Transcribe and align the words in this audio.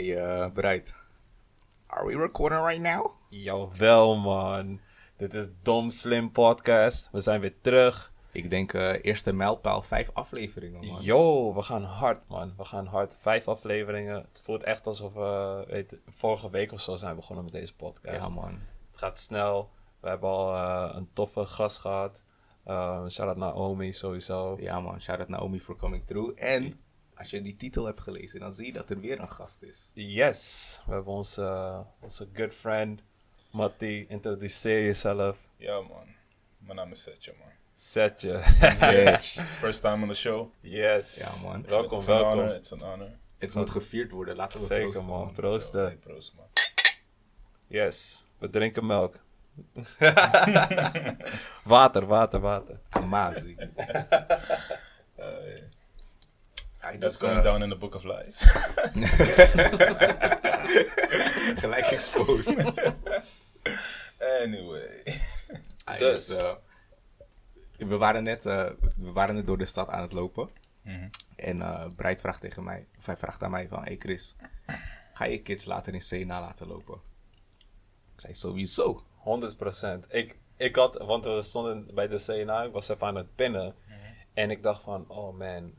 Uh, 0.00 0.46
bereid. 0.52 0.94
Are 1.86 2.06
we 2.06 2.16
recording 2.16 2.64
right 2.64 2.80
now? 2.80 3.10
Jawel, 3.28 4.16
man. 4.16 4.80
Dit 5.16 5.34
is 5.34 5.48
Dom 5.62 5.90
Slim 5.90 6.32
Podcast. 6.32 7.08
We 7.12 7.20
zijn 7.20 7.40
weer 7.40 7.54
terug. 7.60 8.12
Ik 8.32 8.50
denk 8.50 8.72
uh, 8.72 9.04
eerste 9.04 9.32
mijlpaal, 9.32 9.82
vijf 9.82 10.10
afleveringen, 10.12 10.86
man. 10.86 11.02
Yo, 11.02 11.54
we 11.54 11.62
gaan 11.62 11.82
hard, 11.82 12.28
man. 12.28 12.54
We 12.56 12.64
gaan 12.64 12.86
hard. 12.86 13.16
Vijf 13.18 13.48
afleveringen. 13.48 14.14
Het 14.14 14.42
voelt 14.44 14.62
echt 14.62 14.86
alsof 14.86 15.12
we 15.12 15.64
weet, 15.68 15.98
vorige 16.08 16.50
week 16.50 16.72
of 16.72 16.80
zo 16.80 16.96
zijn 16.96 17.16
begonnen 17.16 17.44
met 17.44 17.52
deze 17.52 17.76
podcast. 17.76 18.28
Ja, 18.28 18.34
man. 18.34 18.58
Het 18.90 18.98
gaat 19.00 19.18
snel. 19.18 19.70
We 20.00 20.08
hebben 20.08 20.28
al 20.28 20.54
uh, 20.54 20.90
een 20.94 21.08
toffe 21.12 21.46
gast 21.46 21.78
gehad. 21.78 22.22
Uh, 22.66 23.08
shout-out 23.08 23.36
Naomi 23.36 23.92
sowieso. 23.92 24.56
Ja, 24.60 24.80
man. 24.80 25.00
Shout-out 25.00 25.28
Naomi 25.28 25.60
for 25.60 25.76
coming 25.76 26.06
through. 26.06 26.42
En 26.42 26.80
als 27.20 27.30
je 27.30 27.40
die 27.40 27.56
titel 27.56 27.84
hebt 27.84 28.00
gelezen, 28.00 28.40
dan 28.40 28.52
zie 28.52 28.66
je 28.66 28.72
dat 28.72 28.90
er 28.90 29.00
weer 29.00 29.20
een 29.20 29.28
gast 29.28 29.62
is. 29.62 29.90
Yes. 29.94 30.80
We 30.86 30.92
hebben 30.92 31.12
onze, 31.12 31.84
onze 32.00 32.28
good 32.32 32.54
friend, 32.54 33.00
Matti. 33.50 34.06
Introduceer 34.08 34.84
jezelf. 34.84 35.36
Ja, 35.56 35.80
man. 35.80 36.06
Mijn 36.58 36.76
naam 36.76 36.90
is 36.90 37.02
Setje, 37.02 37.34
man. 37.38 37.48
Setje. 37.74 38.38
First 39.62 39.80
time 39.80 40.02
on 40.02 40.08
the 40.08 40.14
show. 40.14 40.52
Yes. 40.60 41.16
Ja, 41.16 41.48
man. 41.48 41.64
Welkom, 41.68 41.96
It's 41.98 42.06
welkom. 42.06 42.30
An 42.30 42.38
honor. 42.38 42.54
It's 42.54 42.72
an 42.72 42.80
honor. 42.80 43.18
Het 43.38 43.54
moet 43.54 43.70
gevierd 43.70 44.10
worden, 44.10 44.36
laten 44.36 44.60
we 44.60 44.66
Zeker, 44.66 44.90
proosten, 44.90 45.06
man. 45.06 45.32
Proosten. 45.32 45.84
Hey, 45.84 45.98
man. 46.36 46.46
Yes. 47.66 48.24
We 48.38 48.50
drinken 48.50 48.86
melk. 48.86 49.16
water, 51.64 52.06
water, 52.06 52.40
water. 52.40 52.80
Amazi. 52.90 53.56
Hey. 53.56 54.08
Hij 55.16 55.79
That's 56.80 57.18
going 57.18 57.38
uh, 57.38 57.42
down 57.42 57.62
in 57.62 57.68
the 57.68 57.76
book 57.76 57.94
of 57.94 58.04
lies. 58.04 58.40
Gelijk 61.60 61.86
exposed. 61.86 62.56
anyway. 64.42 65.02
Dus. 65.98 66.28
is, 66.28 66.38
uh, 66.38 66.52
we, 67.76 67.96
waren 67.96 68.22
net, 68.22 68.46
uh, 68.46 68.70
we 68.96 69.12
waren 69.12 69.34
net 69.34 69.46
door 69.46 69.58
de 69.58 69.64
stad 69.64 69.88
aan 69.88 70.02
het 70.02 70.12
lopen. 70.12 70.50
Mhm. 70.82 71.08
En 71.36 71.56
uh, 71.56 71.86
Breit 71.96 72.20
vraagt 72.20 72.40
tegen 72.40 72.64
mij, 72.64 72.86
of 72.98 73.06
hij 73.06 73.16
vraagt 73.16 73.42
aan 73.42 73.50
mij 73.50 73.68
van... 73.68 73.84
Hey 73.84 73.96
Chris, 73.98 74.34
ga 75.14 75.24
je 75.24 75.42
kids 75.42 75.64
later 75.64 75.94
in 75.94 76.00
CNA 76.00 76.40
laten 76.40 76.66
lopen? 76.66 77.00
Ik 78.14 78.20
zei 78.20 78.34
sowieso. 78.34 79.04
100%. 80.04 80.08
Ik, 80.08 80.38
ik 80.56 80.76
had, 80.76 80.98
want 80.98 81.24
we 81.24 81.42
stonden 81.42 81.94
bij 81.94 82.08
de 82.08 82.24
CNA, 82.24 82.62
ik 82.62 82.72
was 82.72 82.88
even 82.88 83.06
aan 83.06 83.14
het 83.14 83.34
pinnen. 83.34 83.74
En 84.34 84.50
ik 84.50 84.62
dacht 84.62 84.82
van, 84.82 85.04
oh 85.08 85.38
man, 85.38 85.74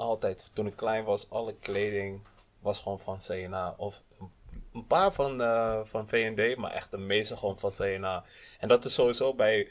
altijd 0.00 0.50
toen 0.52 0.66
ik 0.66 0.76
klein 0.76 1.04
was, 1.04 1.30
alle 1.30 1.54
kleding 1.60 2.20
was 2.60 2.80
gewoon 2.80 3.00
van 3.00 3.18
CNA. 3.18 3.74
Of 3.76 4.02
een- 4.72 4.86
paar 4.86 5.12
van, 5.12 5.42
eh, 5.42 5.80
van 5.84 6.08
V&D, 6.08 6.56
maar 6.56 6.70
echt 6.70 6.90
de 6.90 6.98
meeste 6.98 7.36
gewoon 7.36 7.58
van 7.58 7.70
CNA. 7.70 8.24
En 8.58 8.68
dat 8.68 8.84
is 8.84 8.94
sowieso 8.94 9.34
bij, 9.34 9.68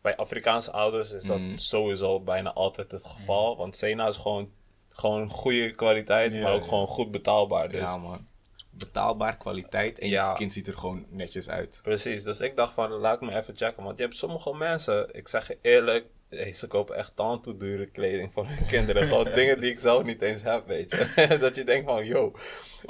bij 0.00 0.16
Afrikaanse 0.16 0.72
ouders 0.72 1.10
is 1.12 1.24
dat 1.24 1.38
Mm. 1.38 1.56
sowieso 1.56 2.20
bijna 2.20 2.52
altijd 2.52 2.90
het 2.90 3.06
geval. 3.06 3.56
Want 3.56 3.76
CNA 3.78 4.06
is 4.08 4.16
gewoon, 4.16 4.50
gewoon 4.88 5.28
goede 5.30 5.74
kwaliteit, 5.74 6.34
Ja, 6.34 6.42
maar 6.42 6.52
ook 6.52 6.62
ja. 6.62 6.68
gewoon 6.68 6.86
goed 6.86 7.10
betaalbaar. 7.10 7.68
Dus 7.68 7.80
Ja 7.80 7.96
man. 7.96 8.26
Betaalbaar, 8.70 9.36
kwaliteit 9.36 9.98
en 9.98 10.08
Ja. 10.08 10.28
je 10.30 10.36
kind 10.36 10.52
ziet 10.52 10.66
er 10.66 10.74
gewoon 10.78 11.06
netjes 11.08 11.48
uit. 11.48 11.80
Precies, 11.82 12.22
dus 12.22 12.40
ik 12.40 12.56
dacht 12.56 12.72
van 12.72 12.90
laat 12.90 13.20
me 13.20 13.36
even 13.36 13.56
checken. 13.56 13.82
Want 13.84 13.98
je 13.98 14.04
hebt 14.04 14.16
sommige 14.16 14.54
mensen, 14.54 15.14
ik 15.14 15.28
zeg 15.28 15.48
je 15.48 15.58
eerlijk, 15.62 16.06
hey, 16.28 16.52
ze 16.52 16.66
kopen 16.66 16.96
echt 16.96 17.16
tante 17.16 17.56
dure 17.56 17.90
kleding 17.90 18.30
voor 18.32 18.46
hun 18.46 18.66
kinderen. 18.66 19.02
Gewoon 19.02 19.32
dingen 19.34 19.60
die 19.60 19.72
ik 19.72 19.78
zelf 19.78 20.04
niet 20.04 20.22
eens 20.22 20.42
heb, 20.42 20.66
weet 20.66 20.90
je. 20.90 21.36
dat 21.40 21.56
je 21.56 21.64
denkt 21.64 21.90
van, 21.90 22.06
yo, 22.06 22.32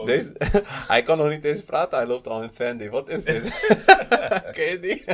deze, 0.05 0.33
hij 0.92 1.03
kan 1.03 1.19
nog 1.19 1.28
niet 1.28 1.44
eens 1.44 1.62
praten, 1.62 1.98
hij 1.98 2.06
loopt 2.06 2.27
al 2.28 2.42
in 2.42 2.50
Fendi. 2.55 2.89
Wat 2.91 3.08
is 3.08 3.25
dit? 3.25 3.42
Ken 4.53 4.70
je 4.70 4.78
die? 4.80 5.05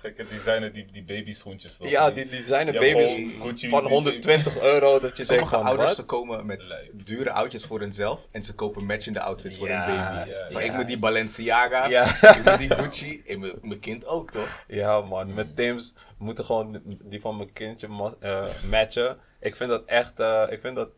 Gekke 0.00 0.26
designer, 0.28 0.72
die, 0.72 0.86
die 0.92 1.04
babyschoentjes 1.04 1.76
toch? 1.76 1.88
ja, 1.88 2.10
die 2.10 2.26
designer 2.28 2.72
Ja, 2.72 2.80
baby's 2.80 3.10
Gucci, 3.42 3.68
van 3.68 3.84
die- 3.84 3.92
120 3.92 4.60
euro. 4.62 5.00
Dat 5.00 5.16
je 5.16 5.24
Sommige 5.24 5.48
van, 5.48 5.62
ouders 5.64 5.94
ze 5.94 6.02
komen 6.04 6.46
met 6.46 6.62
dure 6.92 7.30
oudjes 7.30 7.64
voor 7.64 7.80
hunzelf 7.80 8.26
en 8.30 8.42
ze 8.44 8.54
kopen 8.54 8.84
matchende 8.86 9.20
outfits 9.20 9.58
voor 9.58 9.68
hun 9.68 9.78
baby. 9.94 10.32
Van, 10.52 10.60
ik 10.62 10.72
moet 10.72 10.86
die 10.86 10.98
Balenciaga's, 10.98 11.90
Ja. 11.90 12.04
ik 12.36 12.44
moet 12.44 12.58
die 12.58 12.74
Gucci 12.74 13.22
en 13.26 13.40
mijn- 13.40 13.58
mijn 13.62 13.80
kind 13.80 14.06
ook 14.06 14.30
toch? 14.30 14.64
Ja, 14.68 15.00
man. 15.00 15.34
Met 15.34 15.56
Tim's 15.56 15.94
moeten 16.18 16.44
gewoon 16.44 16.82
die 17.04 17.20
van 17.20 17.36
mijn 17.36 17.52
kindje 17.52 17.88
eh, 18.20 18.44
matchen. 18.70 19.16
Ik 19.40 19.56
vind 19.56 19.70
dat 19.70 19.82
echt. 19.86 20.20
eh, 20.20 20.42
ik 20.50 20.60
vind 20.60 20.76
dat. 20.76 20.88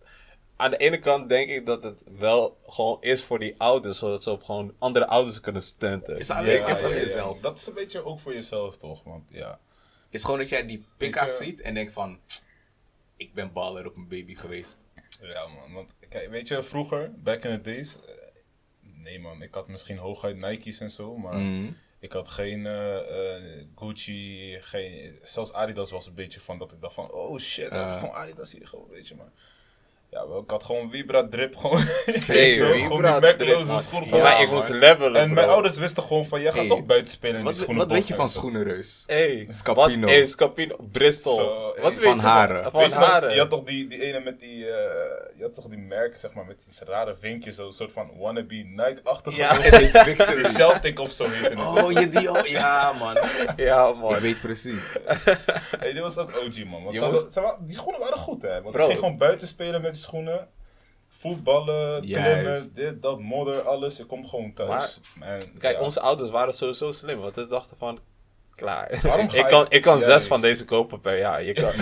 Aan 0.61 0.71
de 0.71 0.77
ene 0.77 0.99
kant 0.99 1.29
denk 1.29 1.51
ik 1.51 1.67
dat 1.67 1.83
het 1.83 2.03
wel 2.19 2.59
gewoon 2.67 3.03
is 3.03 3.25
voor 3.25 3.39
die 3.39 3.55
ouders, 3.59 3.99
zodat 3.99 4.23
ze 4.23 4.31
op 4.31 4.43
gewoon 4.43 4.75
andere 4.79 5.07
ouders 5.07 5.41
kunnen 5.41 5.63
stunten. 5.63 6.19
Is 6.19 6.31
alleen 6.31 6.61
ja, 6.61 6.77
voor 6.77 6.89
ja, 6.89 6.95
ja. 6.95 7.01
jezelf? 7.01 7.41
Dat 7.41 7.59
is 7.59 7.67
een 7.67 7.75
beetje 7.75 8.05
ook 8.05 8.21
voor 8.21 8.35
jezelf, 8.35 8.77
toch? 8.77 9.03
Want 9.03 9.25
ja. 9.29 9.59
is 10.11 10.25
gewoon 10.25 10.39
dat 10.39 10.49
jij 10.49 10.67
die 10.67 10.87
je- 10.99 11.37
ziet 11.39 11.61
en 11.61 11.75
denkt 11.75 11.93
van... 11.93 12.21
Ik 13.17 13.35
ben 13.35 13.53
baller 13.53 13.87
op 13.87 13.97
een 13.97 14.09
baby 14.09 14.35
geweest. 14.35 14.77
Ja, 15.21 15.47
man. 15.47 15.73
Want, 15.73 15.95
kijk, 16.09 16.31
weet 16.31 16.49
je, 16.49 16.63
vroeger, 16.63 17.13
back 17.23 17.45
in 17.45 17.51
the 17.51 17.61
days... 17.61 17.97
eh, 17.97 18.15
nee, 18.81 19.21
man. 19.21 19.43
Ik 19.43 19.55
had 19.55 19.69
misschien 19.69 19.97
hooguit 19.97 20.37
Nike's 20.37 20.81
en 20.81 20.91
zo, 20.91 21.17
maar... 21.17 21.37
Mhm. 21.39 21.73
Ik 21.99 22.13
had 22.13 22.29
geen 22.29 22.67
eh, 22.67 23.37
eh, 23.37 23.67
Gucci, 23.75 24.59
geen, 24.61 25.19
zelfs 25.23 25.53
Adidas 25.53 25.91
was 25.91 26.07
een 26.07 26.15
beetje 26.15 26.41
van 26.41 26.59
dat 26.59 26.73
ik 26.73 26.81
dacht 26.81 26.95
van, 26.95 27.11
oh 27.13 27.39
shit, 27.39 27.73
Uh. 27.73 27.99
gewoon 27.99 28.15
Adidas 28.15 28.53
hier 28.53 28.69
gewoon, 28.69 28.89
weet 28.89 29.09
je 29.09 29.15
maar. 29.15 29.33
Ja, 30.11 30.29
wel, 30.29 30.43
ik 30.43 30.51
had 30.51 30.65
gewoon 30.65 30.91
Vibra 30.91 31.29
drip, 31.29 31.57
gewoon, 31.57 31.79
Hey, 32.05 32.57
gewoon 32.57 32.73
Vibra 32.77 33.21
die 33.21 33.21
drip, 33.21 33.39
makkeloze 33.39 33.71
man. 33.71 33.81
schoen. 33.81 34.01
Ja, 34.01 34.05
gewoon. 34.07 34.23
maar 34.23 34.43
ik 34.43 34.51
moest 34.51 34.69
levelen. 34.69 35.21
en 35.21 35.35
mijn 35.35 35.49
ouders 35.49 35.79
wisten 35.79 36.03
gewoon 36.03 36.27
van, 36.27 36.41
jij 36.41 36.51
gaat 36.51 36.59
Hey, 36.61 36.69
toch 36.69 36.85
buiten 36.87 37.11
spelen 37.11 37.39
in 37.39 37.45
die 37.45 37.55
schoenen. 37.55 37.77
wat 37.77 37.91
weet 37.93 38.09
je 38.09 38.15
van 38.15 38.29
schoenenreus? 38.29 39.03
Hey, 39.07 39.47
Scapino. 39.51 40.01
Wat, 40.01 40.11
hey, 40.11 40.27
Scapino. 40.27 40.77
Bristol. 40.93 41.37
Wat 41.83 41.95
weet 41.95 42.03
van 42.03 42.15
je 42.17 42.23
haren. 42.23 42.71
Van, 42.71 42.81
Weet 42.81 42.93
je 42.93 42.99
nog, 42.99 43.09
haren. 43.09 43.33
je 43.35 43.39
had 43.39 43.51
toch 43.51 43.63
die, 43.63 43.87
die 43.87 44.03
ene 44.03 44.21
met 44.21 44.41
die, 44.41 44.67
eh, 44.67 45.37
je 45.37 45.43
had 45.43 45.55
toch 45.55 45.69
die 45.69 45.79
merk, 45.79 46.17
zeg 46.19 46.35
maar, 46.35 46.45
met 46.47 46.65
die 46.79 46.89
rare 46.89 47.17
vinkjes, 47.17 47.55
zo'n 47.57 47.73
soort 47.73 47.93
van 47.93 48.11
wannabe 48.19 48.55
Nike-achtige. 48.55 49.37
Ja. 49.37 49.59
Die 50.41 50.47
Celtic 50.47 50.99
of 50.99 51.13
zo 51.13 51.27
heette 51.29 51.49
het. 51.49 51.59
Oh, 51.85 51.93
je 51.93 52.09
die... 52.09 52.31
Oh, 52.31 52.47
ja, 52.47 52.93
man. 52.93 53.17
Ja, 53.57 53.93
man. 53.93 54.15
Ik 54.15 54.21
weet 54.21 54.41
precies. 54.41 54.97
Hey, 55.79 55.93
dit 55.93 55.99
was 56.03 56.19
ook 56.19 56.31
OG, 56.47 56.65
man. 56.65 56.83
Want 56.85 57.29
die 57.67 57.75
schoenen 57.77 58.01
waren 58.01 58.19
goed, 58.19 58.43
hè. 58.43 58.63
Want 58.63 58.75
je 58.75 58.83
ging 58.83 58.99
gewoon 58.99 59.19
buiten 59.19 59.47
spelen 59.47 59.83
met 59.83 59.91
die 59.93 60.00
schoenen. 60.01 60.49
Voetballen, 61.09 62.01
klimmen, 62.01 62.75
dit, 62.75 63.03
dat, 63.03 63.21
modder, 63.21 63.63
alles. 63.63 63.97
Je 63.97 64.05
komt 64.05 64.29
gewoon 64.29 64.53
thuis. 64.53 65.01
En, 65.21 65.59
Kijk, 65.59 65.77
ja. 65.77 65.83
onze 65.83 66.01
ouders 66.01 66.31
waren 66.31 66.55
sowieso 66.55 66.93
slim, 66.93 67.19
want 67.21 67.35
ze 67.35 67.47
dachten 67.47 67.77
van, 67.77 67.99
klaar. 68.61 68.99
Waarom 69.03 69.29
ik, 69.41 69.45
kan, 69.45 69.67
ik 69.69 69.83
kan 69.83 70.01
zes 70.01 70.27
van 70.27 70.41
deze 70.41 70.65
kopen 70.65 71.01
per 71.01 71.19
jaar. 71.19 71.43
Je 71.43 71.53
kan, 71.53 71.73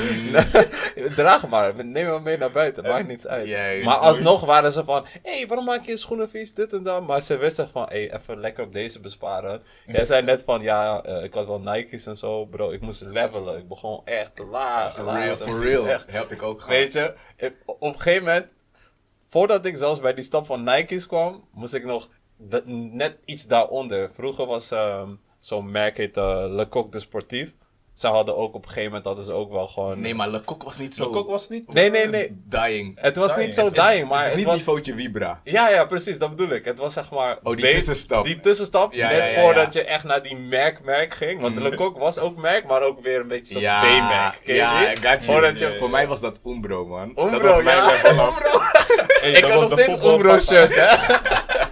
draag 1.24 1.48
maar, 1.48 1.84
neem 1.84 2.06
maar 2.06 2.22
mee 2.22 2.36
naar 2.36 2.52
buiten, 2.52 2.82
maakt 2.82 3.06
niets 3.06 3.26
uit. 3.26 3.46
Juist. 3.46 3.84
maar 3.84 3.96
alsnog 3.96 4.44
waren 4.44 4.72
ze 4.72 4.84
van, 4.84 5.06
hé, 5.22 5.36
hey, 5.36 5.46
waarom 5.46 5.66
maak 5.66 5.84
je 5.84 5.90
je 5.90 5.96
schoenen 5.96 6.30
vies, 6.30 6.54
dit 6.54 6.72
en 6.72 6.82
dat. 6.82 7.06
Maar 7.06 7.22
ze 7.22 7.36
wisten 7.36 7.68
van, 7.68 7.86
hé, 7.88 8.06
hey, 8.06 8.18
even 8.18 8.40
lekker 8.40 8.64
op 8.64 8.72
deze 8.72 9.00
besparen. 9.00 9.62
Jij 9.86 10.04
zei 10.04 10.22
net 10.22 10.42
van, 10.42 10.62
ja, 10.62 11.02
eh, 11.02 11.22
ik 11.24 11.34
had 11.34 11.46
wel 11.46 11.60
Nike's 11.60 12.06
en 12.06 12.16
zo, 12.16 12.44
bro, 12.44 12.70
ik 12.70 12.80
moest 12.80 13.02
levelen. 13.02 13.58
Ik 13.58 13.68
begon 13.68 14.00
echt 14.04 14.32
laag, 14.50 14.98
laag. 14.98 15.24
Real, 15.24 15.36
for 15.36 15.60
real. 15.60 15.86
Echt, 15.98 16.12
Heb 16.12 16.32
ik 16.32 16.42
ook 16.42 16.60
gehad. 16.60 16.78
Weet 16.78 16.92
je, 16.92 17.14
op 17.64 17.82
een 17.82 17.96
gegeven 17.96 18.24
moment, 18.24 18.46
voordat 19.28 19.64
ik 19.64 19.76
zelfs 19.76 20.00
bij 20.00 20.14
die 20.14 20.24
stap 20.24 20.46
van 20.46 20.64
Nike's 20.64 21.06
kwam, 21.06 21.44
moest 21.52 21.74
ik 21.74 21.84
nog 21.84 22.08
net 22.66 23.16
iets 23.24 23.46
daaronder. 23.46 24.10
Vroeger 24.12 24.46
was 24.46 24.70
ehm, 24.70 25.10
zo'n 25.40 25.70
merk 25.70 25.96
heette 25.96 26.46
Le 26.50 26.66
Coq 26.68 26.88
de 26.90 27.00
Sportief. 27.00 27.52
Ze 27.94 28.06
hadden 28.08 28.36
ook 28.36 28.54
op 28.54 28.62
een 28.62 28.68
gegeven 28.68 28.86
moment 28.88 29.04
hadden 29.04 29.24
ze 29.24 29.32
ook 29.32 29.52
wel 29.52 29.66
gewoon. 29.66 30.00
Nee, 30.00 30.14
maar 30.14 30.28
Le 30.28 30.40
Coq 30.40 30.64
was 30.64 30.76
niet 30.76 30.94
zo... 30.94 31.04
De 31.04 31.10
kok 31.10 31.28
was 31.30 31.48
niet... 31.48 31.72
Nee, 31.72 31.90
nee, 31.90 32.06
nee. 32.08 32.42
Dying. 32.44 32.98
Het 33.00 33.16
was 33.16 33.32
Dying. 33.34 33.46
niet 33.46 33.54
zo 33.54 33.64
Het- 33.64 33.74
dying, 33.74 34.08
maar 34.08 34.16
het 34.18 34.24
is 34.26 34.30
het 34.30 34.36
niet 34.38 34.46
was. 34.46 34.56
niveautje 34.56 34.94
Vibra. 34.94 35.40
Ja, 35.44 35.68
ja, 35.70 35.84
precies, 35.84 36.18
dat 36.18 36.30
bedoel 36.36 36.48
ik. 36.56 36.64
Het 36.64 36.78
was 36.78 36.92
zeg 36.92 37.10
maar. 37.10 37.38
Oh, 37.42 37.56
die 37.56 37.70
tussenstap. 37.72 38.24
Die 38.24 38.40
tussenstap, 38.40 38.92
Ja, 38.92 39.08
net 39.08 39.18
ja, 39.18 39.24
ja, 39.34 39.40
voordat 39.40 39.72
ja. 39.74 39.80
je 39.80 39.86
echt 39.86 40.04
naar 40.04 40.22
die 40.22 40.36
merk-merk 40.36 41.14
ging. 41.14 41.40
Want 41.40 41.54
Mhm. 41.54 41.62
Le 41.64 41.70
Coq 41.76 41.98
was 41.98 42.18
ook 42.18 42.36
merk, 42.36 42.66
maar 42.66 42.82
ook 42.82 43.00
weer 43.02 43.20
een 43.20 43.28
beetje 43.28 43.52
zo'n 43.52 43.62
Ja, 43.62 43.80
B-merk. 43.80 44.56
Ja, 44.56 44.80
got 44.88 45.00
you. 45.02 45.22
Voordat 45.22 45.58
je. 45.58 45.76
Voor 45.78 45.90
mij 45.90 46.06
was 46.06 46.20
dat 46.20 46.38
Umbro, 46.46 46.86
man. 46.86 47.12
dat 47.14 47.24
Umbro, 47.24 47.46
was 47.48 47.62
mijn. 47.62 47.78
Hey, 47.78 49.30
Ik 49.32 49.40
dat 49.40 49.50
heb 49.50 49.52
was 49.52 49.60
nog 49.60 49.72
steeds 49.72 49.92
voetbalpapa. 49.92 50.14
Umbro 50.14 50.38
shirt, 50.38 50.74
hè? 50.76 50.86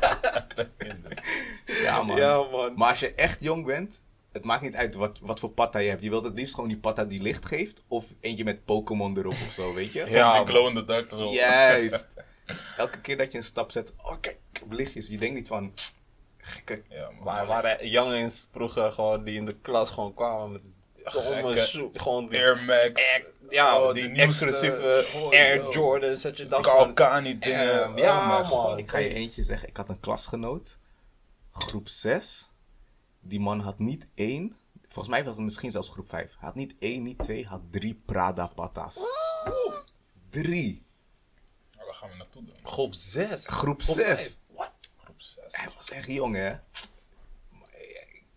Ja, 1.66 2.02
man. 2.02 2.16
Ja, 2.16 2.42
man. 2.50 2.72
Maar 2.76 2.88
als 2.88 3.00
je 3.00 3.14
echt 3.14 3.42
jong 3.42 3.64
bent, 3.64 4.02
het 4.32 4.44
maakt 4.44 4.62
niet 4.62 4.74
uit 4.76 4.94
wat, 4.94 5.18
wat 5.20 5.40
voor 5.40 5.50
patta 5.50 5.78
je 5.78 5.88
hebt. 5.88 6.02
Je 6.02 6.10
wilt 6.10 6.24
het 6.24 6.34
liefst 6.34 6.54
gewoon 6.54 6.68
die 6.68 6.78
patta 6.78 7.04
die 7.04 7.22
licht 7.22 7.46
geeft. 7.46 7.82
Of 7.88 8.14
eentje 8.20 8.44
met 8.44 8.64
Pokémon 8.64 9.18
erop 9.18 9.32
of 9.32 9.52
zo, 9.52 9.74
weet 9.74 9.92
je? 9.92 10.04
Ja, 10.10 10.30
Die 10.30 10.38
man. 10.38 10.48
glow 10.48 10.68
in 10.68 10.74
the 10.74 10.84
dark 10.84 11.10
zo. 11.10 11.24
Juist. 11.24 12.06
Elke 12.76 13.00
keer 13.00 13.16
dat 13.16 13.32
je 13.32 13.38
een 13.38 13.44
stap 13.44 13.70
zet, 13.70 13.92
oh 14.02 14.16
kijk, 14.20 14.38
ik 14.52 14.60
heb 14.60 14.72
lichtjes. 14.72 15.06
Je 15.08 15.18
denkt 15.18 15.34
niet 15.34 15.48
van, 15.48 15.72
gekke. 16.38 16.82
Ja, 16.88 17.10
man. 17.10 17.24
Maar 17.24 17.40
er 17.40 17.46
waren 17.46 17.88
jongens 17.88 18.48
vroeger 18.52 18.92
gewoon 18.92 19.24
die 19.24 19.36
in 19.36 19.44
de 19.46 19.56
klas 19.60 19.90
gewoon 19.90 20.14
kwamen 20.14 20.52
met 20.52 20.62
gekke. 21.04 21.90
Gewoon 21.92 22.28
die, 22.28 22.38
Air 22.38 22.62
Max. 22.66 23.20
ja, 23.50 23.80
oh, 23.80 23.94
die, 23.94 24.10
exclusieve 24.10 25.06
Oh, 25.14 25.30
Air. 25.30 25.70
Jordans. 25.70 26.22
Dat 26.22 26.36
je 26.36 26.46
dacht 26.46 26.62
Carl 26.62 26.78
van... 26.78 26.94
Kani 26.94 27.38
dingen. 27.38 27.64
Ja, 27.64 27.86
oh 27.86 27.94
mijn 27.94 28.28
man. 28.28 28.44
god. 28.46 28.78
Ik 28.78 28.90
ga 28.90 28.98
je 28.98 29.14
eentje 29.14 29.42
zeggen. 29.42 29.68
Ik 29.68 29.76
had 29.76 29.88
een 29.88 30.00
klasgenoot. 30.00 30.78
Groep 31.58 31.88
6. 31.88 32.50
Die 33.20 33.40
man 33.40 33.60
had 33.60 33.78
niet 33.78 34.06
één. 34.14 34.56
Volgens 34.82 35.08
mij 35.08 35.24
was 35.24 35.34
het 35.34 35.44
misschien 35.44 35.70
zelfs 35.70 35.88
groep 35.88 36.08
5. 36.08 36.24
Hij 36.30 36.36
had 36.38 36.54
niet 36.54 36.74
één, 36.78 37.02
niet 37.02 37.18
twee. 37.18 37.46
Had 37.46 37.60
drie 37.70 38.02
Prada 38.06 38.46
patas. 38.46 38.98
Drie. 40.30 40.84
Oh, 41.78 41.84
daar 41.84 41.94
gaan 41.94 42.10
we 42.10 42.16
naartoe 42.16 42.42
dan. 42.44 42.58
Groep 42.62 42.94
6. 42.94 43.46
Groep 43.46 43.82
6. 43.82 44.40
Wat? 44.46 44.72
Groep 45.04 45.22
6. 45.22 45.44
Hij 45.50 45.68
was 45.74 45.90
echt 45.90 46.06
jong, 46.06 46.34
hè? 46.34 46.48
Eh, 46.48 46.58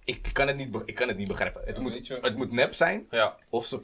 Ik 0.04 0.30
kan 0.33 0.48
het 0.48 0.56
niet, 0.57 0.75
ik 0.86 0.95
kan 0.95 1.07
het 1.07 1.18
niet 1.18 1.27
begrijpen. 1.27 1.62
Het, 1.65 1.75
Ja, 1.75 1.81
moet, 1.81 2.07
het 2.22 2.36
moet 2.38 2.51
nep 2.51 2.74
zijn. 2.74 3.07
Ja. 3.10 3.38
Of 3.50 3.65
ze, 3.65 3.81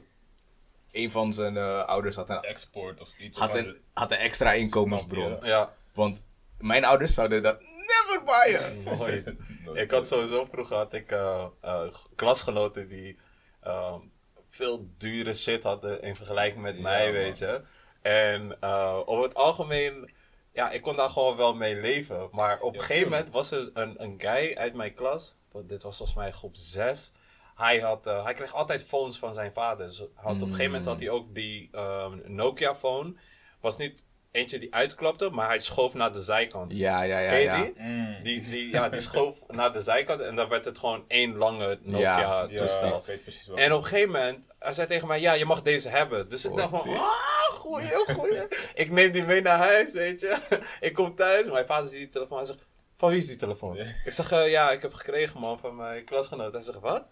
een 0.90 1.10
van 1.10 1.32
zijn 1.32 1.56
eh, 1.56 1.84
ouders 1.84 2.16
had 2.16 2.30
een, 2.30 2.40
Export 2.42 3.00
of 3.00 3.18
iets. 3.18 3.38
had, 3.38 3.50
of 3.50 3.56
een, 3.56 3.76
had 3.92 4.10
een 4.10 4.16
extra 4.18 4.52
inkomensbron. 4.52 5.38
Ja. 5.44 5.74
Want 5.94 6.20
mijn 6.58 6.84
ouders 6.84 7.14
zouden 7.14 7.42
dat 7.42 7.60
never 7.62 8.24
buyen. 8.24 8.82
Nooit. 8.98 9.34
Ik 9.74 9.90
had 9.90 10.08
sowieso 10.08 10.44
vroeger 10.44 10.76
had 10.76 10.92
ik 10.94 11.10
eh, 11.10 11.46
eh, 11.60 11.82
klasgenoten 12.14 12.88
die 12.88 13.18
ehm, 13.60 14.00
veel 14.46 14.88
dure 14.98 15.34
shit 15.34 15.62
hadden 15.62 16.02
in 16.02 16.16
vergelijking 16.16 16.62
met 16.62 16.76
Ja, 16.76 16.82
mij, 16.82 17.04
man. 17.04 17.12
weet 17.12 17.38
je. 17.38 17.62
En 18.02 18.56
uh, 18.60 19.00
over 19.04 19.24
het 19.24 19.34
algemeen, 19.34 20.10
ja, 20.52 20.70
ik 20.70 20.82
kon 20.82 20.96
daar 20.96 21.10
gewoon 21.10 21.36
wel 21.36 21.54
mee 21.54 21.80
leven. 21.80 22.28
Maar 22.32 22.60
op 22.60 22.74
een 22.74 22.80
gegeven 22.80 23.10
moment 23.10 23.30
was 23.30 23.50
er 23.50 23.70
een, 23.74 24.02
een 24.02 24.14
guy 24.18 24.54
uit 24.56 24.74
mijn 24.74 24.94
klas, 24.94 25.34
dit 25.64 25.82
was 25.82 25.96
volgens 25.96 26.18
mij 26.18 26.32
groep 26.32 26.56
6. 26.56 27.12
Hij, 27.54 27.80
had, 27.80 28.06
eh, 28.06 28.24
hij 28.24 28.34
kreeg 28.34 28.54
altijd 28.54 28.82
phones 28.82 29.18
van 29.18 29.34
zijn 29.34 29.52
vader. 29.52 29.86
Dus 29.86 29.98
had, 29.98 30.34
Op 30.34 30.40
een 30.40 30.46
gegeven 30.46 30.64
moment 30.64 30.84
had 30.84 31.00
hij 31.00 31.08
ook 31.10 31.34
die 31.34 31.68
ehm, 31.72 32.18
Nokia-phone. 32.24 33.14
Was 33.60 33.76
niet 33.78 34.02
eentje 34.36 34.58
die 34.58 34.74
uitklapte, 34.74 35.30
maar 35.30 35.46
hij 35.46 35.58
schoof 35.58 35.94
naar 35.94 36.12
de 36.12 36.22
zijkant. 36.22 36.72
Ja, 36.72 37.02
ja, 37.02 37.18
ja. 37.18 37.28
Ken 37.28 37.38
je 37.38 37.44
ja. 37.44 37.56
die? 37.62 37.72
Mm. 37.78 38.22
Die, 38.22 38.48
die, 38.48 38.70
ja, 38.70 38.88
die 38.88 39.00
schoof 39.00 39.36
naar 39.48 39.72
de 39.72 39.80
zijkant 39.80 40.20
en 40.20 40.36
dan 40.36 40.48
werd 40.48 40.64
het 40.64 40.78
gewoon 40.78 41.04
één 41.08 41.36
lange 41.36 41.68
Ja, 41.68 41.78
Nokia 41.90 42.46
Ja, 42.48 42.58
toestel. 42.58 42.96
ik 42.96 43.04
weet 43.06 43.22
precies 43.22 43.46
wat. 43.46 43.58
En 43.58 43.72
op 43.72 43.82
een 43.82 43.86
gegeven 43.88 44.12
moment, 44.12 44.46
hij 44.58 44.72
zei 44.72 44.86
tegen 44.86 45.08
mij, 45.08 45.20
ja, 45.20 45.32
je 45.32 45.44
mag 45.44 45.62
deze 45.62 45.88
hebben. 45.88 46.28
Dus 46.28 46.44
ik 46.44 46.56
dacht 46.56 46.70
van, 46.70 46.80
ah, 46.80 47.12
goeie, 47.48 47.88
goeie. 48.14 48.46
ik 48.74 48.90
neem 48.90 49.10
die 49.12 49.24
mee 49.24 49.40
naar 49.42 49.58
huis, 49.58 49.92
weet 49.92 50.20
je. 50.20 50.36
ik 50.80 50.94
kom 50.94 51.14
thuis, 51.14 51.50
mijn 51.50 51.66
vader 51.66 51.88
ziet 51.88 51.98
die 51.98 52.08
telefoon. 52.08 52.38
Hij 52.38 52.46
zegt, 52.46 52.60
van 52.96 53.10
wie 53.10 53.18
is 53.18 53.26
die 53.26 53.36
telefoon? 53.36 53.76
Ik 53.76 54.12
zeg, 54.12 54.32
eh, 54.32 54.50
ja, 54.50 54.70
ik 54.70 54.82
heb 54.82 54.92
gekregen 54.94 55.40
man, 55.40 55.58
van 55.58 55.76
mijn 55.76 56.04
klasgenoot. 56.04 56.52
Hij 56.52 56.62
zegt, 56.62 56.80
wat? 56.80 57.04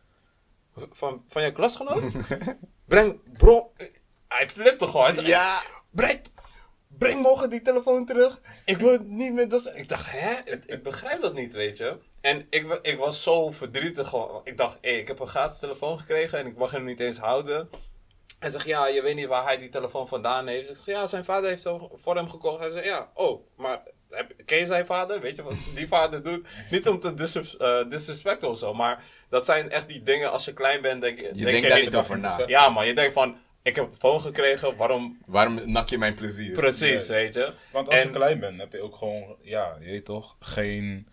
Van, 0.91 1.25
van 1.29 1.43
jouw 1.43 1.53
klasgenoot? 1.53 2.03
Breng, 2.89 3.21
bro, 3.39 3.73
hij 4.29 4.49
flipte 4.49 4.87
gewoon. 4.87 5.05
Hij 5.05 5.15
zegt, 5.15 5.27
Ja. 5.27 5.63
breng, 5.91 6.21
breng 6.99 7.23
morgen 7.23 7.51
die 7.51 7.63
telefoon 7.63 8.07
terug. 8.07 8.41
Ik 8.65 8.79
wil 8.79 8.93
het 8.93 9.09
niet 9.09 9.33
meer. 9.33 9.49
Dat 9.49 9.73
ik 9.75 9.89
dacht, 9.89 10.11
hè? 10.11 10.53
Ik, 10.67 10.83
begrijp 10.83 11.21
dat 11.21 11.35
niet, 11.35 11.53
weet 11.53 11.79
je. 11.79 11.99
En 12.21 12.47
ik, 12.51 12.79
ik 12.83 12.99
was 12.99 13.23
zo 13.23 13.51
verdrietig. 13.51 14.09
gewoon. 14.09 14.41
Ik 14.45 14.57
dacht, 14.57 14.79
hé, 14.81 14.91
ik 14.91 15.09
heb 15.09 15.19
een 15.19 15.27
gratis 15.27 15.59
telefoon 15.59 15.99
gekregen 15.99 16.39
en 16.39 16.47
ik 16.47 16.57
mag 16.57 16.71
hem 16.71 16.85
niet 16.85 17.01
eens 17.01 17.19
houden. 17.19 17.69
Hij 18.39 18.51
zegt, 18.51 18.67
ja, 18.67 18.87
je 18.87 19.03
weet 19.03 19.15
niet 19.15 19.27
waar 19.27 19.45
hij 19.45 19.59
die 19.59 19.69
telefoon 19.69 20.09
vandaan 20.09 20.47
heeft. 20.47 20.71
Ik 20.71 20.77
zeg, 20.77 20.95
ja, 20.95 21.07
zijn 21.07 21.25
vader 21.25 21.49
heeft 21.49 21.65
hem 21.65 21.89
voor 21.95 22.17
hem 22.17 22.29
gekocht. 22.29 22.59
Hij 22.59 22.71
zegt, 22.71 22.87
ja, 22.87 23.11
oh, 23.15 23.47
maar 23.57 23.83
ken 24.45 24.59
je 24.59 24.67
zijn 24.67 24.87
vader? 24.87 25.21
Weet 25.21 25.37
je 25.37 25.43
wat 25.43 25.55
die 25.75 25.89
vader 25.89 26.23
doet? 26.23 26.47
Niet 26.71 26.89
om 26.89 27.01
te 27.01 27.55
eh, 27.59 27.91
disrespecten 27.91 28.49
of 28.49 28.59
zo, 28.59 28.75
maar 28.75 29.05
dat 29.29 29.45
zijn 29.45 29.71
echt 29.71 29.89
die 29.89 30.03
dingen. 30.03 30.31
Als 30.31 30.45
je 30.45 30.53
klein 30.53 30.83
bent, 30.83 31.03
denk, 31.03 31.19
je 31.19 31.31
Je 31.33 31.45
denkt 31.45 31.69
daar 31.69 31.81
niet 31.81 31.97
over 31.97 32.19
na. 32.19 32.43
Ja, 32.47 32.69
maar 32.69 32.87
je 32.87 32.95
denkt 32.95 33.13
van, 33.13 33.37
ik 33.65 33.75
heb 33.75 33.85
een 33.85 33.91
telefoon 33.99 34.21
gekregen, 34.21 34.77
waarom? 34.77 35.19
Waarom 35.27 35.71
nak 35.71 35.89
je 35.89 35.99
mijn 35.99 36.15
plezier? 36.15 36.53
Precies, 36.53 37.09
weet 37.09 37.35
je. 37.35 37.53
Want 37.73 37.89
als 37.89 37.99
En- 37.99 38.05
je 38.07 38.11
klein 38.11 38.41
bent, 38.41 38.61
heb 38.61 38.73
je 38.73 38.81
ook 38.81 38.97
gewoon, 38.97 39.37
ja, 39.43 39.77
je 39.81 39.87
weet 39.91 40.05
toch, 40.05 40.37
geen 40.41 41.09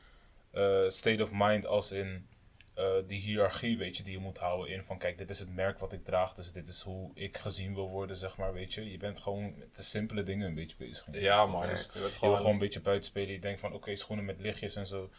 eh, 0.52 0.90
state 0.90 1.24
of 1.24 1.30
mind 1.34 1.66
als 1.66 1.92
in 1.92 2.28
eh, 2.74 2.86
die 3.08 3.20
hiërarchie, 3.22 3.78
weet 3.78 3.98
je, 3.98 4.04
die 4.04 4.14
je 4.14 4.20
moet 4.20 4.38
houden 4.38 4.74
in 4.74 4.84
van, 4.84 4.98
kijk, 4.98 5.18
dit 5.18 5.30
is 5.30 5.40
het 5.40 5.56
merk 5.56 5.80
wat 5.80 5.94
ik 5.94 6.04
draag, 6.04 6.34
dus 6.34 6.52
dit 6.52 6.68
is 6.68 6.82
hoe 6.82 7.12
ik 7.14 7.38
gezien 7.38 7.74
wil 7.74 7.90
worden, 7.90 8.18
zeg 8.18 8.38
maar, 8.38 8.54
weet 8.54 8.74
je. 8.74 8.92
Je 8.92 8.98
bent 8.98 9.20
gewoon 9.20 9.54
met 9.58 9.76
de 9.76 9.84
simpele 9.84 10.24
dingen 10.24 10.48
een 10.48 10.56
beetje 10.56 10.76
bezig. 10.80 11.06
Ja, 11.12 11.46
man. 11.46 11.68
Dus 11.68 11.90
je 11.94 12.00
wil 12.00 12.10
gewoon- 12.10 12.46
een 12.52 12.58
beetje 12.60 12.82
buiten 12.82 13.06
spelen. 13.10 13.32
Je 13.32 13.40
denkt 13.40 13.60
van, 13.60 13.74
oké, 13.74 13.96
schoenen 13.96 14.26
met 14.26 14.42
lichtjes 14.42 14.76
en 14.76 14.88
zo. 14.88 15.10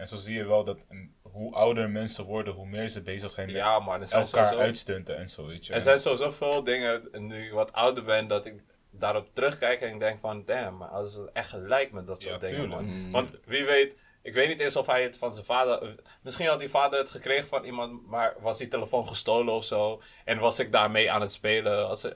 En 0.00 0.08
zo 0.08 0.16
zie 0.16 0.34
je 0.36 0.46
wel 0.46 0.64
dat 0.64 0.84
mm, 0.88 1.14
hoe 1.22 1.54
ouder 1.54 1.90
mensen 1.90 2.24
worden, 2.24 2.54
hoe 2.54 2.66
meer 2.66 2.88
ze 2.88 3.02
bezig 3.02 3.30
zijn 3.32 3.46
met 3.46 3.56
Ja, 3.56 3.78
man. 3.78 4.06
Zijn, 4.06 4.22
elkaar 4.24 4.46
sowieso, 4.46 4.66
uitstunten 4.66 5.16
en 5.16 5.28
zo, 5.28 5.46
weet 5.46 5.66
je. 5.66 5.72
er 5.72 5.80
zijn 5.80 5.98
sowieso 5.98 6.30
veel 6.30 6.64
dingen, 6.64 7.08
nu 7.12 7.44
ik 7.46 7.52
wat 7.52 7.72
ouder 7.72 8.04
ben, 8.04 8.28
dat 8.28 8.46
ik 8.46 8.54
daarop 8.90 9.28
terugkijk 9.32 9.80
en 9.80 9.94
ik 9.94 10.00
denk 10.00 10.20
van, 10.20 10.42
damn, 10.46 10.76
maar 10.76 10.88
als 10.88 11.14
het 11.14 11.32
echt 11.32 11.48
gelijk 11.48 11.92
met 11.92 12.06
dat 12.06 12.22
soort 12.22 12.40
Ja, 12.40 12.48
dingen, 12.48 12.62
tuurlijk. 12.62 12.82
man. 12.82 13.10
Want 13.10 13.38
wie 13.44 13.64
weet, 13.64 13.96
ik 14.22 14.34
weet 14.34 14.48
niet 14.48 14.60
eens 14.60 14.76
of 14.76 14.86
hij 14.86 15.02
het 15.02 15.18
van 15.18 15.32
zijn 15.34 15.46
vader, 15.46 15.94
misschien 16.22 16.46
had 16.46 16.58
die 16.58 16.70
vader 16.70 16.98
het 16.98 17.10
gekregen 17.10 17.48
van 17.48 17.64
iemand, 17.64 18.06
maar 18.06 18.34
was 18.40 18.58
die 18.58 18.68
telefoon 18.68 19.08
gestolen 19.08 19.54
of 19.54 19.64
zo. 19.64 20.02
En 20.24 20.38
was 20.38 20.58
ik 20.58 20.72
daarmee 20.72 21.10
aan 21.10 21.20
het 21.20 21.32
spelen. 21.32 21.88
Als, 21.88 22.08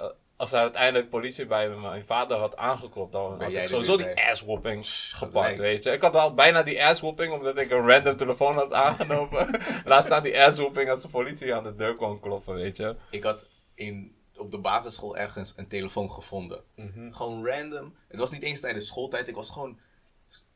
als 0.44 0.52
er 0.52 0.60
uiteindelijk 0.60 1.10
politie 1.10 1.46
bij 1.46 1.68
mijn 1.68 2.06
vader 2.06 2.36
had 2.36 2.56
aangeklopt, 2.56 3.12
dan 3.12 3.42
had 3.42 3.52
ik 3.52 3.66
sowieso 3.66 3.96
die 3.96 4.14
bij. 4.14 4.30
asswhooping 4.30 4.86
gepakt, 5.12 5.58
weet 5.58 5.84
je. 5.84 5.90
Ik 5.90 6.00
had 6.00 6.16
al 6.16 6.34
bijna 6.34 6.62
die 6.62 6.84
asswhooping, 6.84 7.32
omdat 7.32 7.58
ik 7.58 7.70
een 7.70 7.88
random 7.88 8.16
telefoon 8.16 8.54
had 8.54 8.72
aangenomen. 8.72 9.60
Laat 9.84 10.04
staan 10.04 10.22
die 10.22 10.42
asswhooping 10.42 10.90
als 10.90 11.02
de 11.02 11.08
politie 11.08 11.54
aan 11.54 11.62
de 11.62 11.74
deur 11.74 11.96
kwam 11.96 12.20
kloppen, 12.20 12.54
weet 12.54 12.76
je. 12.76 12.96
Ik 13.10 13.22
had 13.22 13.46
in, 13.74 14.16
op 14.36 14.50
de 14.50 14.58
basisschool 14.58 15.16
ergens 15.16 15.52
een 15.56 15.68
telefoon 15.68 16.10
gevonden. 16.10 16.62
Gewoon 17.10 17.46
random. 17.46 17.94
Het 18.08 18.20
was 18.20 18.30
niet 18.30 18.42
eens 18.42 18.60
tijdens 18.60 18.86
schooltijd. 18.86 19.28
Ik 19.28 19.34
was 19.34 19.50
gewoon 19.50 19.78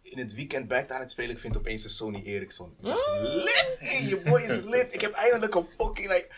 in 0.02 0.18
het 0.18 0.34
weekend 0.34 0.68
buiten 0.68 0.94
aan 0.94 1.02
het 1.02 1.10
spelen. 1.10 1.30
Ik 1.30 1.38
vind 1.38 1.56
opeens 1.56 1.84
een 1.84 1.90
Sony 1.90 2.22
Ericsson. 2.24 2.74
Ik 2.78 2.84
dacht, 2.84 3.20
lit! 3.20 3.76
Hey, 3.78 4.02
je 4.02 4.22
boy 4.24 4.40
is 4.40 4.60
lit. 4.62 4.94
Ik 4.94 5.00
heb 5.00 5.12
eindelijk 5.12 5.54
een 5.54 5.68
pokkie. 5.76 6.08
Like. 6.08 6.28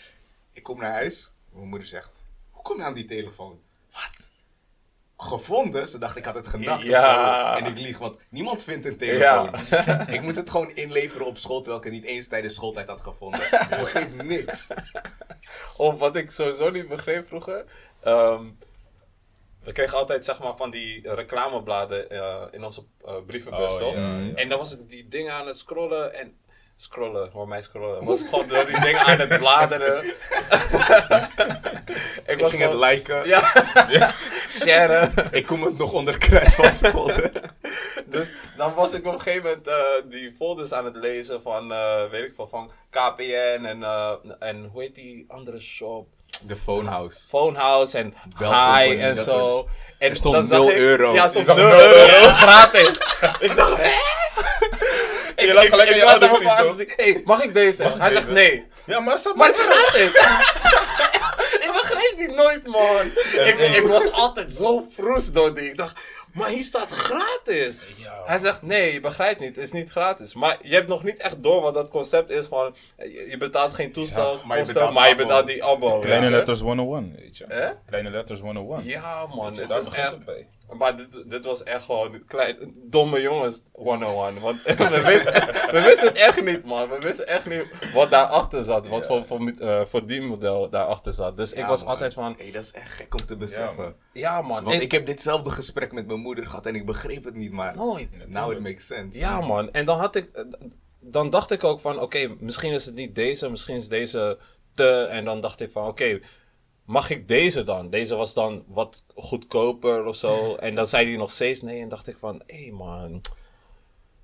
Ik 0.52 0.62
kom 0.62 0.78
naar 0.78 0.92
huis. 0.92 1.32
Mijn 1.52 1.68
moeder 1.68 1.88
zegt, 1.88 2.12
hoe 2.60 2.70
kom 2.70 2.76
je 2.76 2.84
aan 2.84 2.94
die 2.94 3.04
telefoon? 3.04 3.60
Wat? 3.92 4.28
Gevonden? 5.16 5.88
Ze 5.88 5.98
dacht 5.98 6.16
ik 6.16 6.24
had 6.24 6.34
het 6.34 6.48
genakt 6.48 6.82
Ja. 6.82 6.98
of 6.98 7.58
zo. 7.58 7.64
En 7.64 7.70
ik 7.72 7.78
lieg, 7.78 7.98
want 7.98 8.16
niemand 8.30 8.64
vindt 8.64 8.86
een 8.86 8.96
telefoon. 8.96 9.50
Ja. 9.70 10.06
ik 10.16 10.22
moest 10.22 10.36
het 10.36 10.50
gewoon 10.50 10.70
inleveren 10.70 11.26
op 11.26 11.38
school, 11.38 11.56
terwijl 11.60 11.78
ik 11.78 11.84
het 11.84 11.92
niet 11.92 12.04
eens 12.04 12.28
tijdens 12.28 12.54
schooltijd 12.54 12.88
had 12.88 13.00
gevonden. 13.00 13.40
Ik 13.60 13.68
begreep 13.68 14.22
niks. 14.22 14.68
Of 15.76 15.98
wat 15.98 16.16
ik 16.16 16.30
sowieso 16.30 16.70
niet 16.70 16.88
begreep 16.88 17.26
vroeger. 17.26 17.64
ehm, 18.02 18.44
we 19.62 19.72
kregen 19.72 19.98
altijd 19.98 20.24
zeg 20.24 20.38
maar 20.40 20.56
van 20.56 20.70
die 20.70 21.14
reclamebladen 21.14 22.10
eh, 22.10 22.42
in 22.50 22.64
onze 22.64 22.84
eh, 23.04 23.14
brievenbus, 23.26 23.72
Oh, 23.72 23.78
toch? 23.78 23.94
ja, 23.94 24.18
ja. 24.18 24.34
En 24.34 24.48
dan 24.48 24.58
was 24.58 24.72
ik 24.72 24.88
die 24.88 25.08
dingen 25.08 25.32
aan 25.32 25.46
het 25.46 25.58
scrollen 25.58 26.14
en... 26.14 26.36
Scrollen, 26.84 27.30
hoor 27.32 27.48
mij 27.48 27.62
scrollen. 27.62 28.04
Was 28.04 28.20
ik 28.22 28.28
gewoon 28.28 28.48
door 28.48 28.66
die 28.66 28.80
dingen 28.80 29.00
aan 29.00 29.18
het 29.18 29.38
bladeren. 29.38 30.04
ik 32.26 32.40
Ik 32.40 32.46
ging 32.46 32.62
het 32.62 32.74
liken. 32.74 33.26
Ja, 33.28 33.52
sharen. 34.60 35.12
Ik 35.30 35.46
kom 35.46 35.62
het 35.62 35.78
nog 35.78 35.92
onder 35.92 36.18
kruid 36.18 36.54
van 36.54 36.64
het 36.64 36.88
folder. 36.90 37.30
Dus 38.06 38.32
dan 38.56 38.74
was 38.74 38.94
ik 38.94 39.06
op 39.06 39.12
een 39.12 39.20
gegeven 39.20 39.42
moment 39.48 39.66
eh, 39.66 39.74
die 40.04 40.34
folders 40.38 40.72
aan 40.72 40.84
het 40.84 40.96
lezen 40.96 41.42
van, 41.42 41.72
eh, 41.72 42.04
weet 42.10 42.24
ik 42.24 42.34
veel, 42.34 42.48
van 42.48 42.70
KPN 42.90 43.64
en, 43.64 43.82
eh, 43.82 44.12
en 44.38 44.68
hoe 44.72 44.82
heet 44.82 44.94
die 44.94 45.24
andere 45.28 45.60
shop? 45.60 46.06
De 46.42 46.56
phonehouse. 46.56 47.18
Phonehouse 47.28 47.98
en 47.98 48.14
Bell 48.38 48.48
Hi 48.48 48.86
Company, 48.88 49.00
en 49.00 49.16
zo. 49.16 49.68
En 49.98 50.10
Er 50.10 50.16
stond 50.16 50.34
dan 50.34 50.44
zag 50.44 50.58
0 50.58 50.70
ik- 50.70 50.76
euro. 50.76 51.12
Ja, 51.12 51.28
stond 51.28 51.44
zag 51.44 51.56
0 51.56 51.68
0 51.68 51.78
euro. 51.80 52.14
euro. 52.14 52.28
Gratis. 52.32 52.98
ik 53.40 53.56
dacht, 53.56 53.76
hè? 53.82 53.90
Je 55.54 55.62
ik, 55.64 55.68
gelijk 55.68 55.90
in 55.90 55.96
je 55.96 56.04
laat 56.04 56.22
ouders 56.22 56.76
zien, 56.76 57.22
mag 57.24 57.42
ik 57.42 57.54
deze? 57.54 57.82
Mag 57.82 57.94
ik 57.94 58.00
Hij 58.00 58.08
deze? 58.08 58.20
zegt 58.20 58.30
nee. 58.30 58.66
Ja, 58.84 59.00
maar, 59.00 59.18
staat 59.18 59.36
Maar 59.36 59.46
het 59.46 59.56
is 59.56 59.64
gratis. 59.70 60.14
ik 61.60 61.70
begreep 61.72 62.14
die 62.16 62.30
nooit, 62.30 62.66
man. 62.66 63.04
Ik, 63.46 63.58
ik 63.58 63.86
was 63.86 64.12
altijd 64.12 64.52
zo 64.52 64.86
vroes 64.96 65.32
door 65.32 65.54
die. 65.54 65.68
Ik 65.70 65.76
dacht, 65.76 66.00
maar 66.32 66.48
hier 66.48 66.62
staat 66.62 66.90
gratis. 66.90 67.86
Ja. 67.96 68.22
Hij 68.24 68.38
zegt, 68.38 68.62
nee, 68.62 68.92
je 68.92 69.00
begrijpt 69.00 69.40
niet. 69.40 69.56
Het 69.56 69.64
is 69.64 69.72
niet 69.72 69.90
gratis. 69.90 70.34
Maar 70.34 70.58
je 70.62 70.74
hebt 70.74 70.88
nog 70.88 71.02
niet 71.04 71.16
echt 71.16 71.42
door 71.42 71.62
wat 71.62 71.74
dat 71.74 71.88
concept 71.88 72.30
is 72.30 72.46
van... 72.46 72.74
Je, 73.28 73.36
betaalt 73.38 73.72
geen 73.72 73.92
toestel, 73.92 74.32
Ja, 74.32 74.46
maar 74.46 74.58
je 74.58 74.64
betaalt 74.64 74.92
maar 74.92 75.08
je 75.08 75.14
betaalt 75.14 75.46
die 75.46 75.64
abo. 75.64 75.98
Kleine 75.98 76.20
weet 76.20 76.30
je. 76.30 76.36
letters 76.36 76.60
101, 76.60 77.14
weet 77.18 77.36
je. 77.36 77.44
Hè? 77.48 77.68
Kleine 77.86 78.10
letters 78.10 78.40
101. 78.40 78.84
Ja, 78.84 79.26
man. 79.34 79.54
Daar 79.54 79.76
Het 79.78 79.86
is 79.86 79.94
echt... 79.94 80.24
bij. 80.24 80.46
Maar 80.78 80.96
dit, 80.96 81.30
dit 81.30 81.44
was 81.44 81.62
echt 81.62 81.84
gewoon 81.84 82.24
klein, 82.26 82.74
domme 82.76 83.20
jongens 83.20 83.62
101. 83.72 84.40
Want 84.40 84.62
we 84.64 85.02
wisten, 85.04 85.46
we 85.72 85.80
wisten 85.84 86.06
het 86.08 86.16
echt 86.16 86.44
niet, 86.44 86.64
man. 86.64 86.88
We 86.88 86.98
wisten 86.98 87.26
echt 87.26 87.46
niet 87.46 87.92
wat 87.94 88.10
daarachter 88.10 88.64
zat. 88.64 88.88
Wat 88.88 89.06
voor, 89.06 89.26
voor, 89.26 89.52
eh, 89.58 89.84
voor 89.84 90.06
die 90.06 90.20
model 90.20 90.70
daarachter 90.70 91.12
zat. 91.12 91.36
Dus 91.36 91.52
ik 91.52 91.64
was 91.64 91.82
man. 91.82 91.92
altijd 91.92 92.14
van... 92.14 92.34
Hey, 92.38 92.50
dat 92.50 92.62
is 92.62 92.72
echt 92.72 92.90
gek 92.90 93.14
om 93.20 93.26
te 93.26 93.36
beseffen. 93.36 93.96
Ja, 94.12 94.42
man. 94.42 94.64
Want 94.64 94.76
En- 94.76 94.82
ik 94.82 94.92
heb 94.92 95.06
ditzelfde 95.06 95.50
gesprek 95.50 95.92
met 95.92 96.06
mijn 96.06 96.20
moeder 96.20 96.46
gehad 96.46 96.66
en 96.66 96.74
ik 96.74 96.86
begreep 96.86 97.24
het 97.24 97.34
niet, 97.34 97.52
maar 97.52 97.76
Nooit. 97.76 98.26
now 98.28 98.52
it 98.52 98.60
makes 98.60 98.86
sense. 98.86 99.18
Ja, 99.18 99.40
man. 99.40 99.72
En 99.72 99.84
dan 99.84 99.98
had 99.98 100.16
ik... 100.16 100.44
Dan 101.00 101.30
dacht 101.30 101.50
ik 101.50 101.64
ook 101.64 101.80
van... 101.80 102.00
Oké, 102.00 102.36
misschien 102.38 102.72
is 102.72 102.86
het 102.86 102.94
niet 102.94 103.14
deze. 103.14 103.48
Misschien 103.48 103.76
is 103.76 103.88
deze 103.88 104.38
te. 104.74 105.04
En 105.04 105.24
dan 105.24 105.40
dacht 105.40 105.60
ik 105.60 105.72
van, 105.72 105.86
oké, 105.86 106.20
mag 106.90 107.10
ik 107.10 107.28
deze 107.28 107.64
dan? 107.64 107.90
Deze 107.90 108.14
was 108.14 108.34
dan 108.34 108.64
wat 108.66 109.02
goedkoper 109.14 110.04
of 110.04 110.16
zo. 110.16 110.54
En 110.56 110.74
dan 110.74 110.86
zei 110.86 111.08
hij 111.08 111.16
nog 111.16 111.30
steeds 111.30 111.62
nee. 111.62 111.80
En 111.80 111.88
dacht 111.88 112.08
ik 112.08 112.16
van, 112.18 112.42
hé 112.46 112.62
hey 112.62 112.70
man, 112.70 113.20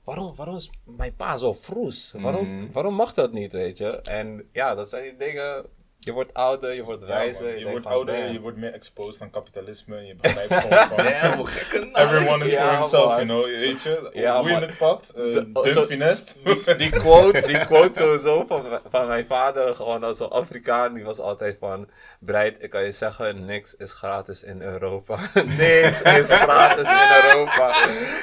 waarom, 0.05 0.35
waarom 0.35 0.55
is 0.55 0.71
mijn 0.85 1.15
pa 1.15 1.37
zo 1.37 1.53
vroes? 1.53 2.15
Waarom, 2.17 2.73
waarom 2.73 2.95
mag 2.95 3.15
dat 3.15 3.33
niet, 3.33 3.53
weet 3.53 3.79
je? 3.79 4.01
En 4.01 4.49
ja, 4.53 4.75
dat 4.75 4.89
zijn 4.89 5.03
die 5.03 5.17
dingen... 5.17 5.67
Je 5.99 6.12
wordt 6.12 6.35
ouder, 6.35 6.73
je 6.75 6.83
wordt 6.85 7.05
wijzer. 7.05 7.59
je 7.59 7.69
wordt 7.71 7.87
ouder, 7.87 8.15
damn. 8.17 8.33
je 8.33 8.41
wordt 8.41 8.57
meer 8.57 8.73
exposed 8.73 9.23
aan 9.23 9.31
kapitalisme. 9.31 10.07
Je 10.07 10.15
begrijpt 10.17 10.55
gewoon 10.55 10.87
van... 10.97 10.97
Damn, 11.05 11.37
hoe 11.37 11.47
gekke. 11.47 11.88
Everyone 12.00 12.45
is 12.45 12.50
Ja, 12.50 12.62
for 12.65 12.73
himself, 12.73 13.07
man. 13.07 13.15
you 13.15 13.26
know. 13.26 13.45
Weet 13.45 13.83
je, 13.83 14.11
Ja, 14.12 14.41
hoe 14.41 14.49
je 14.50 14.57
het 14.57 14.76
pakt. 14.79 15.11
eh 15.11 15.23
De- 15.62 15.73
zo- 15.73 16.75
die 16.76 16.91
quote, 17.00 17.41
die 17.41 17.65
quote 17.65 18.00
sowieso 18.00 18.45
van, 18.49 18.65
van 18.91 19.07
mijn 19.07 19.26
vader, 19.26 19.75
gewoon 19.75 20.05
als 20.05 20.21
een 20.21 20.29
Afrikaan, 20.29 20.95
die 20.95 21.05
was 21.05 21.19
altijd 21.19 21.57
van, 21.61 21.88
Breid, 22.21 22.62
ik 22.62 22.71
kan 22.71 22.83
je 22.85 22.93
zeggen, 22.93 23.45
niks 23.45 23.75
is 23.75 23.93
gratis 23.93 24.43
in 24.43 24.62
Europa. 24.62 25.19
niks 25.59 26.03
is 26.03 26.31
gratis 26.31 26.88
in 26.91 27.25
Europa. 27.31 27.76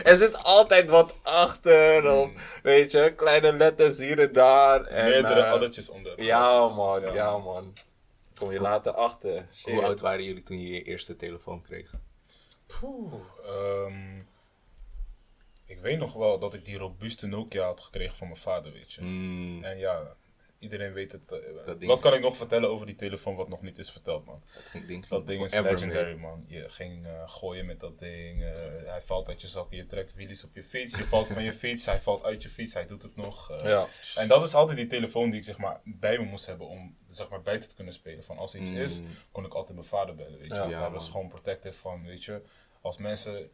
Er 0.04 0.18
zit 0.18 0.44
altijd 0.44 0.90
wat 0.90 1.14
achter, 1.24 2.12
of, 2.12 2.30
weet 2.64 2.92
je, 2.92 3.14
kleine 3.16 3.54
letters 3.54 3.98
hier 3.98 4.20
en 4.20 4.34
daar. 4.34 4.84
En, 4.86 5.06
Meerdere 5.06 5.42
eh, 5.42 5.52
addertjes 5.52 5.90
onder 5.90 6.12
het 6.12 6.26
Ja 6.26 6.68
man, 6.68 7.02
ja, 7.14 7.38
man. 7.38 7.73
Kom 8.44 8.54
je 8.54 8.60
later 8.60 8.94
achter. 8.94 9.48
Shit. 9.52 9.74
Hoe 9.74 9.84
oud 9.84 10.00
waren 10.00 10.24
jullie 10.24 10.44
toen 10.44 10.60
je 10.60 10.68
je 10.68 10.84
eerste 10.84 11.16
telefoon 11.16 11.62
kreeg? 11.62 11.94
Poeh, 12.66 13.14
ehm, 13.44 14.20
ik 15.66 15.80
weet 15.80 15.98
nog 15.98 16.14
wel 16.14 16.40
dat 16.40 16.54
ik 16.54 16.66
die 16.66 16.78
robuuste 16.78 17.28
Nokia 17.28 17.66
had 17.66 17.82
gekregen 17.82 18.16
van 18.16 18.28
mijn 18.28 18.40
vader, 18.40 18.72
weet 18.72 18.94
je. 18.94 19.02
Mm, 19.02 19.64
En 19.64 19.78
ja, 19.78 20.16
iedereen 20.64 20.94
weet 20.94 21.12
het. 21.12 21.32
eh, 21.32 21.66
ding- 21.66 21.86
wat 21.86 22.00
kan 22.00 22.14
ik 22.14 22.22
nog 22.22 22.38
vertellen 22.38 22.70
over 22.70 22.86
die 22.86 22.96
telefoon 22.96 23.36
wat 23.36 23.48
nog 23.50 23.62
niet 23.62 23.78
is 23.78 23.92
verteld, 23.92 24.26
man? 24.26 24.44
dat 24.74 24.88
ding, 24.88 25.08
Dat 25.08 25.28
ding 25.28 25.44
is 25.44 25.54
legendary, 25.54 26.06
mee. 26.12 26.16
man. 26.18 26.44
Je 26.48 26.70
ging 26.70 27.06
eh, 27.06 27.22
gooien 27.30 27.66
met 27.66 27.80
dat 27.80 28.00
ding. 28.00 28.44
eh, 28.44 28.50
hij 28.86 29.02
valt 29.02 29.28
uit 29.28 29.42
je 29.42 29.48
zak, 29.48 29.72
je 29.74 29.86
trekt 29.86 30.14
wheelies 30.14 30.44
op 30.44 30.56
je 30.56 30.64
fiets. 30.64 30.98
Je 30.98 31.06
valt 31.06 31.30
van 31.30 31.44
je 31.44 31.54
fiets, 31.54 31.86
hij 31.86 32.00
valt 32.00 32.24
uit 32.24 32.44
je 32.44 32.50
fiets, 32.50 32.74
hij 32.74 32.86
doet 32.86 33.02
het 33.04 33.16
nog. 33.16 33.48
Ja. 33.64 33.88
En 34.16 34.28
dat 34.28 34.44
is 34.44 34.54
altijd 34.56 34.78
die 34.78 34.88
telefoon 34.88 35.30
die 35.30 35.40
ik 35.40 35.46
zeg 35.46 35.58
maar 35.58 35.82
bij 35.84 36.18
me 36.18 36.26
moest 36.26 36.46
hebben 36.46 36.68
om 36.68 36.98
zeg 37.10 37.30
maar 37.30 37.42
buiten 37.42 37.70
te 37.70 37.76
kunnen 37.76 37.94
spelen. 37.94 38.24
Van 38.24 38.38
als 38.38 38.56
iets 38.56 38.72
Mm. 38.72 38.78
is, 38.78 39.02
kon 39.32 39.46
ik 39.46 39.54
altijd 39.54 39.76
mijn 39.78 39.88
vader 39.90 40.16
bellen, 40.16 40.40
weet 40.40 40.56
je. 40.56 40.62
Ja. 40.62 40.80
Hij 40.82 40.90
was 40.90 41.10
gewoon 41.10 41.28
protective 41.28 41.78
van, 41.78 42.04
weet 42.06 42.24
je. 42.24 42.42
Als 42.82 42.98
mensen 42.98 43.50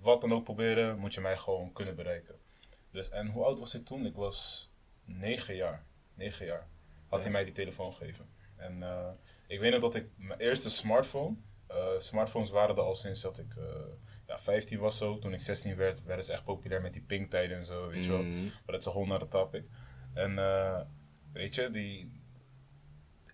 wat 0.00 0.20
dan 0.20 0.32
ook 0.32 0.44
proberen, 0.44 0.98
moet 0.98 1.14
je 1.14 1.20
mij 1.20 1.36
gewoon 1.36 1.72
kunnen 1.72 1.96
bereiken. 1.96 2.34
Dus, 2.90 3.08
en 3.08 3.28
hoe 3.28 3.44
oud 3.44 3.58
was 3.58 3.74
ik 3.74 3.84
toen? 3.84 4.06
Ik 4.06 4.14
was 4.14 4.70
negen 5.04 5.54
jaar. 5.54 5.84
Negen 6.14 6.46
jaar 6.46 6.68
had 7.08 7.22
hij 7.22 7.30
mij 7.30 7.44
die 7.44 7.52
telefoon 7.52 7.92
gegeven. 7.92 8.26
En 8.56 8.82
eh, 8.82 9.08
ik 9.46 9.60
weet 9.60 9.72
nog 9.72 9.80
dat 9.80 9.94
ik 9.94 10.06
mijn 10.16 10.38
eerste 10.38 10.70
smartphone. 10.70 11.36
eh, 11.66 11.76
smartphones 11.98 12.50
waren 12.50 12.76
er 12.76 12.82
al 12.82 12.94
sinds 12.94 13.20
dat 13.20 13.38
ik 13.38 13.54
eh, 13.56 13.64
ja, 14.26 14.38
15 14.38 14.78
was 14.78 14.96
zo. 14.96 15.18
Toen 15.18 15.32
ik 15.32 15.40
16 15.40 15.76
werd, 15.76 16.02
werden 16.02 16.24
ze 16.24 16.32
echt 16.32 16.44
populair 16.44 16.82
met 16.82 16.92
die 16.92 17.02
pinktijden 17.02 17.56
en 17.56 17.64
zo, 17.64 17.88
weet 17.88 18.04
je 18.04 18.10
wel. 18.10 18.22
Mm. 18.22 18.42
Maar 18.42 18.62
dat 18.66 18.78
is 18.78 18.84
een 18.84 18.92
whole 18.92 19.06
nother 19.06 19.28
topic. 19.28 19.64
En 20.14 20.34
weet 21.32 21.54
je, 21.54 21.70
die 21.70 22.20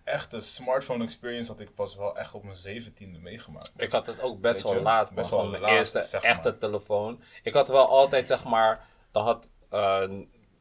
echte 0.03 0.41
smartphone 0.41 1.03
experience 1.03 1.51
had 1.51 1.59
ik 1.59 1.75
pas 1.75 1.95
wel 1.95 2.17
echt 2.17 2.33
op 2.33 2.43
mijn 2.43 2.83
17e 2.83 3.21
meegemaakt. 3.21 3.71
Ik 3.77 3.91
had 3.91 4.07
het 4.07 4.21
ook 4.21 4.41
best 4.41 4.53
Weet 4.53 4.63
wel 4.63 4.73
je, 4.73 4.81
laat, 4.81 5.03
best 5.03 5.15
best 5.15 5.29
wel 5.29 5.47
mijn 5.47 5.61
laat, 5.61 5.71
eerste 5.71 6.01
zeg 6.01 6.21
echte 6.21 6.57
telefoon. 6.57 7.21
Ik 7.43 7.53
had 7.53 7.67
wel 7.67 7.87
altijd, 7.87 8.27
zeg 8.27 8.43
maar, 8.43 8.85
dan 9.11 9.23
had 9.23 9.47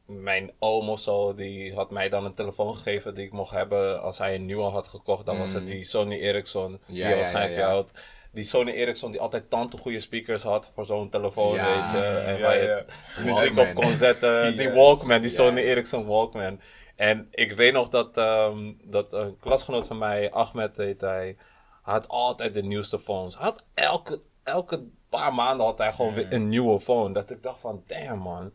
mijn 0.09 0.53
oom 0.59 0.89
of 0.89 1.01
zo, 1.01 1.35
die 1.35 1.75
had 1.75 1.91
mij 1.91 2.09
dan 2.09 2.25
een 2.25 2.35
telefoon 2.35 2.75
gegeven 2.75 3.15
die 3.15 3.25
ik 3.27 3.33
mocht 3.33 3.55
hebben. 3.55 4.03
Als 4.03 4.19
hij 4.19 4.35
een 4.35 4.47
nieuwe 4.47 4.63
had 4.63 4.89
gekocht, 4.89 5.27
dan 5.27 5.39
was 5.39 5.53
het 5.53 5.67
die 5.67 5.85
Sony 5.85 6.19
Ericsson, 6.19 6.81
die. 6.87 6.97
Ja, 6.97 7.05
je 7.05 7.11
ja, 7.11 7.15
waarschijnlijk 7.15 7.61
ja. 7.61 7.85
Die 8.33 8.45
Sony 8.45 8.71
Ericsson 8.71 9.11
die 9.11 9.21
altijd 9.21 9.51
tante 9.51 9.77
goede 9.77 10.01
speakers 10.01 10.43
had 10.43 10.71
voor 10.75 10.85
zo'n 10.85 11.09
telefoon, 11.09 11.55
Ja, 11.55 11.65
weet 11.65 11.91
je. 11.91 12.07
En 12.07 12.41
waar 12.41 12.57
je 12.57 12.85
muziek 13.25 13.59
op 13.59 13.75
kon 13.75 13.93
zetten. 13.93 14.57
Die 14.57 14.71
Walkman, 14.71 15.21
die 15.21 15.31
Sony 15.31 15.61
yes. 15.61 15.71
Ericsson 15.71 16.07
Walkman. 16.07 16.61
En 16.97 17.29
ik 17.31 17.53
weet 17.53 17.73
nog 17.73 17.89
dat, 17.89 18.17
ehm, 18.17 18.73
dat 18.83 19.13
een 19.13 19.39
klasgenoot 19.41 19.87
van 19.87 19.99
mij, 19.99 20.31
Ahmed 20.33 20.77
heet 20.77 21.01
hij, 21.01 21.37
had 21.83 22.09
altijd 22.09 22.55
de 22.55 22.63
nieuwste 22.63 22.99
phones. 22.99 23.35
Had 23.35 23.65
elke, 23.75 24.21
elke 24.43 24.87
paar 25.09 25.35
maanden 25.35 25.67
had 25.67 25.79
hij 25.79 25.93
gewoon 25.93 26.15
weer 26.15 26.33
een 26.33 26.49
nieuwe 26.49 26.81
phone. 26.81 27.15
Dat 27.15 27.31
ik 27.31 27.43
dacht 27.43 27.61
van, 27.61 27.83
damn 27.87 28.19
man, 28.19 28.53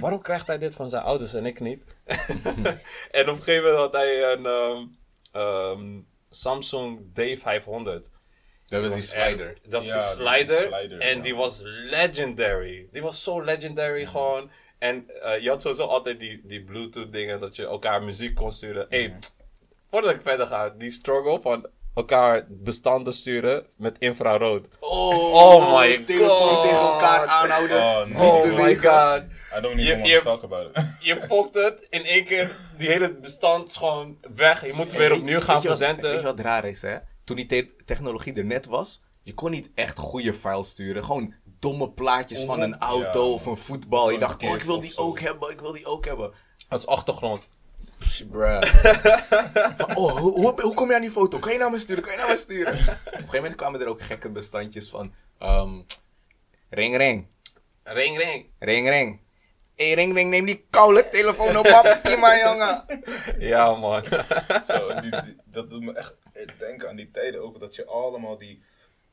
waarom 0.00 0.20
krijgt 0.20 0.46
hij 0.46 0.58
dit 0.58 0.74
van 0.74 0.88
zijn 0.88 1.02
ouders 1.02 1.34
en 1.34 1.46
ik 1.46 1.60
niet? 1.60 1.82
en 3.10 3.28
op 3.28 3.36
een 3.36 3.42
gegeven 3.42 3.62
moment 3.62 3.76
had 3.76 3.92
hij 3.92 4.32
een 4.32 4.46
ehm, 4.46 4.86
ehm, 5.32 6.00
Samsung 6.30 7.00
D500. 7.00 8.10
Dat 8.66 8.82
was 8.82 8.92
die 8.92 9.02
slider. 9.02 9.56
dat 9.68 9.82
is 9.82 9.92
die 9.92 10.00
slider. 10.00 10.98
en 10.98 11.20
die 11.20 11.34
was 11.34 11.60
legendary. 11.64 12.88
Die 12.90 13.02
was 13.02 13.22
zo 13.22 13.42
legendary 13.42 14.06
gewoon. 14.06 14.50
En 14.78 15.22
eh, 15.22 15.42
je 15.42 15.48
had 15.48 15.62
sowieso 15.62 15.86
altijd 15.86 16.20
die, 16.20 16.40
die 16.44 16.64
Bluetooth 16.64 17.12
dingen 17.12 17.40
dat 17.40 17.56
je 17.56 17.64
elkaar 17.64 18.02
muziek 18.02 18.34
kon 18.34 18.52
sturen. 18.52 18.86
Hey, 18.88 19.18
voordat 19.90 20.14
ik 20.14 20.20
verder 20.20 20.46
ga, 20.46 20.70
die 20.70 20.90
struggle 20.90 21.40
van 21.40 21.68
elkaar 21.94 22.46
bestanden 22.48 23.12
sturen 23.12 23.66
met 23.76 23.98
infrarood. 23.98 24.68
Oh, 24.80 25.34
Oh 25.34 25.78
my 25.78 26.04
telefoon 26.04 26.28
God. 26.38 26.62
tegen 26.62 26.78
elkaar 26.78 27.26
aanhouden. 27.26 27.76
Oh, 27.76 28.04
nee. 28.06 28.16
Oh 28.30 28.62
my 28.62 28.74
god. 28.76 29.22
I 29.56 29.60
don't 29.60 29.78
even 29.78 30.04
Je- 30.04 30.12
want 30.12 30.22
to 30.22 30.30
talk 30.30 30.42
about 30.42 30.76
it. 30.76 30.84
Je 31.08 31.16
fokt 31.16 31.54
het 31.54 31.86
in 31.90 32.04
één 32.04 32.24
keer, 32.24 32.56
die 32.78 32.88
hele 32.88 33.14
bestand 33.14 33.68
is 33.68 33.76
gewoon 33.76 34.18
weg. 34.34 34.66
Je 34.66 34.72
moet 34.76 34.86
het 34.86 34.96
weer 34.96 35.12
opnieuw 35.12 35.40
gaan 35.40 35.54
weet 35.54 35.62
je 35.62 35.68
wat- 35.68 35.76
verzenden. 35.78 36.10
Weet 36.10 36.20
je 36.20 36.26
wat 36.26 36.40
raar 36.40 36.64
is, 36.64 36.82
hè? 36.82 36.96
Toen 37.24 37.36
die 37.36 37.46
te- 37.46 37.70
technologie 37.84 38.34
er 38.34 38.44
net 38.44 38.66
was, 38.66 39.02
je 39.22 39.34
kon 39.34 39.50
niet 39.50 39.70
echt 39.74 39.98
goede 39.98 40.34
files 40.34 40.68
sturen. 40.68 41.04
Gewoon 41.04 41.34
domme 41.58 41.90
plaatjes 41.90 42.44
van 42.44 42.60
een 42.60 42.78
auto 42.78 43.24
Ja. 43.26 43.32
of 43.32 43.46
een 43.46 43.56
voetbal. 43.56 44.10
Je 44.10 44.18
dacht, 44.18 44.42
oh, 44.42 44.54
ik 44.54 44.62
wil 44.62 44.80
die 44.80 44.96
ook 44.96 45.20
hebben, 45.20 45.50
ik 45.50 45.60
wil 45.60 45.72
die 45.72 45.86
ook 45.86 46.04
hebben. 46.04 46.32
Als 46.68 46.86
achtergrond. 46.86 47.48
Bruh. 48.30 48.62
Van, 49.78 49.96
oh, 49.96 50.16
hoe, 50.16 50.32
hoe, 50.32 50.60
hoe 50.62 50.74
kom 50.74 50.88
je 50.88 50.94
aan 50.94 51.00
die 51.00 51.10
foto? 51.10 51.38
Kan 51.38 51.52
je 51.52 51.58
naar 51.58 51.70
me 51.70 51.78
sturen? 51.78 52.02
Kan 52.02 52.12
je 52.12 52.18
naar 52.18 52.28
me 52.28 52.36
sturen? 52.38 52.72
Op 52.78 52.78
een 52.78 53.12
gegeven 53.12 53.34
moment 53.34 53.54
kwamen 53.54 53.80
er 53.80 53.86
ook 53.86 54.02
gekke 54.02 54.28
bestandjes 54.28 54.88
van... 54.88 55.14
ehm, 55.38 55.80
ring, 56.70 56.96
ring. 56.96 57.26
Ring, 57.84 58.16
ring. 58.18 58.46
Ring, 58.58 58.88
ring. 58.88 59.20
Hé, 59.76 59.86
hey, 59.86 59.94
ring, 59.94 60.14
ring, 60.14 60.30
neem 60.30 60.44
die 60.46 60.66
koude 60.70 61.08
telefoon 61.08 61.56
op, 61.56 61.62
papi, 61.64 62.16
man, 62.16 62.38
jongen. 62.46 62.84
Ja, 63.38 63.74
man. 63.74 64.04
Zo, 64.64 65.00
die, 65.00 65.10
die- 65.10 65.36
dat 65.44 65.70
doet 65.70 65.82
me 65.82 65.92
echt 65.92 66.16
denken 66.58 66.88
aan 66.88 66.96
die 66.96 67.10
tijden 67.10 67.42
ook. 67.42 67.60
Dat 67.60 67.74
je 67.76 67.86
allemaal 67.86 68.38
die... 68.38 68.62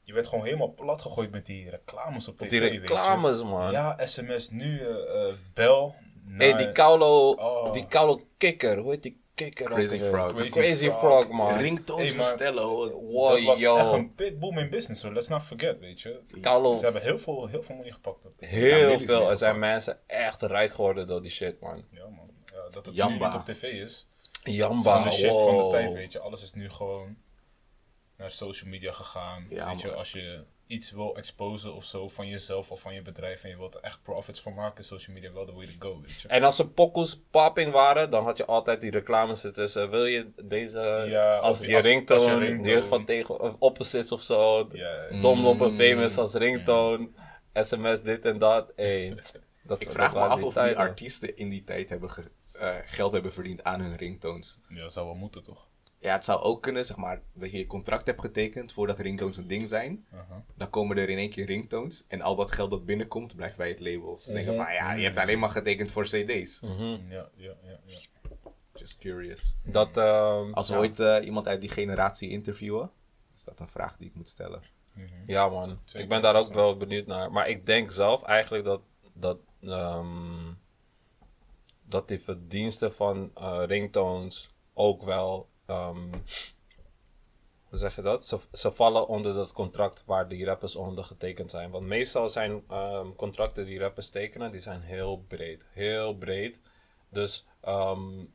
Je 0.04 0.14
werd 0.14 0.28
gewoon 0.28 0.46
helemaal 0.46 0.74
plat 0.74 1.02
gegooid 1.02 1.32
met 1.32 1.46
die 1.46 1.70
reclames 1.70 2.28
op 2.28 2.38
tv, 2.38 2.50
Die 2.50 2.60
reclames, 2.60 3.44
man. 3.44 3.72
Ja, 3.72 4.00
sms 4.06 4.50
nu, 4.50 4.80
eh, 4.80 5.28
eh, 5.28 5.34
bel. 5.54 5.96
Hey, 6.28 6.50
naar- 6.50 6.58
die 6.58 6.72
Kaulo, 6.72 7.32
Oh. 7.32 7.74
die 7.74 7.88
Kaulo 7.88 8.22
kikker, 8.38 8.78
hoe 8.78 8.92
heet 8.92 9.04
die 9.04 9.22
kikker? 9.34 9.66
Crazy? 9.66 10.00
Frog. 10.00 10.34
Crazy, 10.34 10.50
Crazy 10.50 10.90
Frog, 10.90 11.00
Frog. 11.24 11.28
man. 11.30 11.58
Ringtones 11.58 12.08
Hey, 12.10 12.18
bestellen, 12.18 12.64
hoor. 12.64 12.92
Wow, 12.92 13.30
dat 13.36 13.44
was 13.44 13.60
yo. 13.60 13.76
echt 13.78 13.92
een 13.92 14.16
big 14.16 14.38
booming 14.38 14.70
business, 14.72 15.04
hoor. 15.04 15.14
Let's 15.14 15.28
not 15.28 15.42
forget, 15.44 15.80
weet 15.80 16.02
je. 16.02 16.22
Kaulo, 16.42 16.74
Ze 16.74 16.84
hebben 16.84 17.02
heel 17.02 17.20
veel, 17.20 17.48
heel 17.48 17.64
veel 17.64 17.76
money 17.76 17.92
gepakt. 17.92 18.18
heel 18.40 19.00
veel. 19.00 19.30
Er 19.30 19.38
zijn 19.38 19.60
mensen 19.60 20.00
echt 20.08 20.42
rijk 20.42 20.74
geworden 20.74 21.08
door 21.08 21.22
die 21.22 21.32
shit, 21.32 21.60
man. 21.60 21.86
Ja, 21.92 22.04
man. 22.08 22.30
Ja, 22.46 22.70
dat 22.70 22.86
het 22.86 22.96
Jamba. 22.96 23.28
nu 23.28 23.34
niet 23.38 23.50
op 23.50 23.56
tv 23.56 23.64
is. 23.84 24.08
Jamba, 24.44 24.92
gewoon 24.92 25.04
de 25.08 25.12
shit 25.16 25.40
van 25.42 25.58
de 25.58 25.68
tijd, 25.70 25.94
weet 25.94 26.12
je. 26.12 26.20
Alles 26.20 26.44
is 26.44 26.54
nu 26.54 26.70
gewoon 26.70 27.18
naar 28.18 28.32
social 28.32 28.70
media 28.70 28.92
gegaan. 28.92 29.46
Ja, 29.50 29.68
weet 29.70 29.82
je, 29.82 29.88
man. 29.88 29.98
als 29.98 30.12
je 30.12 30.44
iets 30.68 30.92
wil 30.92 31.16
exposen 31.16 31.74
of 31.74 31.84
zo 31.86 32.08
van 32.10 32.28
jezelf 32.28 32.72
of 32.72 32.82
van 32.82 32.94
je 32.94 33.02
bedrijf 33.02 33.44
en 33.44 33.50
je 33.50 33.58
wilt 33.58 33.76
er 33.76 33.82
echt 33.82 34.02
profits 34.04 34.42
van 34.42 34.54
maken, 34.54 34.84
social 34.84 35.16
media 35.16 35.34
wel 35.34 35.46
the 35.46 35.54
way 35.54 35.66
to 35.66 35.72
go, 35.80 36.02
weet 36.02 36.22
je. 36.22 36.28
En 36.28 36.44
als 36.44 36.60
er 36.60 36.68
pokoes 36.68 37.22
popping 37.32 37.72
waren, 37.72 38.10
dan 38.10 38.24
had 38.24 38.38
je 38.38 38.46
altijd 38.46 38.82
die 38.82 38.92
reclames 38.92 39.44
ertussen. 39.44 39.90
Wil 39.90 40.06
je 40.06 40.32
deze 40.44 40.80
Ja, 41.10 41.38
als, 41.38 41.60
je 41.60 41.76
als- 41.76 41.86
ringtone, 41.86 42.20
als 42.22 42.32
je 42.32 42.38
ringtone. 42.38 42.82
van 42.82 43.06
tegen 43.06 43.40
of 43.40 43.56
opposites 43.60 44.12
of 44.12 44.22
zo. 44.22 44.70
Ja, 44.72 45.10
Domloppen 45.22 45.74
famous 45.74 46.18
als 46.18 46.34
ringtone, 46.34 47.10
sms 47.54 48.02
dit 48.02 48.26
en 48.26 48.40
dat. 48.40 48.72
Hey, 48.76 49.18
dat, 49.64 49.82
Ik 49.82 49.92
vraag 49.92 50.14
dat 50.14 50.22
me 50.24 50.28
af 50.30 50.44
of 50.44 50.54
die 50.54 50.78
artiesten 50.78 51.38
in 51.38 51.50
die 51.50 51.64
tijd 51.64 51.90
hebben 51.90 52.12
ge- 52.12 52.32
eh, 52.54 52.76
geld 52.86 53.12
hebben 53.12 53.34
verdiend 53.34 53.64
aan 53.64 53.82
hun 53.82 53.96
ringtones. 53.96 54.60
ja, 54.70 54.82
dat 54.82 54.94
zou 54.94 55.06
wel 55.06 55.16
moeten, 55.16 55.44
toch? 55.44 55.67
Ja, 56.08 56.14
het 56.14 56.24
zou 56.24 56.42
ook 56.42 56.62
kunnen, 56.62 56.86
zeg 56.86 56.98
maar, 56.98 57.22
dat 57.34 57.52
je 57.52 57.58
je 57.58 57.68
contract 57.68 58.08
hebt 58.08 58.22
getekend 58.22 58.74
voordat 58.74 59.00
ringtones 59.00 59.38
een 59.38 59.48
ding 59.48 59.68
zijn. 59.68 60.06
Dan 60.56 60.70
komen 60.70 60.98
er 60.98 61.10
in 61.10 61.18
één 61.18 61.30
keer 61.30 61.46
ringtones 61.46 62.06
en 62.08 62.22
al 62.22 62.36
dat 62.36 62.52
geld 62.52 62.70
dat 62.72 62.86
binnenkomt 62.86 63.36
blijft 63.36 63.58
bij 63.58 63.70
het 63.70 63.80
label. 63.80 64.20
Ze 64.22 64.34
denken 64.34 64.56
van, 64.56 64.74
ja, 64.74 64.94
je 64.94 65.04
hebt 65.04 65.18
alleen 65.18 65.40
maar 65.40 65.50
getekend 65.50 65.92
voor 65.92 66.04
cd's. 66.04 66.60
Mhm. 66.62 66.84
Ja, 66.84 66.98
ja, 67.10 67.30
ja, 67.36 67.54
ja. 67.64 67.80
Just 68.74 68.98
curious. 68.98 69.58
Dat, 69.64 69.98
ehm, 69.98 70.54
Als 70.54 70.68
we 70.68 70.74
ja. 70.74 70.80
ooit 70.80 71.00
eh, 71.00 71.26
iemand 71.26 71.48
uit 71.48 71.62
die 71.62 71.70
generatie 71.70 72.30
interviewen, 72.30 72.92
is 73.36 73.44
dat 73.44 73.60
een 73.60 73.70
vraag 73.70 73.98
die 73.98 74.08
ik 74.08 74.16
moet 74.16 74.30
stellen. 74.30 74.62
Ja, 75.26 75.50
man. 75.50 75.78
Zeker, 75.86 76.02
ik 76.02 76.10
ben 76.10 76.22
daar 76.22 76.36
ook 76.36 76.48
100%. 76.52 76.54
wel 76.56 76.78
benieuwd 76.78 77.06
naar. 77.08 77.32
Maar 77.32 77.50
ik 77.50 77.66
denk 77.66 77.92
zelf 77.92 78.24
eigenlijk 78.24 78.66
dat, 78.66 78.82
dat, 79.14 79.38
ehm, 79.62 80.54
dat 81.84 82.08
die 82.08 82.20
verdiensten 82.20 82.94
van 82.94 83.32
eh, 83.36 83.64
ringtones 83.66 84.54
ook 84.74 85.04
wel 85.04 85.50
ehm, 85.68 86.10
hoe 87.70 87.78
zeg 87.78 87.96
je 87.96 88.02
dat? 88.02 88.26
Ze, 88.26 88.40
ze 88.52 88.72
vallen 88.72 89.08
onder 89.08 89.34
dat 89.34 89.52
contract 89.52 90.04
waar 90.06 90.28
die 90.28 90.46
rappers 90.46 90.76
onder 90.76 91.04
getekend 91.04 91.52
zijn. 91.52 91.72
Want 91.72 91.86
meestal 91.86 92.30
zijn 92.30 92.64
ehm, 92.70 93.14
contracten 93.16 93.66
die 93.66 93.80
rappers 93.80 94.10
tekenen, 94.10 94.52
die 94.52 94.60
zijn 94.60 94.82
heel 94.82 95.24
breed. 95.28 95.64
Heel 95.72 96.16
breed. 96.16 96.62
Dus 97.10 97.46
ehm, 97.62 98.26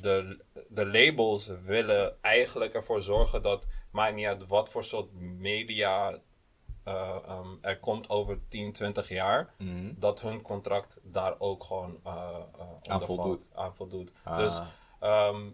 de, 0.00 0.44
de 0.68 0.86
labels 0.86 1.46
willen 1.46 2.22
eigenlijk 2.22 2.74
ervoor 2.74 3.02
zorgen 3.02 3.42
dat, 3.42 3.66
maakt 3.90 4.14
niet 4.14 4.26
uit 4.26 4.46
wat 4.46 4.68
voor 4.68 4.84
soort 4.84 5.12
media 5.20 6.18
eh, 6.84 7.40
er 7.60 7.78
komt 7.78 8.08
over 8.08 8.38
10, 8.48 8.72
20 8.72 9.08
jaar, 9.08 9.54
dat 9.96 10.20
hun 10.20 10.42
contract 10.42 10.98
daar 11.02 11.34
ook 11.38 11.64
gewoon 11.64 12.00
voldoet. 12.82 13.16
valt, 13.16 13.48
aan 13.54 13.74
voldoet. 13.74 14.12
Ah. 14.22 14.38
Dus 14.38 14.60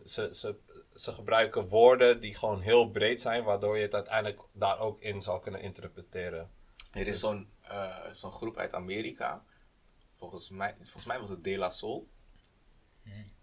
ze, 0.04 0.28
ze, 0.35 0.56
ze 0.97 1.12
gebruiken 1.12 1.69
woorden 1.69 2.21
die 2.21 2.35
gewoon 2.35 2.61
heel 2.61 2.91
breed 2.91 3.21
zijn, 3.21 3.45
waardoor 3.45 3.76
je 3.76 3.83
het 3.83 3.95
uiteindelijk 3.95 4.41
daar 4.53 4.79
ook 4.79 5.00
in 5.00 5.23
zal 5.23 5.38
kunnen 5.38 5.61
interpreteren. 5.61 6.50
Er 6.93 7.07
is 7.07 7.21
zo'n 7.21 7.49
eh, 7.69 7.97
zo'n 8.11 8.33
groep 8.33 8.57
uit 8.57 8.75
Amerika. 8.75 9.45
Volgens 10.11 10.50
mij, 10.50 10.75
volgens 10.76 11.05
mij 11.05 11.21
was 11.21 11.29
het 11.29 11.45
De 11.45 11.59
La 11.59 11.71
Soul. 11.71 12.09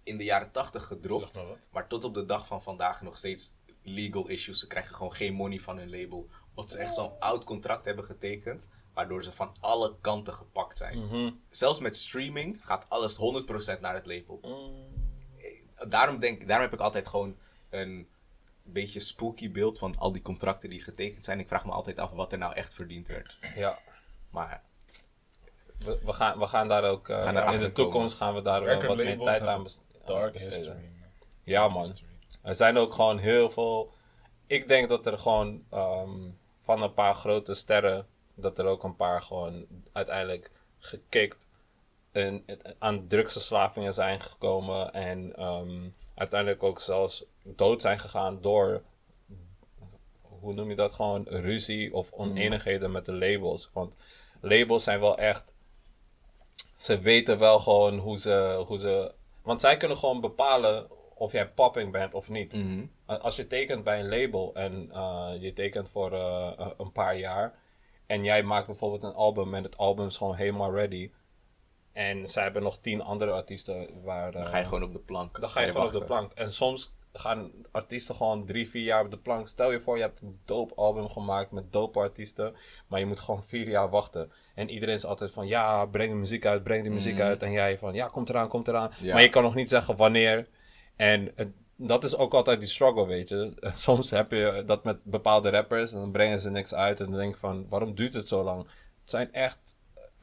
In 0.04 0.18
de 0.18 0.24
jaren 0.24 0.52
80 0.52 0.88
gedropt. 0.88 1.40
Maar 1.72 1.88
tot 1.88 2.04
op 2.04 2.14
de 2.14 2.26
dag 2.26 2.48
van 2.48 2.62
vandaag 2.62 3.02
nog 3.02 3.18
steeds 3.18 3.54
legal 3.82 4.28
issues. 4.28 4.60
Ze 4.60 4.68
krijgen 4.68 4.96
gewoon 4.96 5.14
geen 5.14 5.34
money 5.34 5.60
van 5.60 5.78
hun 5.78 5.90
label. 5.90 6.30
Omdat 6.50 6.72
ze 6.72 6.78
echt 6.78 6.94
zo'n 6.94 7.20
oud 7.20 7.44
contract 7.44 7.86
hebben 7.86 8.06
getekend. 8.06 8.68
Waardoor 8.94 9.24
ze 9.24 9.32
van 9.32 9.56
alle 9.60 9.96
kanten 10.02 10.34
gepakt 10.34 10.78
zijn. 10.78 10.98
Zelfs 11.50 11.80
met 11.80 11.98
streaming 11.98 12.66
gaat 12.66 12.86
alles 12.90 13.18
100% 13.78 13.80
naar 13.80 13.94
het 13.94 14.06
label. 14.06 14.40
Eh, 14.42 14.93
Daarom, 15.88 16.20
denk, 16.20 16.48
daarom 16.48 16.66
heb 16.66 16.74
ik 16.74 16.80
altijd 16.86 17.08
gewoon 17.08 17.38
een 17.70 18.08
beetje 18.64 19.00
spooky 19.00 19.52
beeld 19.52 19.80
van 19.80 19.98
al 19.98 20.12
die 20.12 20.22
contracten 20.22 20.70
die 20.70 20.82
getekend 20.84 21.26
zijn. 21.26 21.40
Ik 21.40 21.48
vraag 21.48 21.66
me 21.66 21.72
altijd 21.72 22.00
af 22.00 22.12
wat 22.12 22.32
er 22.32 22.38
nou 22.38 22.54
echt 22.54 22.74
verdiend 22.74 23.08
werd. 23.08 23.38
Ja. 23.56 23.80
Maar 24.30 24.62
We, 25.80 26.00
we, 26.06 26.14
gaan, 26.14 26.40
we 26.40 26.48
gaan 26.48 26.68
daar 26.68 26.84
ook, 26.84 27.10
eh, 27.10 27.24
Gaan 27.24 27.54
in 27.54 27.60
de 27.60 27.72
toekomst 27.72 28.16
gaan 28.16 28.34
we 28.34 28.42
daar 28.42 28.60
wel 28.64 28.70
Record 28.70 28.88
wat 28.88 28.98
meer 28.98 29.18
tijd 29.18 29.42
aan 29.42 29.64
best- 29.64 29.82
Dark 30.06 30.34
besteden. 30.34 30.58
history. 30.58 30.92
Ja, 31.44 31.68
man. 31.68 31.86
History. 31.88 32.12
Er 32.42 32.56
zijn 32.56 32.78
ook 32.78 32.94
gewoon 32.94 33.18
heel 33.18 33.52
veel. 33.52 33.94
Ik 34.48 34.68
denk 34.68 34.90
dat 34.90 35.06
er 35.06 35.18
gewoon 35.18 35.64
ehm, 35.70 36.20
van 36.64 36.82
een 36.82 36.94
paar 36.94 37.14
grote 37.14 37.54
sterren, 37.54 38.08
dat 38.36 38.60
er 38.60 38.66
ook 38.66 38.84
een 38.84 38.96
paar 38.96 39.22
gewoon 39.22 39.66
uiteindelijk 39.92 40.52
gekikt 40.80 41.48
aan 42.80 43.08
drugsverslavingen 43.08 43.94
zijn 43.94 44.22
gekomen 44.22 44.94
en 44.94 45.36
ehm, 45.36 45.90
uiteindelijk 46.16 46.64
ook 46.64 46.80
zelfs 46.80 47.26
dood 47.44 47.82
zijn 47.82 48.00
gegaan 48.00 48.42
door, 48.42 48.82
hoe 50.22 50.54
noem 50.54 50.70
je 50.70 50.76
dat, 50.76 50.94
gewoon 50.94 51.26
ruzie 51.30 51.94
of 51.94 52.12
oneenigheden 52.12 52.92
met 52.92 53.06
de 53.06 53.14
labels. 53.14 53.70
Want 53.74 53.94
labels 54.42 54.84
zijn 54.84 55.00
wel 55.00 55.18
echt 55.18 55.54
ze 56.78 57.00
weten 57.00 57.40
wel 57.40 57.60
gewoon 57.60 57.98
hoe 57.98 58.18
ze, 58.18 58.64
hoe 58.68 58.80
ze. 58.80 59.14
Want 59.42 59.62
zij 59.62 59.78
kunnen 59.78 59.98
gewoon 59.98 60.22
bepalen 60.22 60.88
of 61.16 61.32
jij 61.32 61.50
popping 61.50 61.92
bent 61.92 62.14
of 62.14 62.30
niet. 62.30 62.54
Mhm. 62.54 62.86
A- 63.10 63.16
Als 63.18 63.36
je 63.36 63.48
tekent 63.48 63.84
bij 63.84 64.00
een 64.00 64.10
label 64.10 64.52
en 64.56 64.90
eh, 64.92 65.32
je 65.40 65.54
tekent 65.54 65.90
voor 65.90 66.14
eh, 66.14 66.68
een 66.78 66.92
paar 66.92 67.18
jaar. 67.18 67.60
En 68.06 68.24
jij 68.24 68.44
maakt 68.44 68.66
bijvoorbeeld 68.66 69.04
een 69.04 69.14
album 69.14 69.54
en 69.54 69.64
het 69.64 69.78
album 69.78 70.08
is 70.08 70.18
gewoon 70.18 70.36
helemaal 70.36 70.74
ready. 70.74 71.12
En 71.94 72.28
zij 72.28 72.44
hebben 72.44 72.64
nog 72.64 72.78
tien 72.78 73.02
andere 73.02 73.32
artiesten 73.32 73.88
waar. 74.04 74.32
dan 74.32 74.42
eh, 74.42 74.50
ga 74.50 74.58
je 74.58 74.64
gewoon 74.64 74.84
op 74.84 74.94
de 74.94 75.00
plank. 75.00 75.40
dan 75.40 75.50
ga 75.50 75.62
je 75.62 75.72
gewoon 75.72 75.86
op 75.86 75.92
de 75.92 76.04
plank. 76.04 76.32
En 76.34 76.52
soms 76.52 76.94
gaan 77.14 77.52
artiesten 77.72 78.16
gewoon 78.16 78.46
drie, 78.46 78.70
vier 78.70 78.84
jaar 78.84 79.04
op 79.06 79.12
de 79.12 79.18
plank. 79.18 79.48
Stel 79.48 79.72
je 79.72 79.80
voor, 79.82 79.96
je 79.98 80.04
hebt 80.04 80.22
een 80.22 80.40
dope 80.46 80.76
album 80.76 81.10
gemaakt 81.10 81.52
met 81.52 81.72
dope 81.74 82.00
artiesten. 82.00 82.56
Maar 82.88 83.00
je 83.00 83.06
moet 83.06 83.20
gewoon 83.20 83.44
vier 83.44 83.68
jaar 83.70 83.90
wachten. 83.90 84.32
En 84.56 84.70
iedereen 84.70 84.96
is 84.96 85.06
altijd 85.06 85.32
van, 85.32 85.48
ja, 85.48 85.86
breng 85.86 86.10
de 86.12 86.16
muziek 86.18 86.46
uit, 86.46 86.64
breng 86.64 86.84
de 86.84 86.90
muziek 86.90 87.20
uit. 87.20 87.44
En 87.44 87.52
jij 87.52 87.78
van, 87.78 87.94
ja, 87.94 88.08
komt 88.08 88.30
eraan, 88.30 88.48
komt 88.48 88.68
eraan. 88.68 88.92
Ja. 89.02 89.14
Maar 89.14 89.22
je 89.22 89.30
kan 89.30 89.44
nog 89.44 89.56
niet 89.56 89.70
zeggen 89.70 89.96
wanneer. 89.96 90.48
En 90.96 91.32
het- 91.36 91.52
dat 91.76 92.04
is 92.04 92.16
ook 92.18 92.34
altijd 92.34 92.60
die 92.60 92.70
struggle, 92.70 93.06
weet 93.08 93.30
je. 93.30 93.54
Soms 93.76 94.10
heb 94.12 94.32
je 94.32 94.64
dat 94.66 94.84
met 94.84 95.04
bepaalde 95.04 95.50
rappers 95.50 95.92
en 95.94 96.00
dan 96.00 96.12
brengen 96.12 96.40
ze 96.40 96.50
niks 96.50 96.74
uit. 96.74 97.00
En 97.00 97.06
dan 97.10 97.20
denk 97.20 97.34
ik 97.34 97.40
van, 97.40 97.66
waarom 97.70 97.96
duurt 97.96 98.14
het 98.14 98.28
zo 98.28 98.44
lang? 98.44 98.60
Het 99.02 99.10
zijn 99.10 99.34
echt 99.34 99.73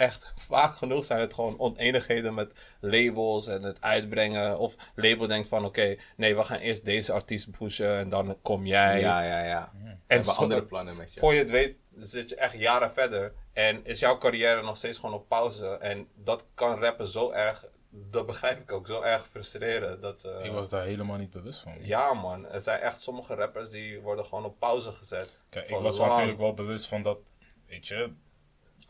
echt 0.00 0.32
vaak 0.50 0.76
genoeg 0.76 1.04
zijn 1.04 1.20
het 1.20 1.34
gewoon 1.34 1.58
oneenigheden 1.58 2.34
met 2.34 2.52
labels 2.80 3.46
en 3.46 3.62
het 3.62 3.80
uitbrengen. 3.80 4.58
Of 4.58 4.74
label 4.94 5.26
denkt 5.26 5.48
van 5.48 5.64
oké, 5.64 5.96
nee, 6.16 6.36
we 6.36 6.44
gaan 6.44 6.58
eerst 6.58 6.84
deze 6.84 7.12
artiest 7.12 7.50
pushen 7.50 7.96
en 7.98 8.08
dan 8.08 8.36
kom 8.42 8.66
jij. 8.66 9.00
Ja, 9.00 9.22
ja, 9.22 9.44
ja. 9.44 9.70
En 9.74 9.98
hebben 10.06 10.34
zo- 10.34 10.40
andere 10.40 10.62
plannen 10.64 10.96
met 10.96 11.12
je. 11.14 11.20
Voor 11.20 11.32
je 11.34 11.38
het 11.38 11.50
weet 11.50 11.76
zit 11.90 12.28
je 12.28 12.34
echt 12.36 12.58
jaren 12.58 12.90
verder 12.92 13.32
en 13.52 13.84
is 13.84 13.98
jouw 14.00 14.18
carrière 14.18 14.62
nog 14.62 14.76
steeds 14.76 14.98
gewoon 14.98 15.14
op 15.14 15.28
pauze. 15.28 15.66
En 15.66 16.08
dat 16.14 16.46
kan 16.54 16.80
rappen 16.80 17.08
zo 17.08 17.30
erg, 17.30 17.64
dat 17.90 18.26
begrijp 18.26 18.60
ik 18.60 18.72
ook, 18.72 18.86
zo 18.86 19.02
erg 19.02 19.26
frustreren. 19.28 20.00
Dat, 20.00 20.24
eh, 20.24 20.44
Ik 20.44 20.52
was 20.52 20.68
daar 20.68 20.84
helemaal 20.84 21.16
niet 21.16 21.30
bewust 21.30 21.60
van. 21.60 21.72
Ja 21.80 22.12
man, 22.14 22.46
er 22.48 22.60
zijn 22.60 22.80
echt 22.80 23.02
sommige 23.02 23.34
rappers 23.34 23.70
die 23.70 24.00
worden 24.00 24.24
gewoon 24.24 24.44
op 24.44 24.58
pauze 24.58 24.92
gezet. 24.92 25.40
Kijk, 25.50 25.68
ik 25.68 25.76
was 25.78 25.96
lang. 25.98 26.10
natuurlijk 26.10 26.38
wel 26.38 26.54
bewust 26.54 26.86
van 26.86 27.02
dat, 27.02 27.18
weet 27.66 27.86
je, 27.88 28.12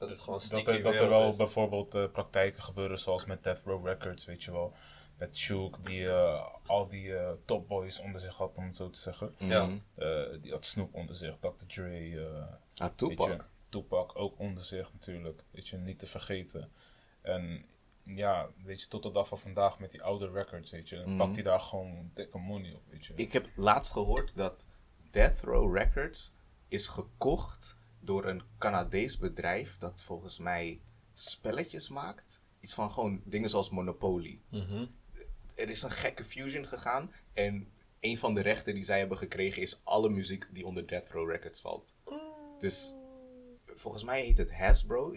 Dat 0.00 0.08
het 0.08 0.18
gewoon 0.20 0.40
dat 0.50 0.66
er, 0.66 0.82
dat 0.82 0.94
er 0.94 1.08
wel 1.08 1.28
is. 1.28 1.36
bijvoorbeeld 1.36 1.94
eh, 1.94 2.10
praktijken 2.12 2.62
gebeuren 2.62 2.98
zoals 2.98 3.24
met 3.24 3.42
Death 3.42 3.62
Row 3.64 3.86
Records, 3.86 4.24
weet 4.24 4.44
je 4.44 4.52
wel. 4.52 4.72
Met 5.18 5.36
Shook, 5.36 5.84
die 5.84 6.08
eh, 6.08 6.46
al 6.66 6.88
die 6.88 7.16
eh, 7.16 7.32
topboys 7.44 7.98
onder 7.98 8.20
zich 8.20 8.36
had, 8.36 8.54
om 8.54 8.64
het 8.66 8.76
zo 8.76 8.90
te 8.90 8.98
zeggen. 8.98 9.32
Ja. 9.38 9.66
Mhm. 9.66 9.78
Eh, 9.94 10.42
die 10.42 10.52
had 10.52 10.64
Snoop 10.66 10.94
onder 10.94 11.14
zich, 11.14 11.36
Dr. 11.38 11.66
Dre, 11.66 12.20
eh, 12.26 12.46
Ah, 12.86 12.90
Tupac. 12.94 13.28
je, 13.28 13.38
Tupac 13.68 14.18
ook 14.18 14.38
onder 14.38 14.64
zich 14.64 14.92
natuurlijk, 14.92 15.44
weet 15.50 15.68
je, 15.68 15.76
niet 15.76 15.98
te 15.98 16.06
vergeten. 16.06 16.72
En 17.22 17.64
ja, 18.04 18.48
weet 18.64 18.80
je, 18.82 18.88
tot 18.88 19.02
de 19.02 19.10
dag 19.12 19.28
van 19.28 19.38
vandaag 19.38 19.78
met 19.78 19.90
die 19.90 20.02
oude 20.02 20.30
records, 20.30 20.70
weet 20.70 20.88
je, 20.88 21.14
pakt 21.16 21.34
hij 21.34 21.42
daar 21.42 21.60
gewoon 21.60 22.10
dikke 22.14 22.38
money 22.38 22.72
op, 22.74 22.82
weet 22.90 23.06
je. 23.06 23.12
Ik 23.16 23.32
heb 23.32 23.48
laatst 23.56 23.92
gehoord 23.92 24.36
dat 24.36 24.66
Death 25.10 25.40
Row 25.40 25.76
Records 25.76 26.32
is 26.68 26.88
gekocht 26.88 27.76
door 28.00 28.24
een 28.24 28.42
Canadees 28.58 29.18
bedrijf 29.18 29.78
dat 29.78 30.02
volgens 30.02 30.38
mij 30.38 30.80
spelletjes 31.12 31.88
maakt. 31.88 32.40
Iets 32.60 32.74
van 32.74 32.90
gewoon 32.90 33.20
dingen 33.24 33.50
zoals 33.50 33.70
Monopoly. 33.70 34.40
Mhm. 34.48 34.86
Er 35.54 35.68
is 35.68 35.82
een 35.82 35.90
gekke 35.90 36.24
fusion 36.24 36.66
gegaan 36.66 37.12
en 37.32 37.72
een 38.00 38.18
van 38.18 38.34
de 38.34 38.40
rechten 38.40 38.74
die 38.74 38.84
zij 38.84 38.98
hebben 38.98 39.18
gekregen 39.18 39.62
is 39.62 39.80
alle 39.84 40.08
muziek 40.08 40.46
die 40.50 40.66
onder 40.66 40.86
Death 40.86 41.10
Row 41.10 41.30
Records 41.30 41.60
valt. 41.60 41.94
Dus 42.58 42.94
volgens 43.66 44.04
mij 44.04 44.22
heet 44.22 44.38
het 44.38 44.52
Hasbro. 44.52 45.16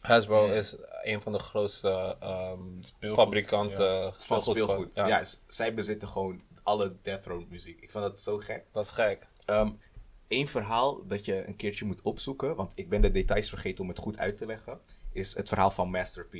Hasbro 0.00 0.46
is 0.46 0.76
een 1.02 1.22
van 1.22 1.32
de 1.32 1.38
grootste 1.38 2.16
ehm, 2.20 2.80
Speelgoed, 2.80 3.24
fabrikanten 3.24 4.14
Van 4.16 4.40
speelgoed. 4.40 4.90
Ja, 4.94 5.24
zij 5.46 5.74
bezitten 5.74 6.08
gewoon 6.08 6.42
alle 6.62 6.96
Death 7.02 7.26
Row 7.26 7.48
muziek. 7.48 7.80
Ik 7.80 7.90
vond 7.90 8.04
dat 8.04 8.20
zo 8.20 8.38
gek. 8.38 8.64
dat 8.70 8.84
is 8.84 8.90
gek. 8.90 9.26
Eén 9.46 9.80
Ehm, 10.28 10.46
verhaal 10.46 11.06
dat 11.06 11.24
je 11.24 11.46
een 11.46 11.56
keertje 11.56 11.84
moet 11.84 12.02
opzoeken, 12.02 12.56
want 12.56 12.72
ik 12.74 12.88
ben 12.88 13.00
de 13.00 13.10
details 13.10 13.48
vergeten 13.48 13.82
om 13.82 13.88
het 13.88 13.98
goed 13.98 14.18
uit 14.18 14.36
te 14.36 14.46
leggen, 14.46 14.80
is 15.12 15.34
het 15.34 15.48
verhaal 15.48 15.70
van 15.70 15.90
Master 15.90 16.26
P. 16.26 16.32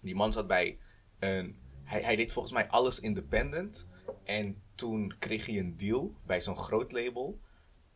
Die 0.00 0.14
man 0.14 0.32
zat 0.32 0.46
bij 0.46 0.78
een. 1.18 1.58
Hij, 1.84 2.02
hij 2.02 2.16
deed 2.16 2.32
volgens 2.32 2.54
mij 2.54 2.68
alles 2.68 3.00
independent. 3.00 3.86
En 4.24 4.62
toen 4.74 5.14
kreeg 5.18 5.46
hij 5.46 5.58
een 5.58 5.76
deal 5.76 6.14
bij 6.26 6.40
zo'n 6.40 6.56
groot 6.56 6.92
label. 6.92 7.40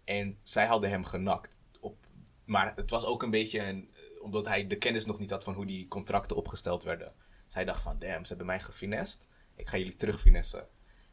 En 0.05 0.39
zij 0.43 0.67
hadden 0.67 0.91
hem 0.91 1.05
genakt. 1.05 1.61
Op, 1.81 2.07
maar 2.45 2.73
het 2.77 2.91
was 2.91 3.05
ook 3.05 3.23
een 3.23 3.31
beetje 3.31 3.85
omdat 4.21 4.47
hij 4.47 4.67
de 4.67 4.77
kennis 4.77 5.05
nog 5.05 5.19
niet 5.19 5.31
had 5.31 5.45
van 5.45 5.55
hoe 5.55 5.67
die 5.67 5.89
contracten 5.89 6.37
opgesteld 6.37 6.83
werden. 6.83 7.13
Hij 7.53 7.65
dacht 7.65 7.83
van, 7.83 7.99
damn, 7.99 8.23
ze 8.23 8.29
hebben 8.29 8.47
mij 8.47 8.61
gefinest. 8.61 9.29
Ik 9.57 9.69
ga 9.69 9.77
jullie 9.77 9.97
terugfinessen. 9.97 10.69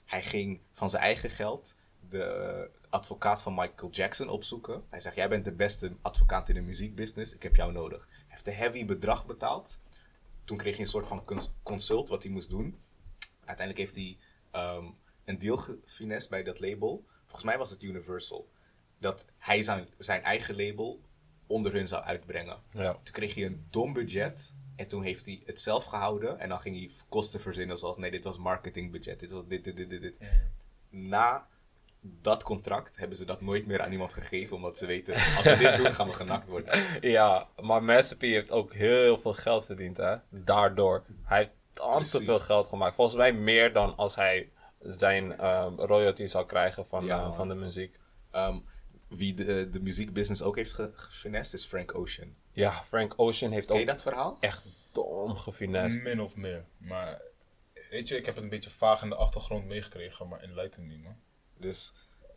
Hij 0.05 0.23
ging 0.23 0.61
van 0.71 0.89
zijn 0.89 1.03
eigen 1.03 1.29
geld 1.29 1.75
de 2.09 2.69
advocaat 2.89 3.41
van 3.41 3.53
Michael 3.53 3.91
Jackson 3.91 4.29
opzoeken. 4.29 4.83
Hij 4.89 4.99
zegt, 4.99 5.15
jij 5.15 5.29
bent 5.29 5.45
de 5.45 5.53
beste 5.53 5.95
advocaat 6.01 6.49
in 6.49 6.55
de 6.55 6.61
muziekbusiness. 6.61 7.33
Ik 7.33 7.43
heb 7.43 7.55
jou 7.55 7.71
nodig. 7.71 8.07
Hij 8.09 8.25
heeft 8.27 8.47
een 8.47 8.53
heavy 8.53 8.85
bedrag 8.85 9.25
betaald. 9.25 9.79
Toen 10.43 10.57
kreeg 10.57 10.73
hij 10.73 10.83
een 10.83 10.89
soort 10.89 11.07
van 11.07 11.23
cons- 11.25 11.51
consult 11.63 12.09
wat 12.09 12.23
hij 12.23 12.31
moest 12.31 12.49
doen. 12.49 12.79
Uiteindelijk 13.45 13.77
heeft 13.77 13.95
hij 13.95 14.17
ehm, 14.51 14.85
een 15.25 15.39
deal 15.39 15.57
gefinest 15.57 16.29
bij 16.29 16.43
dat 16.43 16.59
label. 16.59 17.05
Volgens 17.19 17.43
mij 17.43 17.57
was 17.57 17.69
het 17.69 17.83
Universal. 17.83 18.49
Dat 18.97 19.25
hij 19.37 19.61
zijn, 19.61 19.87
zijn 19.97 20.23
eigen 20.23 20.55
label 20.55 21.01
onder 21.47 21.73
hun 21.73 21.87
zou 21.87 22.03
uitbrengen. 22.03 22.57
Ja. 22.71 22.93
Toen 22.93 23.13
kreeg 23.13 23.35
hij 23.35 23.45
een 23.45 23.67
dom 23.69 23.93
budget. 23.93 24.53
En 24.75 24.87
toen 24.87 25.03
heeft 25.03 25.25
hij 25.25 25.41
het 25.45 25.61
zelf 25.61 25.85
gehouden. 25.85 26.39
En 26.39 26.49
dan 26.49 26.59
ging 26.59 26.75
hij 26.75 26.91
kosten 27.09 27.39
verzinnen 27.39 27.77
zoals... 27.77 27.97
Nee, 27.97 28.11
dit 28.11 28.23
was 28.23 28.37
marketingbudget. 28.37 29.19
Dit 29.19 29.31
was 29.31 29.47
dit, 29.47 29.63
dit, 29.63 29.75
dit, 29.75 29.89
dit, 29.89 30.01
dit. 30.01 30.15
Na 30.89 31.47
dat 32.01 32.43
contract 32.43 32.97
hebben 32.97 33.17
ze 33.17 33.25
dat 33.25 33.41
nooit 33.41 33.65
meer 33.65 33.81
aan 33.81 33.91
iemand 33.91 34.13
gegeven. 34.13 34.55
Omdat 34.55 34.77
ze 34.77 34.85
weten, 34.85 35.13
als 35.35 35.45
we 35.45 35.57
dit 35.57 35.77
doen, 35.77 35.93
gaan 35.93 36.07
we 36.07 36.13
genakt 36.13 36.47
worden. 36.47 36.83
Ja, 37.01 37.47
maar 37.61 37.83
Master 37.83 38.17
P 38.17 38.21
heeft 38.21 38.51
ook 38.51 38.73
heel 38.73 39.19
veel 39.19 39.33
geld 39.33 39.65
verdiend, 39.65 39.97
hè. 39.97 40.15
Daardoor. 40.29 41.03
Hij 41.23 41.37
heeft 41.37 41.51
te 41.73 41.81
Precies. 41.95 42.25
veel 42.25 42.39
geld 42.39 42.67
gemaakt. 42.67 42.95
Volgens 42.95 43.15
mij 43.17 43.33
meer 43.33 43.73
dan 43.73 43.95
als 43.95 44.15
hij 44.15 44.51
zijn 44.79 45.37
ehm, 45.37 45.73
royalty 45.75 46.25
zou 46.25 46.45
krijgen 46.45 46.85
van, 46.87 47.05
Ja, 47.05 47.19
eh, 47.19 47.33
van 47.35 47.47
de 47.47 47.55
muziek. 47.55 47.99
Ehm, 48.31 48.59
wie 49.07 49.33
de, 49.33 49.69
de 49.69 49.79
muziekbusiness 49.79 50.41
ook 50.41 50.55
heeft 50.55 50.73
ge- 50.73 50.91
gefinest 50.93 51.53
is 51.53 51.65
Frank 51.65 51.95
Ocean. 51.95 52.35
Ja, 52.51 52.71
Frank 52.71 53.13
Ocean 53.15 53.51
heeft 53.51 53.65
Ken 53.65 53.75
ook 53.75 53.81
je 53.81 53.87
dat 53.87 54.01
verhaal? 54.01 54.37
echt 54.39 54.63
dom 54.91 55.35
gefinest. 55.37 56.01
Min 56.01 56.21
of 56.21 56.35
meer. 56.35 56.65
Maar 56.77 57.21
weet 57.89 58.07
je, 58.07 58.17
ik 58.17 58.25
heb 58.25 58.35
het 58.35 58.43
een 58.43 58.49
beetje 58.49 58.69
vaag 58.69 59.01
in 59.01 59.09
de 59.09 59.15
achtergrond 59.15 59.65
meegekregen, 59.65 60.27
maar 60.27 60.39
enlighten 60.39 60.87
me 60.87 60.97
man. 60.97 61.15
Dus 61.59 61.93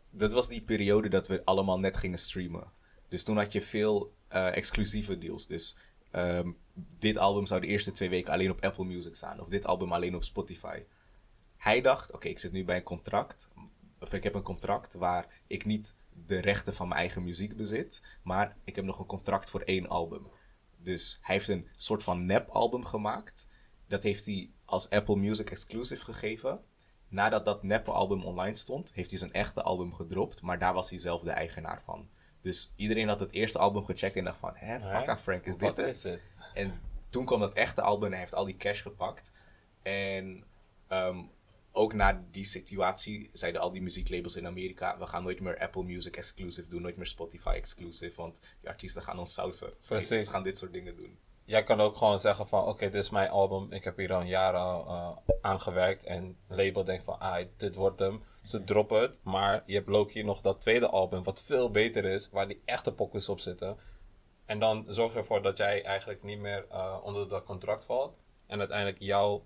dat 0.09 0.33
was 0.33 0.47
die 0.47 0.61
periode 0.61 1.09
dat 1.09 1.27
we 1.27 1.45
allemaal 1.45 1.79
net 1.79 1.97
gingen 1.97 2.19
streamen. 2.19 2.71
Dus 3.07 3.23
toen 3.23 3.37
had 3.37 3.51
je 3.51 3.61
veel 3.61 4.13
eh, 4.27 4.55
exclusieve 4.55 5.17
deals. 5.17 5.47
Dus 5.47 5.77
ehm, 6.11 6.51
dit 6.99 7.17
album 7.17 7.45
zou 7.45 7.61
de 7.61 7.67
eerste 7.67 7.91
twee 7.91 8.09
weken 8.09 8.33
alleen 8.33 8.51
op 8.51 8.63
Apple 8.63 8.85
Music 8.85 9.15
staan. 9.15 9.39
Of 9.39 9.47
dit 9.47 9.65
album 9.65 9.91
alleen 9.91 10.15
op 10.15 10.23
Spotify. 10.23 10.83
Hij 11.57 11.81
dacht, 11.81 12.11
oké, 12.11 12.27
ik 12.27 12.39
zit 12.39 12.51
nu 12.51 12.65
bij 12.65 12.75
een 12.75 12.83
contract. 12.83 13.49
Of 13.99 14.13
ik 14.13 14.23
heb 14.23 14.33
een 14.33 14.41
contract 14.41 14.93
waar 14.93 15.27
ik 15.47 15.65
niet 15.65 15.95
de 16.25 16.39
rechten 16.39 16.73
van 16.73 16.87
mijn 16.87 16.99
eigen 16.99 17.23
muziek 17.23 17.57
bezit. 17.57 18.01
Maar 18.23 18.57
ik 18.63 18.75
heb 18.75 18.85
nog 18.85 18.99
een 18.99 19.05
contract 19.05 19.49
voor 19.49 19.61
één 19.61 19.87
album. 19.87 20.27
Dus 20.77 21.19
hij 21.21 21.35
heeft 21.35 21.47
een 21.47 21.67
soort 21.75 22.03
van 22.03 22.25
nep-album 22.25 22.85
gemaakt. 22.85 23.47
Dat 23.87 24.03
heeft 24.03 24.25
hij 24.25 24.49
als 24.65 24.89
Apple 24.89 25.15
Music 25.15 25.49
exclusive 25.49 26.03
gegeven. 26.03 26.63
Nadat 27.13 27.45
dat 27.45 27.63
neppe 27.63 27.91
album 27.91 28.23
online 28.23 28.55
stond, 28.55 28.89
heeft 28.93 29.09
hij 29.09 29.19
zijn 29.19 29.33
echte 29.33 29.61
album 29.61 29.93
gedropt. 29.93 30.41
Maar 30.41 30.59
daar 30.59 30.73
was 30.73 30.89
hij 30.89 30.99
zelf 30.99 31.21
de 31.21 31.31
eigenaar 31.31 31.81
van. 31.83 32.09
Dus 32.41 32.73
iedereen 32.75 33.07
had 33.07 33.19
het 33.19 33.31
eerste 33.31 33.59
album 33.59 33.85
gecheckt 33.85 34.15
en 34.15 34.23
dacht 34.23 34.39
van... 34.39 34.51
Hè, 34.55 34.79
fucka 34.79 35.17
Frank, 35.17 35.45
is 35.45 35.57
dit 35.57 35.77
het? 35.77 35.87
is 35.87 36.03
het? 36.03 36.21
En 36.53 36.81
toen 37.09 37.25
kwam 37.25 37.39
dat 37.39 37.53
echte 37.53 37.81
album 37.81 38.05
en 38.05 38.11
hij 38.11 38.19
heeft 38.19 38.35
al 38.35 38.45
die 38.45 38.57
cash 38.57 38.81
gepakt. 38.81 39.31
En 39.81 40.43
ehm, 40.87 41.17
ook 41.71 41.93
na 41.93 42.23
die 42.31 42.45
situatie 42.45 43.29
zeiden 43.33 43.61
al 43.61 43.71
die 43.71 43.81
muzieklabels 43.81 44.35
in 44.35 44.47
Amerika... 44.47 44.97
we 44.97 45.07
gaan 45.07 45.23
nooit 45.23 45.39
meer 45.39 45.59
Apple 45.59 45.83
Music 45.83 46.15
exclusive 46.15 46.67
doen, 46.67 46.81
nooit 46.81 46.97
meer 46.97 47.07
Spotify 47.07 47.53
exclusive... 47.55 48.15
want 48.15 48.39
die 48.59 48.69
artiesten 48.69 49.01
gaan 49.01 49.19
ons 49.19 49.33
sausen. 49.33 49.73
Sorry. 49.79 50.07
We 50.07 50.25
gaan 50.25 50.43
dit 50.43 50.57
soort 50.57 50.73
dingen 50.73 50.95
doen. 50.95 51.17
Jij 51.45 51.63
kan 51.63 51.81
ook 51.81 51.95
gewoon 51.95 52.19
zeggen 52.19 52.47
van, 52.47 52.65
oké, 52.65 52.89
dit 52.89 53.03
is 53.03 53.09
mijn 53.09 53.29
album. 53.29 53.71
Ik 53.71 53.83
heb 53.83 53.97
hier 53.97 54.13
al 54.13 54.21
jaren 54.21 54.85
uh, 54.85 55.09
aan 55.41 55.61
gewerkt. 55.61 56.03
En 56.03 56.37
label 56.47 56.83
denkt 56.83 57.03
van, 57.03 57.19
ah, 57.19 57.45
dit 57.57 57.75
wordt 57.75 57.99
hem. 57.99 58.23
Ze 58.41 58.63
droppen 58.63 59.01
het. 59.01 59.19
Maar 59.23 59.63
je 59.65 59.73
hebt 59.73 59.87
Loki 59.87 60.23
nog 60.23 60.41
dat 60.41 60.61
tweede 60.61 60.87
album, 60.87 61.23
wat 61.23 61.41
veel 61.41 61.71
beter 61.71 62.05
is. 62.05 62.29
Waar 62.29 62.47
die 62.47 62.61
echte 62.65 62.93
pockets 62.93 63.29
op 63.29 63.39
zitten. 63.39 63.77
En 64.45 64.59
dan 64.59 64.85
zorg 64.87 65.13
je 65.13 65.19
ervoor 65.19 65.41
dat 65.41 65.57
jij 65.57 65.83
eigenlijk 65.83 66.23
niet 66.23 66.39
meer 66.39 66.65
uh, 66.71 66.97
onder 67.03 67.27
dat 67.27 67.43
contract 67.43 67.85
valt. 67.85 68.17
En 68.47 68.59
uiteindelijk 68.59 68.99
jouw, 68.99 69.43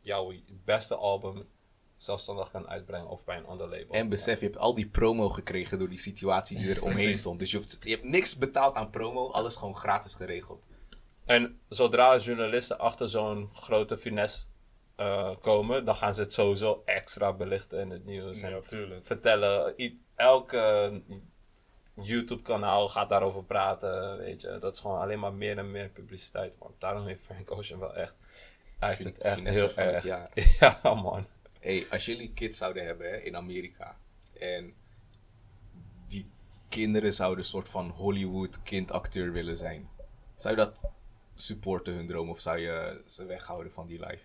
jouw 0.00 0.32
beste 0.64 0.94
album 0.94 1.48
zelfstandig 1.96 2.50
kan 2.50 2.68
uitbrengen 2.68 3.08
of 3.08 3.24
bij 3.24 3.36
een 3.36 3.46
ander 3.46 3.68
label. 3.68 3.94
En 3.94 4.08
besef, 4.08 4.40
je 4.40 4.46
hebt 4.46 4.58
al 4.58 4.74
die 4.74 4.88
promo 4.88 5.28
gekregen 5.28 5.78
door 5.78 5.88
die 5.88 5.98
situatie 5.98 6.58
die 6.58 6.70
er 6.70 6.82
omheen 6.90 7.16
stond. 7.16 7.38
Dus 7.38 7.50
je, 7.50 7.56
hoeft, 7.56 7.78
je 7.82 7.90
hebt 7.90 8.04
niks 8.04 8.36
betaald 8.36 8.74
aan 8.74 8.90
promo, 8.90 9.30
alles 9.30 9.56
gewoon 9.56 9.76
gratis 9.76 10.14
geregeld. 10.14 10.66
En 11.26 11.60
zodra 11.68 12.18
journalisten 12.18 12.78
achter 12.78 13.08
zo'n 13.08 13.50
grote 13.52 13.98
finesse 13.98 14.46
uh, 14.96 15.30
komen, 15.40 15.84
dan 15.84 15.96
gaan 15.96 16.14
ze 16.14 16.22
het 16.22 16.32
sowieso 16.32 16.82
extra 16.84 17.32
belichten 17.32 17.80
in 17.80 17.90
het 17.90 18.04
nieuws. 18.04 18.40
Ja, 18.40 18.48
en 18.48 18.66
tuurlijk. 18.66 19.06
vertellen. 19.06 19.74
Elke 20.14 21.02
YouTube-kanaal 21.94 22.88
gaat 22.88 23.08
daarover 23.08 23.44
praten. 23.44 24.18
Weet 24.18 24.40
je, 24.40 24.58
dat 24.58 24.74
is 24.74 24.80
gewoon 24.80 25.00
alleen 25.00 25.18
maar 25.18 25.34
meer 25.34 25.58
en 25.58 25.70
meer 25.70 25.88
publiciteit. 25.88 26.56
Want 26.58 26.80
daarom 26.80 27.06
heeft 27.06 27.22
Frank 27.22 27.50
Ocean 27.50 27.80
wel 27.80 27.94
echt. 27.94 28.14
Hij 28.78 28.88
heeft 28.88 29.04
het 29.04 29.18
echt 29.18 29.40
heel 29.40 29.74
erg. 29.74 30.04
Ja, 30.60 30.94
man. 30.94 31.26
hey, 31.60 31.86
als 31.90 32.04
jullie 32.04 32.32
kids 32.32 32.58
zouden 32.58 32.84
hebben 32.86 33.10
hè, 33.10 33.16
in 33.16 33.36
Amerika 33.36 33.96
en 34.38 34.74
die 36.08 36.30
kinderen 36.68 37.12
zouden 37.12 37.38
een 37.38 37.50
soort 37.50 37.68
van 37.68 37.90
Hollywood 37.90 38.62
kindacteur 38.62 39.32
willen 39.32 39.56
zijn, 39.56 39.88
zou 40.36 40.56
je 40.56 40.64
dat 40.64 40.80
supporten 41.36 41.94
hun 41.94 42.06
droom 42.06 42.30
of 42.30 42.40
zou 42.40 42.58
je 42.58 43.02
ze 43.06 43.24
weghouden 43.24 43.72
van 43.72 43.86
die 43.86 43.98
life? 44.06 44.24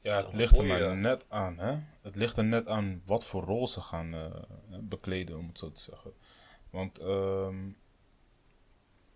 Ja, 0.00 0.16
het 0.16 0.32
ligt 0.32 0.58
er 0.58 0.64
maar 0.64 0.96
net 0.96 1.24
aan, 1.28 1.58
hè. 1.58 1.78
Het 2.02 2.16
ligt 2.16 2.36
er 2.36 2.44
net 2.44 2.66
aan 2.66 3.02
wat 3.04 3.24
voor 3.24 3.42
rol 3.42 3.68
ze 3.68 3.80
gaan 3.80 4.14
eh, 4.14 4.78
bekleden, 4.80 5.38
om 5.38 5.48
het 5.48 5.58
zo 5.58 5.72
te 5.72 5.80
zeggen. 5.80 6.12
Want, 6.70 6.98
ehm, 6.98 7.68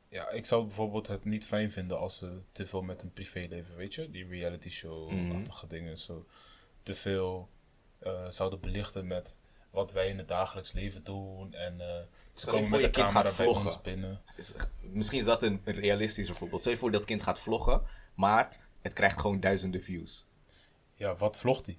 ja, 0.09 0.31
ik 0.31 0.47
zou 0.47 0.63
bijvoorbeeld 0.67 1.07
het 1.07 1.25
niet 1.25 1.47
fijn 1.47 1.71
vinden 1.71 1.99
als 1.99 2.17
ze 2.17 2.41
te 2.53 2.67
veel 2.67 2.83
met 2.83 3.03
een 3.03 3.13
privéleven, 3.13 3.77
weet 3.77 3.95
je? 3.95 4.11
Die 4.11 4.27
reality 4.27 4.71
show-achtige 4.71 5.67
dingen, 5.67 5.99
zo 5.99 6.27
te 6.83 6.95
veel 6.95 7.49
eh, 7.99 8.31
zouden 8.31 8.61
belichten 8.61 9.07
met 9.07 9.37
wat 9.79 9.93
wij 9.93 10.09
in 10.09 10.19
het 10.19 10.29
dagelijks 10.29 10.73
leven 10.73 11.05
doen. 11.05 11.53
En 11.55 11.81
eh 11.81 11.87
ze 12.35 12.47
komen 12.47 12.69
voor 12.69 12.81
met 12.81 12.95
de 12.95 13.01
camera 13.01 13.31
bij 13.37 13.47
ons 13.47 13.81
binnen. 13.81 14.21
Is- 14.37 14.55
misschien 14.81 15.19
is 15.19 15.25
dat 15.25 15.43
een, 15.43 15.61
een 15.65 15.75
realistischer 15.81 16.35
voorbeeld. 16.35 16.61
Stel 16.61 16.73
je 16.73 16.79
voor 16.79 16.91
dat 16.91 17.05
kind 17.05 17.23
gaat 17.23 17.39
vloggen, 17.41 17.83
maar 18.15 18.57
het 18.81 18.93
krijgt 18.93 19.21
gewoon 19.21 19.41
duizenden 19.41 19.83
views. 19.83 20.27
Ja, 20.95 21.15
wat 21.17 21.37
vlogt 21.37 21.65
die? 21.65 21.79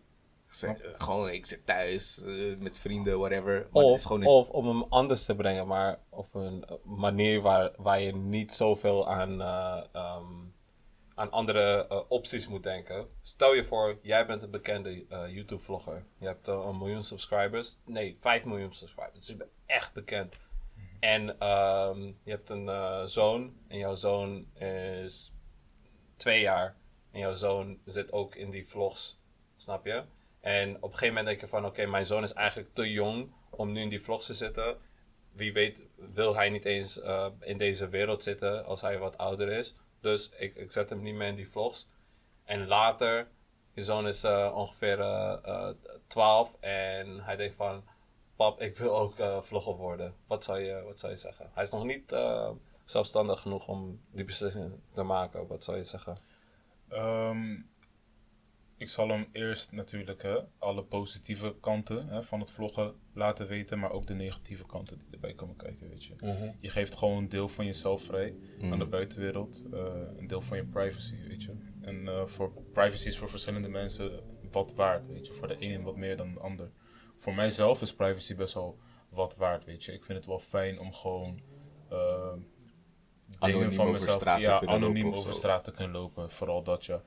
Ze- 0.49 0.67
eh, 0.67 0.73
gewoon, 0.97 1.29
ik 1.29 1.45
zit 1.45 1.65
thuis 1.65 2.23
eh, 2.23 2.57
met 2.57 2.79
vrienden, 2.79 3.19
whatever. 3.19 3.67
Maar 3.71 3.83
het 3.83 3.91
is 3.93 3.97
Of, 3.99 4.03
gewoon 4.03 4.21
een- 4.21 4.27
of 4.27 4.49
om 4.49 4.67
hem 4.67 4.83
anders 4.89 5.25
te 5.25 5.35
brengen, 5.35 5.67
maar 5.67 5.99
op 6.09 6.35
een 6.35 6.65
manier 6.83 7.41
waar, 7.41 7.71
waar 7.77 8.01
je 8.01 8.15
niet 8.15 8.53
zoveel 8.53 9.09
aan, 9.09 9.41
eh, 9.41 9.83
ehm, 9.91 10.25
aan 11.19 11.31
andere 11.31 11.87
eh, 11.87 12.01
opties 12.07 12.47
moet 12.47 12.63
denken. 12.63 13.07
Stel 13.21 13.53
je 13.53 13.65
voor, 13.65 13.99
jij 14.01 14.25
bent 14.25 14.41
een 14.41 14.51
bekende 14.51 15.05
eh, 15.09 15.33
YouTube-vlogger. 15.33 16.05
Je 16.17 16.25
hebt 16.25 16.47
eh, 16.47 16.65
een 16.67 16.77
miljoen 16.77 17.03
subscribers. 17.03 17.77
Nee, 17.85 18.17
5 18.19 18.43
miljoen 18.43 18.73
subscribers. 18.73 19.17
Dus 19.17 19.27
je 19.27 19.35
bent 19.35 19.51
echt 19.65 19.93
bekend. 19.93 20.37
En 20.99 21.39
ehm, 21.39 22.01
je 22.01 22.31
hebt 22.31 22.49
een 22.49 23.07
zoon. 23.09 23.57
En 23.67 23.77
jouw 23.77 23.95
zoon 23.95 24.47
is 25.03 25.33
twee 26.17 26.41
jaar. 26.41 26.75
En 27.11 27.19
jouw 27.19 27.33
zoon 27.33 27.79
zit 27.85 28.11
ook 28.11 28.35
in 28.35 28.49
die 28.49 28.67
vlogs. 28.67 29.19
Snap 29.57 29.85
je? 29.85 30.03
En 30.41 30.75
op 30.75 30.83
een 30.83 30.89
gegeven 30.89 31.07
moment 31.07 31.25
denk 31.25 31.39
je 31.39 31.47
van... 31.47 31.65
Oké, 31.65 31.85
mijn 31.85 32.05
zoon 32.05 32.23
is 32.23 32.33
eigenlijk 32.33 32.73
te 32.73 32.91
jong 32.91 33.33
om 33.49 33.71
nu 33.71 33.81
in 33.81 33.89
die 33.89 34.01
vlogs 34.01 34.25
te 34.25 34.33
zitten. 34.33 34.77
Wie 35.31 35.53
weet 35.53 35.83
wil 35.95 36.35
hij 36.35 36.49
niet 36.49 36.65
eens 36.65 36.99
in 37.39 37.57
deze 37.57 37.89
wereld 37.89 38.23
zitten 38.23 38.65
als 38.65 38.81
hij 38.81 38.97
wat 38.97 39.17
ouder 39.17 39.49
is. 39.49 39.75
Dus 40.01 40.29
ik, 40.29 40.55
ik 40.55 40.71
zet 40.71 40.89
hem 40.89 41.01
niet 41.01 41.15
meer 41.15 41.27
in 41.27 41.35
die 41.35 41.49
vlogs. 41.49 41.89
En 42.43 42.67
later, 42.67 43.27
je 43.73 43.83
zoon 43.83 44.07
is 44.07 44.23
eh, 44.23 44.51
ongeveer 44.55 44.99
eh, 44.99 45.37
eh, 45.43 45.75
12 46.07 46.57
en 46.59 47.23
hij 47.23 47.35
denkt 47.35 47.55
van... 47.55 47.83
Pap, 48.39 48.61
ik 48.61 48.77
wil 48.77 48.97
ook 48.97 49.19
eh, 49.19 49.41
vlogger 49.41 49.75
worden. 49.75 50.15
Wat 50.27 50.43
zou, 50.43 50.59
je, 50.59 50.81
wat 50.83 50.99
zou 50.99 51.11
je 51.11 51.17
zeggen? 51.17 51.49
Hij 51.53 51.63
is 51.63 51.69
nog 51.69 51.83
niet 51.83 52.11
eh, 52.11 52.49
zelfstandig 52.85 53.41
genoeg 53.41 53.67
om 53.67 54.01
die 54.11 54.25
beslissing 54.25 54.73
te 54.93 55.03
maken. 55.03 55.47
Wat 55.47 55.63
zou 55.63 55.77
je 55.77 55.83
zeggen? 55.83 56.17
Ehm, 56.89 57.57
ik 58.79 58.89
zal 58.89 59.09
hem 59.09 59.27
eerst 59.31 59.71
natuurlijk 59.71 60.21
hè, 60.21 60.39
alle 60.59 60.83
positieve 60.83 61.55
kanten 61.59 62.07
hè, 62.07 62.23
van 62.23 62.39
het 62.39 62.51
vloggen 62.51 62.93
laten 63.13 63.47
weten, 63.47 63.79
maar 63.79 63.91
ook 63.91 64.07
de 64.07 64.13
negatieve 64.13 64.65
kanten 64.65 64.97
die 64.99 65.07
erbij 65.11 65.33
komen 65.33 65.55
kijken, 65.55 65.89
weet 65.89 66.05
je. 66.05 66.13
Je 66.57 66.69
geeft 66.69 66.95
gewoon 66.95 67.17
een 67.17 67.29
deel 67.29 67.47
van 67.47 67.65
jezelf 67.65 68.03
vrij 68.03 68.35
aan 68.61 68.79
de 68.79 68.85
buitenwereld, 68.85 69.63
eh, 69.73 69.79
een 70.17 70.27
deel 70.27 70.41
van 70.41 70.57
je 70.57 70.65
privacy, 70.65 71.15
weet 71.27 71.43
je. 71.43 71.55
En 71.81 72.07
eh, 72.07 72.25
voor 72.25 72.51
privacy 72.73 73.07
is 73.07 73.17
voor 73.17 73.29
verschillende 73.29 73.69
mensen 73.69 74.19
wat 74.51 74.73
waard, 74.73 75.07
weet 75.07 75.27
je. 75.27 75.33
Voor 75.33 75.47
de 75.47 75.57
ene 75.57 75.83
wat 75.83 75.95
meer 75.95 76.17
dan 76.17 76.33
de 76.33 76.39
ander. 76.39 76.71
Voor 77.17 77.35
mijzelf 77.35 77.81
is 77.81 77.93
privacy 77.93 78.35
best 78.35 78.53
wel 78.53 78.79
wat 79.09 79.35
waard, 79.35 79.65
weet 79.65 79.83
je. 79.83 79.93
Ik 79.93 80.03
vind 80.03 80.17
het 80.17 80.27
wel 80.27 80.39
fijn 80.39 80.79
om 80.79 80.93
gewoon 80.93 81.41
Anoniem 83.39 83.81
over 83.81 83.99
straat 83.99 84.37
te 84.37 84.41
ja, 84.41 84.59
anoniem 84.59 85.13
over 85.13 85.33
straat 85.33 85.63
te 85.63 85.71
kunnen 85.71 86.01
lopen. 86.01 86.29
Vooral 86.29 86.63
dat 86.63 86.85
ja. 86.85 87.01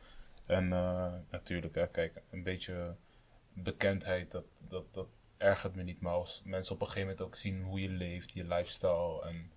En 0.47 0.73
eh, 0.73 1.13
natuurlijk, 1.31 1.75
hè, 1.75 1.89
kijk, 1.89 2.23
een 2.31 2.43
beetje 2.43 2.95
bekendheid, 3.53 4.31
dat, 4.31 4.45
dat, 4.59 4.85
dat 4.95 5.07
ergert 5.37 5.75
me 5.75 5.83
niet. 5.83 6.01
Maar 6.01 6.13
als 6.13 6.43
mensen 6.45 6.75
op 6.75 6.81
een 6.81 6.87
gegeven 6.87 7.09
moment 7.09 7.27
ook 7.27 7.35
zien 7.37 7.63
hoe 7.63 7.81
je 7.81 7.89
leeft, 7.89 8.33
je 8.33 8.45
lifestyle. 8.45 9.23
En 9.23 9.51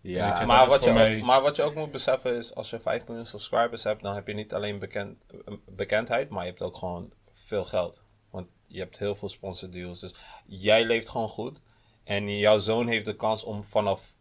ja, 0.00 0.40
je, 0.40 0.46
maar, 0.46 0.66
wat 0.66 0.78
je 0.78 0.80
voor 0.80 0.88
ook, 0.88 0.94
mij- 0.94 1.22
maar 1.22 1.42
wat 1.42 1.56
je 1.56 1.62
ook 1.62 1.74
moet 1.74 1.90
beseffen 1.90 2.36
is, 2.36 2.54
als 2.54 2.70
je 2.70 2.80
5 2.80 3.06
miljoen 3.06 3.26
subscribers 3.26 3.84
hebt, 3.84 4.02
dan 4.02 4.14
heb 4.14 4.26
je 4.26 4.34
niet 4.34 4.54
alleen 4.54 4.78
bekend, 4.78 5.24
eh, 5.46 5.54
bekendheid, 5.66 6.28
maar 6.28 6.44
je 6.44 6.50
hebt 6.50 6.62
ook 6.62 6.76
gewoon 6.76 7.12
veel 7.32 7.64
geld. 7.64 8.00
Want 8.30 8.46
je 8.66 8.78
hebt 8.78 8.98
heel 8.98 9.14
veel 9.14 9.28
sponsordeals. 9.28 10.00
Dus 10.00 10.14
jij 10.46 10.84
leeft 10.84 11.08
gewoon 11.08 11.28
goed. 11.28 11.62
En 12.04 12.38
jouw 12.38 12.58
zoon 12.58 12.88
heeft 12.88 13.04
de 13.04 13.16
kans 13.16 13.44
om 13.44 13.64
vanaf 13.64 14.14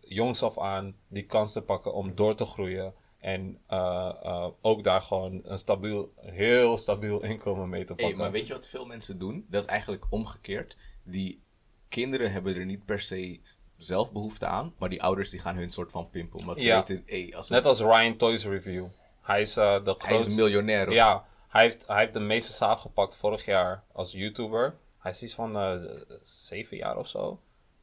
jongs 0.00 0.42
af 0.42 0.58
aan 0.58 0.96
die 1.08 1.26
kans 1.26 1.52
te 1.52 1.62
pakken 1.62 1.94
om 1.94 2.14
door 2.14 2.34
te 2.34 2.44
groeien. 2.44 2.94
En 3.22 3.58
eh, 3.66 4.12
eh, 4.22 4.46
ook 4.60 4.84
daar 4.84 5.00
gewoon 5.02 5.40
een 5.44 5.58
stabiel, 5.58 6.12
heel 6.16 6.78
stabiel 6.78 7.22
inkomen 7.32 7.68
mee 7.68 7.84
te 7.84 7.92
Hey, 7.92 8.02
pakken. 8.02 8.18
maar 8.20 8.30
weet 8.30 8.46
je 8.46 8.52
wat 8.52 8.66
veel 8.68 8.86
mensen 8.86 9.18
doen? 9.18 9.46
Dat 9.48 9.60
is 9.62 9.68
eigenlijk 9.68 10.04
omgekeerd. 10.10 10.76
Die 11.02 11.42
kinderen 11.88 12.32
hebben 12.32 12.56
er 12.56 12.64
niet 12.64 12.84
per 12.84 13.00
se 13.00 13.40
zelf 13.76 14.12
behoefte 14.12 14.46
aan, 14.46 14.74
maar 14.78 14.88
die 14.88 15.02
ouders 15.02 15.30
die 15.30 15.40
gaan 15.40 15.56
hun 15.56 15.70
soort 15.70 15.90
van 15.90 16.10
pimpen. 16.10 16.38
Omdat 16.40 16.60
ze 16.60 16.66
Ja. 16.66 16.76
weten, 16.76 17.02
hey, 17.06 17.32
als 17.36 17.48
we- 17.48 17.54
Net 17.54 17.64
als 17.64 17.80
Ryan 17.80 18.16
Toys 18.16 18.44
Review. 18.44 18.86
Hij 19.20 19.40
is 19.40 19.56
eh, 19.56 19.64
de 19.64 19.70
hij 19.84 19.94
is 19.98 20.04
grootste... 20.04 20.30
een 20.30 20.36
miljonair. 20.36 20.92
Ja, 20.92 21.24
Hij 21.48 21.62
heeft, 21.62 21.86
hij 21.86 21.98
heeft 22.00 22.12
de 22.12 22.20
meeste 22.20 22.52
zaal 22.52 22.76
gepakt 22.76 23.16
vorig 23.16 23.44
jaar 23.44 23.84
als 23.92 24.12
YouTuber. 24.12 24.76
Hij 24.98 25.10
is 25.10 25.22
iets 25.22 25.34
van 25.34 25.80
zeven 26.22 26.76
jaar 26.76 26.96
of 26.96 27.08
zo. 27.08 27.40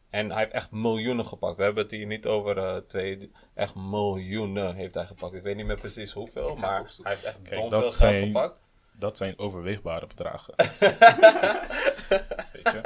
En 0.10 0.30
hij 0.32 0.40
heeft 0.40 0.52
echt 0.52 0.72
miljoenen 0.72 1.26
gepakt. 1.26 1.58
We 1.58 1.64
hebben 1.64 1.84
het 1.84 1.92
hier 1.92 2.06
niet 2.06 2.26
over 2.26 2.58
eh, 2.58 2.76
twee. 2.78 3.32
Echt 3.54 3.76
miljoenen 3.76 4.76
heeft 4.76 4.94
hij 4.94 5.06
gepakt. 5.06 5.34
Ik 5.34 5.44
weet 5.44 5.56
niet 5.56 5.66
meer 5.66 5.80
precies 5.80 6.12
hoeveel, 6.12 6.56
maar 6.56 6.84
hij 7.02 7.12
heeft 7.12 7.24
echt 7.24 7.42
Kijk, 7.42 7.62
dom 7.70 7.70
veel 7.82 7.92
zijn- 7.92 8.14
geld 8.14 8.26
gepakt. 8.26 8.60
Dat 8.94 9.18
zijn 9.18 9.40
overweegbare 9.40 10.08
bedragen. 10.08 10.54
Weet 12.54 12.72
je? 12.74 12.82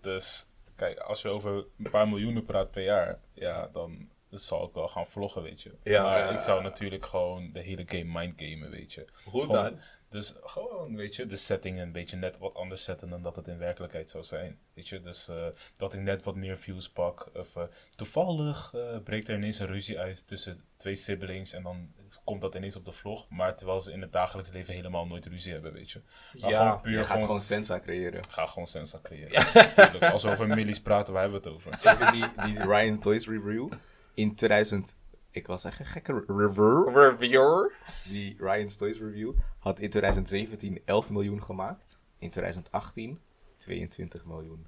Dus, 0.00 0.46
kijk, 0.76 0.98
als 0.98 1.22
je 1.22 1.28
over 1.28 1.52
een 1.78 1.90
paar 1.90 2.08
miljoenen 2.08 2.44
praat 2.44 2.70
per 2.70 2.82
jaar, 2.82 3.18
ja, 3.32 3.68
dan 3.72 4.08
zal 4.30 4.66
ik 4.66 4.74
wel 4.74 4.88
gaan 4.88 5.06
vloggen, 5.06 5.42
weet 5.42 5.62
je. 5.62 5.70
Ja, 5.82 6.02
maar 6.02 6.18
ja, 6.18 6.24
ik 6.28 6.32
ja. 6.34 6.40
zou 6.40 6.62
natuurlijk 6.62 7.06
gewoon 7.06 7.50
de 7.52 7.60
hele 7.60 7.82
game 7.86 8.20
mindgamen, 8.20 8.70
weet 8.70 8.92
je. 8.92 9.06
Hoe 9.24 9.42
Gewoon- 9.42 9.62
dan? 9.64 9.80
Dus 10.14 10.34
gewoon, 10.44 10.96
weet 10.96 11.16
je, 11.16 11.26
de 11.26 11.36
setting 11.36 11.80
een 11.80 11.92
beetje 11.92 12.16
net 12.16 12.38
wat 12.38 12.54
anders 12.54 12.84
zetten 12.84 13.08
dan 13.10 13.22
dat 13.22 13.36
het 13.36 13.48
in 13.48 13.58
werkelijkheid 13.58 14.10
zou 14.10 14.24
zijn. 14.24 14.58
Weet 14.74 14.88
je, 14.88 15.00
dus 15.00 15.28
eh, 15.28 15.46
dat 15.76 15.94
ik 15.94 16.00
net 16.00 16.24
wat 16.24 16.36
meer 16.36 16.58
views 16.58 16.90
pak. 16.90 17.28
Of 17.32 17.56
eh, 17.56 17.62
toevallig 17.96 18.70
eh, 18.74 18.98
breekt 19.04 19.28
er 19.28 19.36
ineens 19.36 19.58
een 19.58 19.66
ruzie 19.66 19.98
uit 19.98 20.26
tussen 20.26 20.64
twee 20.76 20.94
siblings 20.94 21.52
en 21.52 21.62
dan 21.62 21.92
komt 22.24 22.40
dat 22.40 22.54
ineens 22.54 22.76
op 22.76 22.84
de 22.84 22.92
vlog. 22.92 23.26
Maar 23.28 23.56
terwijl 23.56 23.80
ze 23.80 23.92
in 23.92 24.00
het 24.00 24.12
dagelijks 24.12 24.50
leven 24.50 24.74
helemaal 24.74 25.06
nooit 25.06 25.26
ruzie 25.26 25.52
hebben, 25.52 25.72
weet 25.72 25.90
je. 25.90 26.00
Maar 26.40 26.50
Ja, 26.50 26.58
gewoon 26.58 26.80
puur 26.80 26.92
Je 26.92 26.98
gaat 26.98 27.06
gewoon, 27.06 27.22
gewoon 27.22 27.40
sensa 27.40 27.80
creëren. 27.80 28.28
ga 28.28 28.46
gewoon 28.46 28.66
sensa 28.68 28.98
creëren. 29.02 29.46
Tuurlijk, 29.74 30.12
Als 30.12 30.22
we 30.22 30.30
over 30.30 30.46
millies 30.46 30.80
praten, 30.80 31.12
waar 31.12 31.22
hebben 31.22 31.42
we 31.42 31.48
het 31.48 31.56
over? 31.56 31.78
Even 31.82 32.12
die, 32.12 32.24
die 32.44 32.66
Ryan 32.66 32.98
Toys 32.98 33.26
review. 33.26 33.72
In 34.14 34.34
2000, 34.34 34.94
ik 35.34 35.46
was 35.46 35.64
echt 35.64 35.78
een 35.78 35.86
gekke 35.86 36.24
review. 36.26 36.96
Reviewer. 36.96 37.72
Die 38.08 38.36
Ryan's 38.38 38.76
Toys 38.76 38.98
review 38.98 39.32
had 39.58 39.78
in 39.78 39.90
2017 39.90 40.82
11 40.84 41.10
miljoen 41.10 41.42
gemaakt. 41.42 41.98
In 42.18 42.30
2018 42.30 43.20
22 43.56 44.24
miljoen. 44.24 44.66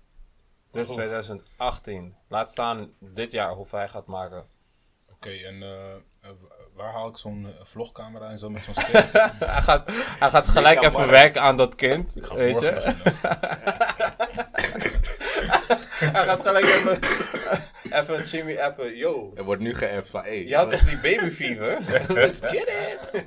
Is 0.72 0.88
2018. 0.88 2.14
Laat 2.28 2.50
staan 2.50 2.92
dit 2.98 3.32
jaar 3.32 3.54
hoeveel 3.54 3.78
hij 3.78 3.88
gaat 3.88 4.06
maken. 4.06 4.46
Oké, 5.12 5.30
en 5.30 5.62
eh, 5.62 5.94
eh, 5.94 6.30
waar 6.74 6.92
haal 6.92 7.08
ik 7.08 7.16
zo'n 7.16 7.46
eh, 7.46 7.64
vlogcamera 7.64 8.30
en 8.30 8.38
zo 8.38 8.50
met 8.50 8.64
zo'n 8.64 8.74
stick? 8.74 9.12
hij, 9.12 9.62
gaat, 9.62 9.86
hij 10.18 10.30
gaat 10.30 10.48
gelijk 10.48 10.82
even 10.82 11.10
werken 11.10 11.42
aan 11.42 11.56
dat 11.56 11.74
kind. 11.74 12.16
Ik 12.16 12.24
ga 12.24 12.34
weet 12.34 12.60
je? 12.60 12.94
hij 16.14 16.24
gaat 16.24 16.40
gelijk 16.40 16.64
even, 16.64 16.98
even 18.00 18.24
Jimmy 18.24 18.58
appen. 18.58 18.96
Yo, 18.96 19.32
Er 19.34 19.44
wordt 19.44 19.62
nu 19.62 19.74
geappt 19.74 20.10
van, 20.10 20.22
hey, 20.22 20.46
je 20.46 20.56
had 20.56 20.70
toch 20.70 20.82
die 20.82 21.00
baby 21.00 21.30
fever? 21.30 21.84
Let's 22.18 22.40
get 22.40 22.68
it. 22.68 23.24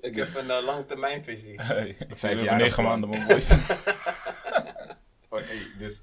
Ik 0.00 0.14
heb 0.14 0.34
een 0.34 0.46
uh, 0.46 0.64
lange 0.64 0.84
termijn 0.84 1.24
visie. 1.24 1.60
Hey, 1.60 1.88
ik 1.88 2.18
jaar 2.18 2.38
over 2.38 2.56
negen 2.56 2.82
maanden, 2.82 3.08
mijn 3.08 3.26
boys. 3.26 3.52
oh, 5.28 5.40
hey, 5.40 5.66
dus, 5.78 6.02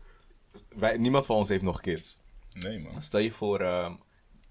dus 0.52 0.64
wij, 0.70 0.98
niemand 0.98 1.26
van 1.26 1.36
ons 1.36 1.50
heeft 1.50 1.62
nog 1.62 1.82
kids. 1.82 2.22
Nee, 2.54 2.80
man. 2.80 3.02
Stel 3.02 3.20
je 3.20 3.32
voor, 3.32 3.62
ehm, 3.62 3.94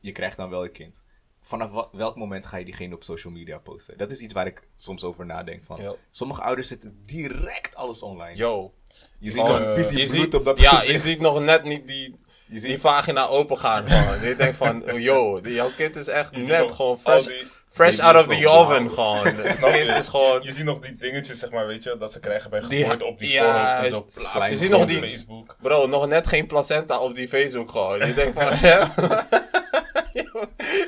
je 0.01 0.13
krijgt 0.13 0.37
dan 0.37 0.51
wel 0.51 0.65
een 0.65 0.73
kind. 0.73 1.03
Vanaf 1.41 1.89
welk 1.93 2.17
moment 2.17 2.47
ga 2.47 2.57
je 2.57 2.65
diegene 2.65 2.95
op 2.95 3.05
social 3.05 3.33
media 3.33 3.59
posten? 3.59 3.99
Dat 3.99 4.11
is 4.11 4.19
iets 4.19 4.35
waar 4.35 4.47
ik 4.47 4.69
soms 4.77 5.05
over 5.05 5.27
nadenk. 5.27 5.65
Van. 5.65 5.97
Sommige 6.11 6.43
ouders 6.43 6.69
zetten 6.69 7.03
direct 7.07 7.75
alles 7.75 8.03
online. 8.03 8.37
Yo. 8.37 8.75
Je 9.19 9.31
ziet 9.31 9.43
nog 9.43 9.59
een 9.61 9.75
pissie 9.75 9.99
Je 9.99 10.07
bloed 10.09 10.21
ziet, 10.23 10.35
op 10.35 10.45
dat 10.45 10.61
ja, 10.61 10.71
gezicht. 10.71 10.93
je 10.93 10.99
ziet 10.99 11.21
nog 11.21 11.41
net 11.41 11.65
niet 11.65 11.87
die, 11.87 12.03
Je 12.03 12.17
die 12.47 12.61
ziet 12.61 12.81
vagina 12.81 13.27
open 13.27 13.59
gaan. 13.59 13.89
Gewoon. 13.89 14.21
Je 14.29 14.37
denkt 14.37 14.57
van, 14.57 14.93
oh, 14.93 15.01
yo, 15.01 15.41
die- 15.41 15.53
jouw 15.55 15.71
kind 15.77 15.97
is 15.97 16.09
echt 16.09 16.37
net 16.47 16.71
gewoon 16.73 16.99
fresh, 16.99 17.25
die- 17.27 17.47
fresh 17.73 17.99
out 17.99 18.17
of 18.17 18.27
the 18.37 18.49
oven. 18.49 18.91
Gewoon. 18.91 19.27
Het 19.27 19.59
kind 19.59 19.75
je? 19.75 19.95
is 19.99 20.09
gewoon... 20.09 20.41
Je 20.43 20.53
ziet 20.53 20.65
nog 20.65 20.79
die 20.79 20.97
dingetjes, 20.97 21.39
zeg 21.39 21.51
maar, 21.51 21.67
weet 21.67 21.83
je, 21.83 21.97
dat 21.99 22.13
ze 22.13 22.21
krijgen 22.21 22.51
bij 22.51 22.63
geboorte 22.63 23.05
op 23.05 23.19
die 23.19 23.31
ja, 23.31 23.43
voorhoofd 23.43 23.71
en 23.87 23.91
juist. 24.15 24.33
zo. 24.33 24.39
Je 24.51 24.57
ziet 24.57 24.71
nog 24.71 24.87
die- 24.87 24.99
Facebook. 25.01 25.57
Bro, 25.63 25.87
nog 25.87 26.07
net 26.07 26.27
geen 26.27 26.47
placenta 26.47 26.99
op 26.99 27.15
die 27.15 27.29
Facebook 27.29 27.71
gewoon. 27.71 28.07
Je 28.07 28.15
denkt 28.15 28.43
van, 28.43 28.53
hè? 28.69 28.79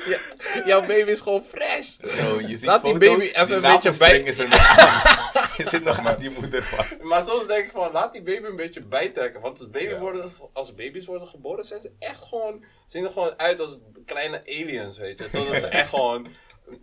Ja, 0.05 0.17
jouw 0.65 0.79
baby 0.81 1.09
is 1.11 1.21
gewoon 1.21 1.43
fresh. 1.43 1.89
Bro, 1.97 2.39
je 2.39 2.55
ziet 2.55 2.65
Laat 2.65 2.83
die 2.83 2.91
foto's, 2.93 3.07
baby 3.09 3.23
even 3.23 3.55
een 3.55 3.61
beetje 3.61 3.97
bij- 3.97 4.19
is 4.19 4.39
er 4.39 4.47
je 5.57 5.65
zit 5.67 5.83
nog 5.83 5.99
aan 5.99 6.19
die 6.19 6.29
moeder 6.29 6.63
vast. 6.63 7.01
Maar 7.01 7.23
soms 7.23 7.47
denk 7.47 7.65
ik 7.65 7.71
van, 7.71 7.91
laat 7.91 8.13
die 8.13 8.21
baby 8.23 8.45
een 8.45 8.55
beetje 8.55 8.81
bijtrekken. 8.81 9.41
Want 9.41 9.59
als, 9.59 9.69
baby 9.69 9.85
Ja. 9.89 9.97
worden, 9.99 10.31
als 10.53 10.75
baby's 10.75 11.05
worden 11.05 11.27
geboren, 11.27 11.65
zijn 11.65 11.81
ze 11.81 11.91
echt 11.99 12.23
gewoon, 12.23 12.63
zien 12.85 13.03
er 13.03 13.09
gewoon 13.11 13.33
uit 13.37 13.59
als 13.59 13.77
kleine 14.05 14.41
aliens, 14.45 14.97
weet 14.97 15.19
je. 15.19 15.29
Totdat 15.29 15.59
ze 15.59 15.67
echt 15.81 15.89
gewoon 15.89 16.27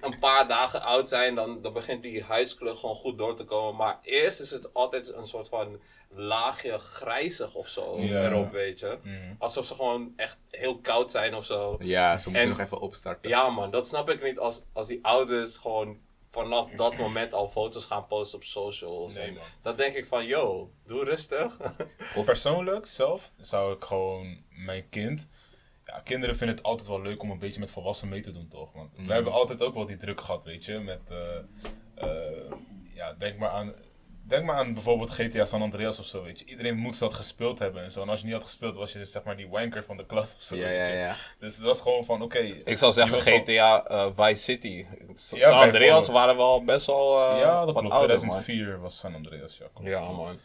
een 0.01 0.19
paar 0.19 0.49
dagen 0.49 0.83
oud 0.83 1.09
zijn, 1.09 1.35
dan, 1.35 1.63
dan 1.63 1.73
begint 1.73 2.03
die 2.03 2.23
huidskleur 2.23 2.77
gewoon 2.77 2.97
goed 2.97 3.19
door 3.19 3.37
te 3.37 3.45
komen. 3.45 3.77
Maar 3.77 3.99
eerst 4.03 4.41
is 4.41 4.51
het 4.51 4.75
altijd 4.75 5.13
een 5.15 5.27
soort 5.27 5.49
van 5.49 5.81
laagje 6.11 6.79
grijzig 6.79 7.55
of 7.55 7.69
zo 7.69 7.97
Ja. 7.99 8.23
erop, 8.25 8.53
weet 8.53 8.79
je. 8.79 8.99
Mhm. 9.03 9.35
Alsof 9.39 9.65
ze 9.65 9.75
gewoon 9.75 10.13
echt 10.17 10.39
heel 10.51 10.79
koud 10.79 11.11
zijn 11.11 11.35
of 11.35 11.45
zo. 11.45 11.77
Ja, 11.81 12.19
ze 12.19 12.25
moeten 12.29 12.43
En- 12.49 12.57
nog 12.57 12.61
even 12.67 12.81
opstarten. 12.81 13.29
Ja 13.31 13.49
man, 13.51 13.71
dat 13.71 13.87
snap 13.87 14.09
ik 14.11 14.23
niet 14.23 14.39
als, 14.39 14.63
als 14.73 14.87
die 14.87 14.99
ouders 15.05 15.57
gewoon 15.57 15.99
vanaf 16.27 16.71
dat 16.71 16.97
moment 17.05 17.35
al 17.35 17.49
foto's 17.49 17.85
gaan 17.87 18.07
posten 18.07 18.39
op 18.39 18.45
socials. 18.45 19.15
Nee, 19.15 19.33
man. 19.33 19.43
dan 19.63 19.77
denk 19.77 19.95
ik 19.95 20.07
van, 20.07 20.27
yo, 20.27 20.71
doe 20.87 21.05
rustig. 21.05 21.57
Persoonlijk 22.25 22.87
zelf 22.87 23.33
zou 23.41 23.75
ik 23.75 23.85
gewoon 23.85 24.43
mijn 24.49 24.89
kind. 24.89 25.29
Ja, 25.93 26.01
kinderen 26.05 26.37
vinden 26.37 26.57
het 26.57 26.65
altijd 26.65 26.89
wel 26.89 27.03
leuk 27.03 27.23
om 27.23 27.31
een 27.31 27.39
beetje 27.39 27.61
met 27.61 27.71
volwassenen 27.71 28.13
mee 28.13 28.23
te 28.23 28.33
doen, 28.33 28.49
toch? 28.49 28.73
Want 28.73 28.91
we 29.07 29.13
hebben 29.13 29.33
altijd 29.33 29.63
ook 29.63 29.75
wel 29.75 29.87
die 29.87 29.97
druk 29.97 30.21
gehad, 30.21 30.45
weet 30.45 30.65
je. 30.65 30.79
Met, 30.79 31.01
eh, 31.11 31.37
eh, 31.95 32.53
ja, 32.95 33.13
denk 33.19 33.39
maar 33.39 33.51
aan. 33.51 33.75
Denk 34.27 34.45
maar 34.45 34.57
aan 34.57 34.75
bijvoorbeeld 34.75 35.11
GTA 35.11 35.45
San 35.45 35.63
Andreas 35.63 35.99
of 35.99 36.05
zo, 36.07 36.23
weet 36.23 36.39
je. 36.39 36.45
Iedereen 36.45 36.77
moet 36.77 36.99
dat 36.99 37.15
gespeeld 37.15 37.59
hebben 37.59 37.83
en 37.83 37.91
zo. 37.91 38.03
En 38.03 38.09
als 38.09 38.21
je 38.21 38.25
niet 38.27 38.35
had 38.35 38.45
gespeeld, 38.45 38.77
was 38.77 38.93
je 38.93 39.05
zeg 39.05 39.23
maar 39.23 39.37
die 39.37 39.49
wanker 39.49 39.85
van 39.85 39.97
de 39.97 40.07
klas 40.07 40.35
of 40.37 40.43
zo, 40.43 40.57
Ja, 40.57 40.69
weet 40.69 40.87
je. 40.87 40.93
ja. 40.93 41.17
Dus 41.39 41.55
het 41.57 41.65
was 41.65 41.81
gewoon 41.81 42.05
van, 42.05 42.23
oké. 42.23 42.39
Ik 42.65 42.79
zou 42.79 42.93
zeggen 42.93 43.21
GTA 43.21 43.85
eh, 43.87 44.07
Vice 44.17 44.43
City. 44.43 44.87
San 45.15 45.53
Andreas 45.53 46.09
waren 46.09 46.37
wel 46.37 46.65
best 46.65 46.87
wel 46.87 47.19
ja, 47.37 47.65
dat 47.65 47.75
klopt. 47.75 47.95
ouder, 47.95 48.17
2004 48.19 48.81
was 48.81 48.99
San 48.99 49.15
Andreas, 49.15 49.59
ja. 49.59 49.67
klopt, 49.75 49.89
Ja, 49.89 50.01
man. 50.01 50.39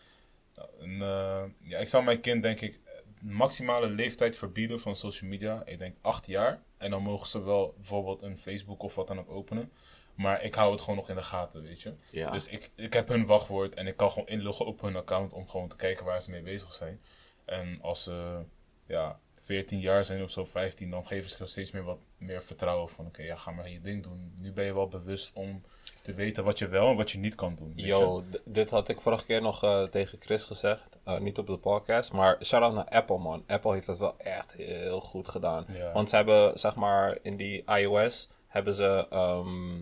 En, 0.79 1.01
eh, 1.01 1.43
ja, 1.63 1.77
ik 1.77 1.87
zou 1.87 2.03
mijn 2.03 2.19
kind 2.19 2.43
denk 2.43 2.61
ik 2.61 2.79
maximale 3.23 3.89
leeftijd 3.89 4.37
verbieden 4.37 4.79
van 4.79 4.95
social 4.95 5.29
media. 5.29 5.61
Ik 5.65 5.79
denk 5.79 5.97
acht 6.01 6.25
jaar. 6.25 6.63
En 6.77 6.91
dan 6.91 7.01
mogen 7.01 7.27
ze 7.27 7.43
wel 7.43 7.73
bijvoorbeeld 7.75 8.21
een 8.21 8.37
Facebook 8.37 8.83
of 8.83 8.95
wat 8.95 9.07
dan 9.07 9.19
ook 9.19 9.29
openen. 9.29 9.71
Maar 10.15 10.43
ik 10.43 10.55
hou 10.55 10.71
het 10.71 10.81
gewoon 10.81 10.95
nog 10.95 11.09
in 11.09 11.15
de 11.15 11.23
gaten, 11.23 11.61
weet 11.61 11.81
je. 11.81 11.93
Ja. 12.09 12.31
Dus 12.31 12.47
ik, 12.47 12.69
ik 12.75 12.93
heb 12.93 13.07
hun 13.07 13.25
wachtwoord 13.25 13.75
en 13.75 13.87
ik 13.87 13.97
kan 13.97 14.11
gewoon 14.11 14.27
inloggen 14.27 14.65
op 14.65 14.81
hun 14.81 14.95
account 14.95 15.33
om 15.33 15.47
gewoon 15.49 15.67
te 15.67 15.75
kijken 15.75 16.05
waar 16.05 16.21
ze 16.21 16.31
mee 16.31 16.41
bezig 16.41 16.73
zijn. 16.73 17.01
En 17.45 17.79
als 17.81 18.03
ze 18.03 18.43
ja, 18.87 19.19
14 19.33 19.79
jaar 19.79 20.05
zijn 20.05 20.23
of 20.23 20.31
zo, 20.31 20.45
15, 20.45 20.89
dan 20.89 21.07
geven 21.07 21.29
ze 21.29 21.45
steeds 21.45 21.71
meer 21.71 21.83
wat 21.83 21.99
meer 22.17 22.43
vertrouwen 22.43 22.89
van 22.89 23.05
oké, 23.05 23.21
ja, 23.21 23.35
ga 23.35 23.51
maar 23.51 23.69
je 23.69 23.81
ding 23.81 24.03
doen. 24.03 24.33
Nu 24.37 24.51
ben 24.51 24.65
je 24.65 24.73
wel 24.73 24.87
bewust 24.87 25.33
om 25.33 25.63
te 26.03 26.13
weten 26.13 26.43
wat 26.43 26.59
je 26.59 26.67
wel 26.67 26.89
en 26.89 26.95
wat 26.95 27.11
je 27.11 27.17
niet 27.17 27.35
kan 27.35 27.55
doen. 27.55 27.73
Yo, 27.75 28.23
dit 28.45 28.69
had 28.69 28.89
ik 28.89 29.01
vorige 29.01 29.25
keer 29.25 29.41
nog 29.41 29.63
eh, 29.63 29.83
tegen 29.83 30.17
Chris 30.21 30.43
gezegd. 30.43 30.97
Eh, 31.03 31.19
niet 31.19 31.37
op 31.37 31.47
de 31.47 31.57
podcast, 31.57 32.11
maar 32.11 32.37
shout-out 32.45 32.73
naar 32.73 32.89
Apple, 32.89 33.17
man. 33.17 33.43
Apple 33.47 33.73
heeft 33.73 33.85
dat 33.85 33.97
wel 33.97 34.15
echt 34.17 34.51
heel 34.51 34.99
goed 34.99 35.27
gedaan. 35.27 35.65
Ja. 35.73 35.91
Want 35.91 36.09
ze 36.09 36.15
hebben, 36.15 36.59
zeg 36.59 36.75
maar, 36.75 37.17
in 37.21 37.37
die 37.37 37.63
iOS 37.65 38.29
hebben 38.47 38.73
ze... 38.73 39.07
ehm, 39.09 39.81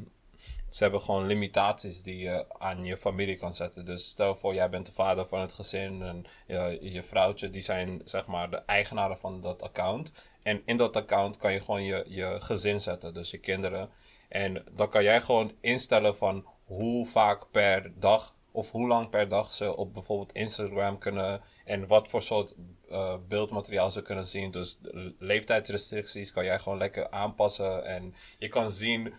ze 0.70 0.84
hebben 0.84 1.02
gewoon 1.02 1.26
limitaties 1.26 2.04
die 2.04 2.18
je 2.18 2.46
aan 2.58 2.86
je 2.86 2.98
familie 2.98 3.38
kan 3.38 3.54
zetten. 3.54 3.86
Dus 3.86 4.10
stel 4.10 4.36
voor, 4.36 4.54
jij 4.54 4.70
bent 4.70 4.86
de 4.86 4.92
vader 4.92 5.26
van 5.26 5.40
het 5.40 5.54
gezin 5.54 6.02
en 6.02 6.26
je, 6.48 6.78
je 6.82 7.04
vrouwtje, 7.04 7.50
die 7.50 7.62
zijn 7.62 8.02
zeg 8.06 8.26
maar 8.26 8.50
de 8.50 8.62
eigenaren 8.66 9.18
van 9.18 9.42
dat 9.42 9.62
account. 9.62 10.12
En 10.44 10.62
in 10.66 10.78
dat 10.78 10.96
account 10.96 11.38
kan 11.38 11.54
je 11.54 11.60
gewoon 11.60 11.84
je, 11.84 12.06
je 12.08 12.38
gezin 12.40 12.82
zetten, 12.82 13.14
dus 13.14 13.32
je 13.32 13.38
kinderen. 13.38 13.90
En 14.32 14.64
dan 14.72 14.90
kan 14.90 15.04
jij 15.04 15.22
gewoon 15.22 15.52
instellen 15.62 16.18
van 16.18 16.46
hoe 16.66 17.08
vaak 17.08 17.52
per 17.52 17.92
dag 18.00 18.36
of 18.52 18.72
hoe 18.72 18.88
lang 18.88 19.10
per 19.10 19.30
dag 19.30 19.54
ze 19.54 19.76
op 19.76 19.94
bijvoorbeeld 19.94 20.32
Instagram 20.32 20.98
kunnen 20.98 21.42
en 21.66 21.88
wat 21.88 22.08
voor 22.08 22.22
soort 22.22 22.56
eh, 22.90 23.16
beeldmateriaal 23.28 23.92
ze 23.92 24.02
kunnen 24.02 24.26
zien. 24.26 24.52
Dus 24.52 24.80
leeftijdsrestricties 25.20 26.32
kan 26.32 26.44
jij 26.44 26.60
gewoon 26.60 26.78
lekker 26.78 27.10
aanpassen 27.10 27.86
en 27.86 28.14
je 28.40 28.48
kan 28.48 28.72
zien 28.72 29.14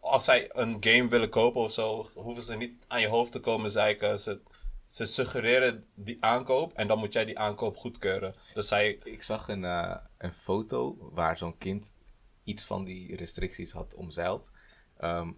als 0.00 0.24
zij 0.24 0.48
een 0.52 0.76
game 0.80 1.08
willen 1.08 1.28
kopen 1.28 1.60
of 1.60 1.72
zo, 1.72 2.06
hoeven 2.14 2.42
ze 2.42 2.56
niet 2.56 2.72
aan 2.86 3.00
je 3.00 3.08
hoofd 3.08 3.32
te 3.32 3.40
komen 3.40 3.70
zeiken. 3.70 4.20
Ze, 4.20 4.40
ze 4.86 5.06
suggereren 5.06 5.86
die 5.94 6.16
aankoop 6.20 6.72
en 6.72 6.86
dan 6.86 6.98
moet 6.98 7.12
jij 7.12 7.24
die 7.24 7.38
aankoop 7.38 7.76
goedkeuren. 7.76 8.34
Dus 8.54 8.68
zij, 8.68 8.98
Ik 9.02 9.22
zag 9.22 9.48
een, 9.48 9.64
eh, 9.64 9.96
een 10.18 10.32
foto 10.32 10.96
waar 11.12 11.38
zo'n 11.38 11.58
kind 11.58 11.92
iets 12.44 12.64
van 12.64 12.84
die 12.84 13.16
restricties 13.16 13.72
had 13.72 13.94
omzeild. 13.94 14.50
Ehm, 14.98 15.30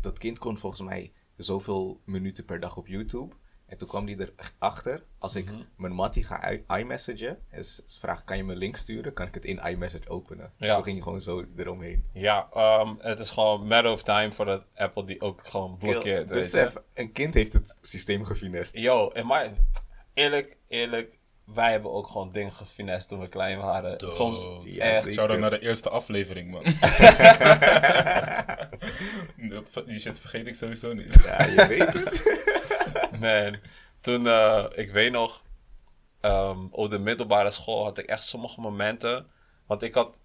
dat 0.00 0.18
kind 0.18 0.38
kon 0.38 0.58
volgens 0.58 0.82
mij 0.82 1.12
zoveel 1.36 2.00
minuten 2.04 2.44
per 2.44 2.60
dag 2.60 2.76
op 2.76 2.86
YouTube. 2.86 3.34
En 3.66 3.78
toen 3.78 3.88
kwam 3.88 4.06
hij 4.06 4.16
erachter, 4.58 5.04
als 5.18 5.36
ik 5.36 5.50
mijn 5.76 5.92
mattie 5.92 6.24
ga 6.24 6.52
i- 6.52 6.64
iMessagen, 6.68 7.38
en 7.48 7.64
ze 7.64 7.82
vraagt, 7.86 8.24
kan 8.24 8.36
je 8.36 8.44
me 8.44 8.52
een 8.52 8.58
link 8.58 8.76
sturen? 8.76 9.12
Kan 9.12 9.26
ik 9.26 9.34
het 9.34 9.44
in 9.44 9.58
iMessage 9.58 10.08
openen? 10.08 10.52
Dus 10.58 10.68
toen 10.74 10.82
ging 10.84 10.96
je 10.96 11.02
gewoon 11.02 11.20
zo 11.20 11.44
eromheen. 11.56 12.04
Ja, 12.12 12.48
ehm, 12.52 12.94
het 12.98 13.18
is 13.18 13.30
gewoon 13.30 13.66
matter 13.66 13.92
of 13.92 14.02
time 14.02 14.32
voordat 14.32 14.64
Apple 14.74 15.04
die 15.04 15.20
ook 15.20 15.46
gewoon 15.46 15.76
blokkeert. 15.78 16.28
Besef, 16.28 16.76
een 16.94 17.12
kind 17.12 17.34
heeft 17.34 17.52
het 17.52 17.78
systeem 17.80 18.24
gefinest. 18.24 18.76
Yo, 18.76 19.08
en 19.10 19.26
maar 19.26 19.52
eerlijk, 20.14 20.56
eerlijk, 20.68 21.18
wij 21.54 21.70
hebben 21.70 21.92
ook 21.92 22.06
gewoon 22.06 22.32
dingen 22.32 22.52
gefinest 22.52 23.08
toen 23.08 23.20
we 23.20 23.28
klein 23.28 23.58
waren. 23.58 23.98
Dood. 23.98 24.14
Soms 24.14 24.48
Ja, 24.64 24.84
echt. 24.84 24.96
zeker. 24.98 25.12
Shout 25.12 25.30
out 25.30 25.38
naar 25.38 25.50
de 25.50 25.58
eerste 25.62 25.88
aflevering, 25.90 26.50
man. 26.50 26.62
Dat- 29.48 29.82
Die 29.86 29.98
shit 29.98 30.20
vergeet 30.20 30.46
ik 30.46 30.54
sowieso 30.54 30.92
niet. 30.92 31.22
Ja, 31.24 31.44
je 31.46 31.66
weet 31.68 31.92
het. 31.92 32.44
Man, 33.20 33.56
toen, 34.00 34.26
eh, 34.26 34.64
ik 34.74 34.90
weet 34.90 35.12
nog, 35.12 35.42
ehm, 36.20 36.66
op 36.70 36.90
de 36.90 36.98
middelbare 36.98 37.50
school 37.50 37.84
had 37.84 37.98
ik 37.98 38.06
echt 38.06 38.26
sommige 38.26 38.60
momenten. 38.60 39.26
Want 39.66 39.82
ik 39.82 39.94
had, 39.94 40.16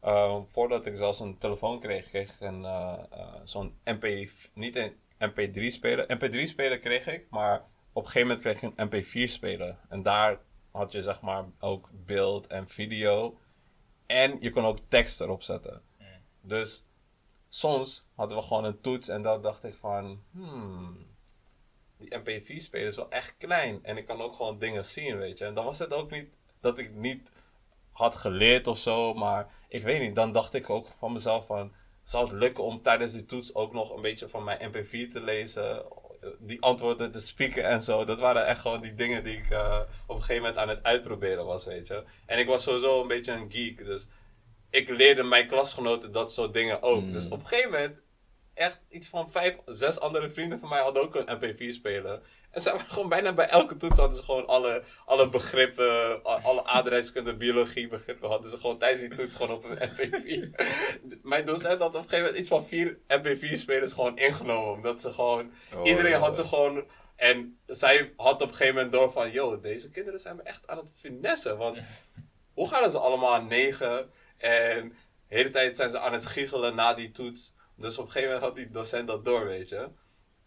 ehm, 0.00 0.40
voordat 0.48 0.86
ik 0.86 0.96
zelfs 0.96 1.20
een 1.20 1.38
telefoon 1.38 1.80
kreeg, 1.80 2.08
kreeg 2.08 2.28
ik 2.28 2.40
een, 2.40 2.64
eh, 2.64 2.98
eh, 3.10 3.26
zo'n 3.44 3.74
MP, 3.84 4.28
niet 4.54 4.76
een 4.76 4.92
MP3-speler. 5.18 6.04
MP3-speler 6.08 6.78
kreeg 6.78 7.06
ik, 7.06 7.26
maar 7.30 7.62
op 7.92 8.04
een 8.04 8.10
gegeven 8.10 8.28
moment 8.28 8.40
kreeg 8.46 8.62
ik 8.62 8.62
een 8.62 8.86
MP4-speler. 8.86 9.76
En 9.88 10.02
daar 10.02 10.38
had 10.72 10.92
je 10.92 11.02
zeg 11.02 11.20
maar 11.20 11.44
ook 11.60 11.88
beeld 11.92 12.46
en 12.46 12.68
video. 12.68 13.38
En 14.06 14.36
je 14.40 14.50
kon 14.50 14.64
ook 14.64 14.78
tekst 14.88 15.20
erop 15.20 15.42
zetten. 15.42 15.82
Dus 16.40 16.86
soms 17.48 18.08
hadden 18.14 18.36
we 18.36 18.42
gewoon 18.42 18.64
een 18.64 18.80
toets 18.80 19.08
en 19.08 19.22
dan 19.22 19.42
dacht 19.42 19.64
ik 19.64 19.74
van, 19.74 20.22
hmm, 20.32 21.06
die 21.96 22.18
MP4-speler 22.18 22.86
is 22.86 22.96
wel 22.96 23.10
echt 23.10 23.34
klein. 23.38 23.84
En 23.84 23.96
ik 23.96 24.06
kan 24.06 24.20
ook 24.20 24.34
gewoon 24.34 24.58
dingen 24.58 24.84
zien, 24.84 25.16
weet 25.16 25.38
je. 25.38 25.44
En 25.44 25.54
dan 25.54 25.64
was 25.64 25.78
het 25.78 25.92
ook 25.92 26.10
niet 26.10 26.28
dat 26.60 26.78
ik 26.78 26.94
niet 26.94 27.32
had 27.92 28.14
geleerd 28.14 28.66
of 28.66 28.78
zo. 28.78 29.14
Maar 29.14 29.54
ik 29.68 29.82
weet 29.82 30.00
niet, 30.00 30.14
dan 30.14 30.32
dacht 30.32 30.54
ik 30.54 30.70
ook 30.70 30.86
van 30.98 31.12
mezelf 31.12 31.46
van... 31.46 31.72
Zou 32.02 32.24
het 32.24 32.32
lukken 32.32 32.64
om 32.64 32.82
tijdens 32.82 33.12
die 33.12 33.24
toets 33.24 33.54
ook 33.54 33.72
nog 33.72 33.94
een 33.94 34.02
beetje 34.02 34.28
van 34.28 34.44
mijn 34.44 34.72
MP4 34.72 35.12
te 35.12 35.20
lezen? 35.20 35.84
Die 36.38 36.60
antwoorden 36.62 37.12
te 37.12 37.20
spieken 37.20 37.64
en 37.64 37.82
zo. 37.82 38.04
Dat 38.04 38.20
waren 38.20 38.46
echt 38.46 38.60
gewoon 38.60 38.80
die 38.80 38.94
dingen 38.94 39.24
die 39.24 39.36
ik 39.36 39.50
eh, 39.50 39.80
op 40.06 40.16
een 40.16 40.22
gegeven 40.22 40.42
moment 40.42 40.60
aan 40.60 40.68
het 40.68 40.82
uitproberen 40.82 41.46
was, 41.46 41.64
weet 41.64 41.86
je. 41.86 42.04
En 42.26 42.38
ik 42.38 42.46
was 42.46 42.62
sowieso 42.62 43.00
een 43.00 43.08
beetje 43.08 43.32
een 43.32 43.50
geek, 43.50 43.84
dus... 43.84 44.08
Ik 44.70 44.88
leerde 44.88 45.22
mijn 45.22 45.46
klasgenoten 45.46 46.12
dat 46.12 46.32
soort 46.32 46.52
dingen 46.52 46.82
ook. 46.82 47.12
Dus 47.12 47.28
op 47.28 47.40
een 47.40 47.46
gegeven 47.46 47.70
moment 47.70 48.00
echt 48.54 48.82
iets 48.88 49.08
van 49.08 49.30
vijf, 49.30 49.56
zes 49.66 50.00
andere 50.00 50.30
vrienden 50.30 50.58
van 50.58 50.68
mij 50.68 50.80
hadden 50.80 51.02
ook 51.02 51.14
een 51.14 51.38
MP4-speler. 51.38 52.20
En 52.52 52.62
ze 52.62 52.70
waren 52.70 52.86
gewoon 52.86 53.08
bijna 53.08 53.32
bij 53.32 53.48
elke 53.48 53.76
toets 53.76 53.98
hadden 53.98 54.16
ze 54.16 54.22
gewoon 54.22 54.46
alle, 54.46 54.82
alle 55.04 55.28
begrippen, 55.28 56.22
alle 56.22 56.64
aardrijkskunde, 56.64 57.36
biologie 57.36 57.88
begrippen, 57.88 58.28
hadden 58.28 58.50
ze 58.50 58.58
gewoon 58.58 58.78
tijdens 58.78 59.00
die 59.00 59.18
toets 59.18 59.36
gewoon 59.36 59.56
op 59.56 59.64
een 59.64 59.78
MP4. 59.88 60.50
Mijn 61.22 61.44
docent 61.44 61.78
had 61.78 61.88
op 61.88 61.94
een 61.94 62.02
gegeven 62.02 62.18
moment 62.18 62.38
iets 62.38 62.48
van 62.48 62.66
vier 62.66 62.98
MP4-spelers 63.08 63.92
gewoon 63.92 64.16
ingenomen, 64.18 64.72
omdat 64.72 65.00
ze 65.00 65.12
gewoon, 65.12 65.52
Oh, 65.74 65.86
iedereen 65.86 66.20
had 66.20 66.36
ze 66.36 66.44
gewoon, 66.44 66.84
en 67.16 67.58
zij 67.66 68.12
had 68.16 68.42
op 68.42 68.48
een 68.48 68.54
gegeven 68.54 68.74
moment 68.74 68.92
door 68.92 69.12
van, 69.12 69.30
yo, 69.30 69.60
deze 69.60 69.88
kinderen 69.88 70.20
zijn 70.20 70.36
me 70.36 70.42
echt 70.42 70.66
aan 70.66 70.78
het 70.78 70.92
finessen, 70.96 71.56
want 71.58 71.82
hoe 72.54 72.68
gaan 72.68 72.90
ze 72.90 72.98
allemaal 72.98 73.42
negen? 73.42 74.10
En 74.38 74.88
de 75.28 75.34
hele 75.36 75.50
tijd 75.50 75.76
zijn 75.76 75.90
ze 75.90 75.98
aan 75.98 76.12
het 76.12 76.26
giechelen 76.26 76.74
na 76.74 76.94
die 76.94 77.10
toets. 77.10 77.54
Dus 77.76 77.98
op 77.98 78.04
een 78.04 78.10
gegeven 78.10 78.34
moment 78.34 78.46
had 78.48 78.56
die 78.56 78.70
docent 78.70 79.06
dat 79.06 79.24
door, 79.24 79.44
weet 79.44 79.68
je. 79.68 79.88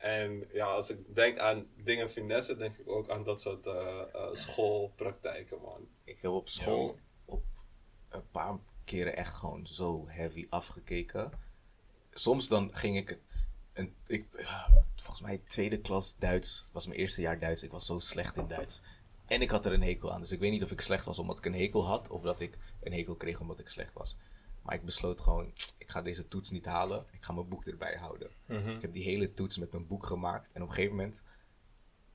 En 0.06 0.48
ja, 0.54 0.65
als 0.65 0.89
ik 0.89 1.15
denk 1.15 1.38
aan 1.38 1.68
dingen 1.76 2.10
finesse, 2.10 2.56
denk 2.56 2.78
ik 2.78 2.89
ook 2.89 3.10
aan 3.10 3.24
dat 3.24 3.41
soort 3.41 3.65
eh, 3.65 4.30
schoolpraktijken, 4.32 5.62
man. 5.62 5.88
Ik 6.04 6.20
heb 6.22 6.32
op 6.32 6.50
school 6.50 7.00
op 7.26 7.44
een 8.10 8.30
paar 8.32 8.58
keren 8.84 9.15
echt 9.15 9.34
gewoon 9.34 9.68
zo 9.68 10.06
heavy 10.08 10.48
afgekeken. 10.50 11.32
Soms 12.10 12.48
dan 12.48 12.76
ging 12.76 12.98
ik. 12.98 13.20
Een, 13.74 13.96
ik, 14.08 14.26
volgens 14.96 15.22
mij 15.22 15.38
tweede 15.38 15.82
klas 15.82 16.18
Duits 16.18 16.68
was 16.72 16.88
mijn 16.88 17.00
eerste 17.00 17.22
jaar 17.22 17.39
Duits. 17.39 17.63
Ik 17.63 17.72
was 17.72 17.86
zo 17.86 18.00
slecht 18.00 18.38
in 18.38 18.48
Duits. 18.48 18.82
En 19.26 19.41
ik 19.41 19.50
had 19.50 19.65
er 19.65 19.74
een 19.74 19.84
hekel 19.84 20.12
aan. 20.12 20.22
Dus 20.22 20.32
ik 20.32 20.39
weet 20.39 20.52
niet 20.52 20.63
of 20.63 20.72
ik 20.72 20.82
slecht 20.82 21.06
was 21.06 21.20
omdat 21.20 21.38
ik 21.38 21.46
een 21.46 21.56
hekel 21.56 21.86
had. 21.86 22.10
Of 22.10 22.22
dat 22.22 22.39
ik 22.39 22.58
een 22.82 22.94
hekel 22.94 23.15
kreeg 23.15 23.39
omdat 23.39 23.60
ik 23.60 23.70
slecht 23.70 23.94
was. 23.94 24.18
Maar 24.65 24.75
ik 24.75 24.86
besloot 24.86 25.21
gewoon, 25.21 25.54
ik 25.78 25.89
ga 25.89 26.01
deze 26.01 26.28
toets 26.28 26.49
niet 26.49 26.65
halen. 26.65 27.06
Ik 27.12 27.23
ga 27.23 27.34
mijn 27.34 27.47
boek 27.47 27.65
erbij 27.65 27.95
houden. 27.95 28.32
Ik 28.47 28.82
heb 28.82 28.93
die 28.93 29.04
hele 29.04 29.34
toets 29.34 29.58
met 29.58 29.71
mijn 29.71 29.88
boek 29.88 30.06
gemaakt. 30.06 30.51
En 30.51 30.62
op 30.62 30.67
een 30.67 30.73
gegeven 30.73 30.95
moment 30.95 31.21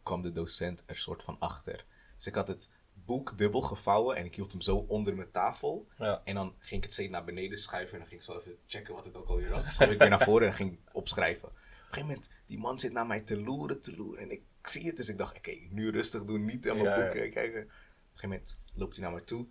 kwam 0.02 0.22
de 0.22 0.32
docent 0.32 0.82
er 0.86 0.96
soort 0.96 1.22
van 1.22 1.36
achter. 1.38 1.84
Dus 2.16 2.26
ik 2.26 2.34
had 2.34 2.48
het 2.48 2.68
boek 2.92 3.38
dubbel 3.38 3.60
gevouwen 3.60 4.16
en 4.16 4.24
ik 4.24 4.34
hield 4.34 4.52
hem 4.52 4.60
zo 4.60 4.76
onder 4.76 5.14
mijn 5.16 5.30
tafel. 5.30 5.88
Ja. 5.98 6.20
En 6.24 6.34
dan 6.34 6.54
ging 6.58 6.76
ik 6.76 6.82
het 6.82 6.92
steeds 6.92 7.10
naar 7.10 7.24
beneden 7.24 7.58
schuiven 7.58 7.92
en 7.92 7.98
dan 7.98 8.08
ging 8.08 8.20
ik 8.20 8.26
zo 8.26 8.38
even 8.38 8.58
checken 8.66 8.94
wat 8.94 9.04
het 9.04 9.16
ook 9.16 9.28
alweer 9.28 9.50
was. 9.50 9.64
Dus 9.64 9.74
schoof 9.74 9.88
ik 9.90 9.98
weer 9.98 10.08
naar 10.08 10.22
voren 10.24 10.46
en 10.46 10.54
ging 10.54 10.78
opschrijven. 10.92 11.48
Op 11.48 11.54
een 11.54 11.84
gegeven 11.86 12.06
moment, 12.06 12.28
die 12.46 12.58
man 12.58 12.78
zit 12.80 12.92
naar 12.92 13.06
mij 13.06 13.20
te 13.20 13.40
loeren, 13.40 13.80
te 13.80 13.96
loeren. 13.96 14.22
En 14.22 14.30
ik 14.30 14.42
zie 14.62 14.86
het, 14.86 14.96
dus 14.96 15.08
ik 15.08 15.18
dacht, 15.18 15.36
oké, 15.36 15.56
nu 15.70 15.90
rustig 15.90 16.24
doen, 16.24 16.44
niet 16.44 16.68
aan 16.70 16.76
mijn 16.76 16.88
Ja, 16.88 16.94
boek 17.04 17.14
ja. 17.14 17.28
kijken. 17.30 17.62
Op 17.62 17.68
een 17.68 17.70
gegeven 18.14 18.28
moment 18.28 18.56
loopt 18.74 18.96
hij 18.96 19.04
naar 19.04 19.14
me 19.14 19.24
toe. 19.24 19.46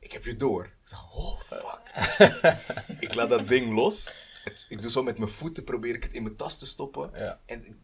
Ik 0.00 0.12
heb 0.12 0.24
je 0.24 0.36
door. 0.36 0.64
Ik 0.64 0.90
dacht, 0.90 1.14
oh 1.14 1.38
fuck. 1.40 1.80
ik 3.06 3.14
laat 3.14 3.28
dat 3.28 3.48
ding 3.48 3.74
los. 3.74 4.04
Het- 4.44 4.66
ik 4.68 4.80
doe 4.82 4.90
zo 4.90 5.02
met 5.02 5.18
mijn 5.18 5.30
voeten, 5.30 5.64
probeer 5.64 5.94
ik 5.94 6.02
het 6.02 6.12
in 6.12 6.22
mijn 6.22 6.36
tas 6.36 6.58
te 6.58 6.66
stoppen. 6.66 7.10
Ja. 7.14 7.40
En 7.46 7.64
ik 7.64 7.74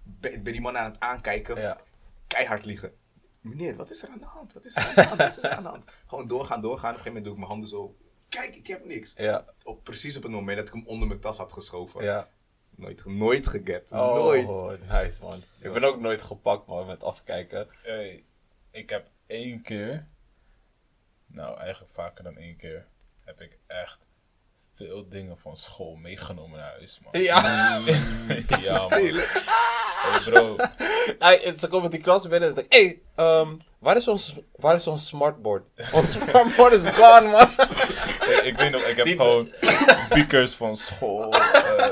ben, 0.42 0.52
die 0.52 0.60
man 0.60 0.78
aan 0.78 0.90
het 0.90 1.00
aankijken. 1.00 1.60
Ja. 1.60 1.80
Keihard 2.26 2.64
liegen. 2.64 2.92
Meneer, 3.40 3.76
wat 3.76 3.90
is 3.90 4.02
er 4.02 4.08
aan 4.08 4.18
de 4.18 4.24
hand? 4.24 4.52
Wat 4.52 4.64
is 4.64 4.76
er 4.76 4.82
aan 4.86 4.94
de 4.94 5.02
hand? 5.02 5.16
Wat 5.20 5.36
is 5.36 5.42
er 5.42 5.50
aan 5.50 5.62
de 5.62 5.68
hand? 5.68 5.84
Gewoon 6.06 6.28
doorgaan, 6.28 6.60
doorgaan. 6.60 6.90
Op 6.90 6.96
een 6.96 7.02
gegeven 7.02 7.06
moment 7.06 7.24
doe 7.24 7.32
ik 7.32 7.38
mijn 7.38 7.50
handen 7.50 7.68
zo. 7.68 7.96
Kijk, 8.28 8.56
ik 8.56 8.66
heb 8.66 8.84
niks. 8.84 9.12
Ja, 9.16 9.44
Op, 9.62 9.84
precies 9.84 10.16
op 10.16 10.22
het 10.22 10.32
moment 10.32 10.56
dat 10.58 10.66
ik 10.68 10.72
hem 10.74 10.86
onder 10.86 11.08
mijn 11.08 11.20
tas 11.20 11.36
had 11.38 11.52
geschoven. 11.52 12.04
ja. 12.04 12.28
Nooit, 12.76 13.04
nooit 13.04 13.46
geget. 13.46 13.90
Oh, 13.92 14.14
nooit. 14.14 14.88
nice, 14.88 15.22
man. 15.22 15.42
Ik 15.60 15.72
ben 15.72 15.84
ook 15.84 16.00
nooit 16.00 16.22
gepakt, 16.22 16.66
man, 16.66 16.86
met 16.86 17.02
afkijken. 17.02 17.68
Hey, 17.82 18.24
ik 18.70 18.90
heb 18.90 19.10
één 19.26 19.62
keer, 19.62 20.06
nou 21.26 21.58
eigenlijk 21.58 21.92
vaker 21.92 22.24
dan 22.24 22.36
één 22.36 22.56
keer, 22.56 22.86
heb 23.24 23.40
ik 23.40 23.58
echt 23.66 24.06
veel 24.74 25.08
dingen 25.08 25.38
van 25.38 25.56
school 25.56 25.94
meegenomen 25.94 26.58
naar 26.58 26.70
huis, 26.70 27.00
man. 27.00 27.22
Ja. 27.22 27.80
Stelen. 28.60 29.24
Hey, 29.96 30.20
bro, 30.24 30.56
Hij, 31.18 31.54
ze 31.58 31.66
komen 31.68 31.82
met 31.82 31.90
die 31.90 32.00
klas 32.00 32.28
binnen 32.28 32.48
en 32.48 32.54
denk 32.54 32.66
ik, 32.66 32.72
hey, 32.72 33.00
ehm, 33.14 33.56
waar, 33.78 33.96
is 33.96 34.08
ons, 34.08 34.34
waar 34.56 34.74
is 34.74 34.86
ons 34.86 35.06
smartboard? 35.06 35.64
Ons 35.92 36.12
smartboard 36.16 36.72
is 36.72 36.86
gone, 36.86 37.30
man. 37.30 37.48
Hey, 38.26 38.46
ik 38.46 38.56
weet 38.56 38.70
nog, 38.70 38.82
ik 38.82 38.96
heb 38.96 39.04
Die- 39.06 39.16
gewoon 39.16 39.52
speakers 40.06 40.54
van 40.54 40.76
school, 40.76 41.32
eh, 41.32 41.88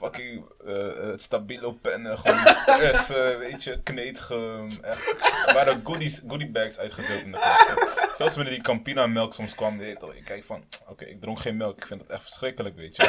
fucking 0.00 0.44
eh, 0.64 1.08
eh, 1.08 1.18
stabilo 1.18 1.72
pennen, 1.72 2.18
gewoon 2.18 2.38
vers, 2.66 3.10
eh, 3.10 3.36
weet 3.38 3.64
je, 3.64 3.82
kneedgum, 3.82 4.70
echt. 4.82 5.20
Er 5.46 5.54
waren 5.54 5.80
goodies, 5.84 6.22
goodie 6.28 6.50
bags 6.50 6.78
uitgedeeld 6.78 7.22
in 7.22 7.32
de 7.32 7.38
klas. 7.38 8.16
Zelfs 8.16 8.34
wanneer 8.34 8.52
die 8.54 8.62
Campina 8.62 9.06
melk 9.06 9.34
soms 9.34 9.54
kwam, 9.54 9.78
weet 9.78 10.00
je 10.00 10.16
ik 10.16 10.24
kijk 10.24 10.44
van, 10.44 10.64
oké, 10.86 11.04
ik 11.04 11.20
dronk 11.20 11.38
geen 11.40 11.56
melk, 11.56 11.76
ik 11.76 11.86
vind 11.86 12.00
het 12.00 12.10
echt 12.10 12.22
verschrikkelijk, 12.22 12.76
weet 12.76 12.96
je. 12.96 13.02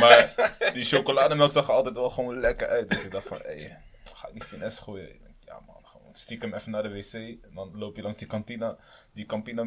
Maar 0.00 0.52
die 0.72 0.84
chocolademelk 0.84 1.52
zag 1.52 1.68
er 1.68 1.74
altijd 1.74 1.96
wel 1.96 2.10
gewoon 2.10 2.40
lekker 2.40 2.66
uit, 2.68 2.90
dus 2.90 3.04
ik 3.04 3.10
dacht 3.10 3.26
van, 3.26 3.38
hé, 3.42 3.44
hey, 3.60 3.80
ga 4.14 4.28
ik 4.28 4.32
die 4.34 4.44
finesse 4.44 4.82
gooien? 4.82 5.08
Ik 5.14 5.20
ja 5.40 5.60
man, 5.66 5.76
gewoon 5.84 6.10
stiekem 6.16 6.54
even 6.54 6.70
naar 6.70 6.82
de 6.82 6.88
wc, 6.88 7.12
en 7.12 7.50
dan 7.54 7.70
loop 7.78 7.96
je 7.96 8.02
langs 8.02 8.18
die 8.18 8.26
kantina, 8.28 8.76
die 9.12 9.26
Campina 9.26 9.62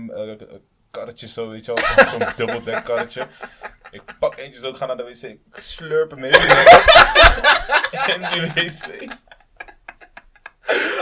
karretje 0.97 1.27
zo, 1.27 1.49
weet 1.49 1.65
je 1.65 1.73
wel, 1.73 2.07
zo'n 2.09 2.27
dubbeldeck 2.37 2.83
karretje. 2.83 3.27
Ik 3.91 4.01
pak 4.19 4.37
eentje 4.37 4.59
zo, 4.59 4.69
ik 4.69 4.75
ga 4.75 4.85
naar 4.85 4.97
de 4.97 5.03
wc, 5.03 5.21
ik 5.23 5.39
slurp 5.51 6.11
hem 6.11 6.23
even 6.23 6.49
in 8.15 8.27
die 8.31 8.51
wc. 8.69 9.15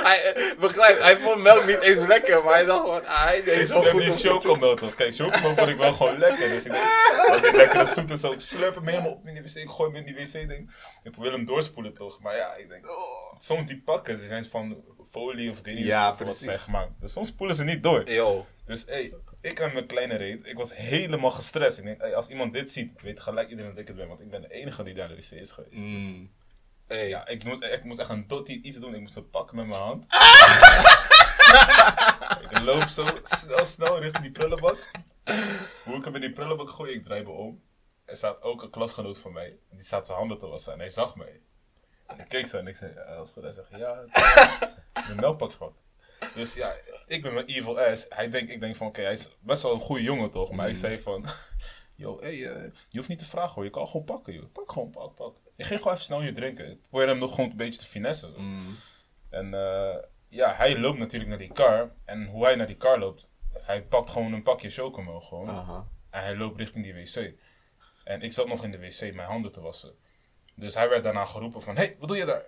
Hij, 0.04 0.34
eh, 0.34 0.60
begrijp, 0.60 1.00
hij 1.02 1.18
vond 1.18 1.42
melk 1.42 1.66
niet 1.66 1.80
eens 1.82 2.00
lekker, 2.06 2.44
maar 2.44 2.54
hij 2.54 2.66
dacht 2.66 2.80
gewoon, 2.80 3.06
ah, 3.06 3.24
hij 3.24 3.44
deed 3.44 3.60
Ik 3.60 3.68
zo 3.68 3.82
goed. 3.84 4.02
die 4.02 4.12
om- 4.12 4.18
chocomelk 4.18 4.80
toch. 4.80 4.96
Kijk, 4.96 5.16
chocomelk 5.16 5.58
vond 5.58 5.70
ik 5.70 5.78
wel 5.78 5.94
gewoon 5.94 6.18
lekker. 6.18 6.50
Dus 6.50 6.66
ik 6.66 6.72
denk, 6.72 6.84
dat 7.28 7.44
is 7.44 7.52
lekkere 7.52 7.86
zoet 7.86 8.12
en 8.12 8.18
zo. 8.18 8.32
Ik 8.32 8.40
slurp 8.40 8.76
hem 8.76 8.88
helemaal 8.88 9.12
op 9.12 9.28
in 9.28 9.34
die 9.34 9.44
wc. 9.44 9.56
Ik 9.56 9.70
gooi 9.70 9.92
hem 9.92 10.06
in 10.06 10.14
die 10.16 10.26
wc. 10.26 10.32
Denk, 10.50 10.70
ik 11.04 11.16
wil 11.16 11.32
hem 11.32 11.46
doorspoelen 11.46 11.94
toch. 11.94 12.20
Maar 12.22 12.36
ja, 12.36 12.56
ik 12.56 12.70
denk, 12.70 12.90
oh, 12.90 13.32
soms 13.38 13.66
die 13.66 13.82
pakken, 13.86 14.18
die 14.18 14.28
zijn 14.28 14.46
van 14.46 14.84
folie 15.12 15.50
of 15.52 15.58
ik 15.58 15.66
weet 15.66 15.76
niet 15.76 15.86
Ja, 15.86 16.08
wat 16.08 16.18
precies. 16.18 16.38
ze 16.38 16.44
zijn 16.46 16.60
gemaakt. 16.60 17.02
Dus 17.02 17.14
soms 17.14 17.28
spoelen 17.28 17.56
ze 17.56 17.64
niet 17.64 17.84
door. 17.84 18.10
Yo, 18.10 18.46
Dus 18.66 18.84
hey, 18.88 19.14
ik 19.46 19.60
en 19.60 19.74
mijn 19.74 19.88
kleine 19.88 20.16
reet, 20.16 20.48
ik 20.48 20.58
was 20.58 20.76
helemaal 20.76 21.32
gestrest. 21.32 21.78
Ik 21.78 21.84
denk, 21.86 22.02
als 22.02 22.28
iemand 22.28 22.54
dit 22.54 22.72
ziet, 22.72 23.02
weet 23.02 23.20
gelijk 23.20 23.50
iedereen 23.50 23.72
dat 23.72 23.80
ik 23.80 23.88
het 23.88 23.96
ben. 23.96 24.08
Want 24.08 24.22
ik 24.22 24.30
ben 24.30 24.42
de 24.42 24.52
enige 24.54 24.84
die 24.84 24.94
naar 24.94 25.08
de 25.08 25.16
wc 25.16 25.32
is 25.32 25.52
geweest. 25.52 25.82
Dus, 25.82 26.04
Mm. 26.04 26.32
ja, 26.88 27.28
ik 27.28 27.44
moest, 27.44 27.64
ik 27.64 27.84
moest 27.84 28.00
echt 28.00 28.10
een 28.10 28.28
dotie 28.28 28.62
iets 28.62 28.78
doen. 28.80 28.94
Ik 28.96 29.02
moest 29.02 29.16
hem 29.16 29.30
pakken 29.30 29.56
met 29.56 29.68
mijn 29.68 29.82
hand. 29.82 30.06
ik 32.50 32.60
loop 32.60 32.84
zo 32.84 33.08
snel, 33.24 33.66
snel 33.66 34.00
richting 34.00 34.24
die 34.24 34.32
prullenbak. 34.32 34.92
Hoe 35.84 35.96
ik 35.96 36.06
hem 36.06 36.16
in 36.16 36.22
die 36.22 36.32
prullenbak 36.32 36.70
gooi, 36.70 36.94
ik 36.94 37.04
draai 37.04 37.24
me 37.24 37.30
om. 37.30 37.62
Er 38.06 38.16
staat 38.18 38.42
ook 38.42 38.64
een 38.64 38.70
klasgenoot 38.70 39.18
van 39.18 39.34
mij. 39.34 39.58
Die 39.70 39.84
staat 39.84 40.06
zijn 40.06 40.18
handen 40.18 40.38
te 40.38 40.48
wassen 40.48 40.74
en 40.74 40.80
hij 40.80 40.90
zag 40.90 41.16
mij. 41.16 41.42
En 42.08 42.20
ik 42.20 42.28
keek 42.28 42.46
zo 42.46 42.58
en 42.58 42.68
ik 42.68 42.76
zei, 42.76 42.94
ja, 42.94 43.16
dat 43.16 43.26
is 43.26 43.32
goed. 43.32 43.44
Hij 43.44 43.52
zegt, 43.52 43.68
ja. 43.78 44.06
Mijn 45.08 45.20
melkpak. 45.20 45.52
Dus 46.34 46.54
ja, 46.54 46.76
ik 47.08 47.22
ben 47.22 47.34
mijn 47.34 47.46
evil 47.46 47.80
ass. 47.80 48.06
Hij 48.10 48.30
denkt, 48.30 48.52
ik 48.52 48.60
denk 48.60 48.76
van, 48.76 48.88
oké, 48.88 49.02
hij 49.02 49.14
is 49.14 49.30
best 49.40 49.62
wel 49.64 49.74
een 49.74 49.80
goede 49.80 50.04
jongen 50.04 50.32
toch? 50.32 50.52
Maar 50.52 50.70
ik 50.70 50.76
zei 50.76 51.00
van, 51.00 51.26
yo, 51.96 52.20
hey, 52.20 52.48
eh, 52.48 52.72
je 52.90 52.98
hoeft 52.98 53.10
niet 53.10 53.20
te 53.20 53.26
vragen 53.26 53.54
hoor, 53.54 53.64
je 53.64 53.70
kan 53.70 53.88
gewoon 53.88 54.06
pakken 54.06 54.34
joh. 54.34 54.52
Pak 54.52 54.72
gewoon, 54.72 54.90
pak, 54.90 55.16
pak. 55.16 55.36
Ik 55.56 55.66
ging 55.66 55.80
gewoon 55.80 55.94
even 55.94 56.06
snel 56.06 56.22
je 56.22 56.32
drinken. 56.32 56.72
Ik 56.72 56.82
probeerde 56.82 57.12
hem 57.12 57.22
nog 57.22 57.36
gewoon 57.36 57.50
een 57.50 57.58
beetje 57.58 57.80
te 57.80 57.86
finessen. 57.86 58.30
Zo. 58.30 58.38
En 59.30 59.54
eh, 59.54 60.04
ja, 60.28 60.56
hij 60.56 60.80
loopt 60.80 61.00
natuurlijk 61.00 61.30
naar 61.30 61.40
die 61.40 61.54
car. 61.54 61.94
En 62.06 62.26
hoe 62.26 62.44
hij 62.44 62.56
naar 62.56 62.68
die 62.68 62.78
car 62.78 63.00
loopt, 63.00 63.30
hij 63.62 63.84
pakt 63.84 64.10
gewoon 64.10 64.34
een 64.34 64.44
pakje 64.44 64.70
chocomel 64.70 65.22
gewoon. 65.22 65.48
En 66.10 66.22
hij 66.22 66.36
loopt 66.36 66.60
richting 66.60 66.84
die 66.84 66.94
wc. 66.94 67.34
En 68.04 68.22
ik 68.22 68.34
zat 68.34 68.48
nog 68.48 68.64
in 68.64 68.72
de 68.72 68.80
wc 68.80 69.14
mijn 69.14 69.28
handen 69.28 69.52
te 69.52 69.62
wassen. 69.62 69.96
Dus 70.56 70.76
hij 70.76 70.90
werd 70.90 71.04
daarna 71.04 71.26
geroepen 71.26 71.62
van, 71.62 71.76
hé, 71.76 71.84
hey, 71.84 71.96
wat 72.00 72.08
doe 72.08 72.18
je 72.18 72.26
daar? 72.26 72.44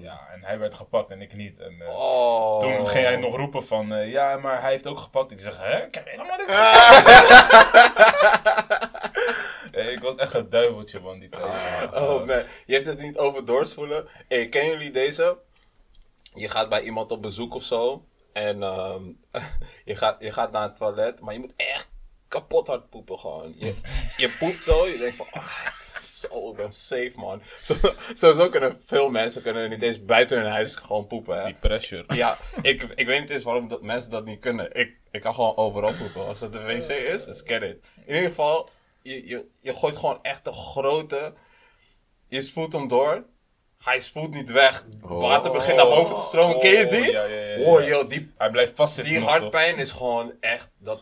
Ja, 0.00 0.28
en 0.32 0.44
hij 0.44 0.58
werd 0.58 0.74
gepakt 0.74 1.08
en 1.08 1.20
ik 1.20 1.34
niet. 1.34 1.58
En 1.58 1.80
eh, 1.80 1.94
Oh. 1.94 2.60
toen 2.60 2.88
ging 2.88 3.04
hij 3.06 3.16
nog 3.16 3.36
roepen 3.36 3.64
van, 3.64 3.92
eh, 3.94 4.10
ja, 4.10 4.36
maar 4.36 4.60
hij 4.60 4.70
heeft 4.70 4.86
ook 4.86 4.98
gepakt. 4.98 5.30
Ik 5.30 5.40
zeg, 5.40 5.58
hè, 5.58 5.86
ik 5.86 5.94
heb 5.94 6.06
helemaal 6.06 6.36
niks 6.36 6.52
ik 9.94 9.98
was 10.00 10.14
echt 10.14 10.34
een 10.34 10.48
duiveltje 10.48 11.00
man 11.00 11.18
die 11.18 11.28
tijd. 11.28 11.44
Oh 11.94 12.26
man, 12.26 12.42
je 12.66 12.74
hebt 12.74 12.86
het 12.86 13.00
niet 13.00 13.18
over 13.18 13.44
doorspoelen. 13.44 14.08
Hey, 14.28 14.48
kennen 14.48 14.70
jullie 14.70 14.90
deze? 14.90 15.38
Je 16.34 16.48
gaat 16.48 16.68
bij 16.68 16.82
iemand 16.82 17.10
op 17.10 17.22
bezoek 17.22 17.54
of 17.54 17.62
zo. 17.62 18.04
En 18.32 18.62
ehm, 18.62 19.02
je, 19.84 19.96
gaat, 19.96 20.22
je 20.22 20.32
gaat 20.32 20.52
naar 20.52 20.62
het 20.62 20.76
toilet, 20.76 21.20
maar 21.20 21.34
je 21.34 21.40
moet 21.40 21.54
echt 21.56 21.89
kapot 22.30 22.66
hard 22.66 22.90
poepen 22.90 23.18
gewoon. 23.18 23.54
Je, 23.56 23.74
je 24.16 24.30
poept 24.38 24.64
zo, 24.64 24.86
je 24.86 24.98
denkt 24.98 25.16
van, 25.16 25.26
ah, 25.30 25.64
het 25.64 25.92
is 26.00 26.20
zo, 26.20 26.50
ik 26.50 26.56
ben 26.56 26.72
safe 26.72 27.12
man. 27.14 27.42
Zo, 27.62 27.74
sowieso 28.12 28.48
kunnen 28.48 28.80
veel 28.86 29.10
mensen 29.10 29.42
kunnen 29.42 29.70
niet 29.70 29.82
eens 29.82 30.04
buiten 30.04 30.38
hun 30.40 30.50
huis 30.50 30.74
gewoon 30.74 31.06
poepen. 31.06 31.38
Hè? 31.38 31.44
Die 31.44 31.54
pressure. 31.54 32.04
Ja, 32.14 32.38
ik, 32.62 32.82
ik 32.94 33.06
weet 33.06 33.20
niet 33.20 33.30
eens 33.30 33.42
waarom 33.42 33.68
dat 33.68 33.82
mensen 33.82 34.10
dat 34.10 34.24
niet 34.24 34.40
kunnen. 34.40 34.74
Ik, 34.74 34.96
ik 35.10 35.20
kan 35.20 35.34
gewoon 35.34 35.56
overal 35.56 35.96
poepen. 35.96 36.26
Als 36.26 36.40
het 36.40 36.54
een 36.54 36.66
wc 36.66 36.88
is, 36.88 37.26
is 37.26 37.42
get 37.46 37.62
it. 37.62 37.86
In 38.04 38.14
ieder 38.14 38.28
geval, 38.28 38.68
je, 39.02 39.26
je, 39.26 39.46
je 39.60 39.74
gooit 39.74 39.96
gewoon 39.96 40.18
echt 40.22 40.46
een 40.46 40.54
grote... 40.54 41.34
Je 42.28 42.42
spoelt 42.42 42.72
hem 42.72 42.88
door. 42.88 43.24
Hij 43.78 44.00
spoelt 44.00 44.34
niet 44.34 44.50
weg. 44.50 44.84
Water 45.00 45.50
begint 45.50 45.76
naar 45.76 45.86
boven 45.86 46.14
te 46.14 46.20
stromen. 46.20 46.60
Ken 46.60 46.70
je 46.70 46.86
die? 46.86 47.06
Oh, 47.06 47.12
ja, 47.12 47.24
ja, 47.24 47.40
ja, 47.40 47.56
ja. 47.56 47.64
Oh, 47.64 47.86
joh, 47.86 48.08
die, 48.08 48.32
Hij 48.36 48.50
blijft 48.50 48.72
vastzitten 48.74 49.14
die 49.14 49.24
hartpijn 49.24 49.76
is 49.76 49.92
gewoon 49.92 50.32
echt... 50.40 50.70
Dat, 50.78 51.00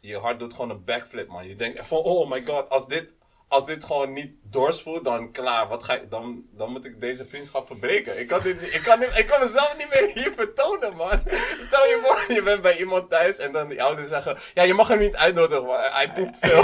je 0.00 0.18
hart 0.18 0.38
doet 0.38 0.54
gewoon 0.54 0.70
een 0.70 0.84
backflip, 0.84 1.28
man. 1.28 1.48
Je 1.48 1.54
denkt 1.54 1.76
echt 1.76 1.88
van, 1.88 1.98
oh 1.98 2.30
my 2.30 2.42
god, 2.44 2.68
als 2.68 2.86
dit, 2.86 3.14
als 3.48 3.66
dit 3.66 3.84
gewoon 3.84 4.12
niet 4.12 4.32
doorspoelt, 4.42 5.04
dan 5.04 5.32
klaar. 5.32 5.68
Wat 5.68 5.84
ga 5.84 5.94
ik, 5.94 6.10
dan, 6.10 6.42
dan 6.50 6.72
moet 6.72 6.84
ik 6.84 7.00
deze 7.00 7.24
vriendschap 7.24 7.66
verbreken. 7.66 8.18
Ik 8.18 8.28
kan, 8.28 8.42
dit, 8.42 8.74
ik, 8.74 8.82
kan 8.82 9.02
ik 9.02 9.26
kan 9.26 9.40
mezelf 9.40 9.74
niet 9.78 9.88
meer 9.88 10.10
hier 10.14 10.32
vertonen, 10.36 10.96
man. 10.96 11.22
Stel 11.66 11.86
je 11.86 12.00
voor, 12.04 12.34
je 12.34 12.42
bent 12.42 12.62
bij 12.62 12.78
iemand 12.78 13.10
thuis 13.10 13.38
en 13.38 13.52
dan 13.52 13.68
die 13.68 13.82
ouders 13.82 14.08
zeggen... 14.08 14.38
Ja, 14.54 14.62
je 14.62 14.74
mag 14.74 14.88
hem 14.88 14.98
niet 14.98 15.16
uitnodigen, 15.16 15.92
hij 15.92 16.12
poept 16.12 16.38
veel. 16.40 16.62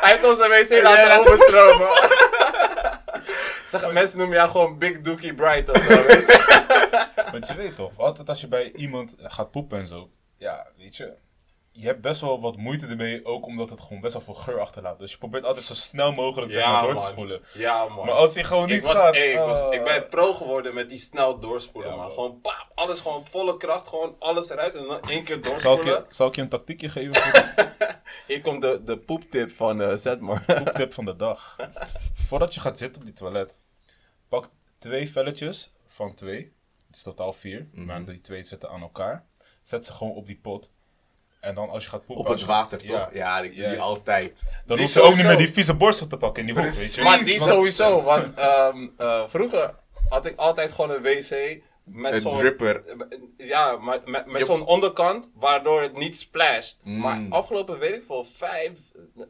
hij 0.00 0.10
heeft 0.10 0.24
onze 0.24 0.48
wc 0.48 0.82
laten 0.82 1.18
overstromen. 1.20 1.88
Zeg, 3.66 3.92
mensen 3.92 4.18
noemen 4.18 4.36
jou 4.36 4.50
gewoon 4.50 4.78
Big 4.78 5.00
Dookie 5.00 5.34
Bright 5.34 5.68
of 5.68 5.82
zo, 5.82 6.06
weet 6.06 6.26
je? 6.26 6.64
Want 7.32 7.46
je 7.48 7.54
weet 7.54 7.76
toch, 7.76 7.92
altijd 7.96 8.28
als 8.28 8.40
je 8.40 8.48
bij 8.48 8.72
iemand 8.72 9.14
gaat 9.18 9.50
poepen 9.50 9.78
en 9.78 9.86
zo, 9.86 10.10
ja, 10.36 10.66
weet 10.76 10.96
je, 10.96 11.16
je 11.76 11.86
hebt 11.86 12.00
best 12.00 12.20
wel 12.20 12.40
wat 12.40 12.56
moeite 12.56 12.86
ermee, 12.86 13.24
ook 13.24 13.46
omdat 13.46 13.70
het 13.70 13.80
gewoon 13.80 14.00
best 14.00 14.12
wel 14.12 14.22
veel 14.22 14.34
geur 14.34 14.60
achterlaat. 14.60 14.98
Dus 14.98 15.10
je 15.12 15.18
probeert 15.18 15.44
altijd 15.44 15.64
zo 15.64 15.74
snel 15.74 16.12
mogelijk 16.12 16.52
zeg 16.52 16.66
maar, 16.66 16.82
door 16.82 16.96
te 16.96 17.02
spoelen. 17.04 17.42
Ja, 17.54 17.84
man. 17.88 18.06
Maar 18.06 18.14
als 18.14 18.34
hij 18.34 18.44
gewoon 18.44 18.66
niet 18.66 18.76
ik 18.76 18.82
was, 18.82 18.92
gaat, 18.98 19.14
ik, 19.14 19.36
was, 19.36 19.60
ah. 19.60 19.74
ik 19.74 19.84
ben 19.84 20.08
pro 20.08 20.32
geworden 20.34 20.74
met 20.74 20.88
die 20.88 20.98
snel 20.98 21.38
doorspoelen, 21.38 21.90
Ja, 21.90 21.96
man. 21.96 22.06
man. 22.06 22.14
Gewoon 22.14 22.40
pap, 22.40 22.66
alles 22.74 23.00
gewoon 23.00 23.26
volle 23.26 23.56
kracht, 23.56 23.88
gewoon 23.88 24.16
alles 24.18 24.50
eruit 24.50 24.74
en 24.74 24.84
dan 24.86 25.00
één 25.00 25.24
keer 25.24 25.38
Zal 25.42 25.52
ik, 25.54 25.62
doorspoelen. 25.62 26.04
je, 26.08 26.14
zal 26.14 26.26
ik 26.28 26.34
je 26.34 26.42
een 26.42 26.48
tactiekje 26.48 26.88
geven 26.88 27.22
Hier 28.26 28.40
komt 28.40 28.62
de, 28.62 28.80
de 28.84 28.96
poeptip 28.98 29.50
van 29.50 29.80
eh 29.82 29.96
Zetmar. 29.96 30.44
poeptip 30.64 30.92
van 30.92 31.04
de 31.04 31.16
dag? 31.16 31.56
Voordat 32.14 32.54
je 32.54 32.60
gaat 32.60 32.78
zitten 32.78 33.00
op 33.00 33.06
die 33.06 33.14
toilet, 33.16 33.56
pak 34.28 34.48
twee 34.78 35.10
velletjes 35.10 35.70
van 35.86 36.14
twee, 36.14 36.52
dus 36.90 37.02
totaal 37.02 37.32
vier, 37.32 37.68
Mhm. 37.72 37.84
maar 37.86 38.04
die 38.04 38.20
twee 38.20 38.44
zitten 38.44 38.70
aan 38.70 38.80
elkaar. 38.82 39.24
Zet 39.62 39.86
ze 39.86 39.92
gewoon 39.92 40.12
op 40.14 40.26
die 40.26 40.38
pot. 40.42 40.72
En 41.46 41.54
dan 41.54 41.70
als 41.70 41.84
je 41.84 41.90
gaat 41.90 42.06
poepen... 42.06 42.24
Op 42.24 42.30
het 42.30 42.44
water, 42.44 42.78
toch? 42.78 43.10
Ja, 43.12 43.38
ik 43.38 43.42
doe 43.42 43.50
die 43.54 43.62
Juist. 43.62 43.80
altijd. 43.80 44.42
Dan 44.66 44.76
Die 44.76 44.86
hoef 44.86 44.94
je 44.94 45.00
ook 45.00 45.16
niet 45.16 45.26
meer 45.26 45.36
die 45.36 45.52
vieze 45.52 45.74
borstel 45.74 46.06
te 46.06 46.16
pakken 46.16 46.40
in 46.40 46.54
die 46.54 46.62
hoek, 46.64 46.72
weet 46.74 46.94
je. 46.94 47.02
maar 47.02 47.18
die 47.18 47.40
sowieso, 47.40 48.02
want 48.02 48.34
ehm, 48.34 48.88
eh, 48.96 49.22
vroeger 49.26 49.74
had 50.08 50.26
ik 50.26 50.38
altijd 50.38 50.72
gewoon 50.72 50.90
een 50.90 51.02
wc 51.02 51.60
met 51.84 52.12
Een 52.12 52.20
zo'n... 52.20 52.38
dripper. 52.38 52.82
Ja, 53.36 53.76
maar 53.76 54.00
met, 54.04 54.26
met 54.26 54.46
zo'n 54.46 54.66
onderkant 54.66 55.30
waardoor 55.34 55.82
het 55.82 55.96
niet 55.96 56.18
splasht. 56.18 56.78
Mm. 56.82 56.98
Maar 56.98 57.26
afgelopen, 57.28 57.78
weet 57.78 57.94
ik 57.94 58.04
veel, 58.06 58.24
vijf, 58.24 58.78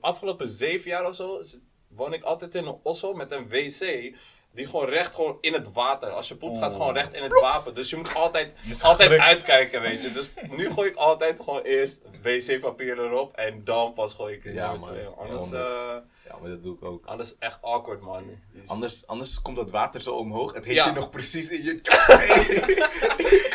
afgelopen 0.00 0.48
zeven 0.48 0.90
jaar 0.90 1.06
of 1.06 1.14
zo, 1.14 1.40
woon 1.88 2.12
ik 2.12 2.22
altijd 2.22 2.54
in 2.54 2.66
een 2.66 2.78
osso 2.82 3.14
met 3.14 3.32
een 3.32 3.48
wc. 3.48 4.14
Die 4.56 4.66
gewoon 4.66 4.88
recht 4.88 5.14
gewoon 5.14 5.38
in 5.40 5.52
het 5.52 5.72
water. 5.72 6.08
Als 6.08 6.28
je 6.28 6.36
poept, 6.36 6.58
gaat 6.58 6.72
gewoon 6.72 6.94
recht 6.94 7.12
in 7.14 7.22
het 7.22 7.40
water. 7.40 7.74
Dus 7.74 7.90
je 7.90 7.96
moet 7.96 8.14
altijd, 8.14 8.52
altijd 8.82 9.18
uitkijken, 9.18 9.80
weet 9.80 10.02
je. 10.02 10.12
Dus 10.12 10.30
nu 10.50 10.70
gooi 10.70 10.88
ik 10.88 10.96
altijd 10.96 11.40
gewoon 11.40 11.62
eerst 11.62 12.00
wc-papier 12.22 12.98
erop. 12.98 13.34
En 13.34 13.64
dan 13.64 13.92
pas 13.92 14.14
gooi 14.14 14.34
ik 14.34 14.44
in 14.44 14.54
Ja, 14.54 14.74
man. 14.74 14.90
Anders, 15.18 15.50
Ja, 15.50 15.56
eh, 15.58 15.96
Ja, 16.28 16.36
maar 16.40 16.50
dat 16.50 16.62
doe 16.62 16.74
ik 16.74 16.84
ook. 16.84 17.06
anders 17.06 17.28
is 17.30 17.36
echt 17.38 17.58
awkward, 17.60 18.00
man. 18.00 18.24
Anders, 18.66 19.06
anders 19.06 19.42
komt 19.42 19.56
dat 19.56 19.70
water 19.70 20.00
zo 20.00 20.14
omhoog. 20.14 20.52
Het 20.54 20.64
heet 20.64 20.74
Ja. 20.74 20.84
je 20.86 20.92
nog 20.92 21.10
precies 21.10 21.50
in 21.50 21.62
je... 21.62 21.80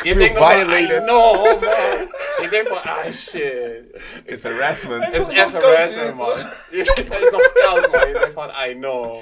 Je 0.08 0.14
denkt 0.14 0.38
nog 0.38 0.48
van, 0.52 0.66
know, 1.04 1.44
man. 1.44 2.08
Ik 2.44 2.50
denk 2.50 2.66
van, 2.66 2.82
ah 2.82 3.12
shit. 3.12 3.84
It's 4.24 4.42
harassment. 4.42 5.04
Het 5.04 5.14
is 5.14 5.26
nog 5.26 5.34
echt 5.34 5.52
harassment, 5.52 6.16
man. 6.16 6.36
Het 6.38 7.22
is 7.22 7.30
nog 7.30 7.52
koud, 7.52 7.90
man. 7.92 8.08
Je 8.08 8.12
denkt 8.12 8.32
van, 8.32 8.50
I 8.68 8.74
know. 8.74 9.20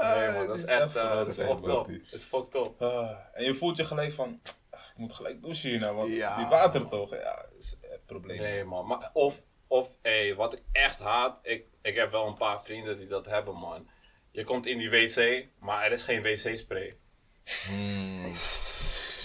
Nee, 0.00 0.32
man, 0.32 0.46
dat 0.46 0.56
is 0.56 0.64
echt, 0.64 0.96
eh, 0.96 1.10
dat 1.14 1.28
is 1.28 1.34
fucked 1.36 1.68
up. 1.68 1.86
Dat 1.86 1.88
is 2.10 2.22
fucked 2.24 2.54
up. 2.54 2.82
Ah, 2.82 3.10
en 3.32 3.44
je 3.44 3.54
voelt 3.54 3.76
je 3.76 3.84
gelijk 3.84 4.12
van, 4.12 4.40
ah, 4.70 4.80
ik 4.90 4.96
moet 4.96 5.12
gelijk 5.12 5.42
douchen 5.42 5.68
hierna, 5.70 5.94
want 5.94 6.10
Ja. 6.10 6.36
die 6.36 6.46
water 6.46 6.86
toch, 6.86 7.10
ja, 7.10 7.34
dat 7.50 7.58
is 7.58 7.76
het 7.80 8.06
probleem. 8.06 8.38
Nee, 8.40 8.64
man. 8.64 8.86
Maar, 8.86 9.10
of, 9.12 9.42
of 9.66 9.88
hey, 10.02 10.34
wat 10.34 10.52
ik 10.52 10.62
echt 10.72 10.98
haat, 10.98 11.38
ik, 11.42 11.64
ik 11.82 11.94
heb 11.94 12.10
wel 12.10 12.26
een 12.26 12.36
paar 12.36 12.62
vrienden 12.62 12.98
die 12.98 13.06
dat 13.08 13.26
hebben, 13.26 13.54
man. 13.54 13.88
Je 14.30 14.44
komt 14.44 14.66
in 14.66 14.78
die 14.78 14.90
wc, 14.90 15.46
maar 15.60 15.84
er 15.84 15.92
is 15.92 16.02
geen 16.02 16.22
wc-spray. 16.22 16.96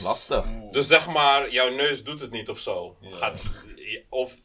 Lastig. 0.01 0.45
Dus 0.71 0.87
zeg 0.87 1.07
maar, 1.07 1.49
jouw 1.51 1.69
neus 1.69 2.03
doet 2.03 2.19
het 2.19 2.31
niet 2.31 2.49
of 2.49 2.59
zo. 2.59 2.97
Gaat, 3.01 3.41
of, 4.09 4.37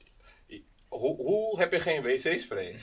hoe, 0.89 1.17
hoe 1.17 1.59
heb 1.59 1.73
je 1.73 1.81
geen 1.81 2.03
wc-spray? 2.03 2.77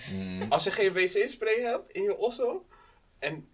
Als 0.50 0.64
je 0.64 0.72
geen 0.72 0.94
wc-spray 0.94 1.62
hebt 1.62 1.92
in 1.92 2.04
je 2.04 2.18
osso, 2.18 2.66
en 3.24 3.48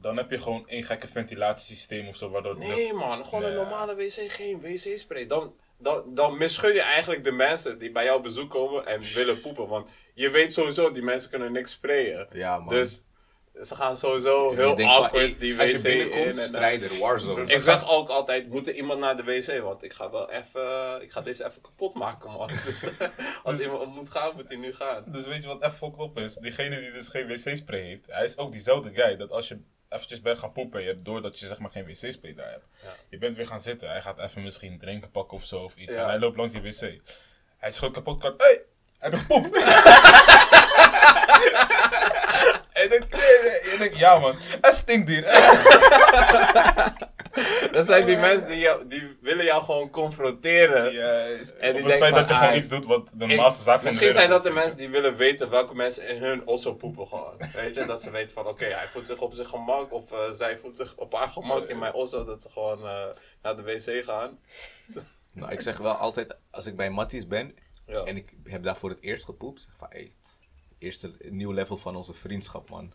Dan 0.00 0.16
heb 0.16 0.30
je 0.30 0.38
gewoon 0.38 0.68
één 0.68 0.84
gekke 0.84 1.06
ventilatiesysteem 1.06 2.08
of 2.08 2.16
zo, 2.16 2.30
waardoor 2.30 2.54
het 2.54 2.60
Nee 2.66 2.92
man, 2.92 3.24
gewoon 3.24 3.44
een 3.44 3.54
normale 3.54 3.94
wc, 3.94 4.30
geen 4.30 4.60
wc-spray. 4.60 5.26
Dan, 5.26 5.54
dan, 5.78 6.14
dan 6.14 6.38
misgun 6.38 6.72
je 6.72 6.82
eigenlijk 6.82 7.24
de 7.24 7.32
mensen 7.32 7.78
die 7.78 7.92
bij 7.92 8.04
jou 8.04 8.22
bezoek 8.22 8.50
komen 8.50 8.86
en 8.86 9.00
willen 9.00 9.40
poepen. 9.40 9.68
Want 9.68 9.88
je 10.14 10.30
weet 10.30 10.52
sowieso, 10.52 10.90
die 10.90 11.02
mensen 11.02 11.30
kunnen 11.30 11.52
niks 11.52 11.70
sprayen. 11.70 12.28
Ja, 12.32 12.58
man. 12.58 12.68
Dus 12.68 13.02
ze 13.62 13.74
gaan 13.74 13.96
sowieso 13.96 14.54
heel 14.54 14.76
van, 14.76 14.84
awkward 14.84 15.12
hey, 15.12 15.36
die 15.38 15.54
wc 15.56 15.60
Als 15.72 15.82
je 15.82 15.98
in. 16.10 16.12
En, 16.12 16.34
dan- 16.34 16.44
strijder, 16.44 16.98
warzone. 16.98 17.46
ik 17.46 17.60
zeg 17.62 17.88
ook 17.96 18.08
altijd, 18.08 18.48
moet 18.48 18.66
er 18.66 18.74
iemand 18.74 19.00
naar 19.00 19.16
de 19.16 19.22
wc? 19.24 19.60
Want 19.62 19.82
ik 19.82 19.92
ga 19.92 20.10
wel 20.10 20.30
even, 20.30 21.02
ik 21.02 21.10
ga 21.10 21.20
deze 21.20 21.44
even 21.44 21.60
kapot 21.60 21.94
maken 21.94 22.30
man. 22.30 22.50
Dus 22.64 22.86
als 23.42 23.60
iemand 23.60 23.94
moet 23.94 24.10
gaan, 24.10 24.32
moet 24.34 24.48
hij 24.48 24.56
nu 24.56 24.72
gaan. 24.74 25.04
Dus 25.06 25.26
weet 25.26 25.42
je 25.42 25.48
wat 25.48 25.62
echt 25.62 25.74
fucked 25.76 25.98
op 25.98 26.18
is? 26.18 26.34
Diegene 26.34 26.80
die 26.80 26.92
dus 26.92 27.08
geen 27.08 27.26
wc-spray 27.26 27.80
heeft, 27.80 28.06
hij 28.06 28.24
is 28.24 28.36
ook 28.36 28.52
diezelfde 28.52 28.90
guy 28.94 29.16
dat 29.16 29.30
als 29.30 29.48
je 29.48 29.58
eventjes 29.88 30.20
bent 30.20 30.38
gaan 30.38 30.52
poepen 30.52 30.78
en 30.78 30.84
je 30.86 30.92
hebt 30.92 31.04
door 31.04 31.22
dat 31.22 31.38
je 31.38 31.46
zeg 31.46 31.58
maar 31.58 31.70
geen 31.70 31.84
wc-spray 31.86 32.34
daar 32.34 32.50
hebt. 32.50 32.66
Je 33.08 33.18
bent 33.18 33.36
weer 33.36 33.46
gaan 33.46 33.60
zitten, 33.60 33.88
hij 33.90 34.00
gaat 34.02 34.18
even 34.18 34.42
misschien 34.42 34.78
drinken 34.78 35.10
pakken 35.10 35.36
of 35.36 35.44
zo 35.44 35.58
of 35.62 35.74
iets 35.76 35.94
Ja. 35.94 36.02
en 36.02 36.08
hij 36.08 36.18
loopt 36.18 36.36
langs 36.36 36.52
die 36.52 36.62
wc. 36.62 37.00
Hij 37.58 37.72
schoot 37.72 37.92
kapot, 37.92 38.18
kan, 38.20 38.34
hey, 38.36 38.62
heb 38.98 39.12
je 39.12 39.18
gepoept? 39.18 39.52
en 42.82 42.92
ik 42.96 43.04
denk, 43.78 43.90
denkt, 43.90 43.98
ja 43.98 44.18
man, 44.18 44.36
hij 44.60 44.72
stinkt 44.72 45.08
hier. 45.08 45.24
Dat 47.72 47.86
zijn 47.86 48.06
die 48.06 48.16
mensen 48.16 48.48
die, 48.48 48.58
jou, 48.58 48.86
die 48.88 49.16
willen 49.20 49.44
jou 49.44 49.64
gewoon 49.64 49.90
confronteren. 49.90 50.92
Juist. 50.92 51.50
En 51.50 51.72
die 51.74 51.82
Op 51.82 51.88
het 51.88 51.98
feit 51.98 52.14
dat 52.14 52.28
je 52.28 52.34
gewoon 52.34 52.50
ah, 52.50 52.56
iets 52.56 52.68
doet 52.68 52.84
wat 52.86 53.06
de 53.06 53.12
Ik- 53.24 53.30
normaalste 53.30 53.62
zaak 53.62 53.76
van 53.76 53.84
Misschien 53.84 54.06
de 54.08 54.12
zijn 54.14 54.30
dat 54.30 54.42
de 54.42 54.50
mensen 54.50 54.76
die 54.78 54.88
willen 54.88 55.16
weten 55.16 55.50
welke 55.50 55.74
mensen 55.74 56.08
in 56.08 56.22
hun 56.22 56.46
osso 56.46 56.74
poepen 56.74 57.06
gewoon. 57.06 57.34
Weet 57.54 57.74
je, 57.74 57.84
dat 57.84 58.02
ze 58.02 58.10
weten 58.10 58.34
van 58.34 58.46
oké, 58.46 58.64
hij 58.64 58.86
voelt 58.88 59.06
zich 59.06 59.20
op 59.20 59.34
zijn 59.34 59.48
gemak 59.48 59.92
of 59.92 60.12
eh, 60.12 60.30
zij 60.30 60.58
voelt 60.58 60.76
zich 60.76 60.94
op 60.96 61.14
haar 61.14 61.28
gemak 61.28 61.64
in 61.64 61.78
mijn 61.78 61.92
osso. 61.92 62.24
Dat 62.24 62.42
ze 62.42 62.50
gewoon 62.50 62.86
eh, 62.86 63.04
naar 63.42 63.56
de 63.56 63.62
wc 63.62 64.04
gaan. 64.04 64.38
Nou, 65.32 65.52
ik 65.52 65.60
zeg 65.60 65.76
wel 65.78 65.94
altijd, 65.94 66.36
als 66.50 66.66
ik 66.66 66.76
bij 66.76 66.90
Matties 66.90 67.26
ben 67.26 67.54
Ja. 67.86 68.02
en 68.04 68.16
ik 68.16 68.32
heb 68.44 68.62
daar 68.62 68.76
voor 68.76 68.90
het 68.90 69.00
eerst 69.00 69.24
gepoept, 69.24 69.60
zeg 69.62 69.72
van, 69.78 69.86
hey, 69.90 70.12
eerste 70.78 71.10
nieuw 71.18 71.52
level 71.52 71.76
van 71.76 71.96
onze 71.96 72.14
vriendschap, 72.14 72.70
man. 72.70 72.92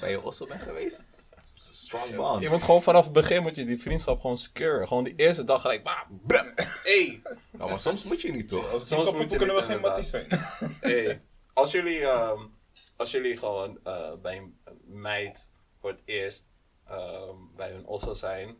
Bij 0.00 0.10
je 0.10 0.22
ossel 0.22 0.46
ben 0.46 0.60
geweest, 0.60 1.30
Strong 1.74 2.14
bond. 2.16 2.42
Je 2.42 2.48
moet 2.48 2.62
gewoon 2.62 2.82
vanaf 2.82 3.04
het 3.04 3.12
begin 3.12 3.42
moet 3.42 3.56
je 3.56 3.64
die 3.64 3.80
vriendschap 3.80 4.20
gewoon 4.20 4.36
securen. 4.36 4.88
Gewoon 4.88 5.04
die 5.04 5.14
eerste 5.16 5.44
dag 5.44 5.60
gelijk, 5.60 5.82
bah, 5.82 6.00
bam, 6.08 6.52
hey. 6.82 7.22
Nou, 7.50 7.70
maar 7.70 7.80
soms 7.80 8.04
moet 8.04 8.20
je 8.20 8.32
niet 8.32 8.48
toch? 8.48 8.72
Als 8.72 8.88
Soms 8.88 9.12
moet 9.12 9.30
je 9.30 9.36
kunnen 9.36 9.56
we 9.56 9.62
geen 9.62 9.80
matties 9.80 10.10
zijn. 10.10 10.26
hey. 10.80 11.22
Als 11.52 11.70
jullie, 11.70 12.00
ehm, 12.00 12.40
als 12.96 13.10
jullie 13.10 13.36
gewoon 13.36 13.78
eh, 13.84 14.12
bij 14.22 14.36
een 14.36 14.56
meid 14.84 15.50
voor 15.80 15.90
het 15.90 16.00
eerst 16.04 16.46
ehm, 16.86 17.36
bij 17.56 17.70
hun 17.70 17.86
osso 17.86 18.12
zijn, 18.12 18.56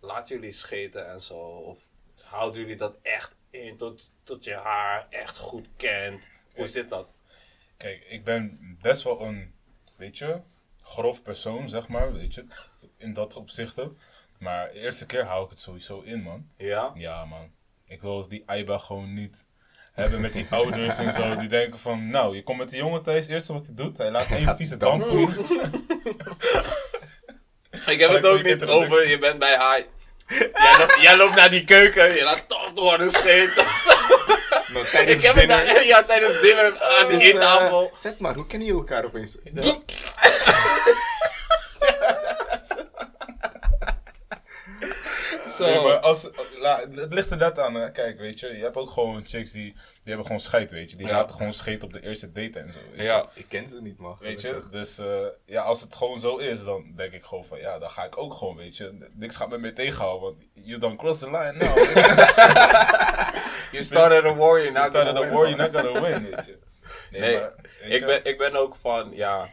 laten 0.00 0.34
jullie 0.34 0.52
scheten 0.52 1.08
en 1.08 1.20
zo? 1.20 1.34
Of 1.38 1.86
houden 2.20 2.60
jullie 2.60 2.76
dat 2.76 2.96
echt 3.02 3.36
in 3.50 3.76
tot, 3.76 4.10
tot 4.22 4.44
je 4.44 4.54
haar 4.54 5.06
echt 5.10 5.36
goed 5.36 5.68
kent? 5.76 6.28
Hoe 6.54 6.66
zit 6.66 6.90
dat? 6.90 7.14
Kijk, 7.76 8.04
ik 8.04 8.24
ben 8.24 8.58
best 8.82 9.02
wel 9.02 9.20
een, 9.20 9.54
weet 9.96 10.18
je, 10.18 10.40
grof 10.82 11.22
persoon, 11.22 11.68
zeg 11.68 11.88
maar, 11.88 12.12
weet 12.12 12.34
je, 12.34 12.44
in 12.98 13.14
dat 13.14 13.34
opzichte. 13.34 13.92
Maar 14.38 14.64
de 14.64 14.80
eerste 14.80 15.06
keer 15.06 15.24
hou 15.24 15.44
ik 15.44 15.50
het 15.50 15.60
sowieso 15.60 16.00
in, 16.00 16.22
man. 16.22 16.48
Ja? 16.56 16.90
Ja, 16.94 17.24
man. 17.24 17.50
Ik 17.86 18.00
wil 18.00 18.28
die 18.28 18.42
Aiba 18.46 18.78
gewoon 18.78 19.14
niet 19.14 19.46
hebben 19.92 20.20
met 20.20 20.32
die 20.32 20.46
ouders 20.58 20.98
en 20.98 21.12
zo. 21.12 21.36
Die 21.36 21.48
denken 21.48 21.78
van, 21.78 22.10
nou, 22.10 22.36
je 22.36 22.42
komt 22.42 22.58
met 22.58 22.68
die 22.68 22.78
jongen 22.78 23.02
thuis, 23.02 23.26
eerste 23.26 23.52
wat 23.52 23.66
hij 23.66 23.74
doet, 23.74 23.96
hij 23.96 24.10
laat 24.10 24.30
één 24.36 24.56
vieze 24.56 24.76
damp. 24.76 25.04
Ik 27.86 27.98
heb 27.98 28.10
het 28.10 28.26
ook 28.26 28.42
niet 28.42 28.64
over, 28.64 29.08
je 29.08 29.18
bent 29.18 29.38
bij 29.38 29.56
haar. 29.56 29.84
Jij, 30.26 30.76
loopt, 30.78 31.00
jij 31.00 31.16
loopt 31.16 31.34
naar 31.34 31.50
die 31.50 31.64
keuken, 31.64 32.14
je 32.14 32.22
laat 32.24 32.48
toch 32.48 32.72
door 32.72 33.00
een 33.00 33.10
scheet 33.10 33.58
of 33.58 33.76
zo. 33.76 33.92
Nou, 34.72 34.86
tijdens 34.90 35.18
Ik 35.18 35.24
heb 35.24 35.34
het 35.34 35.48
daar, 35.48 35.84
ja, 35.84 36.02
tijdens 36.02 36.40
dinner 36.40 36.80
aan 36.80 37.06
de 37.06 37.12
Dus, 37.12 37.22
eh, 37.22 37.28
eettafel. 37.28 37.90
Zet 37.94 38.18
maar, 38.18 38.34
hoe 38.34 38.46
kennen 38.46 38.68
jullie 38.68 38.82
elkaar 38.82 39.04
opeens? 39.04 39.36
Zo. 45.56 45.64
Nee, 45.64 45.80
maar 45.80 45.98
als, 46.00 46.28
la, 46.58 46.80
het 46.94 47.12
ligt 47.14 47.30
er 47.30 47.36
net 47.36 47.58
aan. 47.58 47.74
hè. 47.74 47.90
Kijk, 47.90 48.18
weet 48.18 48.40
je, 48.40 48.46
je 48.46 48.62
hebt 48.62 48.76
ook 48.76 48.90
gewoon 48.90 49.24
chicks 49.26 49.50
die, 49.50 49.72
die 49.72 49.82
hebben 50.02 50.24
gewoon 50.26 50.40
scheid, 50.40 50.70
weet 50.70 50.90
je. 50.90 50.96
Die 50.96 51.06
Ja. 51.06 51.12
laten 51.12 51.36
gewoon 51.36 51.52
scheet 51.52 51.82
op 51.82 51.92
de 51.92 52.02
eerste 52.06 52.32
date 52.32 52.58
en 52.58 52.72
zo. 52.72 52.78
Weet 52.90 52.96
je. 52.98 53.02
Ja, 53.02 53.26
Ik 53.34 53.46
ken 53.48 53.68
ze 53.68 53.80
niet, 53.82 53.98
man. 53.98 54.16
Weet 54.20 54.40
je, 54.40 54.62
dus 54.70 54.98
eh, 54.98 55.26
ja, 55.46 55.62
als 55.62 55.80
het 55.80 55.96
gewoon 55.96 56.20
zo 56.20 56.36
is, 56.36 56.64
dan 56.64 56.92
denk 56.96 57.12
ik 57.12 57.24
gewoon 57.24 57.44
van 57.44 57.58
ja, 57.58 57.78
dan 57.78 57.90
ga 57.90 58.04
ik 58.04 58.18
ook 58.18 58.34
gewoon, 58.34 58.56
weet 58.56 58.76
je. 58.76 59.08
Niks 59.14 59.36
gaat 59.36 59.48
me 59.48 59.58
meer 59.58 59.74
tegenhouden, 59.74 60.22
want 60.22 60.48
you 60.52 60.78
don't 60.80 60.98
cross 60.98 61.18
the 61.18 61.30
line 61.30 61.52
now. 61.52 61.76
you 63.72 63.82
started 63.84 64.24
a 64.24 64.34
war, 64.34 64.58
you're 64.60 64.72
You 64.72 64.72
not 64.72 64.86
started 64.86 65.14
gonna 65.16 65.20
a 65.20 65.30
win, 65.30 65.32
war, 65.34 65.48
you're 65.48 65.56
man. 65.62 65.72
not 65.72 65.84
gonna 65.84 66.00
win, 66.00 66.22
weet 66.34 66.46
je. 66.46 66.58
Nee, 67.10 67.38
maar, 67.40 67.54
weet 67.82 67.92
ik 67.92 67.98
je, 67.98 68.04
ben, 68.06 68.24
ik 68.24 68.38
ben 68.38 68.56
ook 68.56 68.74
van, 68.76 69.10
ja, 69.14 69.50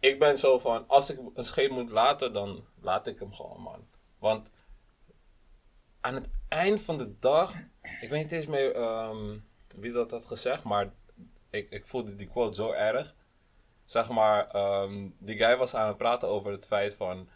ik 0.00 0.18
ben 0.18 0.38
zo 0.38 0.58
van, 0.58 0.84
als 0.88 1.10
ik 1.10 1.18
een 1.34 1.44
scheet 1.44 1.70
moet 1.70 1.90
laten, 1.90 2.32
dan 2.32 2.64
laat 2.80 3.06
ik 3.06 3.18
hem 3.18 3.34
gewoon, 3.34 3.60
man. 3.60 3.86
Want 4.18 4.48
aan 6.06 6.14
het 6.14 6.28
eind 6.48 6.82
van 6.82 6.98
de 6.98 7.18
dag, 7.18 7.54
ik 8.00 8.10
weet 8.10 8.22
niet 8.22 8.32
eens 8.32 8.46
meer 8.46 8.74
ehm, 8.74 9.38
wie 9.76 9.92
dat 9.92 10.10
had 10.10 10.24
gezegd, 10.24 10.62
maar 10.62 10.92
ik, 11.50 11.70
ik 11.70 11.86
voelde 11.86 12.14
die 12.14 12.28
quote 12.28 12.54
zo 12.54 12.72
erg. 12.72 13.14
Zeg 13.84 14.08
maar, 14.08 14.48
ehm, 14.48 15.08
die 15.18 15.36
guy 15.36 15.56
was 15.56 15.74
aan 15.74 15.86
het 15.86 15.96
praten 15.96 16.28
over 16.28 16.52
het 16.52 16.66
feit 16.66 16.94
van, 16.94 17.28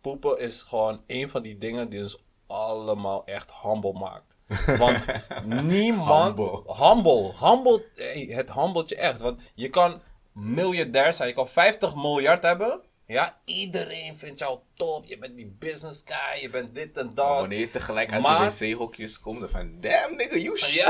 poepen 0.00 0.38
is 0.38 0.62
gewoon 0.62 1.02
een 1.06 1.30
van 1.30 1.42
die 1.42 1.58
dingen 1.58 1.88
die 1.88 2.02
ons 2.02 2.24
allemaal 2.46 3.24
echt 3.24 3.52
humble 3.62 3.92
maakt. 3.92 4.36
Want 4.78 5.04
niemand... 5.44 6.38
Humble. 6.38 6.74
Humble. 6.74 7.32
Humble. 7.40 7.84
hey, 7.94 8.26
het 8.30 8.52
humbelt 8.52 8.88
je 8.88 8.96
echt. 8.96 9.20
Want 9.20 9.42
je 9.54 9.68
kan 9.68 10.02
miljardair 10.32 11.12
zijn. 11.12 11.28
Je 11.28 11.34
kan 11.34 11.48
50 11.48 11.94
miljard 11.94 12.42
hebben. 12.42 12.82
Ja, 13.06 13.38
iedereen 13.44 14.18
vindt 14.18 14.38
jou 14.38 14.58
top. 14.74 15.04
Je 15.06 15.18
bent 15.18 15.36
die 15.36 15.46
business 15.58 16.02
guy. 16.04 16.42
Je 16.42 16.50
bent 16.50 16.74
dit 16.74 16.96
en 16.96 17.06
Maar 17.06 17.14
dat. 17.14 17.26
wanneer 17.38 17.58
je 17.58 17.70
tegelijk 17.70 18.12
uit 18.12 18.22
Maar- 18.22 18.48
de 18.58 18.66
wc-hokjes 18.68 19.20
komt, 19.20 19.40
dan 19.40 19.48
van, 19.48 19.80
damn 19.80 20.16
nigga, 20.16 20.36
you 20.36 20.58
shit. 20.58 20.74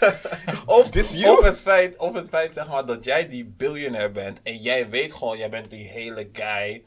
Ja. 0.00 0.52
of, 0.66 1.12
you? 1.12 1.38
of, 1.38 1.44
het 1.44 1.62
feit, 1.62 1.96
of 1.98 2.14
het 2.14 2.28
feit 2.28 2.54
zeg 2.54 2.68
maar, 2.68 2.86
dat 2.86 3.04
jij 3.04 3.28
die 3.28 3.44
biljonair 3.44 4.12
bent. 4.12 4.42
En 4.42 4.56
jij 4.56 4.88
weet 4.88 5.12
gewoon, 5.12 5.38
jij 5.38 5.50
bent 5.50 5.70
die 5.70 5.88
hele 5.88 6.28
guy. 6.32 6.84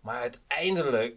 Maar 0.00 0.20
uiteindelijk, 0.20 1.16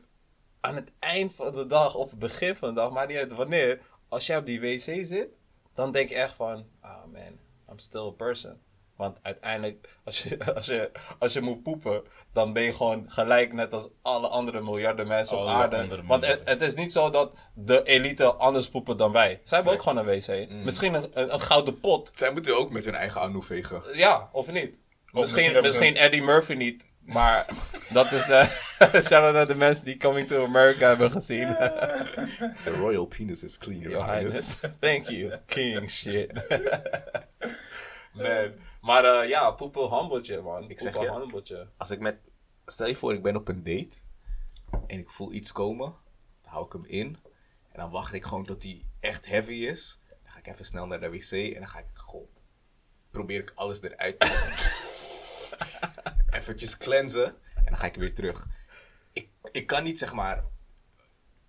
aan 0.61 0.75
het 0.75 0.91
eind 0.99 1.33
van 1.33 1.53
de 1.53 1.65
dag 1.65 1.95
of 1.95 2.09
het 2.09 2.19
begin 2.19 2.55
van 2.55 2.69
de 2.69 2.75
dag, 2.75 2.91
maar 2.91 3.07
niet 3.07 3.17
uit 3.17 3.31
wanneer. 3.31 3.81
Als 4.09 4.25
jij 4.25 4.37
op 4.37 4.45
die 4.45 4.59
wc 4.61 5.05
zit, 5.05 5.27
dan 5.73 5.91
denk 5.91 6.09
je 6.09 6.15
echt 6.15 6.35
van, 6.35 6.65
ah 6.81 7.05
man, 7.13 7.39
I'm 7.69 7.79
still 7.79 8.05
a 8.07 8.09
person. 8.11 8.59
Want 8.95 9.19
uiteindelijk, 9.21 9.89
als 10.03 10.23
je, 10.23 10.37
als, 10.55 10.65
je, 10.65 10.91
als 11.19 11.33
je 11.33 11.41
moet 11.41 11.63
poepen, 11.63 12.03
dan 12.33 12.53
ben 12.53 12.63
je 12.63 12.73
gewoon 12.73 13.05
gelijk 13.07 13.53
net 13.53 13.73
als 13.73 13.87
alle 14.01 14.27
andere 14.27 14.61
miljarden 14.61 15.07
mensen 15.07 15.37
op 15.37 15.47
aarde. 15.47 16.03
Want 16.03 16.25
het, 16.43 16.61
is 16.61 16.73
niet 16.73 16.93
zo 16.93 17.09
dat 17.09 17.33
de 17.53 17.83
elite 17.83 18.33
anders 18.33 18.69
poepen 18.69 18.97
dan 18.97 19.11
wij. 19.11 19.39
Zij 19.43 19.57
hebben 19.57 19.75
ook 19.75 19.81
gewoon 19.81 20.07
een 20.07 20.19
wc. 20.19 20.49
Mm. 20.49 20.63
Misschien 20.63 20.93
een, 20.93 21.09
een, 21.13 21.33
een 21.33 21.41
gouden 21.41 21.79
pot. 21.79 22.11
Zij 22.15 22.31
moeten 22.31 22.57
ook 22.57 22.71
met 22.71 22.85
hun 22.85 22.95
eigen 22.95 23.21
anu 23.21 23.43
vegen. 23.43 23.81
Ja, 23.93 24.29
of 24.31 24.51
niet? 24.51 24.77
misschien 25.11 25.51
misschien 25.51 25.61
misschien 25.61 25.95
Eddie 25.95 26.23
Murphy 26.23 26.53
niet. 26.53 26.85
Maar 27.05 27.45
dat 27.93 28.11
is. 28.11 28.29
eh 28.29 28.47
shout 28.93 29.11
out 29.23 29.33
naar 29.33 29.47
de 29.47 29.55
mensen 29.55 29.85
die 29.85 29.97
Coming 29.97 30.27
to 30.27 30.45
America 30.45 30.87
hebben 30.87 31.11
gezien. 31.11 31.47
The 32.63 32.75
royal 32.79 33.05
penis 33.05 33.43
is 33.43 33.57
clean, 33.57 33.79
your, 33.79 33.97
Your 33.97 34.13
highness. 34.13 34.61
Highness. 34.61 34.77
Thank 34.79 35.09
you. 35.09 35.39
King 35.45 35.89
shit. 35.89 36.31
Man. 38.13 38.51
Maar 38.85 39.05
eh, 39.05 39.29
ja, 39.29 39.51
poepel 39.51 39.89
handeltje, 39.89 40.41
man. 40.41 40.69
Ik 40.69 40.79
zeg 40.79 40.93
je. 40.93 41.67
Als 41.77 41.91
ik 41.91 41.99
met, 41.99 42.17
stel 42.65 42.87
je 42.87 42.95
voor, 42.95 43.13
ik 43.13 43.23
ben 43.23 43.35
op 43.35 43.47
een 43.47 43.63
date 43.63 43.97
en 44.87 44.99
ik 44.99 45.09
voel 45.09 45.33
iets 45.33 45.51
komen, 45.51 45.95
dan 46.41 46.51
hou 46.51 46.65
ik 46.65 46.73
hem 46.73 46.85
in 46.85 47.17
en 47.71 47.79
dan 47.79 47.89
wacht 47.91 48.13
ik 48.13 48.25
gewoon 48.25 48.45
tot 48.45 48.63
hij 48.63 48.85
echt 48.99 49.25
heavy 49.25 49.53
is. 49.53 49.99
Dan 50.23 50.31
ga 50.31 50.39
ik 50.39 50.47
even 50.47 50.65
snel 50.65 50.87
naar 50.87 50.99
de 50.99 51.09
wc 51.09 51.31
en 51.31 51.59
dan 51.59 51.67
ga 51.67 51.79
ik 51.79 51.85
gewoon, 51.93 52.27
probeer 53.11 53.39
ik 53.39 53.51
alles 53.55 53.81
eruit 53.81 54.19
te 54.19 54.27
eventjes 56.37 56.77
cleansen 56.77 57.25
en 57.55 57.65
dan 57.65 57.77
ga 57.77 57.85
ik 57.85 57.95
weer 57.95 58.13
terug. 58.13 58.47
Ik, 59.13 59.29
ik 59.51 59.67
kan 59.67 59.83
niet 59.83 59.99
zeg 59.99 60.13
maar, 60.13 60.43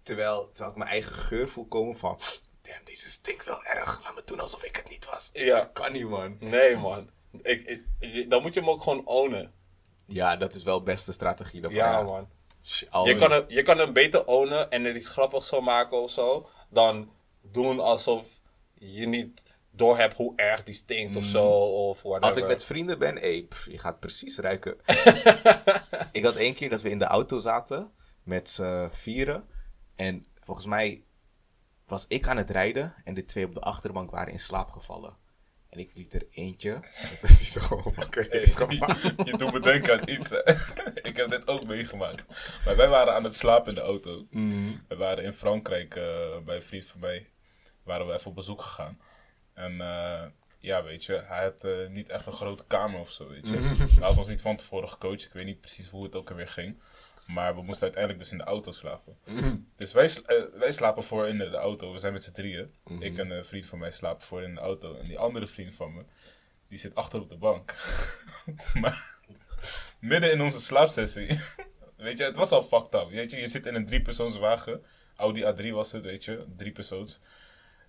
terwijl, 0.02 0.50
terwijl 0.50 0.70
ik 0.70 0.76
mijn 0.76 0.90
eigen 0.90 1.14
geur 1.14 1.48
voel 1.48 1.66
komen 1.66 1.96
van, 1.96 2.18
damn, 2.62 2.84
deze 2.84 3.10
stinkt 3.10 3.44
wel 3.44 3.64
erg, 3.64 4.02
laat 4.02 4.14
me 4.14 4.22
doen 4.24 4.40
alsof 4.40 4.64
ik 4.64 4.76
het 4.76 4.88
niet 4.88 5.04
was. 5.04 5.30
Ja. 5.32 5.64
Kan 5.64 5.92
niet 5.92 6.08
man. 6.08 6.36
Nee, 6.40 6.76
man. 6.76 7.14
Ik, 7.42 8.30
dan 8.30 8.42
moet 8.42 8.54
je 8.54 8.60
hem 8.60 8.70
ook 8.70 8.82
gewoon 8.82 9.06
ownen. 9.06 9.52
Ja, 10.06 10.36
dat 10.36 10.54
is 10.54 10.62
wel 10.62 10.78
de 10.78 10.84
beste 10.84 11.12
strategie 11.12 11.60
daarvan. 11.60 11.80
Ja, 11.80 12.02
man. 12.02 12.28
Je 13.04 13.16
kan, 13.18 13.30
hem, 13.30 13.44
je 13.48 13.62
kan 13.62 13.78
hem 13.78 13.92
beter 13.92 14.26
ownen 14.26 14.70
en 14.70 14.84
er 14.84 14.96
iets 14.96 15.08
grappigs 15.08 15.48
van 15.48 15.64
maken 15.64 16.02
of 16.02 16.10
zo. 16.10 16.48
Dan 16.70 17.10
doen 17.42 17.80
alsof 17.80 18.40
je 18.74 19.06
niet 19.06 19.42
doorhebt 19.70 20.16
hoe 20.16 20.32
erg 20.36 20.62
die 20.62 20.74
stinkt 20.74 21.16
of 21.16 21.24
zo. 21.24 21.44
Of 21.88 22.02
whatever. 22.02 22.26
Als 22.26 22.36
ik 22.36 22.46
met 22.46 22.64
vrienden 22.64 22.98
ben, 22.98 23.16
hey, 23.16 23.46
pff, 23.48 23.66
je 23.70 23.78
gaat 23.78 24.00
precies 24.00 24.38
ruiken. 24.38 24.76
ik 26.12 26.24
had 26.24 26.36
één 26.36 26.54
keer 26.54 26.70
dat 26.70 26.80
we 26.80 26.90
in 26.90 26.98
de 26.98 27.04
auto 27.04 27.38
zaten 27.38 27.92
met 28.22 28.50
z'n 28.50 28.88
vieren. 28.92 29.48
En 29.96 30.26
volgens 30.40 30.66
mij 30.66 31.04
was 31.86 32.04
ik 32.08 32.28
aan 32.28 32.36
het 32.36 32.50
rijden 32.50 32.94
en 33.04 33.14
de 33.14 33.24
twee 33.24 33.44
op 33.44 33.54
de 33.54 33.60
achterbank 33.60 34.10
waren 34.10 34.32
in 34.32 34.38
slaap 34.38 34.70
gevallen. 34.70 35.16
En 35.76 35.82
ik 35.82 35.90
liet 35.94 36.14
er 36.14 36.26
eentje, 36.30 36.80
dat 37.20 37.30
zo 37.30 37.60
gewoon 37.60 37.92
wakker 37.96 38.26
Hey, 38.30 38.38
heeft 38.38 38.56
gemaakt. 38.56 39.02
je, 39.02 39.12
je 39.24 39.36
doet 39.36 39.52
me 39.52 39.60
denken 39.60 40.00
aan 40.00 40.08
iets. 40.08 40.30
hè. 40.30 40.40
ik 41.10 41.16
heb 41.16 41.30
dit 41.30 41.46
ook 41.48 41.64
meegemaakt. 41.64 42.24
Maar 42.64 42.76
wij 42.76 42.88
waren 42.88 43.14
aan 43.14 43.24
het 43.24 43.34
slapen 43.34 43.68
in 43.68 43.74
de 43.74 43.80
auto. 43.80 44.26
We 44.88 44.96
waren 44.96 45.24
in 45.24 45.32
Frankrijk 45.32 45.96
eh, 45.96 46.38
bij 46.44 46.56
een 46.56 46.62
vriend 46.62 46.84
van 46.84 47.00
mij. 47.00 47.28
Waren 47.82 48.06
we 48.06 48.12
even 48.12 48.26
op 48.26 48.34
bezoek 48.34 48.62
gegaan. 48.62 49.00
En 49.54 49.80
eh, 49.80 50.24
ja, 50.58 50.82
weet 50.84 51.04
je, 51.04 51.12
hij 51.12 51.42
had 51.42 51.64
eh, 51.64 51.88
niet 51.88 52.08
echt 52.08 52.26
een 52.26 52.32
grote 52.32 52.64
kamer 52.66 53.00
of 53.00 53.10
zo, 53.10 53.28
weet 53.28 53.48
je. 53.48 53.56
Hij 53.98 54.08
had 54.08 54.18
ons 54.18 54.28
niet 54.28 54.40
van 54.42 54.56
tevoren 54.56 54.88
gecoacht. 54.88 55.24
Ik 55.24 55.32
weet 55.32 55.44
niet 55.46 55.60
precies 55.60 55.88
hoe 55.88 56.04
het 56.04 56.14
ook 56.16 56.30
alweer 56.30 56.48
ging. 56.48 56.78
Maar 57.26 57.54
we 57.54 57.62
moesten 57.62 57.82
uiteindelijk 57.82 58.22
dus 58.22 58.32
in 58.32 58.38
de 58.38 58.44
auto 58.44 58.72
slapen. 58.72 59.16
Dus 59.76 59.92
wij, 59.92 60.10
eh, 60.26 60.42
wij 60.58 60.72
slapen 60.72 61.02
voor 61.02 61.28
in 61.28 61.38
de 61.38 61.50
auto. 61.50 61.92
We 61.92 61.98
zijn 61.98 62.12
met 62.12 62.24
z'n 62.24 62.32
drieën. 62.32 62.74
Ik 62.98 63.18
en 63.18 63.30
een 63.30 63.44
vriend 63.44 63.66
van 63.66 63.78
mij 63.78 63.90
slapen 63.90 64.26
voor 64.26 64.42
in 64.42 64.54
de 64.54 64.60
auto. 64.60 64.96
En 64.96 65.08
die 65.08 65.18
andere 65.18 65.46
vriend 65.46 65.74
van 65.74 65.94
me, 65.94 66.04
die 66.68 66.78
zit 66.78 66.94
achter 66.94 67.20
op 67.20 67.28
de 67.28 67.36
bank. 67.36 67.74
maar 68.82 69.14
midden 70.00 70.32
in 70.32 70.40
onze 70.40 70.60
slaapsessie, 70.60 71.40
weet 71.96 72.18
je, 72.18 72.24
het 72.24 72.36
was 72.36 72.50
al 72.50 72.62
fucked 72.62 72.94
up. 72.94 73.10
Weet 73.10 73.30
je, 73.30 73.40
je 73.40 73.48
zit 73.48 73.66
in 73.66 73.74
een 73.74 73.86
driepersoonswagen. 73.86 74.82
Audi 75.16 75.44
A3 75.44 75.70
was 75.70 75.92
het, 75.92 76.04
weet 76.04 76.24
je, 76.24 76.44
drie 76.56 76.72
persoons. 76.72 77.20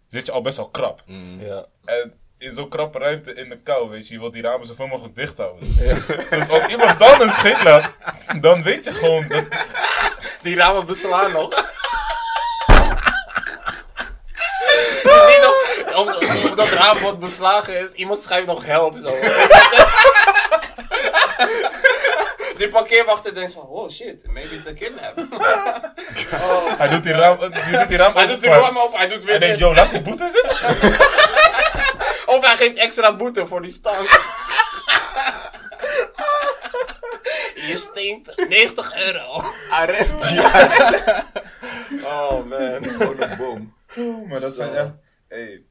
Zit 0.05 0.25
je 0.25 0.31
al 0.31 0.41
best 0.41 0.57
wel 0.57 0.69
krap. 0.69 1.03
Ja. 1.39 1.65
En 1.85 2.13
in 2.37 2.53
zo'n 2.53 2.69
krappe 2.69 2.99
ruimte 2.99 3.33
in 3.33 3.49
de 3.49 3.57
kou, 3.57 3.89
weet 3.89 4.07
je, 4.07 4.13
je 4.13 4.19
wilt 4.19 4.33
die 4.33 4.41
ramen 4.41 4.67
zoveel 4.67 4.87
mogelijk 4.87 5.15
dicht 5.15 5.37
houden. 5.37 5.75
Dus 6.29 6.49
als 6.49 6.65
iemand 6.65 6.99
dan 6.99 7.21
een 7.21 7.31
scheet 7.31 7.63
laat, 7.63 7.91
dan 8.41 8.63
weet 8.63 8.85
je 8.85 8.91
gewoon 8.91 9.27
dat, 9.27 9.43
Die 10.41 10.55
ramen 10.55 10.85
beslaan 10.85 11.31
nog. 11.31 11.49
Je 15.03 15.25
ziet 15.29 15.41
nog, 15.41 15.97
of, 15.97 16.45
of 16.45 16.55
dat 16.55 16.69
raam 16.69 16.99
wat 16.99 17.19
beslagen 17.19 17.79
is, 17.79 17.91
iemand 17.91 18.21
schrijft 18.21 18.47
nog 18.47 18.65
help 18.65 18.97
zo. 18.97 19.09
die 22.57 22.67
parkeerwachter 22.67 23.33
denkt 23.33 23.53
van, 23.53 23.63
oh 23.63 23.89
shit, 23.89 24.23
maybe 24.31 24.55
it's 24.55 24.67
a 24.67 24.73
kidnap. 24.73 25.15
Hij 26.77 26.87
doet 26.87 27.03
die 27.03 27.13
ram, 27.13 27.37
hij 27.39 27.49
doet 27.79 27.87
die 27.87 27.97
ram 27.97 28.13
hij 28.13 28.23
open 28.23 28.35
doet 28.35 28.41
die 28.41 28.83
op, 28.83 28.97
hij 28.97 29.07
doet 29.07 29.23
weer 29.23 29.29
Hij 29.29 29.39
denkt, 29.39 29.59
yo, 29.59 29.73
laat 29.73 29.91
die 29.91 30.01
boete 30.01 30.29
zitten. 30.29 30.57
Of 32.37 32.45
hij 32.45 32.57
geeft 32.57 32.77
extra 32.77 33.15
boete 33.15 33.47
voor 33.47 33.61
die 33.61 33.71
stank. 33.71 34.09
Je 37.67 37.77
stinkt 37.77 38.47
90 38.49 38.95
euro. 39.05 39.43
Arrest 39.69 40.29
ja. 40.29 41.25
Oh 42.03 42.45
man. 42.45 42.83
Gewoon 42.83 43.21
een 43.21 43.37
bom. 43.37 43.75
Oh, 43.97 44.29
maar 44.29 44.39
dat 44.39 44.53
zijn 44.53 44.73
echt... 44.75 44.91
Hey. 45.27 45.63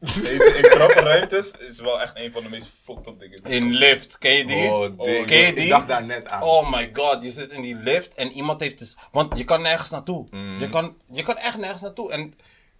Eten 0.00 0.56
in 0.56 0.70
krappe 0.70 1.00
ruimtes 1.00 1.50
is 1.50 1.80
wel 1.80 2.00
echt 2.00 2.16
een 2.16 2.30
van 2.30 2.42
de 2.42 2.48
meest 2.48 2.70
fucked 2.84 3.06
up 3.06 3.20
dingen. 3.20 3.42
In 3.42 3.72
lift, 3.72 4.18
ken 4.18 4.32
je 4.36 4.44
die? 4.46 4.72
Oh, 4.72 4.96
ken 5.26 5.38
je 5.38 5.46
Ik 5.46 5.56
die? 5.56 5.68
dacht 5.68 5.88
daar 5.88 6.04
net 6.04 6.26
aan. 6.26 6.42
Oh 6.42 6.70
my 6.70 6.90
god, 6.92 7.22
je 7.22 7.30
zit 7.30 7.50
in 7.50 7.60
die 7.62 7.76
lift 7.76 8.14
en 8.14 8.32
iemand 8.32 8.60
heeft 8.60 8.78
dus... 8.78 8.96
Want 9.12 9.38
je 9.38 9.44
kan 9.44 9.62
nergens 9.62 9.90
naartoe. 9.90 10.26
Mm. 10.30 10.58
Je, 10.58 10.68
kan, 10.68 10.96
je 11.12 11.22
kan 11.22 11.36
echt 11.36 11.56
nergens 11.56 11.82
naartoe. 11.82 12.12
En 12.12 12.34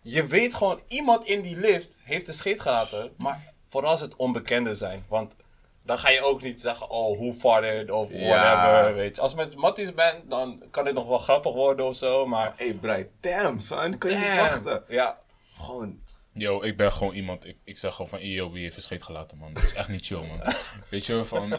je 0.05 0.27
weet 0.27 0.55
gewoon, 0.55 0.81
iemand 0.89 1.27
in 1.27 1.43
die 1.43 1.57
lift 1.57 1.97
heeft 2.03 2.27
de 2.27 2.33
scheet 2.33 2.61
gelaten. 2.61 3.13
Maar 3.17 3.53
vooral 3.69 3.91
als 3.91 4.01
het 4.01 4.17
onbekenden 4.17 4.77
zijn. 4.77 5.05
Want 5.09 5.35
dan 5.83 5.99
ga 5.99 6.11
je 6.11 6.23
ook 6.23 6.43
niet 6.43 6.61
zeggen, 6.61 6.91
oh, 6.91 7.19
who 7.19 7.33
farted 7.33 7.91
of 7.91 8.09
Ja. 8.13 8.29
whatever, 8.29 8.95
weet 8.95 9.17
je. 9.17 9.23
Als 9.23 9.31
je 9.31 9.37
met 9.37 9.55
matties 9.57 9.95
bent, 9.95 10.31
dan 10.31 10.63
kan 10.71 10.87
het 10.87 10.95
nog 10.95 11.07
wel 11.07 11.19
grappig 11.19 11.53
worden 11.53 11.87
of 11.87 11.97
zo, 11.97 12.27
maar... 12.27 12.53
Hey 12.57 12.73
Bright, 12.81 13.09
damn 13.21 13.61
son, 13.61 13.99
kun 13.99 14.11
je 14.11 14.17
niet 14.17 14.37
wachten? 14.37 14.85
Ja, 14.89 15.19
Gewoon, 15.61 15.99
Yo, 16.37 16.63
ik 16.63 16.77
ben 16.77 16.93
gewoon 16.93 17.15
iemand, 17.15 17.47
ik, 17.47 17.57
ik 17.65 17.79
zeg 17.79 17.95
gewoon 17.95 18.11
van, 18.11 18.29
yo, 18.29 18.51
wie 18.51 18.63
heeft 18.63 18.75
verscheet 18.75 19.03
gelaten, 19.03 19.39
man. 19.39 19.53
Dat 19.53 19.63
is 19.63 19.75
echt 19.75 19.89
niet 19.89 20.07
chill, 20.07 20.27
man. 20.27 20.41
Weet 20.91 21.07
je, 21.07 21.25
van, 21.25 21.59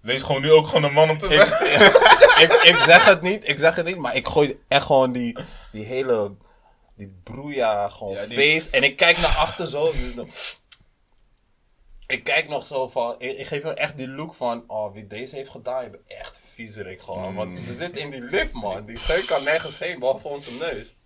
wees 0.00 0.22
gewoon 0.22 0.42
nu 0.42 0.50
ook 0.50 0.66
gewoon 0.66 0.84
een 0.84 0.92
man 0.92 1.10
om 1.10 1.18
te 1.18 1.28
zeggen. 1.28 1.66
ik, 2.44 2.52
ik 2.62 2.76
zeg 2.76 3.04
het 3.04 3.20
niet, 3.22 3.48
ik 3.48 3.58
zeg 3.58 3.76
het 3.76 3.84
niet, 3.84 3.98
maar 3.98 4.16
ik 4.16 4.26
gooi 4.28 4.60
echt 4.68 4.86
gewoon 4.86 5.12
die, 5.12 5.38
die 5.72 5.84
hele, 5.84 6.34
die 6.96 7.20
broeia 7.22 7.88
gewoon 7.88 8.14
Ja, 8.14 8.26
die- 8.26 8.54
face. 8.60 8.70
En 8.70 8.82
ik 8.82 8.96
kijk 8.96 9.16
naar 9.16 9.36
achter 9.36 9.66
zo. 9.66 9.92
Ik 12.06 12.24
kijk 12.24 12.48
nog 12.48 12.66
zo 12.66 12.88
van, 12.88 13.14
ik, 13.20 13.38
ik 13.38 13.46
geef 13.46 13.62
hem 13.62 13.74
echt 13.74 13.96
die 13.96 14.08
look 14.08 14.34
van, 14.34 14.64
oh, 14.66 14.92
wie 14.92 15.06
deze 15.06 15.36
heeft 15.36 15.50
gedaan, 15.50 15.84
je 15.84 15.90
bent 15.90 16.06
echt 16.06 16.40
viezerik 16.52 17.00
gewoon. 17.00 17.34
Want 17.34 17.60
we 17.66 17.74
zitten 17.74 18.00
in 18.02 18.10
die 18.10 18.22
lift, 18.22 18.52
man. 18.52 18.84
Die 18.84 18.96
geuk 18.96 19.26
kan 19.26 19.44
nergens 19.44 19.78
heen, 19.78 19.98
behalve 19.98 20.28
onze 20.28 20.52
neus. 20.52 20.96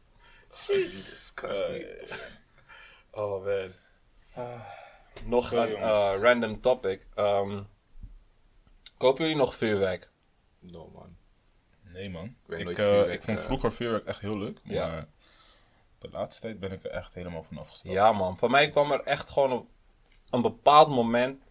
Jesus 0.67 1.33
Christ. 1.35 2.41
Oh, 3.11 3.45
man. 3.45 3.73
nog 5.25 5.49
Zo, 5.49 5.63
een 5.63 5.77
eh, 5.77 6.15
random 6.21 6.61
topic. 6.61 7.07
Ehm, 7.15 7.63
kopen 8.97 9.23
jullie 9.23 9.39
nog 9.39 9.55
vuurwerk? 9.57 10.11
no 10.61 10.91
man. 10.95 11.17
Nee, 11.83 12.11
man. 12.11 12.37
Ik, 12.49 12.79
eh, 12.79 13.13
ik 13.13 13.23
vond 13.23 13.39
eh. 13.39 13.45
vroeger 13.45 13.73
vuurwerk 13.73 14.07
echt 14.07 14.21
heel 14.21 14.39
leuk, 14.39 14.59
Ja. 14.65 15.09
De 15.99 16.09
laatste 16.11 16.43
tijd 16.43 16.61
ben 16.61 16.73
ik 16.73 16.85
er 16.85 16.91
echt 16.91 17.15
helemaal 17.15 17.43
van 17.43 17.59
afgestapt. 17.59 17.95
Ja, 17.95 18.13
man. 18.13 18.37
Voor 18.37 18.51
mij 18.51 18.69
kwam 18.69 18.93
er 18.93 19.03
echt 19.03 19.31
gewoon 19.31 19.53
op 19.53 19.67
een 20.31 20.43
bepaald 20.43 20.89
moment. 20.89 21.43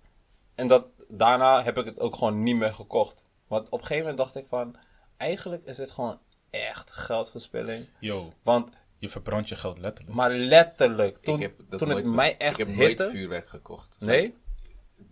En 0.55 0.67
dat, 0.67 0.85
daarna 1.07 1.63
heb 1.63 1.77
ik 1.77 1.85
het 1.85 1.99
ook 1.99 2.15
gewoon 2.15 2.43
niet 2.43 2.55
meer 2.55 2.73
gekocht. 2.73 3.23
Want 3.47 3.65
op 3.69 3.79
een 3.79 3.85
gegeven 3.85 3.97
moment 4.01 4.17
dacht 4.17 4.35
ik 4.35 4.47
van... 4.47 4.75
Eigenlijk 5.17 5.65
is 5.65 5.75
dit 5.77 5.91
gewoon 5.91 6.19
echt 6.49 6.91
geldverspilling. 6.91 7.85
Yo, 7.99 8.33
Want, 8.43 8.69
je 8.97 9.09
verbrandt 9.09 9.49
je 9.49 9.55
geld 9.55 9.77
letterlijk. 9.79 10.15
maar 10.15 10.29
letterlijk, 10.31 11.17
toen, 11.23 11.35
ik 11.35 11.41
heb 11.41 11.53
dat 11.69 11.79
toen 11.79 11.87
nooit 11.87 12.03
het 12.05 12.13
mij 12.13 12.37
echt 12.37 12.59
Ik 12.59 12.67
heb 12.67 12.75
nooit 12.75 13.01
vuurwerk 13.03 13.49
gekocht. 13.49 13.95
Nee? 13.99 14.35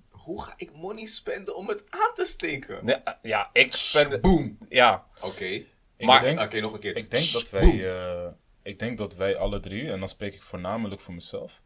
Hoe 0.09 0.41
ga 0.41 0.53
ik 0.57 0.73
money 0.73 1.05
spenden 1.05 1.55
om 1.55 1.67
het 1.67 1.83
aan 1.89 2.11
te 2.13 2.25
steken? 2.25 2.85
nee? 2.85 2.95
eh, 2.95 3.13
Ja, 3.21 3.49
ik 3.53 3.73
spende... 3.73 4.19
Boom. 4.19 4.57
Ja, 4.69 5.05
Oké. 5.21 5.45
Ik 5.97 6.05
Maar- 6.07 6.21
denk, 6.21 6.39
Oké, 6.39 6.59
nog 6.59 6.73
een 6.73 6.79
keer. 6.79 6.95
Ik 6.97 7.11
denk 7.11 7.31
dat 7.31 7.49
wij, 7.49 7.95
ik 8.65 8.79
denk 8.79 8.97
dat 8.97 9.15
wij 9.15 9.37
alle 9.37 9.59
drie, 9.59 9.91
en 9.91 9.99
dan 9.99 10.09
spreek 10.09 10.33
ik 10.33 10.41
voornamelijk 10.41 11.01
voor 11.01 11.13
mezelf, 11.13 11.61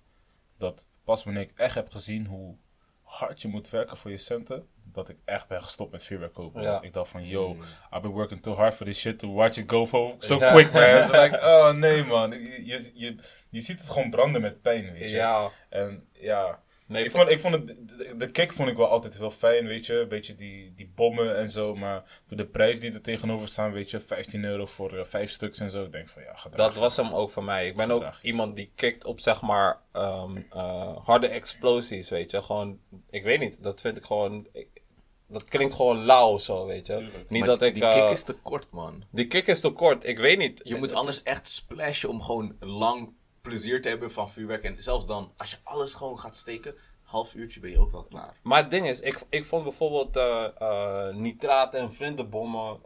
dat 0.58 0.88
pas 1.04 1.24
wanneer 1.24 1.44
ik 1.44 1.52
echt 1.56 1.76
heb 1.76 1.92
gezien 1.92 2.26
hoe 2.26 2.56
hard 3.02 3.42
je 3.42 3.48
moet 3.48 3.70
werken 3.70 3.98
voor 3.98 4.12
je 4.12 4.18
centen, 4.18 4.68
dat 4.84 5.10
ik 5.10 5.18
echt 5.26 5.48
ben 5.48 5.64
gestopt 5.64 5.92
met 5.92 6.04
vuurwerk 6.04 6.34
kopen. 6.34 6.62
Ja. 6.62 6.82
Ik 6.82 6.94
dacht 6.94 7.10
van, 7.12 7.28
yo, 7.28 7.52
I've 7.92 8.02
been 8.02 8.12
working 8.12 8.42
too 8.42 8.56
hard 8.56 8.74
for 8.74 8.86
this 8.86 9.00
shit 9.00 9.20
to 9.20 9.34
watch 9.34 9.58
it 9.58 9.70
go 9.72 9.86
so, 9.86 10.16
so 10.20 10.40
Ja. 10.40 10.52
quick, 10.52 10.72
man. 10.72 10.84
It's 11.02 11.12
like, 11.12 11.40
oh 11.42 11.72
nee, 11.74 12.04
man. 12.04 12.32
Je, 12.32 12.62
je, 12.66 12.92
je, 12.94 13.16
je 13.50 13.62
ziet 13.62 13.80
het 13.80 13.90
gewoon 13.90 14.10
branden 14.10 14.42
met 14.42 14.62
pijn, 14.62 14.92
weet 14.92 15.10
je. 15.10 15.16
ja. 15.16 15.50
En 15.70 16.08
ja, 16.12 16.64
Nee, 16.90 17.04
ik 17.06 17.12
vond, 17.12 17.30
ik 17.30 17.40
vond 17.40 17.54
het, 17.54 17.68
de, 17.68 18.14
de 18.18 18.32
kick 18.32 18.54
vond 18.54 18.70
ik 18.70 18.78
wel 18.78 18.88
altijd 18.88 19.18
heel 19.18 19.32
fijn, 19.32 19.68
weet 19.68 19.86
je. 19.86 19.94
Een 20.00 20.08
beetje 20.08 20.36
die, 20.36 20.74
die 20.76 20.92
bommen 20.96 21.38
en 21.38 21.50
zo. 21.50 21.76
Maar 21.76 22.22
voor 22.28 22.38
de 22.38 22.46
prijs 22.48 22.80
die 22.80 22.94
er 22.94 23.02
tegenover 23.02 23.48
staan, 23.48 23.72
weet 23.72 23.90
je, 23.90 24.00
15 24.00 24.44
euro 24.44 24.66
voor 24.66 24.98
eh, 24.98 25.06
vijf 25.06 25.30
stuks 25.32 25.60
en 25.60 25.70
zo. 25.70 25.84
Ik 25.84 25.92
denk 25.92 26.10
van 26.10 26.22
ja, 26.24 26.36
Dat 26.56 26.76
was 26.76 26.96
hem 26.98 27.14
ook 27.14 27.32
voor 27.32 27.44
mij. 27.44 27.68
Ik 27.68 27.76
ben 27.76 27.92
ook 27.92 28.04
iemand 28.22 28.56
die 28.56 28.72
kikt 28.76 29.06
op 29.06 29.20
zeg 29.20 29.42
maar 29.42 29.80
ehm, 29.92 30.38
eh, 30.50 30.98
harde 31.06 31.28
explosies, 31.28 32.10
weet 32.10 32.32
je. 32.32 32.42
Gewoon, 32.42 32.80
ik 33.10 33.24
weet 33.24 33.40
niet, 33.40 33.64
dat 33.64 33.82
vind 33.82 33.98
ik 33.98 34.04
gewoon, 34.06 34.48
ik- 34.54 34.82
dat 35.28 35.44
klinkt 35.44 35.74
gewoon 35.74 35.98
lauw 36.06 36.38
zo, 36.38 36.66
weet 36.66 36.88
je. 36.88 36.94
Tuurlijk. 36.98 37.30
Niet 37.30 37.40
Maar 37.40 37.50
dat 37.50 37.62
ik, 37.62 37.74
die 37.74 37.84
eh, 37.86 37.94
kick 38.04 38.10
is 38.12 38.24
te 38.24 38.34
kort, 38.34 38.68
man. 38.72 39.04
die 39.12 39.28
kick 39.28 39.48
is 39.48 39.60
te 39.60 39.70
kort, 39.70 40.06
ik 40.06 40.18
weet 40.18 40.38
niet. 40.38 40.60
Je 40.64 40.76
moet 40.76 40.94
anders 40.94 41.24
echt 41.24 41.48
splashen 41.48 42.10
om 42.10 42.22
gewoon 42.22 42.56
lang 42.60 43.14
plezier 43.50 43.82
te 43.82 43.90
hebben 43.90 44.12
van 44.12 44.30
vuurwerk. 44.30 44.64
En 44.64 44.82
zelfs 44.82 45.06
dan, 45.06 45.34
als 45.38 45.52
je 45.52 45.58
alles 45.64 45.94
gewoon 45.94 46.20
gaat 46.20 46.36
steken, 46.36 46.76
half 47.04 47.34
uurtje 47.34 47.60
ben 47.60 47.72
je 47.72 47.80
ook 47.80 47.92
wel 47.92 48.04
klaar. 48.04 48.40
Maar 48.44 48.62
het 48.62 48.72
ding 48.72 48.88
is, 48.88 49.00
ik, 49.00 49.22
ik 49.30 49.46
vond 49.46 49.64
bijvoorbeeld 49.64 50.16
eh, 50.16 51.10
nitraten 51.10 51.80
en 51.80 51.94
vlinderbommen, 51.94 52.80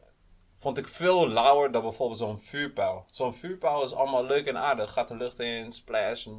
vond 0.57 0.77
ik 0.77 0.87
veel 0.87 1.27
lauwer 1.29 1.71
dan 1.71 1.81
bijvoorbeeld 1.81 2.19
zo'n 2.19 2.39
vuurpijl. 2.39 3.05
Zo'n 3.11 3.33
vuurpijl 3.33 3.85
is 3.85 3.93
allemaal 3.93 4.25
leuk 4.25 4.45
en 4.45 4.57
aardig. 4.57 4.91
Gaat 4.91 5.07
de 5.07 5.15
lucht 5.15 5.39
in, 5.39 5.71
splash, 5.71 6.27
eh, 6.27 6.33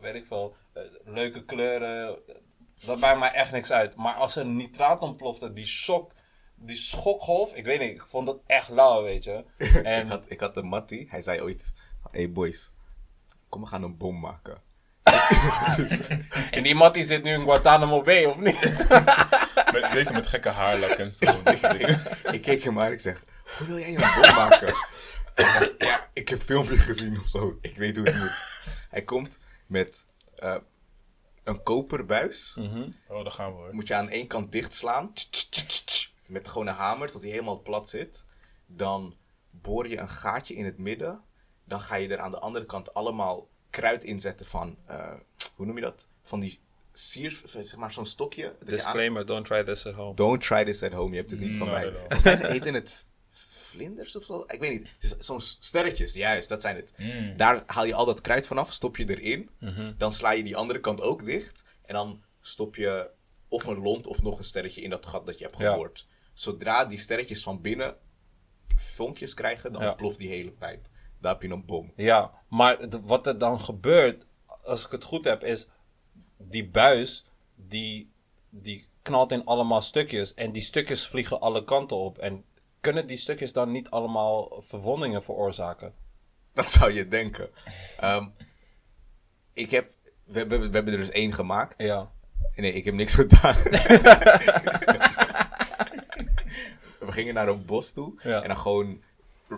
weet 0.00 0.14
ik 0.14 0.26
veel, 0.26 0.54
leuke 1.04 1.44
kleuren. 1.44 2.18
Dat 2.84 2.98
maakt 2.98 3.18
mij 3.18 3.32
echt 3.32 3.52
niks 3.52 3.72
uit. 3.72 3.96
Maar 3.96 4.14
als 4.14 4.36
er 4.36 4.46
nitraat 4.46 5.02
ontplofte, 5.02 5.52
die 5.52 5.66
shock, 5.66 6.12
die 6.54 6.76
schokgolf, 6.76 7.54
ik 7.54 7.64
weet 7.64 7.80
niet, 7.80 7.90
ik 7.90 8.06
vond 8.06 8.26
dat 8.26 8.40
echt 8.46 8.68
lauw, 8.68 9.02
weet 9.02 9.24
je. 9.24 9.44
En 9.82 10.02
Ik 10.02 10.08
had, 10.08 10.30
ik 10.30 10.40
had 10.40 10.56
een 10.56 10.66
mattie, 10.66 11.06
hij 11.10 11.20
zei 11.20 11.40
ooit, 11.40 11.72
hey 12.10 12.32
boys, 12.32 12.72
kom 13.52 13.60
we 13.60 13.66
gaan 13.66 13.82
een 13.82 13.96
bom 13.96 14.20
maken. 14.20 14.60
En 16.50 16.62
die 16.62 16.74
Mattie 16.74 17.04
zit 17.04 17.22
nu 17.22 17.32
in 17.32 17.42
Guantanamo 17.42 18.02
Bay, 18.02 18.24
of 18.24 18.38
niet? 18.38 18.60
Met, 19.72 19.90
zeker 19.92 20.12
met 20.12 20.26
gekke 20.26 20.48
haarlak 20.48 20.90
en 20.90 21.12
zo. 21.12 21.24
ik 22.36 22.42
keek 22.42 22.62
hem 22.62 22.80
aan 22.80 22.92
ik 22.92 23.00
zeg, 23.00 23.24
hoe 23.58 23.66
wil 23.66 23.78
jij 23.78 23.88
een 23.88 23.94
bom 23.94 24.34
maken? 24.34 24.74
Hij 25.34 25.50
zegt, 25.50 25.72
ja, 25.78 26.08
ik 26.12 26.28
heb 26.28 26.42
filmpje 26.42 26.78
gezien 26.78 27.20
of 27.20 27.28
zo, 27.28 27.58
ik 27.60 27.76
weet 27.76 27.96
hoe 27.96 28.06
het 28.06 28.18
moet. 28.18 28.44
Hij 28.90 29.02
komt 29.02 29.38
met 29.66 30.06
eh, 30.34 30.56
een 31.44 31.62
koperbuis, 31.62 32.56
Oh, 33.08 33.22
daar 33.22 33.32
gaan 33.32 33.50
we 33.50 33.56
hoor. 33.56 33.74
moet 33.74 33.88
je 33.88 33.94
aan 33.94 34.08
één 34.08 34.26
kant 34.26 34.52
dichtslaan, 34.52 35.12
met 36.26 36.48
gewoon 36.48 36.66
een 36.66 36.74
hamer 36.74 37.10
tot 37.10 37.22
hij 37.22 37.30
helemaal 37.30 37.62
plat 37.62 37.88
zit. 37.88 38.24
Dan 38.66 39.16
boor 39.50 39.88
je 39.88 39.98
een 39.98 40.08
gaatje 40.08 40.54
in 40.54 40.64
het 40.64 40.78
midden, 40.78 41.22
dan 41.72 41.80
ga 41.80 41.94
je 41.94 42.08
er 42.08 42.18
aan 42.18 42.30
de 42.30 42.38
andere 42.38 42.64
kant 42.66 42.94
allemaal 42.94 43.48
kruid 43.70 44.04
inzetten 44.04 44.46
van, 44.46 44.76
eh, 44.86 45.12
hoe 45.56 45.66
noem 45.66 45.74
je 45.76 45.82
dat? 45.82 46.06
Van 46.22 46.40
die 46.40 46.60
sier, 46.92 47.42
zeg 47.44 47.76
maar 47.76 47.92
zo'n 47.92 48.06
stokje. 48.06 48.52
Disclaimer, 48.64 49.26
don't 49.26 49.46
try 49.46 49.62
this 49.62 49.86
at 49.86 49.94
home. 49.94 50.14
Don't 50.14 50.42
try 50.42 50.64
this 50.64 50.82
at 50.82 50.92
home, 50.92 51.10
je 51.10 51.16
hebt 51.16 51.30
het 51.30 51.40
niet 51.40 51.56
van 51.56 51.66
No, 51.66 51.72
mij. 51.72 51.90
no, 51.90 52.00
mij 52.24 52.48
eten 52.48 52.74
het 52.74 53.04
vlinders 53.30 54.16
of 54.16 54.24
zo. 54.24 54.44
Ik 54.46 54.60
weet 54.60 54.70
niet. 54.70 54.88
Het 54.98 55.02
is 55.02 55.26
zo'n 55.26 55.40
sterretjes, 55.40 56.14
juist, 56.14 56.48
dat 56.48 56.60
zijn 56.60 56.76
het. 56.76 56.92
Mm. 56.96 57.36
Daar 57.36 57.62
haal 57.66 57.84
je 57.84 57.94
al 57.94 58.04
dat 58.04 58.20
kruid 58.20 58.46
vanaf, 58.46 58.72
stop 58.72 58.96
je 58.96 59.08
erin. 59.16 59.50
Mhm. 59.60 59.92
Dan 59.98 60.12
sla 60.12 60.30
je 60.30 60.42
die 60.42 60.56
andere 60.56 60.80
kant 60.80 61.00
ook 61.00 61.24
dicht. 61.24 61.62
En 61.84 61.94
dan 61.94 62.22
stop 62.40 62.76
je 62.76 63.10
of 63.48 63.66
een 63.66 63.78
lont 63.78 64.06
of 64.06 64.22
nog 64.22 64.38
een 64.38 64.44
sterretje 64.44 64.80
in 64.80 64.90
dat 64.90 65.06
gat 65.06 65.26
dat 65.26 65.38
je 65.38 65.44
hebt 65.44 65.58
Ja. 65.58 65.70
geboord. 65.70 66.06
Zodra 66.34 66.84
die 66.84 66.98
sterretjes 66.98 67.42
van 67.42 67.60
binnen 67.60 67.96
vonkjes 68.76 69.34
krijgen, 69.34 69.72
dan 69.72 69.82
Ja. 69.82 69.92
ploft 69.92 70.18
die 70.18 70.28
hele 70.28 70.50
pijp. 70.50 70.88
Daar 71.22 71.32
heb 71.32 71.42
je 71.42 71.48
een 71.48 71.64
bom. 71.64 71.92
Ja, 71.96 72.30
maar 72.48 72.76
wat 73.02 73.26
er 73.26 73.38
dan 73.38 73.60
gebeurt, 73.60 74.26
als 74.64 74.84
ik 74.84 74.90
het 74.90 75.04
goed 75.04 75.24
heb, 75.24 75.44
is 75.44 75.68
die 76.36 76.68
buis, 76.68 77.26
die, 77.54 78.12
die 78.48 78.86
knalt 79.02 79.32
in 79.32 79.44
allemaal 79.44 79.80
stukjes. 79.80 80.34
En 80.34 80.52
die 80.52 80.62
stukjes 80.62 81.06
vliegen 81.06 81.40
alle 81.40 81.64
kanten 81.64 81.96
op. 81.96 82.18
En 82.18 82.44
kunnen 82.80 83.06
die 83.06 83.16
stukjes 83.16 83.52
dan 83.52 83.70
niet 83.70 83.90
allemaal 83.90 84.62
verwondingen 84.66 85.22
veroorzaken? 85.22 85.94
Dat 86.52 86.70
zou 86.70 86.92
je 86.92 87.08
denken. 87.08 87.50
Ehm, 87.98 88.28
ik 89.52 89.70
heb, 89.70 89.90
we, 90.24 90.38
hebben- 90.38 90.60
we 90.60 90.68
hebben 90.70 90.92
er 90.92 90.98
dus 90.98 91.10
één 91.10 91.32
gemaakt. 91.32 91.82
Ja. 91.82 92.10
Nee, 92.54 92.72
ik 92.72 92.84
heb 92.84 92.94
niks 92.94 93.14
gedaan. 93.14 93.54
we 97.06 97.12
gingen 97.12 97.34
naar 97.34 97.48
een 97.48 97.64
bos 97.64 97.92
toe. 97.92 98.20
Ja. 98.22 98.42
En 98.42 98.48
dan 98.48 98.58
gewoon 98.58 99.02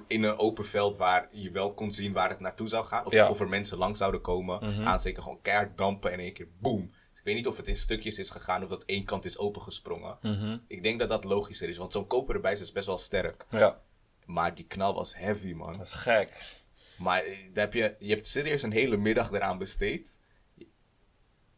in 0.07 0.23
een 0.23 0.39
open 0.39 0.65
veld 0.65 0.97
waar 0.97 1.29
je 1.33 1.51
wel 1.51 1.75
kon 1.75 1.93
zien 1.93 2.13
waar 2.13 2.29
het 2.29 2.41
naartoe 2.41 2.69
zou 2.69 2.85
gaan. 2.85 3.07
Of, 3.07 3.13
Ja. 3.13 3.29
Of 3.29 3.41
er 3.41 3.49
mensen 3.49 3.79
langs 3.79 3.99
zouden 3.99 4.21
komen. 4.21 4.87
Aansteken, 4.87 5.23
gewoon 5.23 5.41
keihard 5.43 5.77
dampen 5.79 6.13
en 6.13 6.19
in 6.19 6.25
één 6.25 6.33
keer 6.35 6.49
boom. 6.61 6.91
weet 7.25 7.35
niet 7.35 7.47
of 7.47 7.57
het 7.57 7.67
in 7.67 7.77
stukjes 7.77 8.19
is 8.19 8.31
gegaan 8.31 8.63
of 8.63 8.69
dat 8.69 8.83
één 8.85 9.05
kant 9.05 9.25
is 9.25 9.39
opengesprongen. 9.39 10.19
Mhm. 10.23 10.59
Ik 10.69 10.83
denk 10.83 10.99
dat 10.99 11.09
dat 11.09 11.25
logischer 11.25 11.69
is, 11.69 11.77
want 11.77 11.93
zo'n 11.93 12.07
koperen 12.07 12.41
buis 12.41 12.61
is 12.61 12.73
best 12.73 12.87
wel 12.87 12.99
sterk. 12.99 13.47
Ja, 13.51 13.81
Maar 14.27 14.55
die 14.55 14.65
knal 14.67 14.95
was 14.95 15.17
heavy, 15.17 15.53
man. 15.53 15.77
dat 15.79 15.87
is 15.87 15.93
gek. 15.93 16.53
Maar 16.99 17.23
eh, 17.23 17.37
daar 17.53 17.65
heb 17.65 17.75
je, 17.75 17.95
je 17.99 18.15
hebt 18.15 18.29
serieus 18.29 18.63
een 18.63 18.73
hele 18.73 18.97
middag 18.97 19.33
eraan 19.33 19.59
besteed. 19.59 20.19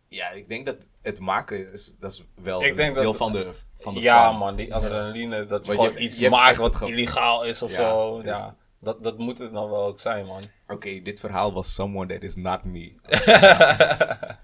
Ja, 0.08 0.30
ik 0.30 0.48
denk 0.48 0.66
dat 0.66 0.88
het 1.02 1.20
maken 1.20 1.72
is, 1.72 1.94
dat 1.98 2.12
is 2.12 2.24
wel 2.34 2.62
Ik 2.62 2.70
een 2.70 2.76
denk 2.76 2.94
dat- 2.94 3.02
deel 3.04 3.14
van 3.14 3.32
de, 3.32 3.50
van 3.74 3.94
de 3.94 4.00
ja, 4.00 4.28
fun. 4.30 4.38
man, 4.38 4.56
die 4.56 4.74
adrenaline, 4.74 5.46
dat 5.46 5.66
je 5.66 5.72
Want 5.72 5.82
je- 5.82 5.88
gewoon 5.88 6.02
iets 6.08 6.18
je 6.18 6.30
maakt 6.30 6.56
wat 6.56 6.74
ge- 6.76 6.86
illegaal 6.86 7.44
is 7.44 7.62
of 7.62 7.70
Ja, 7.70 7.76
zo. 7.76 8.16
dus- 8.22 8.24
Ja, 8.30 8.56
dat, 8.80 9.02
dat 9.02 9.18
moet 9.18 9.38
het 9.38 9.52
dan 9.52 9.70
wel 9.70 9.84
ook 9.84 10.00
zijn, 10.00 10.26
man. 10.26 10.42
Oké, 10.68 11.00
dit 11.02 11.20
verhaal 11.20 11.52
was 11.52 11.74
someone 11.74 12.12
that 12.14 12.22
is 12.22 12.34
not 12.36 12.64
me. 12.64 12.94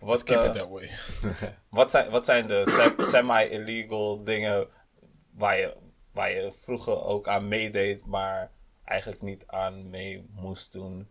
Wat, 0.00 0.22
Keep 0.22 0.38
eh, 0.38 0.44
it 0.44 0.52
that 0.54 0.68
way. 0.68 0.90
wat, 1.70 1.90
zijn, 1.90 2.10
wat 2.10 2.24
zijn 2.24 2.46
de 2.46 2.62
se- 2.96 3.04
semi-illegal 3.10 4.24
dingen 4.24 4.68
waar 5.30 5.58
je, 5.58 5.76
waar 6.12 6.30
je 6.30 6.52
vroeger 6.62 7.02
ook 7.04 7.28
aan 7.28 7.48
meedeed, 7.48 8.06
maar 8.06 8.50
eigenlijk 8.84 9.22
niet 9.22 9.44
aan 9.46 9.90
mee 9.90 10.26
moest 10.34 10.72
doen? 10.72 11.08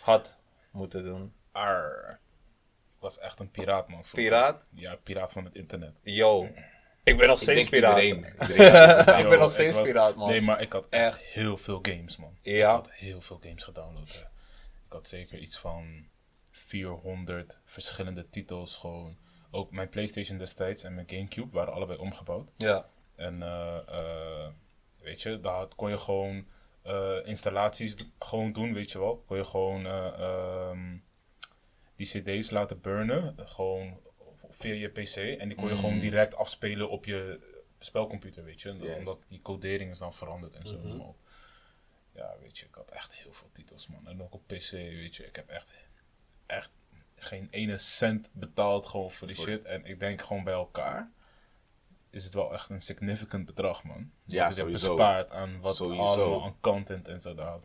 Had 0.00 0.36
moeten 0.70 1.04
doen. 1.04 1.32
Arr. 1.52 2.18
Was 3.04 3.18
echt 3.18 3.40
een 3.40 3.50
piraat, 3.50 3.88
man. 3.88 4.04
vroeger. 4.04 4.30
Piraat? 4.30 4.62
Ja, 4.74 4.96
piraat 4.96 5.32
van 5.32 5.44
het 5.44 5.56
internet. 5.56 5.92
Yo, 6.02 6.48
ik 7.02 7.16
ben 7.16 7.28
nog 7.28 7.38
steeds 7.40 7.68
piraat. 7.70 8.02
iedereen. 8.02 8.24
Ik 9.20 9.28
ben 9.28 9.38
nog 9.38 9.52
steeds 9.52 9.76
was- 9.76 9.86
piraat, 9.86 10.16
man. 10.16 10.28
Nee, 10.28 10.40
maar 10.42 10.60
ik 10.60 10.72
had 10.72 10.86
echt 10.90 11.20
heel 11.20 11.56
veel 11.56 11.78
games, 11.82 12.16
man. 12.16 12.36
Ja? 12.42 12.68
Ik 12.68 12.74
had 12.74 12.90
heel 12.90 13.20
veel 13.20 13.38
games 13.42 13.62
gedownload. 13.64 14.08
Ik 14.86 14.92
had 14.92 15.08
zeker 15.08 15.38
iets 15.38 15.58
van 15.58 16.06
400 16.50 17.60
verschillende 17.64 18.30
titels 18.30 18.76
gewoon. 18.76 19.16
Ook 19.50 19.70
mijn 19.70 19.88
PlayStation 19.88 20.38
destijds 20.38 20.84
en 20.84 20.94
mijn 20.94 21.08
GameCube 21.08 21.52
waren 21.52 21.72
allebei 21.72 21.98
omgebouwd. 21.98 22.50
Ja. 22.56 22.86
En 23.16 23.42
eh, 23.42 23.76
eh, 23.88 24.48
weet 25.02 25.22
je, 25.22 25.40
daar 25.40 25.54
had- 25.54 25.74
kon 25.74 25.90
je 25.90 25.98
gewoon 25.98 26.46
eh, 26.82 27.16
installaties 27.24 27.96
gewoon 28.18 28.52
doen, 28.52 28.74
weet 28.74 28.92
je 28.92 28.98
wel. 28.98 29.22
Kon 29.26 29.36
je 29.36 29.44
gewoon 29.44 29.86
ehm, 29.86 30.96
die 31.96 32.06
cd's 32.06 32.50
laten 32.50 32.80
burnen, 32.80 33.34
gewoon 33.48 34.00
via 34.50 34.74
je 34.74 34.88
pc. 34.88 35.16
En 35.16 35.48
die 35.48 35.56
kon 35.56 35.68
je 35.68 35.76
gewoon 35.76 35.98
direct 35.98 36.34
afspelen 36.34 36.90
op 36.90 37.04
je 37.04 37.40
spelcomputer, 37.78 38.44
weet 38.44 38.60
je. 38.60 38.70
Omdat 38.98 39.24
die 39.28 39.42
codering 39.42 39.90
is 39.90 39.98
dan 39.98 40.14
veranderd 40.14 40.56
en 40.56 40.66
zo. 40.66 40.76
Op- 40.98 41.16
Ja, 42.14 42.34
weet 42.40 42.58
je, 42.58 42.66
ik 42.66 42.74
had 42.74 42.88
echt 42.90 43.12
heel 43.12 43.32
veel 43.32 43.48
titels, 43.52 43.88
man. 43.88 44.06
En 44.08 44.22
ook 44.22 44.34
op 44.34 44.42
pc, 44.46 44.70
weet 44.70 45.16
je. 45.16 45.26
Ik 45.26 45.36
heb 45.36 45.48
echt, 45.48 45.72
echt 46.46 46.70
geen 47.16 47.48
ene 47.50 47.78
cent 47.78 48.30
betaald 48.32 48.86
gewoon 48.86 49.10
voor 49.10 49.26
die 49.26 49.36
shit. 49.36 49.62
En 49.64 49.84
ik 49.84 50.00
denk 50.00 50.22
gewoon 50.22 50.44
bij 50.44 50.54
elkaar 50.54 51.10
is 52.10 52.24
het 52.24 52.34
wel 52.34 52.52
echt 52.52 52.70
een 52.70 52.82
significant 52.82 53.44
bedrag, 53.46 53.84
man. 53.84 54.10
Ja, 54.24 54.44
Wat 54.46 54.54
je 54.56 54.60
hebt 54.60 54.72
bespaard 54.72 55.30
aan 55.30 55.60
wat 55.60 55.76
Sowieso. 55.76 56.02
allemaal 56.02 56.44
aan 56.44 56.60
content 56.60 57.08
en 57.08 57.20
zo 57.20 57.34
daar. 57.34 57.58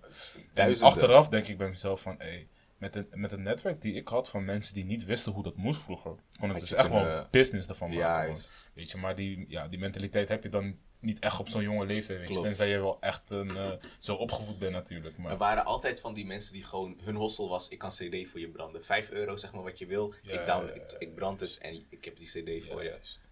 En 0.54 0.80
achteraf 0.82 1.30
denk 1.30 1.48
ik 1.48 1.58
bij 1.58 1.70
mezelf 1.70 2.02
van, 2.02 2.16
hé, 2.18 2.48
met, 2.80 2.94
het, 2.94 3.16
met 3.16 3.32
het 3.32 3.40
netwerk 3.40 3.82
die 3.82 3.94
ik 3.94 4.08
had 4.08 4.30
van 4.30 4.46
mensen 4.46 4.74
die 4.74 4.86
niet 4.86 5.06
wisten 5.06 5.32
hoe 5.32 5.44
dat 5.44 5.56
moest 5.56 5.82
vroeger, 5.82 6.16
kon 6.40 6.50
ik 6.56 6.60
dus 6.60 6.72
echt 6.74 6.88
kunnen- 6.88 7.06
wel 7.06 7.28
business 7.32 7.68
ervan 7.68 7.94
maken. 7.96 8.38
Weet 8.74 8.92
je, 8.92 8.98
maar 8.98 9.16
die, 9.16 9.46
ja, 9.50 9.68
die 9.68 9.80
mentaliteit 9.80 10.30
heb 10.30 10.44
je 10.44 10.50
dan 10.50 10.78
niet 11.00 11.20
echt 11.20 11.40
op 11.40 11.50
zo'n 11.50 11.62
jonge 11.64 11.86
leeftijd, 11.86 12.20
weet 12.20 12.36
je. 12.36 12.42
Tenzij 12.42 12.70
je 12.70 12.80
wel 12.80 12.98
echt 13.02 13.30
een, 13.30 13.58
eh, 13.58 13.72
zo 14.00 14.16
opgevoed 14.16 14.60
bent 14.60 14.72
natuurlijk. 14.72 15.18
Maar 15.18 15.32
Er 15.32 15.38
waren 15.38 15.66
altijd 15.66 16.00
van 16.00 16.14
die 16.14 16.26
mensen 16.26 16.54
die 16.54 16.64
gewoon, 16.64 16.98
hun 17.04 17.16
hossel 17.16 17.50
was, 17.50 17.70
ik 17.70 17.78
kan 17.78 17.90
cd 17.90 18.30
voor 18.30 18.40
je 18.40 18.50
branden. 18.50 18.84
5 18.86 19.10
euro, 19.12 19.36
zeg 19.36 19.54
maar 19.54 19.64
wat 19.64 19.78
je 19.78 19.86
wil. 19.86 20.14
Ja, 20.22 20.40
ik, 20.40 20.46
down, 20.46 20.66
ja, 20.68 20.74
ik, 20.74 20.96
ik 21.00 21.16
brand 21.16 21.40
het 21.40 21.58
en 21.58 21.86
ik 21.90 22.06
heb 22.06 22.18
die 22.18 22.28
cd 22.28 22.66
voor 22.66 22.84
je. 22.84 22.90
Juist. 22.90 23.30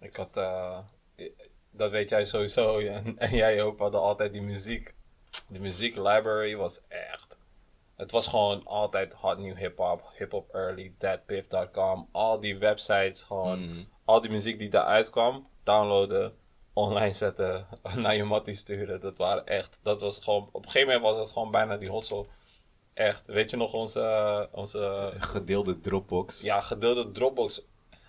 Ik 0.00 0.16
had, 0.16 0.36
eh, 0.36 0.78
dat 1.70 1.90
weet 1.90 2.08
jij 2.08 2.24
sowieso, 2.24 2.78
en, 2.88 3.18
en 3.18 3.34
jij 3.36 3.62
ook, 3.62 3.76
we 3.76 3.82
hadden 3.82 4.00
altijd 4.00 4.32
die 4.32 4.42
muziek. 4.42 4.94
Die 5.48 5.60
muziek 5.60 5.96
library 5.96 6.56
was 6.56 6.80
echt. 6.88 7.36
Het 7.98 8.10
was 8.10 8.26
gewoon 8.26 8.64
altijd 8.66 9.12
hot 9.14 9.38
new 9.38 9.56
hip 9.56 9.78
hop, 9.78 10.12
hip 10.18 10.30
hop 10.32 10.54
early, 10.54 10.94
deadpiff.com, 10.98 12.08
al 12.12 12.40
die 12.40 12.58
websites, 12.58 13.22
gewoon 13.22 13.64
Mhm. 13.70 13.82
al 14.04 14.20
die 14.20 14.30
muziek 14.30 14.58
die 14.58 14.68
daaruit 14.70 15.10
kwam, 15.10 15.48
downloaden, 15.62 16.34
online 16.72 17.12
zetten, 17.14 17.66
naar 17.96 18.14
je 18.16 18.24
mattie 18.24 18.54
sturen. 18.54 19.00
Dat 19.00 19.16
waren 19.18 19.46
echt, 19.46 19.78
dat 19.82 20.00
was 20.00 20.18
gewoon, 20.18 20.48
op 20.52 20.64
een 20.64 20.70
gegeven 20.70 20.94
moment 20.94 21.06
was 21.14 21.24
het 21.24 21.32
gewoon 21.32 21.50
bijna 21.50 21.76
die 21.76 21.88
hossel. 21.90 22.26
Echt, 22.94 23.22
weet 23.26 23.50
je 23.50 23.56
nog 23.56 23.72
onze, 23.72 24.48
onze 24.52 25.12
Gedeelde 25.18 25.80
Dropbox. 25.80 26.42
ja, 26.42 26.60
gedeelde 26.60 27.10
Dropbox. 27.10 27.58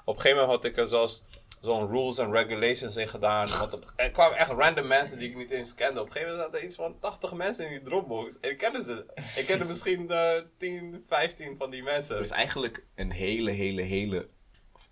Op 0.06 0.16
een 0.16 0.22
gegeven 0.22 0.42
moment 0.42 0.56
had 0.64 0.72
ik 0.72 0.78
er 0.78 0.88
zelfs 0.88 1.24
zo'n 1.62 1.88
rules 1.88 2.20
and 2.20 2.34
regulations 2.34 2.96
in 2.96 3.08
gedaan. 3.08 3.48
Want 3.48 3.74
op- 3.74 3.94
er 3.96 4.12
kwamen 4.12 4.38
echt 4.38 4.52
random 4.52 4.88
mensen 4.88 5.20
die 5.20 5.30
ik 5.30 5.38
niet 5.38 5.52
eens 5.52 5.74
kende. 5.74 6.00
Op 6.00 6.06
een 6.06 6.12
gegeven 6.12 6.32
moment 6.34 6.46
zaten 6.48 6.60
er 6.62 6.66
iets 6.66 6.76
van 6.76 7.00
80 7.00 7.34
mensen 7.34 7.66
in 7.66 7.70
die 7.72 7.82
Dropbox. 7.82 8.40
En 8.40 8.50
ik 8.50 8.58
kende 8.58 8.84
ze. 8.84 9.06
Ik 9.36 9.46
kende 9.46 9.66
misschien 9.74 10.10
eh 10.12 10.42
10, 10.58 11.04
15 11.08 11.58
van 11.58 11.70
die 11.70 11.84
mensen. 11.84 12.16
Het 12.16 12.26
is 12.26 12.32
eigenlijk 12.32 12.86
een 12.96 13.12
hele, 13.12 13.52
hele, 13.52 13.82
hele 13.82 14.30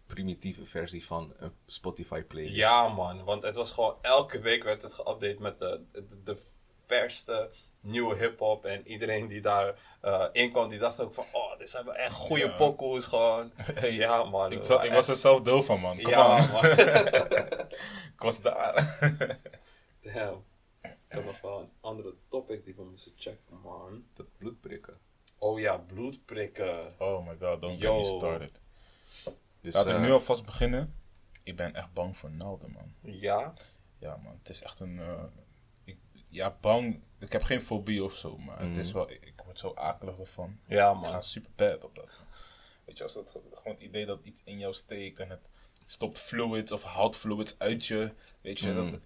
primitieve 0.07 0.65
versie 0.65 1.05
van 1.05 1.34
een 1.38 1.51
Spotify 1.65 2.22
playlist. 2.22 2.55
Ja, 2.55 2.88
man. 2.88 3.24
Want 3.24 3.43
het 3.43 3.55
was 3.55 3.72
gewoon 3.72 3.95
elke 4.01 4.39
week 4.41 4.63
werd 4.63 4.82
het 4.82 4.93
geüpdate 4.93 5.39
met 5.39 5.59
de, 5.59 5.82
de, 5.91 6.24
de 6.24 6.38
verste 6.88 7.49
nieuwe 7.82 8.15
hip-hop. 8.15 8.65
En 8.65 8.88
iedereen 8.88 9.28
die 9.28 9.41
daar 9.41 9.80
eh, 10.01 10.26
in 10.32 10.51
kwam, 10.51 10.70
die 10.70 10.80
dacht 10.80 10.99
ook 10.99 11.13
van: 11.13 11.26
Oh, 11.32 11.47
dit 11.58 11.70
zijn 11.70 11.86
wel 11.86 11.95
echt 11.95 12.14
goede 12.16 12.45
Ja. 12.45 12.55
pokoes. 12.55 13.05
Gewoon. 13.05 13.51
ja, 14.03 14.24
man. 14.24 14.51
Ik, 14.51 14.64
we 14.64 14.74
ik 14.84 14.91
was 14.91 15.08
er 15.08 15.16
zelf 15.16 15.41
deel 15.41 15.64
van, 15.64 15.80
man. 15.80 16.01
Kom 16.01 16.12
Ja, 16.12 16.47
man. 16.51 16.66
Ik 18.16 18.24
was 18.24 18.41
daar. 18.41 18.97
Damn. 20.14 20.43
Ik 20.82 20.97
had 21.16 21.24
nog 21.26 21.41
wel 21.41 21.60
een 21.60 21.70
andere 21.82 22.14
topic 22.28 22.64
die 22.64 22.76
we 22.76 22.84
moesten 22.84 23.12
checken, 23.16 23.62
man. 23.64 24.03
Dat 24.14 24.26
bloedprikken. 24.38 24.97
Oh 25.38 25.60
ja, 25.60 25.78
bloedprikken. 25.78 26.93
Oh 26.99 27.28
my 27.28 27.36
god, 27.39 27.62
don't 27.62 27.80
Yo. 27.80 28.03
get 28.03 28.12
me 28.12 28.18
started. 28.20 28.60
Dus, 29.62 29.74
Laat 29.74 29.86
ik 29.86 29.93
eh, 29.93 30.01
nu 30.01 30.12
alvast 30.12 30.45
beginnen. 30.45 30.95
Ik 31.43 31.55
ben 31.55 31.74
echt 31.74 31.93
bang 31.93 32.18
voor 32.18 32.32
Nalden, 32.32 32.72
man. 32.72 32.93
Ja? 33.14 33.53
Ja, 33.99 34.18
man. 34.24 34.38
Het 34.39 34.49
is 34.49 34.62
echt 34.62 34.80
een... 34.80 34.99
eh, 34.99 35.24
ik, 35.84 35.97
ja, 36.28 36.58
bang. 36.62 37.03
Ik 37.20 37.32
heb 37.32 37.43
geen 37.43 37.62
fobie 37.62 38.03
of 38.03 38.16
zo, 38.16 38.38
maar 38.38 38.60
het 38.60 38.78
is 38.78 38.91
wel... 38.91 39.10
Ik, 39.10 39.26
ik 39.26 39.37
word 39.48 39.60
zo 39.60 39.72
akelig 39.76 40.18
ervan. 40.20 40.60
Ja, 40.68 40.89
Ik 40.91 41.06
ga 41.06 41.12
man. 41.12 41.24
super 41.24 41.52
bad 41.56 41.84
op 41.84 41.95
dat. 41.95 42.10
Weet 42.86 42.98
je, 42.98 43.04
als 43.04 43.14
het 43.14 43.32
gewoon 43.32 43.74
het 43.74 43.82
idee 43.82 44.06
dat 44.06 44.26
iets 44.26 44.41
in 44.45 44.58
jou 44.60 44.74
steekt 44.74 45.20
en 45.20 45.30
het 45.30 45.50
stopt 45.86 46.20
fluids 46.20 46.72
of 46.72 46.84
haalt 46.84 47.16
fluids 47.16 47.60
uit 47.60 47.86
je. 47.86 48.14
Weet 48.41 48.60
je, 48.60 48.74
dat, 48.74 49.00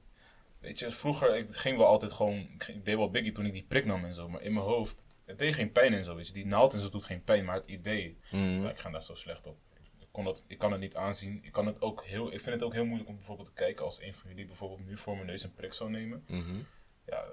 weet 0.60 0.80
je 0.80 0.92
vroeger 0.92 1.36
ik 1.38 1.56
ging 1.56 1.78
wel 1.78 1.88
altijd 1.88 2.12
gewoon, 2.12 2.38
ik, 2.38 2.86
deed 2.86 2.96
wel 2.96 3.10
biggie 3.12 3.32
toen 3.32 3.46
ik 3.46 3.54
die 3.54 3.66
prik 3.68 3.86
nam 3.86 4.06
en 4.06 4.14
zo, 4.14 4.30
maar 4.30 4.42
in 4.42 4.54
mijn 4.54 4.66
hoofd, 4.66 5.04
het 5.26 5.40
deed 5.40 5.54
geen 5.54 5.72
pijn 5.72 5.94
en 5.94 6.04
zo, 6.04 6.16
weet 6.16 6.28
je. 6.28 6.34
Die 6.34 6.46
naald 6.46 6.74
en 6.74 6.80
zo 6.80 6.90
doet 6.90 7.04
geen 7.04 7.24
pijn, 7.24 7.46
maar 7.46 7.56
het 7.56 7.70
idee, 7.70 8.18
maar 8.32 8.70
ik 8.72 8.78
ga 8.80 8.90
daar 8.90 9.04
zo 9.04 9.16
slecht 9.16 9.48
op. 9.48 9.58
Ik, 10.00 10.08
kon 10.12 10.26
dat, 10.26 10.44
ik 10.48 10.58
kan 10.58 10.72
het 10.72 10.82
niet 10.82 10.96
aanzien. 10.96 11.40
Ik, 11.44 11.52
kan 11.52 11.66
het 11.66 11.82
ook 11.82 12.04
heel, 12.04 12.34
ik 12.34 12.40
vind 12.40 12.56
het 12.56 12.64
ook 12.64 12.74
heel 12.74 12.86
moeilijk 12.86 13.10
om 13.10 13.16
bijvoorbeeld 13.16 13.48
te 13.48 13.54
kijken 13.54 13.86
als 13.86 14.02
een 14.02 14.14
van 14.14 14.30
jullie 14.30 14.46
bijvoorbeeld 14.46 14.86
nu 14.86 14.98
voor 14.98 15.16
mijn 15.16 15.26
neus 15.28 15.44
een 15.44 15.54
prik 15.54 15.74
zou 15.74 15.90
nemen. 15.90 16.24
Mhm. 16.28 16.60
Ja, 17.06 17.26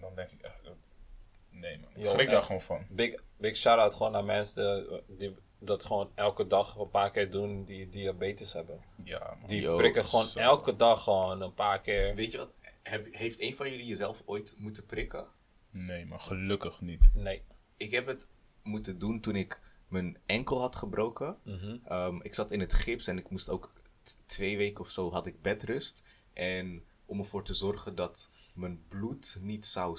dan 0.00 0.14
denk 0.14 0.30
ik 0.30 0.40
nee 1.60 1.78
man, 1.78 1.90
ik 1.94 2.06
schrik 2.06 2.30
daar 2.30 2.42
gewoon 2.42 2.60
van. 2.60 2.86
Big, 2.90 3.22
big 3.38 3.56
shout-out 3.56 3.94
gewoon 3.94 4.12
naar 4.12 4.24
mensen 4.24 4.90
eh, 4.90 4.98
die 5.18 5.34
dat 5.58 5.84
gewoon 5.84 6.10
elke 6.14 6.46
dag 6.46 6.76
een 6.76 6.90
paar 6.90 7.10
keer 7.10 7.30
doen 7.30 7.64
die 7.64 7.88
diabetes 7.88 8.52
hebben. 8.52 8.84
Ja, 9.04 9.36
man. 9.40 9.48
Die 9.48 9.60
Yo, 9.60 9.76
prikken 9.76 10.04
gewoon 10.04 10.24
zo. 10.24 10.38
elke 10.38 10.76
dag 10.76 11.02
gewoon 11.02 11.40
een 11.40 11.54
paar 11.54 11.80
keer. 11.80 12.14
Weet 12.14 12.30
je 12.32 12.38
wat? 12.38 12.52
Heb, 12.82 13.14
heeft 13.14 13.40
een 13.40 13.54
van 13.54 13.70
jullie 13.70 13.86
jezelf 13.86 14.22
ooit 14.26 14.54
moeten 14.56 14.86
prikken? 14.86 15.26
Nee, 15.70 16.06
maar 16.06 16.20
gelukkig 16.20 16.80
niet. 16.80 17.10
Nee. 17.14 17.42
Ik 17.76 17.90
heb 17.90 18.06
het 18.06 18.26
moeten 18.62 18.98
doen 18.98 19.20
toen 19.20 19.36
ik 19.36 19.60
mijn 19.88 20.18
enkel 20.26 20.60
had 20.60 20.76
gebroken. 20.76 21.36
Mhm. 21.44 21.76
Ehm, 21.84 22.20
ik 22.22 22.34
zat 22.34 22.50
in 22.50 22.60
het 22.60 22.72
gips 22.74 23.06
en 23.06 23.18
ik 23.18 23.30
moest 23.30 23.48
ook 23.48 23.70
t- 24.02 24.18
twee 24.26 24.56
weken 24.56 24.80
of 24.80 24.90
zo 24.90 25.12
had 25.12 25.26
ik 25.26 25.42
bedrust. 25.42 26.02
En 26.32 26.84
om 27.06 27.18
ervoor 27.18 27.44
te 27.44 27.54
zorgen 27.54 27.94
dat 27.94 28.28
mijn 28.54 28.84
bloed 28.88 29.36
niet 29.40 29.66
zou 29.66 29.96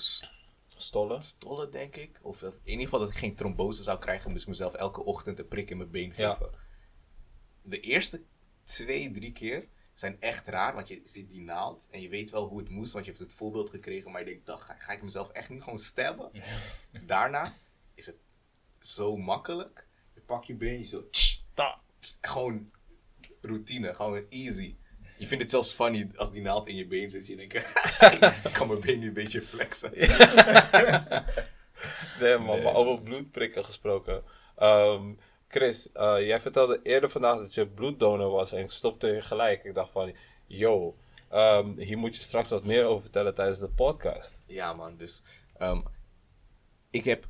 Stollen. 0.77 1.21
stollen, 1.21 1.71
denk 1.71 1.95
ik. 1.95 2.19
Of 2.21 2.39
dat, 2.39 2.53
in 2.63 2.69
ieder 2.71 2.83
geval 2.83 2.99
dat 2.99 3.09
ik 3.09 3.15
geen 3.15 3.35
trombose 3.35 3.83
zou 3.83 3.99
krijgen, 3.99 4.29
moest 4.31 4.41
ik 4.43 4.49
mezelf 4.49 4.73
elke 4.73 5.03
ochtend 5.03 5.39
een 5.39 5.47
prik 5.47 5.69
in 5.69 5.77
mijn 5.77 5.91
been 5.91 6.13
Ja. 6.15 6.33
geven. 6.33 6.51
De 7.61 7.79
eerste 7.79 8.23
twee, 8.63 9.11
drie 9.11 9.31
keer 9.31 9.67
zijn 9.93 10.21
echt 10.21 10.47
raar, 10.47 10.73
want 10.73 10.87
je 10.87 10.99
ziet 11.03 11.29
die 11.31 11.41
naald 11.41 11.87
en 11.89 12.01
je 12.01 12.09
weet 12.09 12.29
wel 12.31 12.47
hoe 12.47 12.59
het 12.59 12.69
moest, 12.69 12.91
want 12.93 13.05
je 13.05 13.11
hebt 13.11 13.23
het 13.23 13.33
voorbeeld 13.33 13.69
gekregen, 13.69 14.11
maar 14.11 14.19
je 14.21 14.27
denkt, 14.27 14.45
dan 14.45 14.59
ga, 14.59 14.75
ga 14.79 14.91
ik 14.91 15.01
mezelf 15.03 15.29
echt 15.29 15.49
niet 15.49 15.63
gewoon 15.63 15.79
stabben? 15.79 16.31
Daarna 17.05 17.53
is 17.93 18.05
het 18.05 18.17
zo 18.79 19.17
makkelijk. 19.17 19.87
Je 20.13 20.21
pakt 20.21 20.47
je 20.47 20.55
been, 20.55 20.77
je 20.79 20.85
zo, 20.85 21.09
tsch, 21.09 21.39
Ta. 21.53 21.81
tsch, 21.99 22.17
gewoon 22.21 22.71
routine, 23.41 23.93
gewoon 23.93 24.25
easy. 24.29 24.77
Je 25.17 25.27
vindt 25.27 25.43
het 25.43 25.51
zelfs 25.51 25.73
funny 25.73 26.09
als 26.15 26.31
die 26.31 26.41
naald 26.41 26.67
in 26.67 26.75
je 26.75 26.87
been 26.87 27.09
zit. 27.09 27.27
Je 27.27 27.35
denkt, 27.35 27.53
ik 28.47 28.53
kan 28.53 28.67
mijn 28.67 28.81
been 28.81 28.99
nu 28.99 29.07
een 29.07 29.13
beetje 29.13 29.41
flexen. 29.41 29.91
Nee, 32.19 32.37
man, 32.37 32.61
maar 32.61 32.75
over 32.75 33.01
bloedprikken 33.01 33.65
gesproken. 33.65 34.23
Ehm, 34.55 35.13
Chris, 35.47 35.91
eh, 35.91 36.25
jij 36.25 36.39
vertelde 36.39 36.79
eerder 36.83 37.09
vandaag 37.09 37.37
dat 37.37 37.53
je 37.53 37.67
bloeddonor 37.67 38.29
was 38.29 38.51
en 38.51 38.63
ik 38.63 38.71
stopte 38.71 39.07
je 39.07 39.21
gelijk. 39.21 39.63
Ik 39.63 39.73
dacht 39.73 39.91
van, 39.91 40.15
yo, 40.45 40.95
ehm, 41.29 41.77
hier 41.77 41.97
moet 41.97 42.15
je 42.15 42.21
straks 42.21 42.49
wat 42.49 42.65
meer 42.65 42.85
over 42.85 43.01
vertellen 43.01 43.35
tijdens 43.35 43.59
de 43.59 43.69
podcast. 43.69 44.41
Ja, 44.45 44.73
man. 44.73 44.97
Dus 44.97 45.23
ehm, 45.57 45.81
ik 46.89 47.03
heb 47.03 47.27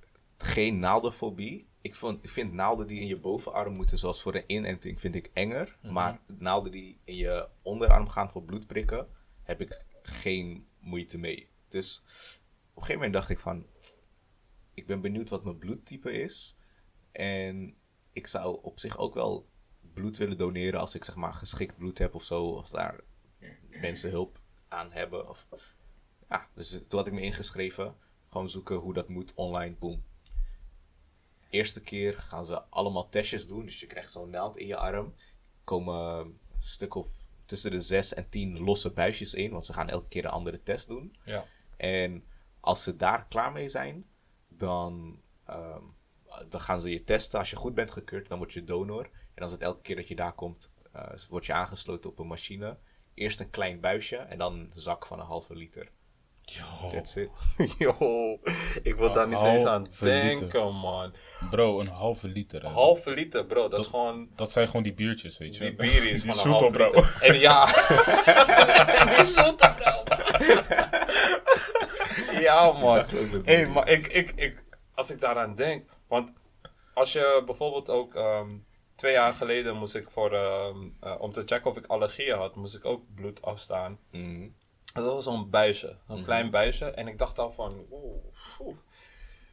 geen 0.57 0.79
naaldenfobie. 0.79 1.65
Ik, 1.81 1.95
vond, 1.95 2.23
ik 2.23 2.29
vind 2.29 2.53
naalden 2.53 2.87
die 2.87 2.99
in 2.99 3.07
je 3.07 3.19
bovenarm 3.19 3.73
moeten, 3.73 3.97
zoals 3.97 4.21
voor 4.21 4.35
een 4.35 4.43
inenting, 4.47 4.99
vind 4.99 5.15
ik 5.15 5.29
enger. 5.33 5.77
Maar 5.81 6.19
naalden 6.25 6.71
die 6.71 6.99
in 7.03 7.15
je 7.15 7.47
onderarm 7.61 8.07
gaan 8.09 8.31
voor 8.31 8.43
bloedprikken, 8.43 9.07
heb 9.43 9.61
ik 9.61 9.85
geen 10.01 10.67
moeite 10.79 11.17
mee. 11.17 11.49
Dus 11.69 11.97
op 11.99 12.75
een 12.75 12.81
gegeven 12.81 12.95
moment 12.95 13.13
dacht 13.13 13.29
ik 13.29 13.39
van, 13.39 13.65
ik 14.73 14.87
ben 14.87 15.01
benieuwd 15.01 15.29
wat 15.29 15.43
mijn 15.43 15.57
bloedtype 15.57 16.11
is. 16.11 16.57
En 17.11 17.75
ik 18.13 18.27
zou 18.27 18.59
op 18.61 18.79
zich 18.79 18.97
ook 18.97 19.13
wel 19.13 19.49
bloed 19.93 20.17
willen 20.17 20.37
doneren 20.37 20.79
als 20.79 20.95
ik 20.95 21.03
zeg 21.03 21.15
maar 21.15 21.33
geschikt 21.33 21.77
bloed 21.77 21.97
heb 21.97 22.15
of 22.15 22.23
zo. 22.23 22.55
Als 22.55 22.71
daar 22.71 22.99
mensen 23.69 24.09
hulp 24.09 24.39
aan 24.67 24.91
hebben. 24.91 25.29
Of, 25.29 25.47
ja, 26.29 26.47
dus 26.53 26.69
toen 26.69 26.99
had 26.99 27.07
ik 27.07 27.13
me 27.13 27.21
ingeschreven. 27.21 27.95
Gewoon 28.25 28.49
zoeken 28.49 28.75
hoe 28.75 28.93
dat 28.93 29.07
moet 29.07 29.33
online. 29.33 29.75
Boom. 29.75 30.03
Eerste 31.49 31.81
keer 31.81 32.13
gaan 32.13 32.45
ze 32.45 32.61
allemaal 32.61 33.09
testjes 33.09 33.47
doen. 33.47 33.65
Dus 33.65 33.79
je 33.79 33.87
krijgt 33.87 34.11
zo'n 34.11 34.29
naald 34.29 34.57
in 34.57 34.67
je 34.67 34.77
arm. 34.77 35.13
Komen 35.63 35.95
een 35.95 36.39
stuk 36.59 36.95
of 36.95 37.09
tussen 37.45 37.71
de 37.71 37.79
6 37.79 38.13
en 38.13 38.29
10 38.29 38.59
losse 38.59 38.91
buisjes 38.91 39.33
in. 39.33 39.51
Want 39.51 39.65
ze 39.65 39.73
gaan 39.73 39.89
elke 39.89 40.07
keer 40.07 40.25
een 40.25 40.31
andere 40.31 40.63
test 40.63 40.87
doen. 40.87 41.15
Ja. 41.25 41.45
En 41.77 42.23
als 42.59 42.83
ze 42.83 42.95
daar 42.95 43.27
klaar 43.27 43.51
mee 43.51 43.69
zijn, 43.69 44.05
dan, 44.47 45.21
ehm, 45.45 45.83
dan 46.49 46.59
gaan 46.59 46.81
ze 46.81 46.89
je 46.89 47.03
testen. 47.03 47.39
Als 47.39 47.49
je 47.49 47.55
goed 47.55 47.73
bent 47.73 47.91
gekeurd, 47.91 48.29
dan 48.29 48.37
word 48.37 48.53
je 48.53 48.63
donor. 48.63 49.09
En 49.33 49.43
als 49.43 49.51
het 49.51 49.61
elke 49.61 49.81
keer 49.81 49.95
dat 49.95 50.07
je 50.07 50.15
daar 50.15 50.33
komt, 50.33 50.71
eh, 50.91 51.17
word 51.29 51.45
je 51.45 51.53
aangesloten 51.53 52.09
op 52.09 52.19
een 52.19 52.27
machine. 52.27 52.77
Eerst 53.13 53.39
een 53.39 53.49
klein 53.49 53.79
buisje 53.79 54.15
en 54.15 54.37
dan 54.37 54.53
een 54.53 54.71
zak 54.73 55.05
van 55.05 55.19
een 55.19 55.25
halve 55.25 55.55
liter. 55.55 55.91
Yo, 56.49 56.89
That's 56.91 57.15
it. 57.15 57.29
Yo, 57.77 58.39
ik 58.83 58.95
wil 58.95 59.13
daar 59.13 59.27
niet 59.27 59.43
eens 59.43 59.65
aan 59.65 59.81
liter. 59.81 60.05
denken, 60.05 60.73
man. 60.75 61.13
bro, 61.49 61.79
een 61.79 61.87
halve 61.87 62.27
liter. 62.27 62.61
hè. 62.61 62.69
Halve 62.69 63.13
liter, 63.13 63.45
bro, 63.45 63.67
dat, 63.69 63.79
is 63.79 63.85
gewoon... 63.87 64.29
Dat 64.35 64.51
zijn 64.51 64.67
gewoon 64.67 64.83
die 64.83 64.93
biertjes, 64.93 65.37
weet 65.37 65.55
je. 65.55 65.63
Die 65.63 65.75
bier 65.75 66.09
is 66.09 66.21
Die 66.23 66.31
gewoon 66.33 66.45
een 66.55 66.59
halve 66.59 66.71
bro. 66.71 66.85
liter. 66.91 67.17
En 67.21 67.39
ja... 67.39 67.65
die 69.15 69.25
zoete, 69.25 69.75
bro. 69.77 70.03
ja, 72.39 72.71
man. 72.71 73.05
Bier. 73.45 73.69
maar 73.69 73.87
ik, 73.89 74.07
ik, 74.07 74.31
ik, 74.35 74.65
als 74.95 75.11
ik 75.11 75.19
daaraan 75.19 75.55
denk... 75.55 75.89
Want 76.07 76.33
als 76.93 77.13
je 77.13 77.43
bijvoorbeeld 77.45 77.89
ook... 77.89 78.15
ehm, 78.15 78.49
twee 78.95 79.13
jaar 79.13 79.33
geleden 79.33 79.75
moest 79.75 79.95
ik 79.95 80.09
voor... 80.09 80.31
ehm, 80.33 80.77
eh, 81.01 81.15
om 81.19 81.31
te 81.31 81.43
checken 81.45 81.71
of 81.71 81.77
ik 81.77 81.85
allergieën 81.85 82.37
had, 82.37 82.55
moest 82.55 82.75
ik 82.75 82.85
ook 82.85 83.03
bloed 83.15 83.41
afstaan. 83.41 83.99
Mhm. 84.11 84.47
Dat 84.93 85.05
was 85.05 85.23
zo'n 85.23 85.49
buisje, 85.49 85.97
een 86.07 86.23
klein 86.23 86.49
buisje. 86.49 86.85
En 86.85 87.07
ik 87.07 87.17
dacht 87.17 87.39
al 87.39 87.51
van, 87.51 87.85
oeh, 87.91 88.23
oeh, 88.59 88.77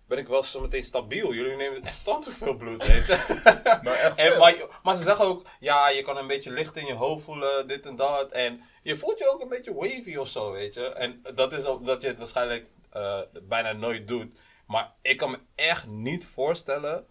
ben 0.06 0.18
ik 0.18 0.28
wel 0.28 0.42
zo 0.42 0.60
meteen 0.60 0.84
stabiel? 0.84 1.34
Jullie 1.34 1.56
nemen 1.56 1.82
echt 1.82 2.04
tant 2.04 2.24
te 2.24 2.30
veel 2.30 2.56
bloed, 2.56 2.86
weet 2.86 3.06
je. 3.06 3.42
Maar 3.82 3.94
echt 3.94 4.16
en, 4.16 4.38
maar, 4.38 4.54
maar 4.82 4.96
ze 4.96 5.02
zeggen 5.02 5.24
ook, 5.24 5.46
ja, 5.60 5.88
je 5.88 6.02
kan 6.02 6.16
een 6.16 6.26
beetje 6.26 6.52
licht 6.52 6.76
in 6.76 6.86
je 6.86 6.94
hoofd 6.94 7.24
voelen, 7.24 7.68
dit 7.68 7.86
en 7.86 7.96
dat. 7.96 8.32
En 8.32 8.60
je 8.82 8.96
voelt 8.96 9.18
je 9.18 9.32
ook 9.32 9.40
een 9.40 9.48
beetje 9.48 9.74
wavy 9.74 10.16
of 10.16 10.28
zo, 10.28 10.52
weet 10.52 10.74
je. 10.74 10.88
En 10.88 11.22
dat 11.34 11.52
is 11.52 11.66
omdat 11.66 12.02
je 12.02 12.08
het 12.08 12.18
waarschijnlijk 12.18 12.66
eh, 12.90 13.20
bijna 13.42 13.72
nooit 13.72 14.08
doet. 14.08 14.38
Maar 14.66 14.92
ik 15.02 15.16
kan 15.16 15.30
me 15.30 15.38
echt 15.54 15.86
niet 15.86 16.26
voorstellen 16.26 17.06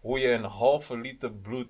hoe 0.00 0.18
je 0.18 0.30
een 0.30 0.44
halve 0.44 0.96
liter 0.96 1.32
bloed 1.32 1.68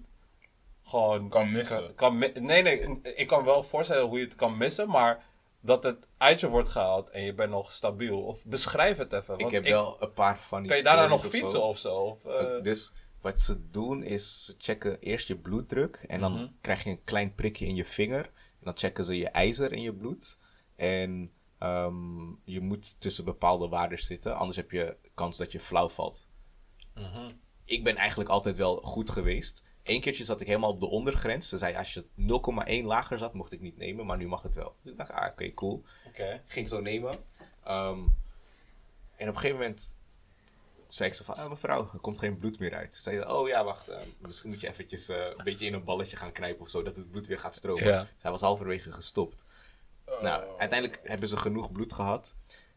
gewoon 0.84 1.28
Kan 1.28 1.52
missen. 1.52 1.94
Kan, 1.94 2.18
kan 2.20 2.44
nee, 2.44 2.62
nee, 2.62 3.00
ik 3.02 3.26
kan 3.26 3.44
wel 3.44 3.62
voorstellen 3.62 4.04
hoe 4.04 4.18
je 4.18 4.24
het 4.24 4.34
kan 4.34 4.56
missen, 4.56 4.88
maar 4.88 5.24
dat 5.60 5.82
het 5.82 6.06
uit 6.16 6.40
je 6.40 6.48
wordt 6.48 6.68
gehaald 6.68 7.10
en 7.10 7.22
je 7.22 7.34
bent 7.34 7.50
nog 7.50 7.72
stabiel. 7.72 8.20
Of 8.20 8.44
beschrijf 8.44 8.96
het 8.96 9.12
even. 9.12 9.38
Ik 9.38 9.50
heb 9.50 9.64
wel 9.64 9.96
een 10.02 10.12
paar 10.12 10.38
van 10.38 10.58
die 10.60 10.68
Kan 10.68 10.76
je 10.78 10.84
daarna 10.84 11.06
nog 11.06 11.26
fietsen 11.26 11.62
of 11.62 11.78
zo? 11.78 11.94
Of, 11.96 12.24
eh, 12.24 12.62
Dus 12.62 12.92
wat 13.20 13.40
ze 13.40 13.70
doen 13.70 14.02
is, 14.02 14.44
ze 14.44 14.54
checken 14.58 14.98
eerst 15.00 15.28
je 15.28 15.36
bloeddruk. 15.36 16.04
En 16.06 16.20
dan 16.20 16.32
Mhm. 16.32 16.46
krijg 16.60 16.84
je 16.84 16.90
een 16.90 17.04
klein 17.04 17.34
prikje 17.34 17.66
in 17.66 17.74
je 17.74 17.84
vinger. 17.84 18.24
En 18.34 18.62
dan 18.64 18.76
checken 18.76 19.04
ze 19.04 19.16
je 19.16 19.28
ijzer 19.28 19.72
in 19.72 19.82
je 19.82 19.94
bloed. 19.94 20.38
En 20.76 21.30
ehm, 21.58 22.28
je 22.44 22.60
moet 22.60 23.00
tussen 23.00 23.24
bepaalde 23.24 23.68
waarden 23.68 23.98
zitten. 23.98 24.36
Anders 24.36 24.56
heb 24.56 24.70
je 24.70 24.96
kans 25.14 25.36
dat 25.36 25.52
je 25.52 25.60
flauw 25.60 25.88
valt. 25.88 26.26
mhm. 26.94 27.32
Ik 27.64 27.84
ben 27.84 27.96
eigenlijk 27.96 28.30
altijd 28.30 28.56
wel 28.56 28.76
goed 28.76 29.10
geweest. 29.10 29.62
Eén 29.86 30.00
keertje 30.00 30.24
zat 30.24 30.40
ik 30.40 30.46
helemaal 30.46 30.70
op 30.70 30.80
de 30.80 30.86
ondergrens. 30.86 31.48
Ze 31.48 31.56
zei 31.56 31.76
als 31.76 31.94
je 31.94 32.04
0,1 32.80 32.84
lager 32.84 33.18
zat, 33.18 33.34
mocht 33.34 33.52
ik 33.52 33.60
niet 33.60 33.76
nemen. 33.76 34.06
Maar 34.06 34.16
nu 34.16 34.28
mag 34.28 34.42
het 34.42 34.54
wel. 34.54 34.76
Dus 34.82 34.92
ik 34.92 34.98
dacht, 34.98 35.10
ah 35.10 35.30
oké, 35.30 35.54
cool 35.54 35.84
Oké. 36.06 36.42
ging 36.46 36.68
zo 36.68 36.80
nemen. 36.80 37.14
Ehm, 37.64 37.98
en 39.16 39.28
op 39.28 39.34
een 39.34 39.40
gegeven 39.40 39.58
moment 39.58 39.98
zei 40.88 41.08
ik 41.08 41.14
zo 41.14 41.24
van, 41.24 41.34
ah, 41.34 41.48
mevrouw, 41.48 41.90
er 41.92 41.98
komt 41.98 42.18
geen 42.18 42.38
bloed 42.38 42.58
meer 42.58 42.74
uit. 42.74 42.94
Ze 42.94 43.02
zei, 43.02 43.24
oh 43.24 43.48
ja, 43.48 43.64
wacht, 43.64 43.88
eh, 43.88 43.98
misschien 44.18 44.50
moet 44.50 44.60
je 44.60 44.68
eventjes 44.68 45.08
eh, 45.08 45.24
een 45.36 45.44
beetje 45.44 45.66
in 45.66 45.74
een 45.74 45.84
balletje 45.84 46.16
gaan 46.16 46.32
knijpen 46.32 46.60
of 46.62 46.68
zo, 46.68 46.82
dat 46.82 46.96
het 46.96 47.10
bloed 47.10 47.26
weer 47.26 47.38
gaat 47.38 47.54
stromen. 47.54 47.84
Ja. 47.84 48.08
Zij 48.18 48.30
was 48.30 48.40
halverwege 48.40 48.92
gestopt. 48.92 49.44
Nou, 50.20 50.58
uiteindelijk 50.58 51.00
hebben 51.04 51.28
ze 51.28 51.36
genoeg 51.36 51.72
bloed 51.72 51.92
gehad. 51.92 52.34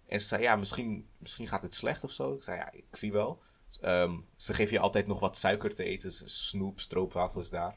En 0.07 0.19
ze 0.19 0.27
zei, 0.27 0.41
ja, 0.41 0.55
misschien, 0.55 1.07
misschien 1.17 1.47
gaat 1.47 1.61
het 1.61 1.75
slecht 1.75 2.03
of 2.03 2.11
zo. 2.11 2.33
Ik 2.33 2.43
zei, 2.43 2.57
ja, 2.57 2.71
ik 2.71 2.85
zie 2.91 3.11
wel. 3.11 3.41
Ehm, 3.81 4.11
ze 4.35 4.53
geven 4.53 4.73
je 4.73 4.79
altijd 4.79 5.07
nog 5.07 5.19
wat 5.19 5.37
suiker 5.37 5.75
te 5.75 5.83
eten. 5.83 6.09
Dus 6.09 6.47
Snoep, 6.49 6.79
stroopwafels 6.79 7.49
daar. 7.49 7.75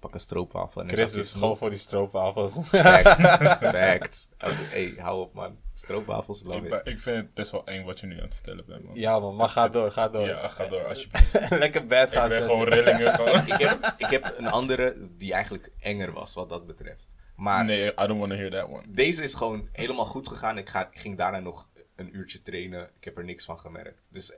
Pak 0.00 0.14
een 0.14 0.20
stroopwafel. 0.20 0.80
En 0.80 0.88
Chris 0.88 1.12
is 1.14 1.32
gewoon 1.32 1.56
voor 1.56 1.70
die 1.70 1.78
stroopwafels. 1.78 2.58
Facts. 2.64 3.22
Facts. 3.76 4.28
Oké, 4.34 4.52
hey, 4.54 4.94
hou 4.98 5.20
op 5.20 5.34
man. 5.34 5.56
Stroopwafels, 5.74 6.42
love 6.44 6.58
Ik, 6.58 6.64
it. 6.64 6.70
ben- 6.70 6.92
ik 6.94 7.00
vind 7.00 7.16
het 7.16 7.34
best 7.34 7.50
wel 7.50 7.66
eng 7.66 7.84
wat 7.84 8.00
je 8.00 8.06
nu 8.06 8.16
aan 8.16 8.22
het 8.24 8.34
vertellen 8.34 8.64
bent, 8.66 8.84
man. 8.84 8.94
ja 8.94 9.18
man, 9.18 9.36
maar 9.36 9.48
ga 9.48 9.68
door, 9.68 9.92
ga 9.92 10.08
door. 10.08 10.26
Ja, 10.26 10.48
ga 10.48 10.64
door 10.66 10.84
alsjeblieft. 10.86 11.50
Lekker 11.58 11.86
bed 11.86 12.08
Ik 12.08 12.14
gaan 12.14 12.28
ben 12.28 12.38
zetten. 12.38 12.56
gewoon 12.56 12.68
rillingen. 12.72 13.14
Gewoon. 13.18 13.46
Ik 13.46 13.52
heb, 13.58 13.94
ik 13.96 14.06
heb 14.06 14.34
een 14.36 14.46
andere 14.46 15.08
die 15.16 15.32
eigenlijk 15.32 15.70
enger 15.78 16.12
was 16.12 16.34
wat 16.34 16.48
dat 16.48 16.66
betreft. 16.66 17.06
Maar 17.36 17.64
Nee, 17.64 17.86
I 17.92 18.06
don't 18.06 18.18
want 18.18 18.30
to 18.30 18.36
hear 18.36 18.50
that 18.50 18.68
one. 18.68 18.82
deze 18.88 19.22
is 19.22 19.34
gewoon 19.34 19.68
helemaal 19.72 20.06
goed 20.06 20.28
gegaan. 20.28 20.58
Ik, 20.58 20.68
ga, 20.68 20.88
ik 20.90 20.98
ging 20.98 21.16
daarna 21.16 21.38
nog 21.40 21.68
een 21.96 22.16
uurtje 22.16 22.42
trainen. 22.42 22.90
Ik 22.98 23.04
heb 23.04 23.18
er 23.18 23.24
niks 23.24 23.44
van 23.44 23.58
gemerkt. 23.58 24.06
Dus 24.10 24.32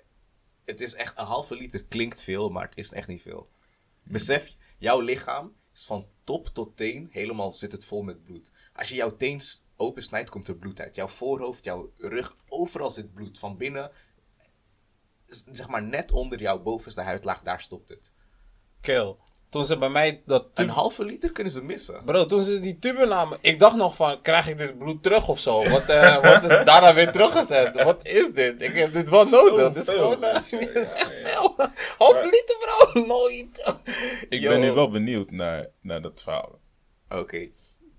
het 0.68 0.80
is 0.80 0.94
echt, 0.94 1.18
een 1.18 1.24
halve 1.24 1.54
liter 1.56 1.84
klinkt 1.84 2.20
veel, 2.20 2.50
maar 2.50 2.64
het 2.68 2.76
is 2.76 2.92
echt 2.92 3.08
niet 3.08 3.22
veel. 3.22 3.50
Besef, 4.02 4.56
jouw 4.78 5.00
lichaam 5.00 5.56
is 5.74 5.84
van 5.84 6.08
top 6.24 6.46
tot 6.48 6.76
teen, 6.76 7.08
helemaal 7.10 7.52
zit 7.52 7.72
het 7.72 7.84
vol 7.84 8.02
met 8.02 8.24
bloed. 8.24 8.50
Als 8.72 8.88
je 8.88 8.94
jouw 8.94 9.16
teen 9.16 9.40
s- 9.40 9.62
opensnijdt, 9.76 10.30
komt 10.30 10.48
er 10.48 10.56
bloed 10.56 10.80
uit. 10.80 10.94
Jouw 10.94 11.08
voorhoofd, 11.08 11.64
jouw 11.64 11.92
rug, 11.96 12.36
overal 12.48 12.90
zit 12.90 13.14
bloed. 13.14 13.38
Van 13.38 13.56
binnen, 13.56 13.90
zeg 15.26 15.68
maar 15.68 15.82
net 15.82 16.12
onder 16.12 16.40
jouw 16.40 16.62
bovenste 16.62 17.00
huidlaag, 17.00 17.42
daar 17.42 17.60
stopt 17.60 17.88
het. 17.88 18.12
Kill. 18.80 19.16
Toen 19.50 19.64
ze 19.64 19.78
bij 19.78 19.88
mij 19.88 20.22
dat 20.26 20.46
Een 20.54 20.68
halve 20.68 21.04
liter 21.04 21.32
kunnen 21.32 21.52
ze 21.52 21.62
missen. 21.62 22.04
Bro, 22.04 22.26
toen 22.26 22.44
ze 22.44 22.60
die 22.60 22.78
tube 22.78 23.06
namen, 23.06 23.38
ik 23.40 23.58
dacht 23.58 23.76
nog 23.76 23.96
van, 23.96 24.20
krijg 24.20 24.48
ik 24.48 24.58
dit 24.58 24.78
bloed 24.78 25.02
terug 25.02 25.28
of 25.28 25.40
zo? 25.40 25.68
Wat, 25.68 25.88
eh 25.88 26.22
wat 26.32 26.42
is 26.42 26.64
daarna 26.64 26.94
weer 26.94 27.12
teruggezet? 27.12 27.82
Wat 27.82 28.06
is 28.06 28.32
dit? 28.32 28.62
Ik 28.62 28.74
heb 28.74 28.92
dit 28.92 29.08
wel 29.08 29.24
nodig. 29.24 29.72
Dit 29.72 29.88
is 29.88 29.94
gewoon, 29.94 30.24
eh, 30.24 30.42
je, 30.46 30.58
dit 30.58 30.74
is 30.74 30.92
echt 30.92 31.12
ja. 31.22 31.72
Half 31.98 32.24
liter, 32.24 32.56
bro, 32.58 33.00
nooit. 33.14 33.74
Ik 34.28 34.40
Yo. 34.40 34.48
ben 34.48 34.60
nu 34.60 34.72
wel 34.72 34.90
benieuwd 34.90 35.30
naar, 35.30 35.66
naar 35.80 36.02
dat 36.02 36.22
verhaal. 36.22 36.58
Oké. 37.08 37.48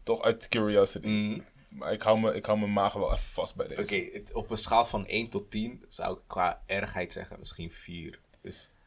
Toch 0.03 0.21
uit 0.21 0.47
curiosity. 0.47 1.07
Mhm. 1.07 1.39
Maar 1.69 1.93
ik 1.93 2.01
hou, 2.01 2.19
me, 2.19 2.33
ik 2.33 2.45
hou 2.45 2.59
mijn 2.59 2.73
maag 2.73 2.93
wel 2.93 3.11
even 3.11 3.29
vast 3.29 3.55
bij 3.55 3.67
deze. 3.67 3.81
Oké, 3.81 4.33
op 4.33 4.49
een 4.49 4.57
schaal 4.57 4.85
van 4.85 5.07
1 5.07 5.29
tot 5.29 5.51
10 5.51 5.85
zou 5.87 6.13
ik 6.13 6.21
qua 6.27 6.63
ergheid 6.65 7.13
zeggen 7.13 7.39
misschien 7.39 7.71
4. 7.71 8.19
Dus 8.41 8.69
Oké. 8.69 8.78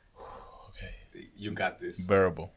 You 1.34 1.56
got 1.56 1.78
this. 1.78 2.04
Bearable. 2.04 2.50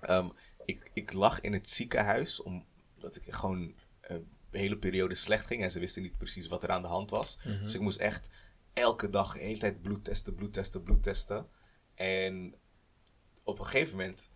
Ehm, 0.00 0.28
ik, 0.64 0.90
ik 0.92 1.12
lag 1.12 1.40
in 1.40 1.52
het 1.52 1.68
ziekenhuis 1.68 2.42
omdat 2.42 3.16
ik 3.16 3.34
gewoon 3.34 3.74
een 4.00 4.28
hele 4.50 4.78
periode 4.78 5.14
slecht 5.14 5.46
ging 5.46 5.62
en 5.62 5.70
ze 5.70 5.80
wisten 5.80 6.02
niet 6.02 6.18
precies 6.18 6.48
wat 6.48 6.62
er 6.62 6.70
aan 6.70 6.82
de 6.82 6.88
hand 6.88 7.10
was. 7.10 7.38
Dus 7.62 7.74
ik 7.74 7.80
moest 7.80 7.98
echt 7.98 8.28
elke 8.72 9.10
dag 9.10 9.32
de 9.32 9.38
hele 9.38 9.58
tijd 9.58 9.82
bloed 9.82 10.04
testen, 10.04 10.34
bloed 10.34 10.52
testen, 10.52 10.82
bloed 10.82 11.02
testen. 11.02 11.48
En 11.94 12.54
op 13.42 13.58
een 13.58 13.64
gegeven 13.64 13.96
moment 13.96 14.30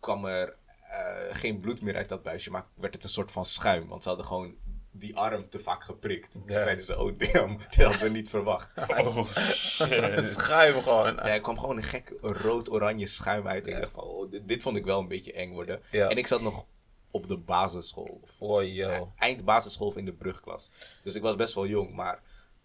kwam 0.00 0.24
er 0.24 0.56
eh, 0.88 1.34
geen 1.34 1.60
bloed 1.60 1.80
meer 1.80 1.96
uit 1.96 2.08
dat 2.08 2.22
buisje, 2.22 2.50
maar 2.50 2.66
werd 2.74 2.94
het 2.94 3.04
een 3.04 3.10
soort 3.10 3.30
van 3.30 3.44
schuim. 3.44 3.88
Want 3.88 4.02
ze 4.02 4.08
hadden 4.08 4.26
gewoon 4.26 4.56
die 4.96 5.16
arm 5.16 5.48
te 5.48 5.58
vaak 5.58 5.84
geprikt. 5.84 6.32
Toen 6.32 6.42
zeiden 6.46 6.84
ze, 6.84 6.98
oh 6.98 7.18
damn, 7.18 7.58
dat 7.58 7.74
hadden 7.74 8.02
we 8.02 8.08
niet 8.08 8.28
verwacht. 8.28 8.70
Oh 8.96 9.32
shit. 9.32 10.24
Schuim 10.36 10.82
gewoon. 10.82 11.14
Ja, 11.14 11.26
er 11.26 11.40
kwam 11.40 11.58
gewoon 11.58 11.76
een 11.76 11.82
gek 11.82 12.12
rood-oranje 12.20 13.06
schuim 13.06 13.48
uit. 13.48 13.66
Ik 13.66 13.80
dacht 13.80 13.92
van, 13.92 14.04
oh, 14.04 14.30
dit, 14.30 14.48
dit 14.48 14.62
vond 14.62 14.76
ik 14.76 14.84
wel 14.84 14.98
een 14.98 15.08
beetje 15.08 15.32
eng 15.32 15.52
worden. 15.52 15.80
En 15.90 16.16
ik 16.16 16.26
zat 16.26 16.40
nog 16.40 16.66
op 17.10 17.28
de 17.28 17.36
basisschool. 17.36 18.20
Oh, 18.38 18.74
yo. 18.74 19.12
eind 19.16 19.44
basisschool 19.44 19.86
of 19.86 19.96
in 19.96 20.04
de 20.04 20.12
brugklas. 20.12 20.70
Dus 21.02 21.14
ik 21.14 21.22
was 21.22 21.36
best 21.36 21.54
wel 21.54 21.66
jong, 21.66 21.92
maar 21.94 22.22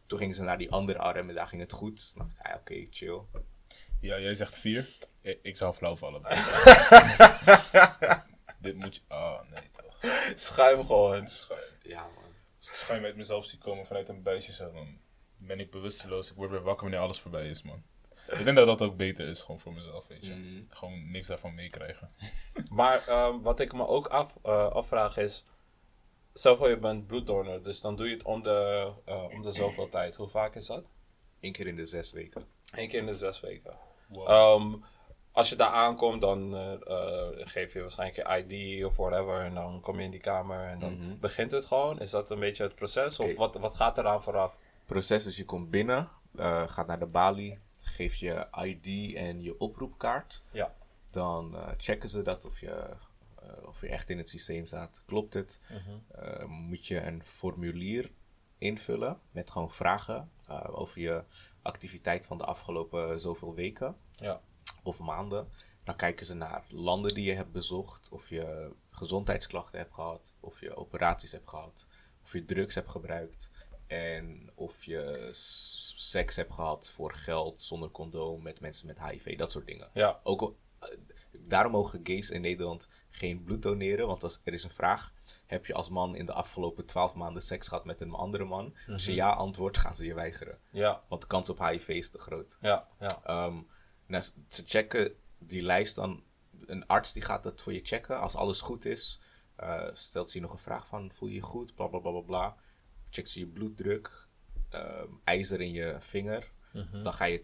toen 0.08 0.20
gingen 0.20 0.36
ze 0.36 0.44
naar 0.44 0.58
die 0.58 0.72
andere 0.72 1.00
arm 1.00 1.30
en 1.30 1.36
daar 1.36 1.48
ging 1.48 1.62
het 1.62 1.72
goed. 1.72 1.96
Dus 1.96 2.14
dan 2.14 2.28
dacht 2.28 2.40
ik, 2.40 2.54
ah, 2.54 2.60
oké, 2.60 2.88
chill. 2.90 3.22
Ja, 4.00 4.20
jij 4.20 4.36
zegt 4.36 4.58
vier. 4.58 4.90
Ik, 5.22 5.40
ik 5.42 5.58
zou 5.58 5.74
flauw 5.74 5.96
vallen. 5.96 6.22
Dit 8.62 8.76
moet 8.76 8.96
je... 8.96 9.02
Oh, 9.10 9.40
nee 9.50 9.64
toch. 9.72 10.24
Schuim 10.36 10.86
gewoon. 10.86 11.28
Schuim. 11.28 11.60
Ja, 11.82 12.08
man. 12.16 12.19
Als 12.60 12.70
ik 12.70 12.76
schuim 12.76 13.04
uit 13.04 13.16
mezelf 13.16 13.46
zie 13.46 13.60
komen 13.60 13.86
vanuit 13.86 14.10
een 14.10 14.24
buisje, 14.24 14.54
zo, 14.54 14.72
dan 14.72 15.00
ben 15.38 15.60
ik 15.60 15.72
bewusteloos. 15.72 16.30
Ik 16.30 16.36
word 16.36 16.50
weer 16.52 16.62
wakker 16.62 16.84
wanneer 16.84 17.06
alles 17.06 17.20
voorbij 17.20 17.50
is, 17.50 17.62
man. 17.62 17.84
Ik 18.28 18.44
denk 18.44 18.58
dat 18.58 18.68
dat 18.68 18.82
ook 18.82 18.98
beter 18.98 19.28
is, 19.28 19.42
gewoon 19.42 19.60
voor 19.60 19.74
mezelf, 19.74 20.08
weet 20.08 20.26
je. 20.26 20.34
Mhm. 20.34 20.64
Gewoon 20.70 21.12
niks 21.12 21.28
daarvan 21.28 21.54
meekrijgen. 21.54 22.12
Maar 22.70 23.08
ehm, 23.08 23.42
wat 23.42 23.60
ik 23.60 23.74
me 23.74 23.88
ook 23.88 24.08
af, 24.08 24.38
eh, 24.44 24.72
afvraag 24.72 25.18
is... 25.18 25.46
Stel 26.34 26.58
voor 26.58 26.70
je 26.70 26.80
bent 26.80 27.08
bloeddonor, 27.08 27.64
dus 27.64 27.82
dan 27.82 27.96
doe 27.96 28.08
je 28.08 28.14
het 28.14 28.24
om 28.24 28.44
de, 28.44 28.92
eh, 29.06 29.24
om 29.24 29.42
de 29.42 29.52
zoveel 29.52 29.90
tijd. 29.90 30.16
Hoe 30.16 30.30
vaak 30.30 30.56
is 30.56 30.66
dat? 30.66 30.86
Eén 31.40 31.52
keer 31.52 31.68
in 31.68 31.76
de 31.76 31.86
zes 31.86 32.12
weken. 32.12 32.48
Eén 32.72 32.88
keer 32.88 33.00
in 33.00 33.06
de 33.06 33.14
zes 33.14 33.40
weken. 33.40 33.78
Wow. 34.08 34.30
Ehm, 34.30 34.84
als 35.32 35.50
je 35.50 35.56
daar 35.56 35.72
aankomt, 35.72 36.22
dan 36.22 36.56
eh, 36.56 36.74
eh, 36.74 37.48
geef 37.48 37.74
je 37.74 37.82
waarschijnlijk 37.82 38.28
je 38.28 38.56
ID 38.56 38.86
of 38.86 38.96
whatever. 38.96 39.42
En 39.42 39.54
dan 39.54 39.82
kom 39.82 39.98
je 39.98 40.04
in 40.04 40.12
die 40.12 40.20
kamer 40.20 40.68
en 40.68 40.80
dan 40.80 41.18
begint 41.20 41.52
het 41.52 41.66
gewoon. 41.66 42.00
Is 42.00 42.10
dat 42.10 42.30
een 42.30 42.40
beetje 42.40 42.64
het 42.64 42.76
proces? 42.76 43.20
Of 43.20 43.36
wat, 43.36 43.56
wat 43.56 43.76
gaat 43.76 43.98
eraan 43.98 44.24
vooraf? 44.24 44.58
proces 44.86 45.26
is 45.26 45.38
je 45.38 45.46
komt 45.46 45.70
binnen, 45.70 46.10
eh, 46.36 46.68
gaat 46.68 46.88
naar 46.88 47.00
de 47.00 47.06
balie, 47.06 47.60
geeft 47.82 48.20
je 48.20 48.48
ID 48.64 49.16
en 49.16 49.42
je 49.42 49.60
oproepkaart. 49.60 50.44
Ja. 50.52 50.76
Dan 51.12 51.56
checken 51.78 52.10
ze 52.10 52.22
dat 52.22 52.46
of 52.46 52.60
je, 52.60 52.96
of 53.66 53.82
je 53.82 53.88
echt 53.88 54.10
in 54.10 54.18
het 54.18 54.30
systeem 54.30 54.66
staat. 54.66 55.02
Klopt 55.06 55.34
het? 55.34 55.60
Eh, 56.12 56.46
moet 56.46 56.88
je 56.88 57.02
een 57.02 57.24
formulier 57.24 58.12
invullen 58.58 59.20
met 59.32 59.52
gewoon 59.52 59.72
vragen 59.72 60.32
over 60.72 61.02
je 61.02 61.24
activiteit 61.62 62.26
van 62.26 62.38
de 62.38 62.46
afgelopen 62.46 63.20
zoveel 63.20 63.56
weken 63.56 63.96
Ja. 64.16 64.42
Of 64.84 65.00
maanden. 65.00 65.50
Dan 65.84 65.96
kijken 65.96 66.26
ze 66.26 66.34
naar 66.34 66.64
landen 66.70 67.14
die 67.14 67.26
je 67.26 67.34
hebt 67.36 67.52
bezocht, 67.52 68.10
of 68.10 68.30
je 68.30 68.72
gezondheidsklachten 68.92 69.80
hebt 69.80 69.94
gehad, 69.94 70.34
of 70.40 70.60
je 70.60 70.76
operaties 70.76 71.32
hebt 71.32 71.50
gehad, 71.50 71.86
of 72.24 72.34
je 72.34 72.46
drugs 72.46 72.76
hebt 72.76 72.90
gebruikt 72.90 73.50
en 73.88 74.52
of 74.56 74.84
je 74.84 75.30
seks 75.96 76.36
hebt 76.36 76.54
gehad 76.54 76.90
voor 76.90 77.14
geld 77.14 77.62
zonder 77.62 77.92
condoom 77.92 78.42
met 78.42 78.60
mensen 78.60 78.88
met 78.88 79.04
HIV, 79.04 79.38
dat 79.38 79.52
soort 79.52 79.66
dingen. 79.66 79.90
Ja. 79.94 80.20
Ook 80.24 80.42
al, 80.42 80.58
eh, 80.80 80.98
daarom 81.32 81.72
mogen 81.72 82.00
gays 82.04 82.30
in 82.30 82.42
Nederland 82.42 82.88
geen 83.10 83.44
bloed 83.44 83.62
doneren, 83.62 84.08
want 84.08 84.24
als, 84.24 84.40
er 84.44 84.54
is 84.54 84.64
een 84.64 84.70
vraag: 84.70 85.14
heb 85.46 85.66
je 85.66 85.74
als 85.74 85.90
man 85.90 86.16
in 86.16 86.26
de 86.26 86.34
afgelopen 86.34 86.86
12 86.86 87.16
maanden 87.16 87.42
seks 87.42 87.68
gehad 87.68 87.86
met 87.86 88.02
een 88.02 88.12
andere 88.14 88.46
man? 88.46 88.76
Als 88.88 89.06
je 89.06 89.14
ja 89.14 89.30
antwoordt, 89.32 89.78
gaan 89.78 89.94
ze 89.94 90.06
je 90.06 90.14
weigeren, 90.14 90.60
Ja. 90.72 91.04
want 91.08 91.22
de 91.22 91.28
kans 91.28 91.50
op 91.50 91.60
HIV 91.68 91.88
is 91.88 92.10
te 92.10 92.20
groot. 92.20 92.58
Ja. 92.62 92.88
Ja. 93.00 93.20
Ehm, 93.24 93.58
nou, 94.10 94.24
ze- 94.48 94.64
checken 94.66 95.16
die 95.38 95.62
lijst 95.62 95.96
dan. 95.96 96.24
Een 96.66 96.88
arts 96.88 97.14
die 97.14 97.22
gaat 97.22 97.44
dat 97.44 97.62
voor 97.62 97.74
je 97.74 97.80
checken. 97.84 98.20
Als 98.20 98.36
alles 98.36 98.62
goed 98.62 98.86
is, 98.86 99.22
eh, 99.56 99.88
stelt 99.94 100.30
ze 100.30 100.38
je 100.38 100.44
nog 100.44 100.54
een 100.54 100.60
vraag 100.60 100.88
van: 100.88 101.12
voel 101.12 101.30
je 101.30 101.36
je 101.36 101.42
goed? 101.42 101.76
Bla 101.76 101.88
bla 101.88 102.00
bla 102.00 102.12
bla 102.12 102.22
bla. 102.22 102.56
Checkt 103.10 103.30
ze 103.30 103.40
je 103.40 103.48
bloeddruk, 103.48 104.28
ehm, 104.70 105.08
ijzer 105.24 105.62
in 105.62 105.72
je 105.72 105.96
vinger. 106.00 106.52
Dan 107.04 107.14
ga 107.14 107.26
je 107.26 107.44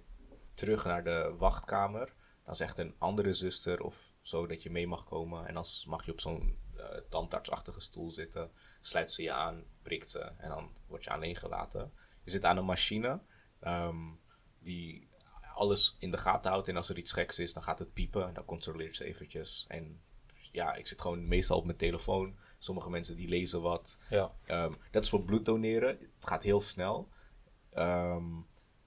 terug 0.54 0.86
naar 0.86 1.04
de 1.04 1.36
wachtkamer. 1.38 2.14
Dan 2.46 2.56
zegt 2.56 2.78
een 2.78 2.96
andere 2.98 3.34
zuster 3.34 3.82
of 3.82 4.14
zo 4.22 4.48
dat 4.48 4.64
je 4.64 4.70
mee 4.72 4.88
mag 4.88 5.04
komen. 5.06 5.48
En 5.48 5.54
dan 5.54 5.66
mag 5.88 6.06
je 6.06 6.12
op 6.12 6.20
zo'n 6.22 6.58
eh, 6.78 6.86
tandartsachtige 7.10 7.80
stoel 7.82 8.10
zitten. 8.10 8.52
Sluit 8.82 9.12
ze 9.12 9.22
je 9.24 9.32
aan, 9.32 9.64
prikt 9.82 10.10
ze 10.10 10.20
en 10.20 10.50
dan 10.50 10.72
word 10.88 11.04
je 11.04 11.10
alleen 11.10 11.36
gelaten. 11.36 11.92
Je 12.24 12.32
zit 12.32 12.46
aan 12.46 12.58
een 12.58 12.66
machine 12.66 13.22
ehm, 13.60 13.98
die 14.60 15.08
alles 15.56 15.96
in 16.00 16.12
de 16.12 16.18
gaten 16.18 16.52
houdt. 16.52 16.68
En 16.68 16.76
als 16.76 16.90
er 16.90 16.98
iets 16.98 17.12
geks 17.12 17.40
is, 17.40 17.54
dan 17.54 17.64
gaat 17.64 17.80
het 17.80 17.94
piepen. 17.94 18.28
En 18.28 18.34
dan 18.34 18.46
controleert 18.46 18.96
ze 18.96 19.04
eventjes. 19.06 19.66
En 19.68 20.02
ja, 20.52 20.74
ik 20.76 20.88
zit 20.88 21.02
gewoon 21.02 21.28
meestal 21.28 21.58
op 21.58 21.66
mijn 21.66 21.78
telefoon. 21.78 22.36
Sommige 22.58 22.90
mensen 22.90 23.16
die 23.16 23.28
lezen 23.30 23.62
wat. 23.62 23.98
Ja. 24.10 24.32
Ehm, 24.46 24.74
dat 24.92 25.04
is 25.04 25.10
voor 25.10 25.24
bloed 25.24 25.46
doneren. 25.46 25.88
Het 25.88 26.28
gaat 26.28 26.44
heel 26.44 26.62
snel. 26.62 27.10
Ehm, 27.74 28.26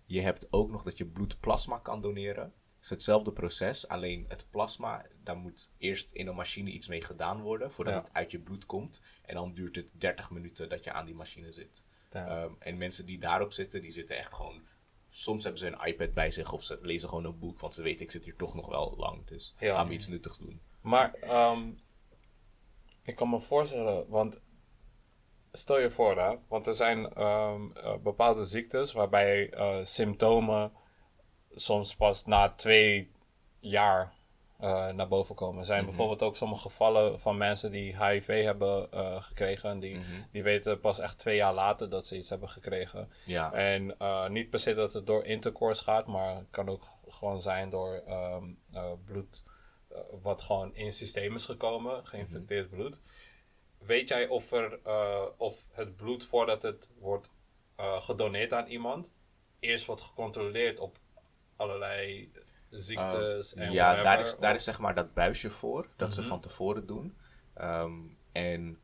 je 0.06 0.20
hebt 0.20 0.52
ook 0.52 0.70
nog 0.70 0.82
dat 0.82 0.98
je 0.98 1.06
bloedplasma 1.06 1.78
kan 1.78 2.00
doneren. 2.00 2.44
Het 2.44 2.84
is 2.86 2.90
hetzelfde 2.90 3.32
proces, 3.32 3.88
alleen 3.88 4.24
het 4.28 4.46
plasma, 4.50 5.06
daar 5.22 5.36
moet 5.36 5.70
eerst 5.78 6.10
in 6.10 6.26
een 6.26 6.34
machine 6.34 6.70
iets 6.70 6.88
mee 6.88 7.02
gedaan 7.02 7.40
worden 7.40 7.72
voordat 7.72 7.94
Ja. 7.94 8.00
het 8.02 8.12
uit 8.12 8.30
je 8.30 8.38
bloed 8.38 8.66
komt. 8.66 9.00
En 9.22 9.34
dan 9.34 9.54
duurt 9.54 9.76
het 9.76 9.88
30 9.92 10.30
minuten 10.30 10.68
dat 10.68 10.84
je 10.84 10.92
aan 10.92 11.06
die 11.06 11.14
machine 11.14 11.52
zit. 11.52 11.84
Ja. 12.12 12.26
Ehm, 12.26 12.52
en 12.58 12.76
mensen 12.76 13.06
die 13.06 13.18
daarop 13.18 13.52
zitten, 13.52 13.82
die 13.82 13.90
zitten 13.90 14.16
echt 14.16 14.34
gewoon. 14.34 14.62
Soms 15.10 15.42
hebben 15.42 15.60
ze 15.60 15.66
een 15.66 15.86
iPad 15.86 16.12
bij 16.14 16.30
zich 16.30 16.52
of 16.52 16.62
ze 16.62 16.78
lezen 16.82 17.08
gewoon 17.08 17.24
een 17.24 17.38
boek, 17.38 17.60
want 17.60 17.74
ze 17.74 17.82
weten 17.82 18.00
ik 18.00 18.10
zit 18.10 18.24
hier 18.24 18.36
toch 18.36 18.54
nog 18.54 18.68
wel 18.68 18.94
lang. 18.96 19.26
Dus 19.26 19.54
Ja. 19.58 19.74
ga 19.76 19.84
me 19.84 19.92
iets 19.92 20.08
nuttigs 20.08 20.38
doen. 20.38 20.60
Maar 20.80 21.14
ehm, 21.14 21.70
ik 23.02 23.16
kan 23.16 23.30
me 23.30 23.40
voorstellen, 23.40 24.08
want 24.08 24.40
stel 25.52 25.78
je 25.78 25.90
voor, 25.90 26.18
hè, 26.20 26.36
want 26.48 26.66
er 26.66 26.74
zijn 26.74 27.12
ehm, 27.14 27.70
eh, 27.72 27.96
bepaalde 27.96 28.44
ziektes 28.44 28.92
waarbij 28.92 29.50
eh, 29.50 29.84
symptomen 29.84 30.72
soms 31.50 31.96
pas 31.96 32.24
na 32.24 32.48
twee 32.54 33.12
jaar 33.60 34.14
eh, 34.58 34.88
naar 34.88 35.08
boven 35.08 35.34
komen. 35.34 35.60
Er 35.60 35.66
zijn 35.66 35.84
bijvoorbeeld 35.84 36.22
ook 36.22 36.36
sommige 36.36 36.62
gevallen 36.62 37.20
van 37.20 37.36
mensen 37.36 37.70
die 37.70 38.04
HIV 38.04 38.44
hebben 38.44 38.92
eh, 38.92 39.22
gekregen. 39.22 39.70
En 39.70 39.80
die, 39.80 39.98
die 40.32 40.42
weten 40.42 40.80
pas 40.80 40.98
echt 40.98 41.18
twee 41.18 41.36
jaar 41.36 41.54
later 41.54 41.90
dat 41.90 42.06
ze 42.06 42.16
iets 42.16 42.28
hebben 42.28 42.48
gekregen. 42.48 43.12
Ja. 43.24 43.52
En 43.52 43.98
eh, 43.98 44.28
niet 44.28 44.50
per 44.50 44.58
se 44.58 44.74
dat 44.74 44.92
het 44.92 45.06
door 45.06 45.24
intercourse 45.24 45.82
gaat, 45.82 46.06
maar 46.06 46.36
het 46.36 46.50
kan 46.50 46.68
ook 46.68 46.84
gewoon 47.08 47.42
zijn 47.42 47.70
door 47.70 48.02
ehm, 48.06 48.44
eh, 48.72 48.92
bloed 49.04 49.44
wat 50.22 50.42
gewoon 50.42 50.74
in 50.74 50.84
het 50.86 50.94
systeem 50.94 51.34
is 51.34 51.44
gekomen, 51.44 52.06
geïnfecteerd 52.06 52.70
bloed. 52.70 53.00
Weet 53.78 54.08
jij 54.08 54.28
of, 54.28 54.52
er, 54.52 54.80
of 55.36 55.66
het 55.72 55.96
bloed 55.96 56.24
voordat 56.24 56.62
het 56.62 56.90
wordt 56.98 57.30
gedoneerd 57.76 58.52
aan 58.52 58.66
iemand, 58.66 59.12
eerst 59.60 59.86
wordt 59.86 60.02
gecontroleerd 60.02 60.78
op 60.78 60.98
allerlei 61.56 62.30
ziektes 62.70 63.54
en 63.54 63.62
Eh, 63.66 63.72
ja, 63.72 64.02
daar 64.02 64.20
is, 64.20 64.36
daar 64.36 64.54
is 64.54 64.64
zeg 64.64 64.78
maar 64.78 64.94
dat 64.94 65.14
buisje 65.14 65.50
voor, 65.50 65.88
dat 65.96 66.08
Mhm. 66.08 66.20
ze 66.20 66.26
van 66.26 66.40
tevoren 66.40 66.86
doen. 66.86 67.16
Ehm, 67.54 67.92
en 68.32 68.78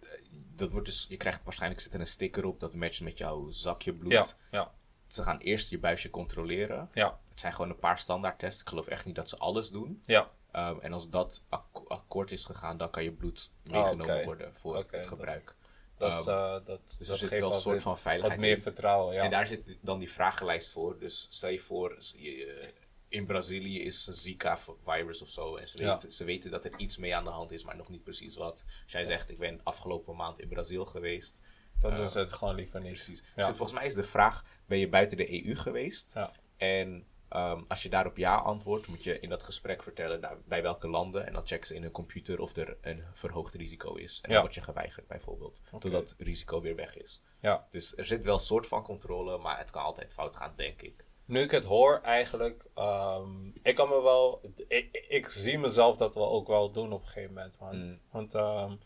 eh, 0.00 0.08
dat 0.54 0.72
wordt 0.72 0.86
dus, 0.86 1.06
je 1.08 1.16
krijgt 1.16 1.40
waarschijnlijk 1.44 1.80
zit 1.82 1.94
er 1.94 2.00
een 2.00 2.06
sticker 2.06 2.44
op 2.44 2.60
dat 2.60 2.74
matcht 2.74 3.00
met 3.00 3.18
jouw 3.18 3.50
zakje 3.50 3.92
bloed. 3.94 4.12
Ja, 4.12 4.26
ja, 4.50 4.72
Ze 5.06 5.22
gaan 5.22 5.38
eerst 5.38 5.70
je 5.70 5.78
buisje 5.78 6.10
controleren. 6.10 6.90
ja, 6.94 7.18
Het 7.30 7.40
zijn 7.40 7.52
gewoon 7.52 7.70
een 7.70 7.78
paar 7.78 7.98
standaardtests. 7.98 8.60
Ik 8.60 8.68
geloof 8.68 8.86
echt 8.86 9.04
niet 9.04 9.14
dat 9.14 9.28
ze 9.28 9.38
alles 9.38 9.70
doen. 9.70 10.02
ja. 10.06 10.30
Ehm, 10.50 10.78
en 10.80 10.92
als 10.92 11.10
dat 11.10 11.42
ak- 11.48 11.82
akkoord 11.88 12.30
is 12.30 12.44
gegaan, 12.44 12.76
dan 12.76 12.90
kan 12.90 13.02
je 13.04 13.12
bloed 13.12 13.50
meegenomen 13.62 14.06
Ah, 14.10 14.14
oké. 14.16 14.24
worden 14.24 14.54
voor 14.54 14.76
het 14.76 15.06
gebruik. 15.06 15.54
Dat, 15.96 16.12
is, 16.12 16.18
Ehm, 16.26 16.28
eh, 16.28 16.66
dat, 16.66 16.80
dus 16.86 16.98
er 17.00 17.06
dat 17.06 17.18
zit 17.18 17.28
geeft 17.28 17.40
wel 17.40 17.52
een 17.52 17.60
soort 17.60 17.82
van 17.82 17.98
veiligheid 17.98 18.40
Wat 18.40 18.48
meer 18.48 18.60
vertrouwen, 18.62 19.14
ja. 19.14 19.22
En 19.22 19.30
daar 19.30 19.46
zit 19.46 19.78
dan 19.80 19.98
die 19.98 20.10
vragenlijst 20.12 20.70
voor. 20.70 20.98
Dus 20.98 21.26
stel 21.30 21.50
je 21.50 21.58
voor, 21.58 21.96
je- 22.16 22.72
in 23.14 23.26
Brazilië 23.26 23.80
is 23.82 24.06
een 24.06 24.14
Zika-virus 24.14 25.22
of 25.22 25.28
zo. 25.28 25.56
En 25.56 25.68
ze 25.68 25.82
Ja. 25.82 25.92
weten, 25.94 26.12
ze 26.12 26.24
weten 26.24 26.50
dat 26.50 26.64
er 26.64 26.78
iets 26.78 26.96
mee 26.96 27.14
aan 27.16 27.24
de 27.24 27.30
hand 27.30 27.50
is, 27.52 27.64
maar 27.64 27.76
nog 27.76 27.88
niet 27.88 28.02
precies 28.02 28.36
wat. 28.36 28.64
Als 28.82 28.92
jij 28.92 29.04
zegt, 29.04 29.30
ik 29.30 29.38
ben 29.38 29.60
afgelopen 29.62 30.16
maand 30.16 30.40
in 30.40 30.48
Brazil 30.48 30.84
geweest. 30.84 31.40
Dan 31.80 31.96
doen 31.96 32.10
ze 32.10 32.18
het 32.18 32.32
gewoon 32.32 32.54
liever 32.54 32.80
niet. 32.80 32.92
Precies. 32.92 33.22
Ja. 33.36 33.44
Volgens 33.44 33.72
mij 33.72 33.86
is 33.86 33.94
de 33.94 34.02
vraag, 34.02 34.44
ben 34.66 34.78
je 34.78 34.88
buiten 34.88 35.16
de 35.16 35.46
EU 35.46 35.54
geweest? 35.56 36.10
Ja. 36.14 36.32
En 36.56 37.06
ehm, 37.28 37.62
als 37.68 37.82
je 37.82 37.88
daarop 37.88 38.16
ja 38.16 38.34
antwoordt, 38.36 38.86
moet 38.86 39.04
je 39.04 39.20
in 39.20 39.28
dat 39.28 39.42
gesprek 39.42 39.82
vertellen 39.82 40.42
bij 40.46 40.62
welke 40.62 40.88
landen. 40.88 41.26
En 41.26 41.32
dan 41.32 41.46
checken 41.46 41.66
ze 41.66 41.74
in 41.74 41.82
hun 41.82 41.90
computer 41.90 42.40
of 42.40 42.56
er 42.56 42.76
een 42.80 43.04
verhoogd 43.12 43.54
risico 43.54 43.94
is. 43.94 44.20
En 44.22 44.30
dan 44.30 44.40
word 44.40 44.54
je 44.54 44.60
geweigerd 44.60 45.06
bijvoorbeeld. 45.06 45.60
Totdat 45.70 46.08
het 46.10 46.14
risico 46.18 46.60
weer 46.60 46.76
weg 46.76 46.96
is. 46.96 47.20
Ja. 47.40 47.66
Dus 47.70 47.96
er 47.96 48.06
zit 48.06 48.24
wel 48.24 48.34
een 48.34 48.40
soort 48.40 48.66
van 48.66 48.82
controle, 48.82 49.38
maar 49.38 49.58
het 49.58 49.70
kan 49.70 49.82
altijd 49.82 50.12
fout 50.12 50.36
gaan, 50.36 50.52
denk 50.56 50.82
ik. 50.82 51.04
Nu 51.26 51.40
ik 51.40 51.50
het 51.50 51.64
hoor 51.64 52.00
eigenlijk, 52.00 52.64
ehm, 52.74 53.46
ik 53.62 53.74
kan 53.74 53.88
me 53.88 54.02
wel, 54.02 54.40
ik, 54.68 55.06
ik 55.08 55.28
zie 55.28 55.58
mezelf 55.58 55.96
dat 55.96 56.14
wel 56.14 56.30
ook 56.30 56.46
wel 56.48 56.70
doen 56.72 56.92
op 56.92 57.00
een 57.00 57.06
gegeven 57.06 57.34
moment, 57.34 57.58
man. 57.58 57.76
Mm. 57.86 58.00
Want 58.10 58.34
ehm, 58.34 58.76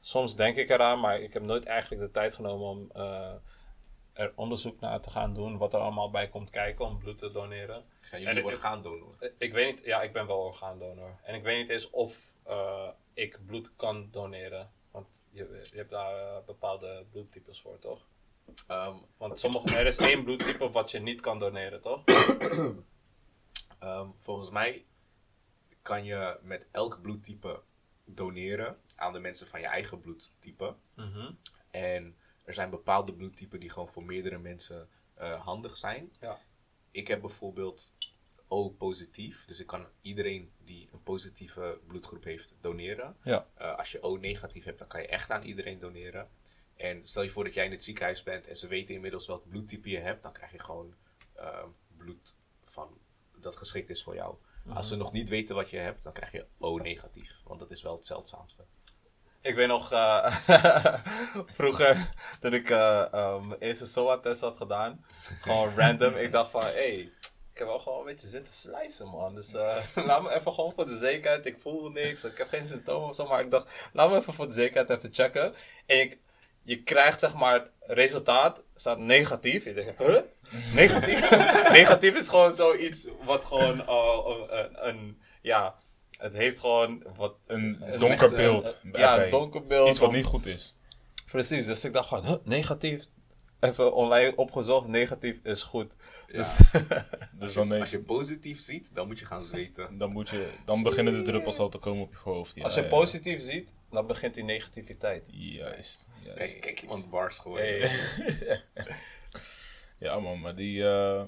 soms 0.00 0.36
denk 0.36 0.56
ik 0.56 0.68
eraan, 0.70 1.00
maar 1.00 1.20
ik 1.20 1.32
heb 1.32 1.42
nooit 1.42 1.64
eigenlijk 1.64 2.02
de 2.02 2.10
tijd 2.10 2.34
genomen 2.34 2.66
om 2.68 2.90
eh, 2.92 3.34
er 4.12 4.32
onderzoek 4.36 4.80
naar 4.80 5.00
te 5.00 5.10
gaan 5.10 5.34
doen, 5.34 5.58
wat 5.58 5.74
er 5.74 5.80
allemaal 5.80 6.10
bij 6.10 6.28
komt 6.28 6.50
kijken 6.50 6.84
om 6.84 6.98
bloed 6.98 7.18
te 7.18 7.30
doneren. 7.30 7.84
Zijn 8.04 8.22
jullie 8.22 8.38
ik- 8.38 8.44
orgaandonor? 8.46 9.14
Eh, 9.18 9.30
Ik 9.38 9.52
weet 9.52 9.66
niet, 9.76 9.84
ja, 9.84 10.02
ik 10.02 10.12
ben 10.12 10.26
wel 10.26 10.38
orgaandonor. 10.38 11.18
En 11.22 11.34
ik 11.34 11.42
weet 11.42 11.58
niet 11.58 11.68
eens 11.68 11.90
of 11.90 12.34
eh, 12.42 12.88
ik 13.14 13.38
bloed 13.46 13.76
kan 13.76 14.08
doneren. 14.10 14.70
Want 14.90 15.06
je, 15.30 15.60
je 15.70 15.76
hebt 15.76 15.90
daar 15.90 16.16
eh, 16.36 16.44
bepaalde 16.46 17.04
bloedtypes 17.10 17.60
voor, 17.60 17.78
toch? 17.78 18.06
Ehm, 18.66 18.96
Want 19.16 19.38
sommige, 19.38 19.76
er 19.76 19.86
is 19.86 19.96
één 19.96 20.24
bloedtype 20.24 20.70
wat 20.70 20.90
je 20.90 20.98
niet 20.98 21.20
kan 21.20 21.38
doneren, 21.38 21.80
toch? 21.80 22.04
ehm, 23.78 24.08
volgens 24.16 24.50
mij 24.50 24.86
kan 25.82 26.04
je 26.04 26.38
met 26.42 26.66
elk 26.70 27.02
bloedtype 27.02 27.62
doneren 28.04 28.76
aan 28.96 29.12
de 29.12 29.18
mensen 29.18 29.46
van 29.46 29.60
je 29.60 29.66
eigen 29.66 30.00
bloedtype. 30.00 30.74
Mhm. 30.94 31.32
En 31.70 32.16
er 32.44 32.54
zijn 32.54 32.70
bepaalde 32.70 33.14
bloedtypen 33.14 33.60
die 33.60 33.70
gewoon 33.70 33.88
voor 33.88 34.04
meerdere 34.04 34.38
mensen 34.38 34.88
eh, 35.14 35.44
handig 35.44 35.76
zijn. 35.76 36.12
Ja. 36.20 36.38
Ik 36.90 37.08
heb 37.08 37.20
bijvoorbeeld 37.20 37.94
O 38.48 38.68
positief. 38.68 39.44
Dus 39.44 39.60
ik 39.60 39.66
kan 39.66 39.86
iedereen 40.00 40.52
die 40.64 40.88
een 40.92 41.02
positieve 41.02 41.80
bloedgroep 41.86 42.24
heeft 42.24 42.54
doneren. 42.60 43.16
Ja. 43.22 43.46
Eh, 43.54 43.78
als 43.78 43.92
je 43.92 44.02
O 44.02 44.16
negatief 44.16 44.64
hebt, 44.64 44.78
dan 44.78 44.88
kan 44.88 45.00
je 45.00 45.08
echt 45.08 45.30
aan 45.30 45.42
iedereen 45.42 45.78
doneren. 45.78 46.28
En 46.76 47.00
stel 47.04 47.22
je 47.22 47.30
voor 47.30 47.44
dat 47.44 47.54
jij 47.54 47.64
in 47.64 47.70
het 47.70 47.84
ziekenhuis 47.84 48.22
bent 48.22 48.46
en 48.46 48.56
ze 48.56 48.66
weten 48.66 48.94
inmiddels 48.94 49.26
welk 49.26 49.48
bloedtype 49.48 49.90
je 49.90 49.98
hebt, 49.98 50.22
dan 50.22 50.32
krijg 50.32 50.52
je 50.52 50.58
gewoon 50.58 50.94
eh, 51.32 51.64
bloed 51.96 52.34
van, 52.64 52.98
dat 53.36 53.56
geschikt 53.56 53.90
is 53.90 54.02
voor 54.02 54.14
jou. 54.14 54.34
Als 54.74 54.88
ze 54.88 54.96
nog 54.96 55.12
niet 55.12 55.28
weten 55.28 55.54
wat 55.54 55.70
je 55.70 55.76
hebt, 55.76 56.02
dan 56.02 56.12
krijg 56.12 56.32
je 56.32 56.46
O 56.58 56.76
negatief. 56.76 57.40
Want 57.44 57.60
dat 57.60 57.70
is 57.70 57.82
wel 57.82 57.96
het 57.96 58.06
zeldzaamste. 58.06 58.64
Ik 59.40 59.54
weet 59.54 59.68
nog, 59.68 59.92
eh, 59.92 60.36
vroeger, 61.58 62.12
toen 62.40 62.54
ik 62.54 62.70
eh, 62.70 63.12
eh, 63.12 63.42
mijn 63.42 63.60
eerste 63.60 63.86
SOA-test 63.86 64.40
had 64.40 64.56
gedaan, 64.56 65.04
gewoon 65.40 65.74
random, 65.76 66.14
ik 66.14 66.32
dacht 66.32 66.50
van, 66.50 66.62
hé, 66.62 66.72
hey, 66.72 67.12
ik 67.56 67.62
heb 67.62 67.70
wel 67.70 67.78
gewoon 67.78 67.98
een 67.98 68.04
beetje 68.04 68.26
zitten 68.26 68.54
slicen, 68.54 69.08
man. 69.08 69.34
Dus 69.34 69.54
eh, 69.54 69.76
laat 70.06 70.22
me 70.22 70.34
even 70.34 70.52
gewoon 70.52 70.72
voor 70.74 70.86
de 70.86 70.96
zekerheid, 70.96 71.46
ik 71.46 71.58
voel 71.58 71.88
niks, 71.88 72.24
ik 72.24 72.38
heb 72.38 72.48
geen 72.48 72.66
symptomen 72.66 73.08
of 73.08 73.14
zo, 73.14 73.26
maar 73.26 73.40
ik 73.40 73.50
dacht, 73.50 73.70
laat 73.92 74.10
me 74.10 74.16
even 74.16 74.32
voor 74.34 74.46
de 74.46 74.52
zekerheid 74.52 74.90
even 74.90 75.14
checken. 75.14 75.54
En 75.86 76.00
ik, 76.00 76.18
je 76.66 76.82
krijgt 76.82 77.20
zeg 77.20 77.34
maar 77.34 77.54
het 77.54 77.70
resultaat, 77.80 78.62
staat 78.74 78.98
negatief. 78.98 79.64
Je 79.64 79.74
denkt, 79.74 79.98
huh? 79.98 80.18
Negatief? 80.82 81.30
negatief 81.80 82.16
is 82.16 82.28
gewoon 82.28 82.54
zoiets 82.54 83.06
wat 83.24 83.44
gewoon, 83.44 83.86
eh, 83.86 84.18
een, 84.48 84.88
een, 84.88 85.20
ja, 85.42 85.74
het 86.18 86.32
heeft 86.32 86.58
gewoon 86.58 87.02
wat 87.16 87.34
Een 87.46 87.84
donker 87.98 88.30
beeld. 88.30 88.80
Ja, 88.92 89.24
een 89.24 89.30
donker 89.30 89.66
beeld. 89.66 89.88
Iets 89.88 89.98
wat 89.98 90.12
niet 90.12 90.24
goed 90.24 90.46
is. 90.46 90.76
Precies, 91.26 91.66
dus 91.66 91.84
ik 91.84 91.92
dacht 91.92 92.08
gewoon, 92.08 92.26
huh, 92.26 92.36
negatief. 92.44 93.04
Even 93.60 93.94
online 93.94 94.36
opgezocht, 94.36 94.86
negatief 94.86 95.40
is 95.42 95.62
goed. 95.62 95.92
Dus, 96.26 96.56
Dus 97.38 97.52
dan, 97.52 97.72
Als 97.72 97.90
je 97.90 98.00
positief 98.00 98.60
ziet, 98.60 98.94
dan 98.94 99.06
moet 99.06 99.18
je 99.18 99.24
gaan 99.24 99.42
zweten. 99.42 99.98
dan, 99.98 100.12
moet 100.12 100.28
je, 100.28 100.48
dan 100.64 100.82
beginnen 100.82 101.12
de 101.12 101.22
druppels 101.22 101.58
al 101.58 101.68
te 101.68 101.78
komen 101.78 102.02
op 102.02 102.10
je 102.12 102.18
voorhoofd. 102.18 102.54
Ja, 102.54 102.62
als 102.62 102.74
je 102.74 102.82
ja. 102.82 102.88
positief 102.88 103.42
ziet, 103.42 103.72
dan 103.96 104.06
begint 104.06 104.34
die 104.34 104.44
negativiteit. 104.44 105.26
Juist. 105.30 106.08
juist. 106.14 106.34
Kijk, 106.36 106.60
kijk 106.60 106.82
iemand 106.82 107.10
bars 107.10 107.38
gewoon. 107.38 107.58
Hey. 107.58 107.90
Ja 109.98 110.20
man, 110.20 110.40
maar 110.40 110.54
die... 110.56 110.88
eh, 110.88 111.24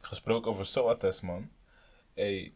gesproken 0.00 0.50
over 0.50 0.66
SOA-test 0.66 1.22
man. 1.22 1.50
Hey, 2.14 2.54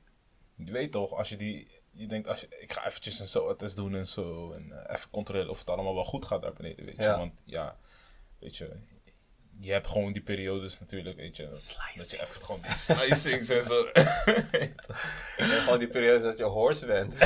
je 0.55 0.73
weet 0.73 0.93
toch, 0.93 1.13
als 1.13 1.29
je 1.29 1.37
die... 1.37 1.69
Je 1.89 2.07
denkt, 2.07 2.29
als 2.29 2.41
je, 2.41 2.47
ik 2.61 2.73
ga 2.73 2.87
eventjes 2.87 3.21
een 3.21 3.29
SOA-test 3.29 3.77
doen 3.77 3.95
en 3.95 4.09
zo. 4.09 4.53
En 4.53 4.73
eh, 4.73 4.97
even 4.97 5.11
controleren 5.11 5.51
of 5.51 5.59
het 5.59 5.71
allemaal 5.71 5.95
wel 5.95 6.05
goed 6.05 6.25
gaat 6.25 6.43
daar 6.43 6.53
beneden, 6.53 6.85
weet 6.85 6.97
je. 6.97 7.03
Ja. 7.03 7.19
Want 7.19 7.33
ja, 7.45 7.79
weet 8.39 8.57
je... 8.57 8.77
Je 9.61 9.73
hebt 9.73 9.87
gewoon 9.87 10.13
die 10.13 10.23
periodes 10.23 10.81
natuurlijk, 10.81 11.17
weet 11.17 11.37
je. 11.37 11.43
Dat 11.95 12.11
je 12.11 12.21
even 12.21 12.41
gewoon 12.41 12.61
die 12.61 12.71
slicings 12.71 13.49
en 13.49 13.63
zo. 13.63 13.85
En 15.37 15.49
gewoon 15.49 15.79
die 15.79 15.89
periode 15.89 16.23
dat 16.23 16.39
je 16.39 16.45
horse 16.45 16.87
bent. 16.87 17.11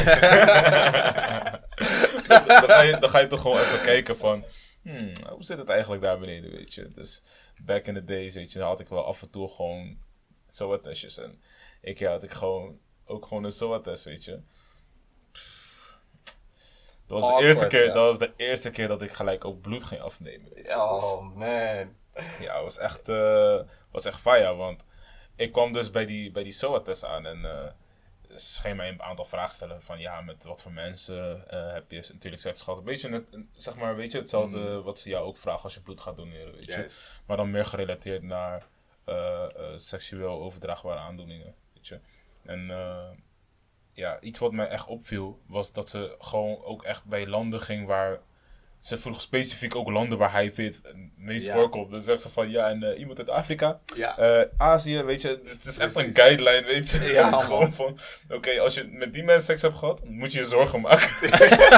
dan, 2.28 2.62
ga 2.68 2.80
je, 2.80 2.96
dan 3.00 3.10
ga 3.10 3.18
je 3.18 3.26
toch 3.26 3.40
gewoon 3.40 3.58
even 3.58 3.82
kijken 3.82 4.16
van... 4.16 4.44
Hmm, 4.82 5.12
hoe 5.28 5.44
zit 5.44 5.58
het 5.58 5.68
eigenlijk 5.68 6.02
daar 6.02 6.18
beneden, 6.18 6.50
weet 6.50 6.74
je. 6.74 6.88
Dus 6.88 7.22
back 7.64 7.86
in 7.86 7.94
the 7.94 8.04
days, 8.04 8.34
weet 8.34 8.52
je, 8.52 8.60
had 8.60 8.80
ik 8.80 8.88
wel 8.88 9.04
af 9.04 9.22
en 9.22 9.30
toe 9.30 9.48
gewoon 9.48 9.98
SOA-testjes. 10.48 11.18
En 11.18 11.42
ik 11.80 11.98
ja, 11.98 12.10
had 12.10 12.22
ik 12.22 12.30
gewoon, 12.30 12.78
ook 13.04 13.26
gewoon 13.26 13.44
een 13.44 13.52
SOA-test, 13.52 14.04
weet 14.04 14.24
je. 14.24 14.40
Pff. 15.32 15.98
Dat 17.06 17.22
was, 17.22 17.38
de 17.38 17.46
eerste 17.46 17.66
keer, 17.66 17.84
ja. 17.84 17.92
dat 17.92 18.04
was 18.04 18.18
de 18.18 18.32
eerste 18.36 18.70
keer 18.70 18.88
dat 18.88 19.02
ik 19.02 19.10
gelijk 19.10 19.44
ook 19.44 19.60
bloed 19.60 19.84
ging 19.84 20.00
afnemen. 20.00 20.50
Weet 20.54 20.64
je. 20.64 20.68
Dus- 20.68 20.72
Oh 20.74 21.36
man. 21.36 22.00
Ja, 22.40 22.54
het 22.54 22.62
was 22.62 22.78
echt, 22.78 23.08
eh 23.08 23.60
was 23.90 24.04
echt 24.04 24.20
fire, 24.20 24.54
want 24.54 24.84
ik 25.36 25.52
kwam 25.52 25.72
dus 25.72 25.90
bij 25.90 26.06
die, 26.06 26.30
bij 26.30 26.42
die 26.42 26.52
SOA-test 26.52 27.04
aan 27.04 27.26
en 27.26 27.74
ze 28.36 28.60
ging 28.60 28.76
mij 28.76 28.88
een 28.88 29.02
aantal 29.02 29.24
vragen 29.24 29.54
stellen 29.54 29.82
van 29.82 29.98
ja, 29.98 30.20
met 30.20 30.44
wat 30.44 30.62
voor 30.62 30.72
mensen 30.72 31.48
eh, 31.48 31.72
heb 31.72 31.90
je 31.90 32.08
natuurlijk 32.12 32.42
seks 32.42 32.62
gehad. 32.62 32.78
Een 32.78 32.84
beetje, 32.84 33.24
zeg 33.54 33.76
maar, 33.76 33.96
weet 33.96 34.12
je, 34.12 34.18
hetzelfde 34.18 34.82
wat 34.82 34.98
ze 34.98 35.08
jou 35.08 35.24
ook 35.24 35.36
vragen 35.36 35.62
als 35.62 35.74
je 35.74 35.80
bloed 35.80 36.00
gaat 36.00 36.16
doneren, 36.16 36.54
weet 36.54 36.74
je. 36.74 36.90
Maar 37.26 37.36
dan 37.36 37.50
meer 37.50 37.66
gerelateerd 37.66 38.22
naar 38.22 38.66
seksueel 39.76 40.42
overdraagbare 40.42 40.98
aandoeningen, 40.98 41.54
weet 41.74 41.88
je. 41.88 42.00
En 42.42 42.66
ja, 43.92 44.20
iets 44.20 44.38
wat 44.38 44.52
mij 44.52 44.68
echt 44.68 44.86
opviel 44.86 45.40
was 45.46 45.72
dat 45.72 45.88
ze 45.88 46.16
gewoon 46.18 46.62
ook 46.62 46.82
echt 46.82 47.04
bij 47.04 47.26
landen 47.26 47.60
ging 47.60 47.86
waar... 47.86 48.20
Ze 48.82 48.98
vroeg 48.98 49.20
specifiek 49.20 49.74
ook 49.74 49.88
landen 49.90 50.18
waar 50.18 50.32
hij 50.32 50.52
het 50.54 50.80
meest 51.16 51.44
Ja. 51.46 51.54
voorkomt. 51.54 51.90
Dan 51.90 52.02
zegt 52.02 52.20
ze 52.20 52.28
van 52.28 52.50
ja, 52.50 52.68
en 52.68 52.82
eh, 52.82 52.98
iemand 52.98 53.18
uit 53.18 53.28
Afrika, 53.28 53.80
Ja. 53.96 54.18
eh, 54.18 54.46
Azië, 54.56 55.02
weet 55.02 55.22
je. 55.22 55.28
Het 55.44 55.64
is 55.64 55.78
echt 55.78 55.96
een 55.96 56.14
guideline, 56.14 56.66
weet 56.66 56.90
je. 56.90 56.98
Ja, 57.00 57.32
gewoon 57.42 57.72
van, 57.74 57.98
oké, 58.28 58.60
als 58.60 58.74
je 58.74 58.84
met 58.84 59.12
die 59.12 59.22
mensen 59.24 59.44
seks 59.44 59.62
hebt 59.62 59.76
gehad, 59.76 60.04
moet 60.04 60.32
je 60.32 60.38
je 60.38 60.44
zorgen 60.46 60.80
maken. 60.80 61.10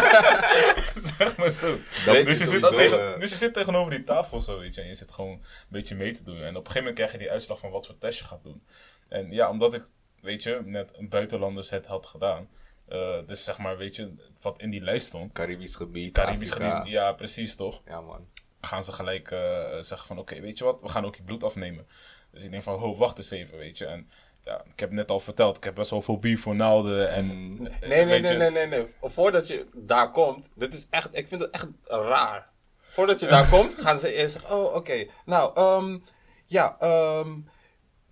zeg 1.19 1.37
maar 1.37 1.51
zo. 1.51 1.77
Dus 1.77 2.05
je 2.05 2.13
je, 2.25 2.35
zit 2.35 2.47
sowieso, 2.47 2.69
tegen, 2.77 3.13
eh, 3.15 3.19
dus 3.21 3.31
je 3.31 3.37
zit 3.37 3.55
tegenover 3.55 3.91
die 3.91 4.05
tafel 4.05 4.41
zo, 4.41 4.59
weet 4.59 4.75
je. 4.75 4.81
En 4.81 4.89
je 4.89 4.95
zit 4.95 5.13
gewoon 5.13 5.31
een 5.33 5.41
beetje 5.69 5.95
mee 5.95 6.13
te 6.13 6.23
doen. 6.23 6.37
En 6.37 6.43
op 6.43 6.47
een 6.49 6.55
gegeven 6.55 6.79
moment 6.79 6.95
krijg 6.95 7.13
je 7.13 7.19
die 7.19 7.31
uitslag 7.31 7.59
van 7.59 7.71
wat 7.71 7.87
voor 7.87 7.99
test 7.99 8.19
je 8.19 8.25
gaat 8.25 8.43
doen. 8.43 8.63
En 9.09 9.31
ja, 9.31 9.51
omdat 9.51 9.75
ik, 9.75 9.83
weet 10.21 10.43
je, 10.43 10.61
net 10.65 10.91
een 10.99 11.09
buitenlanders 11.09 11.71
het 11.71 11.87
had 11.87 12.07
gedaan. 12.07 12.49
Eh, 12.89 13.19
dus 13.27 13.45
zeg 13.45 13.59
maar, 13.59 13.77
weet 13.77 13.97
je, 13.97 14.13
wat 14.43 14.61
in 14.61 14.71
die 14.71 14.83
lijst 14.83 15.07
stond. 15.07 15.33
Caribisch 15.33 15.77
gebied. 15.77 16.13
Caribisch 16.13 16.51
Afrika. 16.51 16.77
gebied, 16.77 16.93
ja, 16.93 17.13
precies 17.13 17.57
toch? 17.57 17.83
Ja, 17.87 18.01
man. 18.01 18.27
gaan 18.61 18.85
ze 18.85 18.93
gelijk 18.93 19.31
eh, 19.31 19.39
zeggen 19.81 20.07
van 20.07 20.19
oké, 20.19 20.41
weet 20.41 20.59
je 20.59 20.65
wat, 20.65 20.81
we 20.81 20.89
gaan 20.89 21.05
ook 21.05 21.17
je 21.17 21.23
bloed 21.23 21.45
afnemen. 21.45 21.87
Dus 22.31 22.45
ik 22.45 22.51
denk 22.51 22.63
van, 22.63 22.79
ho, 22.79 22.97
wacht 22.97 23.19
eens 23.19 23.31
even, 23.31 23.59
weet 23.59 23.79
je. 23.79 23.87
En 23.87 24.11
ja, 24.45 24.65
ik 24.73 24.81
heb 24.81 24.91
net 24.91 25.11
al 25.11 25.21
verteld, 25.21 25.57
ik 25.57 25.65
heb 25.65 25.75
best 25.75 25.91
wel 25.91 26.03
fobie 26.03 26.39
voor 26.41 26.55
naalden 26.55 27.09
en... 27.11 27.27
Nee, 27.49 27.71
nee, 27.81 28.05
weet 28.07 28.23
nee, 28.23 28.33
je- 28.33 28.39
nee, 28.39 28.51
nee, 28.51 28.67
nee. 28.67 28.87
Voordat 29.01 29.47
je 29.47 29.67
daar 29.75 30.11
komt, 30.11 30.51
dit 30.55 30.73
is 30.75 30.87
echt, 30.91 31.09
ik 31.13 31.29
vind 31.29 31.41
het 31.41 31.51
echt 31.51 31.67
raar. 31.85 32.51
Voordat 32.81 33.21
je 33.21 33.27
daar 33.27 33.49
komt, 33.55 33.75
gaan 33.75 33.99
ze 33.99 34.13
eerst 34.13 34.33
zeggen, 34.33 34.57
oh, 34.57 34.75
oké. 34.75 35.07
Nou, 35.25 35.55
ehm, 35.57 35.99
ja, 36.47 36.77
ehm, 36.81 37.39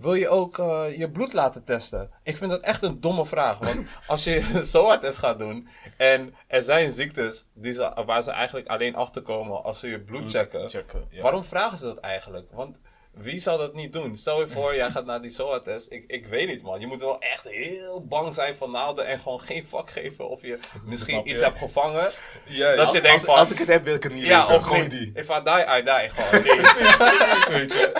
wil 0.02 0.14
je 0.14 0.28
ook 0.28 0.58
eh, 0.58 0.98
je 0.98 1.10
bloed 1.10 1.32
laten 1.32 1.64
testen? 1.64 2.10
Ik 2.22 2.36
vind 2.36 2.50
dat 2.50 2.60
echt 2.60 2.82
een 2.82 3.00
domme 3.00 3.26
vraag. 3.26 3.58
Want 3.58 3.86
als 4.06 4.24
je 4.24 4.50
een 4.54 4.66
SOA-test 4.66 5.18
gaat 5.18 5.38
doen 5.38 5.68
en 5.96 6.34
er 6.46 6.62
zijn 6.62 6.90
ziektes 6.90 7.46
die 7.54 7.72
ze, 7.72 8.02
waar 8.06 8.22
ze 8.22 8.30
eigenlijk 8.30 8.68
alleen 8.68 8.94
achterkomen 8.94 9.64
als 9.64 9.78
ze 9.78 9.88
je 9.88 10.00
bloed 10.00 10.30
checken. 10.30 10.70
checken, 10.70 11.04
ja. 11.10 11.22
Waarom 11.22 11.44
vragen 11.44 11.78
ze 11.78 11.84
dat 11.84 11.98
eigenlijk? 11.98 12.52
Want 12.52 12.80
wie 13.12 13.40
zou 13.40 13.58
dat 13.58 13.74
niet 13.74 13.92
doen? 13.92 14.16
Stel 14.16 14.40
je 14.40 14.48
voor, 14.48 14.74
jij 14.74 14.90
gaat 14.90 15.04
naar 15.04 15.22
die 15.22 15.30
SOA-test. 15.30 15.92
Ik, 15.92 16.04
ik 16.06 16.26
weet 16.26 16.48
niet, 16.48 16.62
man. 16.62 16.80
Je 16.80 16.86
moet 16.86 17.00
wel 17.00 17.20
echt 17.20 17.48
heel 17.48 18.06
bang 18.06 18.34
zijn 18.34 18.54
van 18.54 18.70
naalden 18.70 19.06
en 19.06 19.18
gewoon 19.18 19.40
geen 19.40 19.66
vak 19.66 19.90
geven 19.90 20.28
of 20.28 20.42
je 20.42 20.58
misschien 20.84 21.14
Snap 21.14 21.26
je? 21.26 21.32
iets 21.32 21.42
hebt 21.42 21.58
gevangen. 21.58 22.10
Ja, 22.44 22.70
Dat 22.74 22.86
als- 22.86 22.94
je 22.94 23.00
denkt 23.00 23.16
Als, 23.16 23.24
van, 23.26 23.34
als 23.34 23.50
ik 23.52 23.58
het 23.58 23.68
heb, 23.68 23.84
wil 23.84 23.94
ik 23.94 24.02
het 24.02 24.12
niet 24.12 24.22
ja, 24.26 24.40
weten. 24.40 24.54
of 24.56 24.62
Gewoon 24.64 24.88
die. 24.88 25.10
If 25.14 25.28
I 25.28 25.40
die, 25.44 25.78
I 25.78 25.82
die. 25.82 26.10
Gewoon, 26.10 26.42
nee. 26.46 26.56
Precies, 26.56 27.48
weet 27.48 27.72
je. 27.72 27.92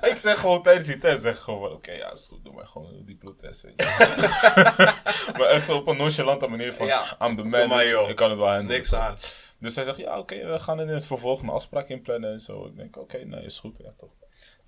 Dus 0.00 0.10
ik 0.10 0.16
zeg 0.18 0.40
gewoon 0.40 0.62
tijdens 0.62 0.86
die 0.86 0.98
test, 0.98 1.22
zeg 1.22 1.38
gewoon 1.40 1.72
oké, 1.72 1.92
ja, 1.92 2.12
is 2.12 2.26
goed, 2.30 2.44
doe 2.44 2.52
maar 2.52 2.66
gewoon 2.66 3.02
die 3.06 3.16
bloedtest, 3.16 3.62
weet 3.62 3.72
je. 3.76 5.32
maar 5.38 5.48
echt 5.48 5.64
zo 5.64 5.76
op 5.76 5.86
een 5.86 5.96
nonchalante 5.96 6.46
manier 6.46 6.72
van, 6.72 6.86
Ja, 6.86 7.16
I'm 7.22 7.36
the 7.36 7.42
man, 7.44 7.68
maar, 7.68 7.88
joh. 7.88 8.08
ik 8.08 8.16
kan 8.16 8.30
het 8.30 8.38
wel 8.38 8.48
handelen. 8.48 8.76
Niks 8.76 8.94
aan. 8.94 9.16
Dus 9.60 9.74
hij 9.74 9.84
zegt, 9.84 9.98
ja, 9.98 10.18
oké, 10.18 10.46
we 10.52 10.58
gaan 10.58 10.80
in 10.80 10.88
het 10.88 11.06
vervolg 11.06 11.42
een 11.42 11.48
afspraak 11.48 11.88
inplannen 11.88 12.32
en 12.32 12.40
zo. 12.40 12.66
Ik 12.66 12.76
denk, 12.76 12.96
oké, 12.96 13.18
nee, 13.24 13.44
is 13.44 13.58
goed, 13.58 13.76
ja, 13.78 13.90
toch. 13.98 14.10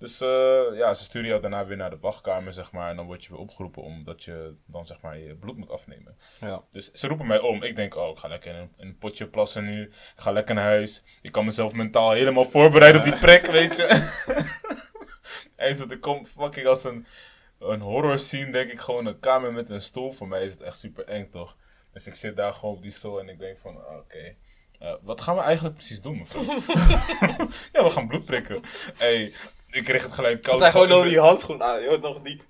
Dus 0.01 0.21
eh, 0.21 0.77
ja, 0.77 0.93
ze 0.93 1.03
sturen 1.03 1.27
jou 1.27 1.41
daarna 1.41 1.65
weer 1.65 1.77
naar 1.77 1.89
de 1.89 1.97
wachtkamer, 1.99 2.53
zeg 2.53 2.71
maar. 2.71 2.89
En 2.89 2.95
dan 2.95 3.05
word 3.05 3.23
je 3.23 3.29
weer 3.29 3.39
opgeroepen 3.39 3.83
omdat 3.83 4.23
je 4.23 4.55
dan, 4.65 4.85
zeg 4.85 5.01
maar, 5.01 5.17
je 5.17 5.35
bloed 5.35 5.57
moet 5.57 5.69
afnemen. 5.69 6.17
Ja. 6.39 6.63
Dus 6.71 6.91
ze 6.91 7.07
roepen 7.07 7.27
mij 7.27 7.39
om. 7.39 7.63
Ik 7.63 7.75
denk, 7.75 7.95
oh, 7.95 8.09
ik 8.09 8.17
ga 8.17 8.27
lekker 8.27 8.53
in 8.53 8.59
een, 8.59 8.73
in 8.77 8.87
een 8.87 8.97
potje 8.97 9.27
plassen 9.27 9.65
nu. 9.65 9.81
Ik 9.83 10.11
ga 10.15 10.31
lekker 10.31 10.55
naar 10.55 10.63
huis. 10.63 11.03
Ik 11.21 11.31
kan 11.31 11.45
mezelf 11.45 11.73
mentaal 11.73 12.11
helemaal 12.11 12.45
voorbereiden 12.45 13.01
op 13.01 13.07
die 13.07 13.19
prik, 13.19 13.45
weet 13.45 13.75
je. 13.75 13.83
en 15.55 15.75
zo, 15.75 15.87
er 15.87 15.99
komt 15.99 16.29
fucking 16.29 16.67
als 16.67 16.83
een, 16.83 17.05
een 17.59 17.81
horror 17.81 18.19
scene, 18.19 18.51
denk 18.51 18.71
ik, 18.71 18.79
gewoon 18.79 19.05
een 19.05 19.19
kamer 19.19 19.53
met 19.53 19.69
een 19.69 19.81
stoel. 19.81 20.11
Voor 20.11 20.27
mij 20.27 20.43
is 20.45 20.51
het 20.51 20.61
echt 20.61 20.79
super 20.79 21.05
eng, 21.05 21.29
toch? 21.29 21.57
Dus 21.93 22.07
ik 22.07 22.13
zit 22.13 22.35
daar 22.35 22.53
gewoon 22.53 22.75
op 22.75 22.81
die 22.81 22.91
stoel 22.91 23.19
en 23.19 23.29
ik 23.29 23.39
denk 23.39 23.57
van, 23.57 23.77
oké. 23.77 24.35
eh, 24.79 24.95
wat 25.01 25.21
gaan 25.21 25.35
we 25.35 25.41
eigenlijk 25.41 25.75
precies 25.75 26.01
doen, 26.01 26.17
mevrouw? 26.17 26.43
ja, 27.73 27.83
we 27.83 27.89
gaan 27.89 28.07
bloed 28.07 28.25
prikken. 28.25 28.61
Hey, 28.97 29.33
ik 29.71 29.83
kreeg 29.83 30.03
het 30.03 30.13
gelijk 30.13 30.41
koud. 30.41 30.55
Ze 30.57 30.61
zijn 30.61 30.71
gewoon 30.71 30.87
nog 30.87 31.03
die 31.03 31.19
handschoen 31.19 31.63
aan. 31.63 31.81
Je 31.81 31.87
hoort 31.87 32.01
nog 32.01 32.21
die... 32.21 32.41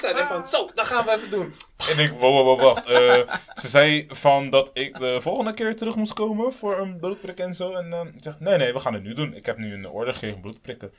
Ze 0.00 0.12
zijn 0.14 0.26
van, 0.26 0.46
zo, 0.46 0.70
dat 0.74 0.86
gaan 0.86 1.04
we 1.04 1.16
even 1.16 1.30
doen. 1.30 1.54
En 1.90 1.98
ik, 1.98 2.10
wow, 2.10 2.20
wow, 2.20 2.46
wow, 2.46 2.60
wacht. 2.60 2.86
Eh, 2.86 3.36
ze 3.54 3.68
zei 3.68 4.06
van 4.08 4.50
dat 4.50 4.70
ik 4.72 4.98
de 4.98 5.20
volgende 5.20 5.54
keer 5.54 5.76
terug 5.76 5.96
moest 5.96 6.12
komen 6.12 6.52
voor 6.52 6.78
een 6.78 6.98
bloedprik 6.98 7.38
en 7.38 7.54
zo. 7.54 7.72
En 7.72 7.92
eh, 7.92 8.00
ik 8.00 8.22
zeg, 8.22 8.38
nee, 8.38 8.56
nee, 8.56 8.72
we 8.72 8.80
gaan 8.80 8.94
het 8.94 9.02
nu 9.02 9.14
doen. 9.14 9.34
Ik 9.34 9.46
heb 9.46 9.58
nu 9.58 9.74
een 9.74 9.88
orde 9.88 10.12
gegeven 10.12 10.40
bloedprikken. 10.40 10.92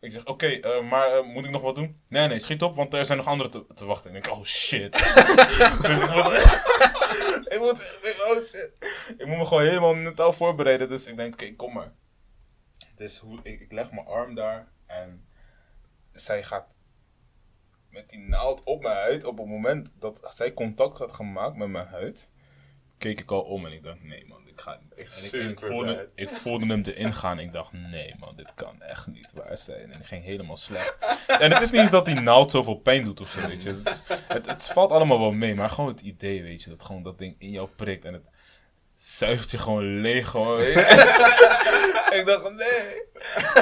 Ik 0.00 0.12
zeg, 0.12 0.24
oké, 0.24 0.46
eh, 0.46 0.88
maar 0.88 1.24
moet 1.24 1.44
ik 1.44 1.50
nog 1.50 1.62
wat 1.62 1.74
doen? 1.74 2.00
Nee, 2.06 2.28
nee, 2.28 2.38
schiet 2.38 2.62
op, 2.62 2.74
want 2.74 2.94
er 2.94 3.04
zijn 3.04 3.18
nog 3.18 3.26
anderen 3.26 3.52
te, 3.52 3.74
te 3.74 3.84
wachten. 3.84 4.14
Ik 4.14 4.24
denk, 4.24 4.36
oh 4.36 4.44
shit. 4.44 4.92
dus 5.82 6.00
ik 6.00 6.10
moet, 6.14 6.32
ik, 7.54 7.58
moet, 7.58 7.80
ik, 8.02 8.16
oh 8.28 8.36
shit. 8.36 8.72
ik 9.18 9.26
moet 9.26 9.38
me 9.38 9.44
gewoon 9.44 9.62
helemaal 9.62 9.94
mentaal 9.94 10.32
voorbereiden. 10.32 10.88
Dus 10.88 11.06
ik 11.06 11.16
denk, 11.16 11.32
oké, 11.32 11.54
kom 11.54 11.72
maar. 11.72 11.92
Dus 12.98 13.18
hoe, 13.18 13.38
ik, 13.42 13.60
ik 13.60 13.72
leg 13.72 13.90
mijn 13.92 14.06
arm 14.06 14.34
daar 14.34 14.68
en 14.86 15.26
zij 16.12 16.42
gaat 16.42 16.66
met 17.90 18.10
die 18.10 18.18
naald 18.18 18.62
op 18.64 18.82
mijn 18.82 18.96
huid. 18.96 19.24
Op 19.24 19.38
het 19.38 19.46
moment 19.46 19.92
dat 19.98 20.26
zij 20.34 20.54
contact 20.54 20.98
had 20.98 21.12
gemaakt 21.12 21.56
met 21.56 21.68
mijn 21.68 21.86
huid, 21.86 22.28
keek 22.98 23.20
ik 23.20 23.30
al 23.30 23.42
om 23.42 23.66
en 23.66 23.72
ik 23.72 23.82
dacht, 23.82 24.02
nee 24.02 24.26
man, 24.26 24.44
niet. 24.44 24.46
En 24.66 24.80
ik, 24.96 24.98
ik, 24.98 25.08
Super 25.08 25.66
voelde, 25.68 26.08
ik 26.14 26.28
voelde 26.28 26.66
hem 26.66 26.82
erin 26.82 27.14
gaan. 27.14 27.38
Ik 27.38 27.52
dacht, 27.52 27.72
nee 27.72 28.14
man, 28.18 28.36
dit 28.36 28.54
kan 28.54 28.82
echt 28.82 29.06
niet 29.06 29.32
waar 29.32 29.56
zijn. 29.58 29.80
En 29.90 29.98
het 29.98 30.06
ging 30.06 30.24
helemaal 30.24 30.56
slecht. 30.56 30.96
En 31.40 31.52
het 31.52 31.62
is 31.62 31.70
niet 31.70 31.80
eens 31.80 31.90
dat 31.90 32.06
die 32.06 32.20
naald 32.20 32.50
zoveel 32.50 32.74
pijn 32.74 33.04
doet 33.04 33.20
of 33.20 33.30
zo, 33.30 33.46
weet 33.46 33.62
je. 33.62 33.68
Het, 33.68 33.86
is- 33.86 34.02
het, 34.08 34.46
het 34.46 34.66
valt 34.66 34.90
allemaal 34.90 35.18
wel 35.18 35.32
mee, 35.32 35.54
maar 35.54 35.70
gewoon 35.70 35.90
het 35.90 36.00
idee, 36.00 36.42
weet 36.42 36.62
je, 36.62 36.70
dat 36.70 36.82
gewoon 36.82 37.02
dat 37.02 37.18
ding 37.18 37.36
in 37.38 37.50
jou 37.50 37.68
prikt 37.68 38.04
en 38.04 38.12
het 38.12 38.24
zuigt 39.00 39.50
je 39.50 39.58
gewoon 39.58 40.00
leeg, 40.00 40.28
gewoon, 40.28 40.60
ik 42.18 42.22
dacht, 42.26 42.42
nee. 42.42 43.06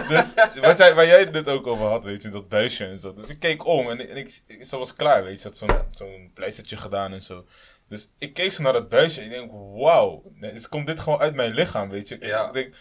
Dus 0.08 0.34
wat 0.60 0.78
jij, 0.78 0.94
waar 0.94 1.06
jij 1.06 1.18
het 1.18 1.32
net 1.32 1.48
ook 1.48 1.66
over 1.66 1.86
had, 1.86 2.04
weet 2.04 2.22
je, 2.22 2.28
dat 2.28 2.48
buisje 2.48 2.84
en 2.84 2.98
zo. 2.98 3.14
Dus 3.14 3.28
ik 3.28 3.38
keek 3.38 3.66
om 3.66 3.90
en, 3.90 4.08
en 4.08 4.16
ik, 4.16 4.40
ik, 4.46 4.64
ze 4.64 4.78
was 4.78 4.94
klaar, 4.94 5.22
weet 5.22 5.32
je. 5.32 5.38
Ze 5.38 5.46
had 5.46 5.56
zo'n 5.56 5.70
zo'n 5.90 6.30
pleistertje 6.34 6.76
gedaan 6.76 7.12
en 7.12 7.22
zo. 7.22 7.44
Dus 7.88 8.08
ik 8.18 8.34
keek 8.34 8.52
zo 8.52 8.62
naar 8.62 8.72
dat 8.72 8.88
buisje 8.88 9.20
en 9.20 9.26
ik 9.26 9.32
denk, 9.32 9.50
wauw. 9.74 10.22
Dus 10.40 10.68
komt 10.68 10.86
dit 10.86 11.00
gewoon 11.00 11.20
uit 11.20 11.34
mijn 11.34 11.54
lichaam, 11.54 11.90
weet 11.90 12.08
je. 12.08 12.16
Ja. 12.20 12.46
Ik 12.46 12.52
denk, 12.52 12.74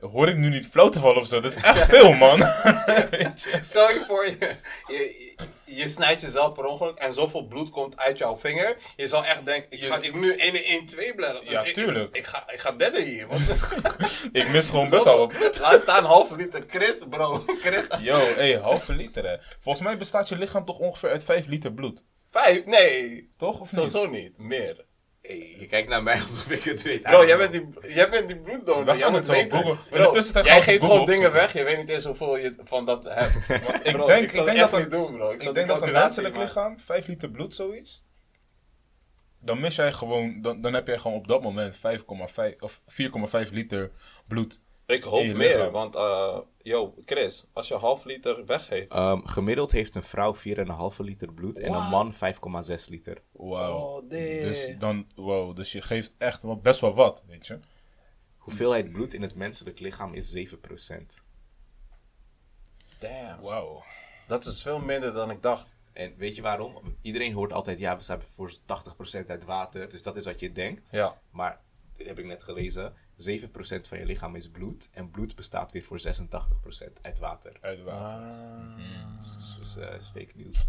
hoor 0.00 0.28
ik 0.28 0.36
nu 0.36 0.48
niet 0.48 0.66
flauw 0.66 0.88
te 0.88 1.00
vallen 1.00 1.20
of 1.20 1.26
zo? 1.26 1.40
Dat 1.40 1.56
is 1.56 1.62
echt 1.62 1.88
veel, 1.88 2.12
man. 2.12 2.38
weet 3.10 3.42
je. 3.42 3.58
Stel 3.62 3.90
je 3.90 4.04
voor, 4.06 4.26
je, 4.26 4.56
je, 4.86 5.34
je 5.74 5.88
snijdt 5.88 6.20
jezelf 6.20 6.52
per 6.52 6.64
ongeluk 6.64 6.98
en 6.98 7.12
zoveel 7.12 7.46
bloed 7.46 7.70
komt 7.70 7.96
uit 7.96 8.18
jouw 8.18 8.36
vinger. 8.36 8.76
Je 8.96 9.08
zal 9.08 9.24
echt 9.24 9.44
denken, 9.44 9.70
ik, 9.70 9.84
ga, 9.84 10.00
ik 10.00 10.12
moet 10.12 10.20
nu 10.20 10.32
1 10.34 10.64
1 10.64 10.86
2 10.86 11.14
bladeren. 11.14 11.50
Ja, 11.50 11.62
ik, 11.64 11.74
tuurlijk. 11.74 12.08
Ik, 12.08 12.16
ik 12.16 12.26
ga, 12.26 12.44
ik 12.50 12.60
ga 12.60 12.74
hier. 13.02 13.26
Want 13.26 13.40
Ik 14.32 14.48
mis 14.48 14.70
gewoon 14.70 14.90
best 14.90 15.04
wel 15.04 15.30
Zoveel- 15.30 15.60
Laat 15.60 15.80
staan 15.80 16.04
halve 16.04 16.36
liter. 16.36 16.64
Chris, 16.66 17.02
bro. 17.10 17.44
Chris. 17.64 17.88
Yo, 18.00 18.18
hey, 18.18 18.52
halve 18.58 18.92
liter 18.92 19.28
hè. 19.28 19.36
Volgens 19.60 19.84
mij 19.84 19.96
bestaat 19.98 20.28
je 20.28 20.36
lichaam 20.36 20.64
toch 20.64 20.78
ongeveer 20.78 21.10
uit 21.10 21.24
5 21.24 21.46
liter 21.46 21.72
bloed. 21.72 22.04
Vijf? 22.30 22.64
Nee. 22.64 23.30
Toch? 23.36 23.54
Of 23.60 23.60
niet? 23.60 23.70
Sowieso 23.70 24.06
niet. 24.06 24.38
Meer. 24.38 24.84
Hey, 25.22 25.56
je 25.58 25.66
kijkt 25.66 25.88
naar 25.88 26.02
mij 26.02 26.20
alsof 26.20 26.50
ik 26.50 26.62
het 26.62 26.82
weet. 26.82 27.02
Bro, 27.02 27.26
jij 27.26 27.36
bent 27.36 27.52
die, 27.52 27.68
jij 27.94 28.10
bent 28.10 28.28
die 28.28 28.36
bloeddonor. 28.36 28.84
We 28.84 28.96
Jij 28.96 29.10
moet 29.10 29.18
het 29.18 29.28
weten. 29.28 29.78
Bro, 29.90 30.20
jij 30.42 30.62
geeft 30.62 30.84
gewoon 30.84 31.04
dingen 31.04 31.32
weg. 31.32 31.52
Je 31.52 31.64
weet 31.64 31.76
niet 31.76 31.88
eens 31.88 32.04
hoeveel 32.04 32.36
je 32.36 32.54
van 32.62 32.84
dat 32.84 33.04
hebt. 33.14 33.34
Ik 33.86 33.92
Bro, 33.92 34.06
denk, 34.06 34.22
ik 34.22 34.30
zal 34.30 34.40
ik 34.40 34.46
denk 34.46 34.58
echt 34.58 34.70
dat 34.70 34.80
niet 34.80 34.92
een, 34.92 34.98
doen, 34.98 35.16
bro. 35.16 35.30
Ik, 35.30 35.54
denk 35.54 35.68
dat 35.68 35.82
een 35.82 35.92
menselijk 35.92 36.36
lichaam 36.36 36.80
5 36.80 37.06
liter 37.06 37.30
bloed, 37.30 37.54
zoiets. 37.54 38.04
Dan 39.40 39.60
mis 39.60 39.76
jij 39.76 39.92
gewoon, 39.92 40.42
dan, 40.42 40.60
dan 40.60 40.74
heb 40.74 40.86
jij 40.86 40.98
gewoon 40.98 41.16
op 41.16 41.28
dat 41.28 41.42
moment 41.42 41.76
5,5 41.76 41.82
of 42.58 42.78
4,5 43.44 43.50
liter 43.50 43.90
bloed. 44.26 44.60
Ik 44.86 45.02
hoop 45.02 45.22
meer, 45.22 45.34
lichaam. 45.34 45.72
want 45.72 45.94
eh, 45.94 46.38
yo, 46.58 46.94
Chris, 47.04 47.46
als 47.52 47.68
je 47.68 47.74
half 47.74 48.04
liter 48.04 48.44
weggeeft. 48.44 48.90
Ehm, 48.90 49.24
gemiddeld 49.24 49.72
heeft 49.72 49.94
een 49.94 50.02
vrouw 50.02 50.34
4,5 50.34 50.98
liter 50.98 51.32
bloed 51.32 51.58
en 51.58 51.72
een 51.72 51.88
man 51.88 52.14
5,6 52.14 52.88
liter. 52.88 53.22
Wauw. 53.32 53.78
Oh. 53.78 54.08
Dus 54.08 54.76
dan, 54.78 55.06
wow, 55.14 55.56
dus 55.56 55.72
je 55.72 55.82
geeft 55.82 56.12
echt 56.18 56.42
wel 56.42 56.60
best 56.60 56.80
wel 56.80 56.94
wat, 56.94 57.22
weet 57.26 57.46
je. 57.46 57.58
Hoeveelheid 58.36 58.92
bloed 58.92 59.14
in 59.14 59.22
het 59.22 59.34
menselijk 59.34 59.80
lichaam 59.80 60.14
is 60.14 60.36
7%. 60.36 61.22
Damn. 62.98 63.40
Wauw. 63.40 63.82
Dat 64.26 64.44
is 64.44 64.62
veel 64.62 64.78
minder 64.78 65.12
dan 65.12 65.30
ik 65.30 65.42
dacht. 65.42 65.66
En 65.92 66.14
weet 66.16 66.36
je 66.36 66.42
waarom? 66.42 66.96
Iedereen 67.00 67.32
hoort 67.32 67.52
altijd, 67.52 67.78
ja, 67.78 67.96
we 67.96 68.02
zijn 68.02 68.22
voor 68.22 68.52
80% 68.52 69.26
uit 69.26 69.44
water. 69.44 69.88
Dus 69.88 70.02
dat 70.02 70.16
is 70.16 70.24
wat 70.24 70.40
je 70.40 70.52
denkt. 70.52 70.88
Ja. 70.90 71.20
Maar, 71.30 71.60
dit 71.96 72.06
heb 72.06 72.18
ik 72.18 72.24
net 72.24 72.42
gelezen, 72.42 72.94
7% 73.22 73.88
van 73.88 73.98
je 73.98 74.04
lichaam 74.06 74.36
is 74.36 74.50
bloed. 74.50 74.88
En 74.92 75.10
bloed 75.10 75.34
bestaat 75.34 75.72
weer 75.72 75.82
voor 75.82 76.00
86% 76.00 76.92
uit 77.02 77.18
water. 77.18 77.56
Uit 77.60 77.82
water. 77.82 78.20
Dus, 79.20 79.56
dus 79.58 79.76
eh, 79.76 79.94
is 79.94 80.10
fake 80.14 80.32
news. 80.34 80.66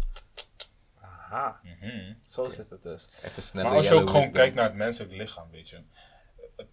Aha. 1.00 1.60
Zo 2.26 2.48
zit 2.48 2.70
het 2.70 2.82
dus. 2.82 3.08
Even 3.22 3.42
sneller. 3.42 3.68
Maar 3.68 3.78
als 3.78 3.88
je 3.88 3.94
ook 3.94 3.98
gewoon 4.00 4.14
wisdom. 4.14 4.34
kijkt 4.34 4.54
naar 4.54 4.64
het 4.64 4.74
menselijk 4.74 5.12
lichaam, 5.12 5.50
weet 5.50 5.68
je. 5.68 5.80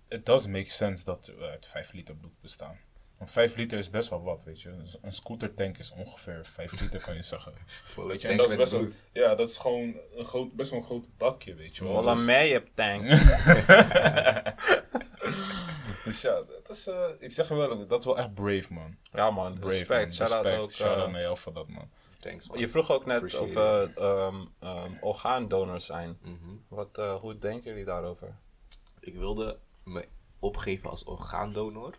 Het- 0.08 0.26
does 0.26 0.48
make 0.48 0.70
sense 0.70 1.04
dat 1.04 1.26
we 1.26 1.48
uit 1.50 1.68
5 1.68 1.92
liter 1.92 2.16
bloed 2.16 2.42
bestaan. 2.42 2.78
Want 3.18 3.32
5 3.34 3.56
liter 3.56 3.78
is 3.78 3.90
best 3.90 4.10
wel 4.10 4.22
wat, 4.24 4.44
weet 4.44 4.62
je. 4.62 4.78
Dus 4.78 4.98
Een 5.02 5.14
scootertank 5.14 5.78
is 5.78 5.92
ongeveer 5.92 6.46
5 6.46 6.82
liter, 6.82 7.02
kan 7.02 7.16
je 7.16 7.24
zeggen. 7.24 7.54
Weet 8.08 8.22
je, 8.22 8.28
en 8.28 8.38
dat 8.38 8.50
is 8.52 8.58
best 8.58 8.72
wel, 8.72 8.88
ja, 9.12 9.36
dat 9.36 9.50
is 9.50 9.58
gewoon 9.58 9.96
een 10.16 10.26
groot, 10.26 10.54
best 10.54 10.70
wel 10.70 10.80
een 10.80 10.86
groot 10.86 11.18
bakje, 11.18 11.56
weet 11.56 11.78
je 11.78 11.84
wel. 11.84 11.94
Wel 11.94 12.08
een 12.08 12.16
Dus, 12.16 12.26
mee 12.26 12.64
tank. 12.74 13.02
dus 16.06 16.22
ja, 16.22 16.44
dat 16.44 16.70
is, 16.70 16.88
eh, 16.88 17.10
ik 17.20 17.32
zeg 17.32 17.48
je 17.48 17.56
wel, 17.56 17.88
dat 17.88 18.00
is 18.00 18.06
wel 18.06 18.18
echt 18.18 18.34
brave, 18.34 18.74
man. 18.74 18.98
Ja 19.12 19.32
man, 19.32 19.54
Brave, 19.60 19.78
respect. 19.78 20.02
man. 20.02 20.12
Shout 20.28 20.32
out 20.32 20.44
Respect. 20.44 20.64
ook. 20.64 20.72
Shout 20.72 20.96
out 20.98 21.06
eh, 21.06 21.12
naar 21.12 21.22
jou 21.22 21.38
voor 21.38 21.54
dat, 21.54 21.68
man. 21.68 21.90
Thanks, 22.20 22.48
man. 22.48 22.60
je 22.60 22.70
vroeg 22.70 22.92
ook 22.92 23.06
net 23.06 23.16
Appreciate 23.16 23.44
over 23.60 23.98
ehm 23.98 24.46
ehm, 24.60 24.92
orgaandonors 25.02 25.86
zijn. 25.86 26.18
Mhm. 26.22 26.56
Wat, 26.68 26.98
eh, 26.98 27.16
hoe 27.16 27.38
denken 27.38 27.70
jullie 27.70 27.86
daarover? 27.86 28.36
Ik 29.00 29.16
wilde 29.16 29.60
me 29.84 30.08
opgeven 30.40 30.90
als 30.90 31.04
orgaandonor. 31.04 31.98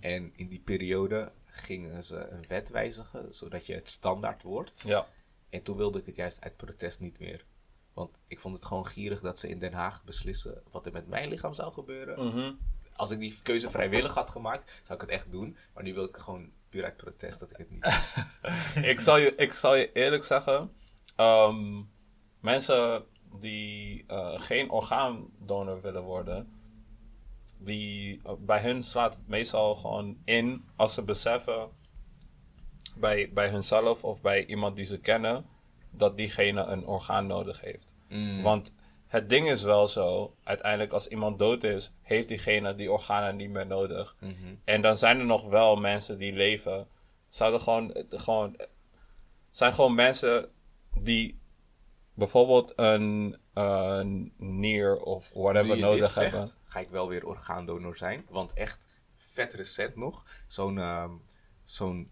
En 0.00 0.32
in 0.36 0.48
die 0.48 0.60
periode 0.60 1.32
gingen 1.46 2.04
ze 2.04 2.28
een 2.28 2.44
wet 2.48 2.68
wijzigen, 2.68 3.34
zodat 3.34 3.66
je 3.66 3.74
het 3.74 3.88
standaard 3.88 4.42
wordt. 4.42 4.82
Ja. 4.84 5.06
En 5.50 5.62
toen 5.62 5.76
wilde 5.76 5.98
ik 5.98 6.06
het 6.06 6.16
juist 6.16 6.40
uit 6.40 6.56
protest 6.56 7.00
niet 7.00 7.18
meer. 7.18 7.44
Want 7.92 8.10
ik 8.26 8.38
vond 8.38 8.54
het 8.54 8.64
gewoon 8.64 8.86
gierig 8.86 9.20
dat 9.20 9.38
ze 9.38 9.48
in 9.48 9.58
Den 9.58 9.72
Haag 9.72 10.04
beslissen 10.04 10.62
wat 10.70 10.86
er 10.86 10.92
met 10.92 11.08
mijn 11.08 11.28
lichaam 11.28 11.54
zou 11.54 11.72
gebeuren. 11.72 12.26
Mhm. 12.26 12.52
Als 12.98 13.10
ik 13.10 13.18
die 13.18 13.38
keuze 13.42 13.70
vrijwillig 13.70 14.14
had 14.14 14.30
gemaakt, 14.30 14.80
zou 14.82 15.00
ik 15.02 15.06
het 15.06 15.14
echt 15.14 15.30
doen. 15.30 15.56
Maar 15.74 15.82
nu 15.82 15.94
wil 15.94 16.04
ik 16.04 16.16
gewoon 16.16 16.50
puur 16.68 16.84
uit 16.84 16.96
protest 16.96 17.40
dat 17.40 17.50
ik 17.50 17.56
het 17.56 17.70
niet 17.70 17.82
doe. 17.82 18.82
ik, 18.92 19.00
zal 19.00 19.16
je, 19.16 19.34
ik 19.34 19.52
zal 19.52 19.74
je 19.74 19.92
eerlijk 19.92 20.24
zeggen, 20.24 20.72
ehm, 21.16 21.82
mensen 22.40 23.04
die 23.40 24.04
eh, 24.06 24.40
geen 24.40 24.70
orgaandonor 24.70 25.80
willen 25.80 26.02
worden, 26.02 26.48
die, 27.58 28.20
eh, 28.24 28.32
bij 28.38 28.62
hun 28.62 28.82
slaat 28.82 29.14
het 29.14 29.28
meestal 29.28 29.74
gewoon 29.74 30.18
in 30.24 30.64
als 30.76 30.94
ze 30.94 31.02
beseffen 31.02 31.68
bij, 32.96 33.30
bij 33.32 33.48
hunzelf 33.48 34.04
of 34.04 34.20
bij 34.20 34.46
iemand 34.46 34.76
die 34.76 34.84
ze 34.84 34.98
kennen, 35.00 35.46
dat 35.90 36.16
diegene 36.16 36.62
een 36.62 36.86
orgaan 36.86 37.26
nodig 37.26 37.60
heeft. 37.60 37.94
Want 38.42 38.72
het 39.08 39.28
ding 39.28 39.48
is 39.50 39.62
wel 39.62 39.88
zo, 39.88 40.36
uiteindelijk 40.42 40.92
als 40.92 41.08
iemand 41.08 41.38
dood 41.38 41.64
is, 41.64 41.92
heeft 42.02 42.28
diegene 42.28 42.74
die 42.74 42.92
organen 42.92 43.36
niet 43.36 43.50
meer 43.50 43.66
nodig. 43.66 44.16
En 44.64 44.82
dan 44.82 44.96
zijn 44.96 45.18
er 45.18 45.24
nog 45.24 45.48
wel 45.48 45.76
mensen 45.76 46.18
die 46.18 46.32
leven. 46.32 46.88
Zouden 47.28 47.60
gewoon, 47.60 48.04
gewoon, 48.08 48.56
zijn 49.50 49.72
gewoon 49.72 49.94
mensen 49.94 50.50
die 51.00 51.40
bijvoorbeeld 52.14 52.72
een, 52.76 53.36
een 53.52 54.32
nier 54.36 54.96
of 55.00 55.30
whatever 55.34 55.78
nodig 55.78 56.10
zegt, 56.10 56.32
hebben. 56.32 56.50
ga 56.64 56.80
ik 56.80 56.88
wel 56.88 57.08
weer 57.08 57.26
orgaandonor 57.26 57.96
zijn. 57.96 58.26
Want 58.28 58.52
echt 58.52 58.80
vet 59.14 59.54
recent 59.54 59.96
nog. 59.96 60.24
Zo'n, 60.46 60.78
ehm, 60.78 61.12
zo'n, 61.64 62.10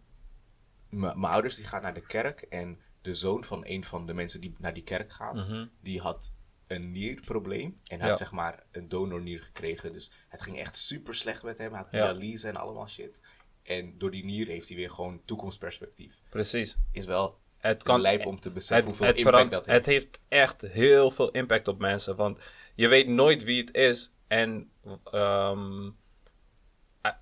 mijn 0.89 1.25
ouders 1.25 1.57
die 1.57 1.65
gaan 1.65 1.83
naar 1.83 1.95
de 1.95 2.07
kerk. 2.07 2.41
En 2.41 2.81
de 3.03 3.15
zoon 3.15 3.45
van 3.45 3.63
een 3.67 3.85
van 3.85 4.07
de 4.07 4.15
mensen 4.15 4.41
die 4.41 4.55
naar 4.59 4.75
die 4.75 4.83
kerk 4.83 5.13
gaan, 5.13 5.71
die 5.81 6.01
had 6.01 6.33
een 6.67 6.93
nierprobleem. 6.93 7.81
En 7.91 8.01
hij 8.01 8.09
had 8.09 8.19
zeg 8.19 8.33
maar 8.33 8.63
een 8.71 8.89
donornier 8.89 9.41
gekregen. 9.41 9.93
Dus 9.93 10.11
het 10.29 10.43
ging 10.43 10.59
echt 10.59 10.77
super 10.77 11.15
slecht 11.15 11.43
met 11.43 11.59
hem. 11.59 11.71
Hij 11.71 11.81
had 11.81 11.91
dialyse 11.91 12.49
en 12.49 12.57
allemaal 12.57 12.89
shit. 12.89 13.21
En 13.63 13.99
door 13.99 14.11
die 14.11 14.25
nier 14.25 14.47
heeft 14.47 14.69
hij 14.69 14.77
weer 14.77 14.91
gewoon 14.91 15.23
toekomstperspectief. 15.25 16.23
Precies. 16.29 16.77
Is 16.93 17.05
wel 17.05 17.39
Het 17.57 17.83
kan 17.83 18.01
lijp 18.01 18.27
om 18.27 18.41
te 18.41 18.51
beseffen 18.51 18.77
het, 18.77 18.87
hoeveel 18.87 19.07
het, 19.07 19.17
impact 19.17 19.51
dat 19.51 19.67
heeft. 19.67 19.79
het 19.79 19.87
heeft 19.87 20.21
echt 20.29 20.61
heel 20.61 21.11
veel 21.11 21.31
impact 21.31 21.69
op 21.69 21.79
mensen. 21.79 22.17
Want 22.17 22.39
je 22.75 22.89
weet 22.89 23.09
nooit 23.09 23.45
wie 23.45 23.61
het 23.61 23.75
is. 23.75 24.13
En 24.27 24.71
ehm, 25.05 25.91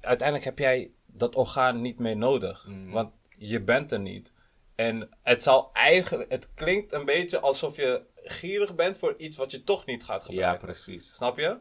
uiteindelijk 0.01 0.45
heb 0.45 0.59
jij 0.59 0.91
dat 1.07 1.35
orgaan 1.35 1.81
niet 1.81 1.99
meer 1.99 2.17
nodig. 2.17 2.67
Mm. 2.69 2.91
Want 2.91 3.13
je 3.37 3.63
bent 3.63 3.93
er 3.93 4.01
niet. 4.01 4.33
En 4.75 5.09
het 5.23 5.43
zal 5.43 5.71
eigenlijk... 5.73 6.31
Het 6.31 6.49
klinkt 6.55 6.93
een 6.93 7.05
beetje 7.05 7.41
alsof 7.41 7.77
je 7.77 8.03
gierig 8.25 8.75
bent 8.75 8.99
voor 8.99 9.15
iets 9.17 9.37
wat 9.37 9.51
je 9.51 9.65
toch 9.65 9.87
niet 9.87 10.05
gaat 10.05 10.23
ja, 10.23 10.29
gebruiken. 10.29 10.67
precies. 10.67 11.15
Snap 11.15 11.39
je? 11.39 11.59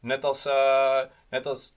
Net 0.00 0.24
als, 0.24 0.46
eh, 0.46 1.00
net 1.30 1.46
als, 1.46 1.74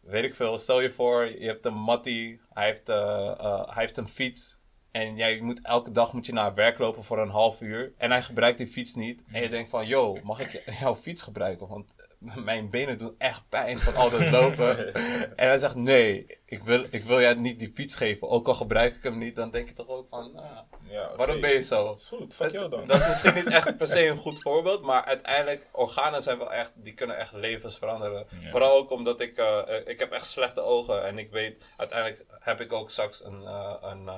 weet 0.00 0.24
ik 0.24 0.34
veel, 0.34 0.58
stel 0.58 0.80
je 0.80 0.90
voor, 0.90 1.40
je 1.40 1.46
hebt 1.46 1.64
een 1.64 1.74
mattie, 1.74 2.40
hij 2.52 2.66
heeft, 2.66 2.88
eh, 2.88 3.30
eh, 3.38 3.68
hij 3.68 3.82
heeft 3.82 3.96
een 3.96 4.08
fiets. 4.08 4.58
En 4.90 5.16
jij 5.16 5.40
moet 5.40 5.60
elke 5.62 5.92
dag 5.92 6.12
moet 6.12 6.26
je 6.26 6.32
naar 6.32 6.54
werk 6.54 6.78
lopen 6.78 7.04
voor 7.04 7.18
een 7.18 7.28
half 7.28 7.60
uur. 7.60 7.92
En 7.96 8.10
hij 8.10 8.22
gebruikt 8.22 8.58
die 8.58 8.66
fiets 8.66 8.94
niet. 8.94 9.24
En 9.32 9.42
je 9.42 9.48
denkt 9.48 9.70
van, 9.70 9.86
yo, 9.86 10.18
mag 10.22 10.40
ik 10.40 10.62
jouw 10.80 10.96
fiets 10.96 11.22
gebruiken? 11.22 11.68
Want 11.68 11.94
mijn 12.44 12.70
benen 12.70 12.98
doen 12.98 13.14
echt 13.18 13.48
pijn 13.48 13.78
van 13.78 13.94
al 13.94 14.10
dat 14.10 14.30
lopen. 14.30 14.94
en 15.36 15.46
hij 15.46 15.58
zegt, 15.58 15.74
nee, 15.74 16.38
ik 16.44 16.62
wil, 16.62 16.86
ik 16.90 17.04
wil 17.04 17.20
jij 17.20 17.34
niet 17.34 17.58
die 17.58 17.72
fiets 17.74 17.94
geven. 17.94 18.28
Ook 18.28 18.48
al 18.48 18.54
gebruik 18.54 18.96
ik 18.96 19.02
hem 19.02 19.18
niet, 19.18 19.36
dan 19.36 19.50
denk 19.50 19.68
je 19.68 19.74
toch 19.74 19.88
ook 19.88 20.08
van, 20.08 20.32
nou, 20.32 20.64
Ja, 20.90 21.16
waarom 21.16 21.40
ben 21.40 21.50
je 21.50 21.62
zo? 21.62 21.94
Is 21.94 22.08
goed, 22.08 22.34
fuck 22.34 22.52
jou 22.52 22.70
dan. 22.70 22.86
Dat 22.86 23.00
is 23.00 23.08
misschien 23.08 23.34
niet 23.34 23.50
echt 23.50 23.76
per 23.76 23.88
se 23.88 24.06
een 24.06 24.16
goed 24.16 24.40
voorbeeld, 24.40 24.82
maar 24.82 25.04
uiteindelijk, 25.04 25.68
organen 25.72 26.22
zijn 26.22 26.38
wel 26.38 26.52
echt, 26.52 26.72
die 26.74 26.94
kunnen 26.94 27.16
echt 27.16 27.32
levens 27.32 27.78
veranderen. 27.78 28.26
Ja. 28.40 28.50
Vooral 28.50 28.76
ook 28.76 28.90
omdat 28.90 29.20
ik, 29.20 29.36
eh, 29.36 29.76
eh, 29.76 29.86
ik 29.86 29.98
heb 29.98 30.12
echt 30.12 30.26
slechte 30.26 30.60
ogen 30.60 31.04
en 31.04 31.18
ik 31.18 31.30
weet, 31.30 31.64
uiteindelijk 31.76 32.24
heb 32.40 32.60
ik 32.60 32.72
ook 32.72 32.90
straks 32.90 33.24
een, 33.24 33.46
eh, 33.46 33.74
een 33.80 34.10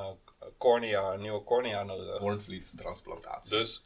cornea, 0.58 1.12
een 1.12 1.20
nieuwe 1.20 1.44
cornea 1.44 1.82
nodig. 1.82 2.18
Hoornvliestransplantatie. 2.18 3.56
Dus 3.56 3.84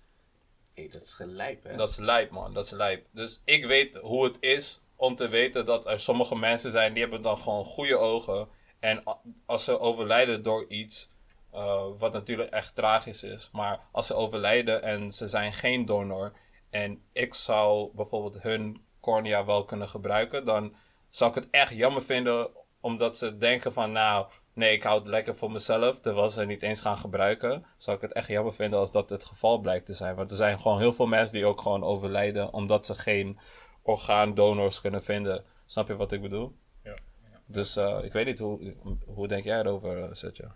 Hé, 0.75 0.89
dat 0.89 1.03
is 1.03 1.15
gelijp, 1.15 1.65
hè? 1.65 1.77
dat 1.77 1.89
is 1.89 1.97
lijp, 1.97 2.31
man. 2.31 2.55
Dat 2.55 2.65
is 2.65 2.71
lijp. 2.71 3.07
Dus 3.11 3.43
ik 3.45 3.67
weet 3.67 3.97
hoe 3.97 4.25
het 4.25 4.37
is 4.41 4.81
om 4.97 5.15
te 5.15 5.29
weten 5.29 5.67
dat 5.67 5.87
er 5.87 6.01
sommige 6.01 6.37
mensen 6.37 6.71
zijn 6.71 6.93
die 6.93 7.03
hebben 7.03 7.23
dan 7.23 7.39
gewoon 7.39 7.65
goede 7.65 7.97
ogen. 7.97 8.49
En 8.81 9.03
als 9.47 9.65
ze 9.65 9.79
overlijden 9.79 10.43
door 10.43 10.65
iets, 10.69 11.11
eh, 11.51 11.87
wat 11.99 12.13
natuurlijk 12.13 12.51
echt 12.51 12.75
tragisch 12.75 13.23
is. 13.23 13.49
Maar 13.53 13.81
als 13.93 14.07
ze 14.07 14.15
overlijden 14.15 14.83
en 14.83 15.13
ze 15.13 15.29
zijn 15.29 15.53
geen 15.53 15.87
donor. 15.87 16.33
En 16.71 17.03
ik 17.13 17.35
zou 17.35 17.91
bijvoorbeeld 17.95 18.43
hun 18.43 18.85
cornea 19.01 19.45
wel 19.45 19.65
kunnen 19.65 19.89
gebruiken. 19.89 20.45
Dan 20.45 20.75
zou 21.11 21.31
ik 21.31 21.37
het 21.37 21.49
echt 21.51 21.75
jammer 21.75 22.03
vinden. 22.03 22.51
Omdat 22.81 23.19
ze 23.19 23.39
denken 23.39 23.73
van 23.73 23.93
nou, 23.93 24.27
nee 24.55 24.73
ik 24.73 24.83
hou 24.83 24.99
het 24.99 25.09
lekker 25.09 25.37
voor 25.37 25.51
mezelf. 25.51 26.01
Terwijl 26.01 26.31
ze 26.31 26.39
het 26.39 26.49
niet 26.49 26.63
eens 26.63 26.81
gaan 26.81 26.99
gebruiken. 26.99 27.65
Zou 27.77 27.97
ik 27.97 28.03
het 28.03 28.13
echt 28.13 28.29
jammer 28.29 28.55
vinden 28.55 28.79
als 28.79 28.93
dat 28.93 29.11
het 29.11 29.25
geval 29.25 29.59
blijkt 29.59 29.87
te 29.87 29.95
zijn. 29.95 30.15
Want 30.15 30.31
er 30.31 30.37
zijn 30.37 30.61
gewoon 30.61 30.79
heel 30.79 30.93
veel 30.93 31.07
mensen 31.07 31.37
die 31.37 31.47
ook 31.47 31.61
gewoon 31.61 31.85
overlijden. 31.85 32.53
Omdat 32.53 32.87
ze 32.87 32.95
geen 32.95 33.39
orgaandonors 33.83 34.81
kunnen 34.81 35.03
vinden. 35.03 35.45
Snap 35.67 35.89
je 35.89 35.97
wat 35.97 36.13
ik 36.13 36.23
bedoel? 36.23 36.57
Ja. 36.85 36.97
Dus 37.47 37.77
eh, 37.77 37.99
ik 38.03 38.13
weet 38.13 38.27
niet, 38.27 38.39
hoe, 38.39 38.75
hoe 39.07 39.29
denk 39.29 39.45
jij 39.45 39.59
erover, 39.59 39.99
uh, 39.99 40.09
Setja? 40.13 40.55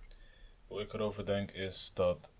Hoe 0.67 0.81
ik 0.81 0.93
erover 0.93 1.25
denk 1.25 1.51
is 1.51 1.91
dat, 1.95 2.31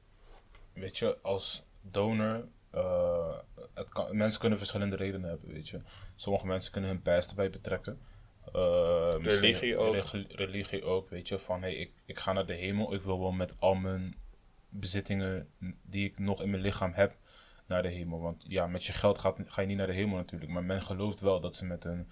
weet 0.73 0.99
je, 0.99 1.19
als 1.23 1.65
donor, 1.83 2.49
eh, 2.71 3.39
het 3.75 3.89
kan, 3.89 4.17
mensen 4.17 4.41
kunnen 4.41 4.59
verschillende 4.59 4.97
redenen 4.97 5.29
hebben, 5.29 5.49
weet 5.49 5.69
je. 5.69 5.81
Sommige 6.17 6.47
mensen 6.47 6.73
kunnen 6.73 6.91
hun 6.91 7.03
past 7.03 7.31
erbij 7.31 7.51
betrekken. 7.51 8.01
Eh, 8.53 9.15
Religie 9.19 9.77
ook. 9.77 9.95
religi- 9.95 10.27
religie 10.29 10.85
ook, 10.85 11.09
weet 11.11 11.29
je, 11.29 11.39
van 11.39 11.61
hey, 11.63 11.75
ik, 11.75 11.93
ik 12.05 12.19
ga 12.19 12.33
naar 12.33 12.47
de 12.47 12.53
hemel, 12.55 12.95
ik 12.95 13.03
wil 13.03 13.21
wel 13.21 13.33
met 13.33 13.55
al 13.61 13.75
mijn 13.75 14.15
bezittingen 14.69 15.51
die 15.83 16.05
ik 16.09 16.19
nog 16.19 16.43
in 16.43 16.51
mijn 16.51 16.63
lichaam 16.63 16.93
heb, 16.93 17.17
naar 17.67 17.83
de 17.83 17.89
hemel. 17.89 18.21
Want 18.21 18.45
ja, 18.49 18.67
met 18.67 18.85
je 18.85 18.93
geld 18.93 19.19
gaat, 19.19 19.37
ga 19.47 19.61
je 19.61 19.67
niet 19.67 19.77
naar 19.77 19.87
de 19.87 19.93
hemel 19.93 20.17
natuurlijk, 20.17 20.51
maar 20.51 20.65
men 20.65 20.83
gelooft 20.83 21.21
wel 21.21 21.41
dat 21.41 21.57
ze 21.57 21.65
met 21.65 21.83
hun, 21.85 22.11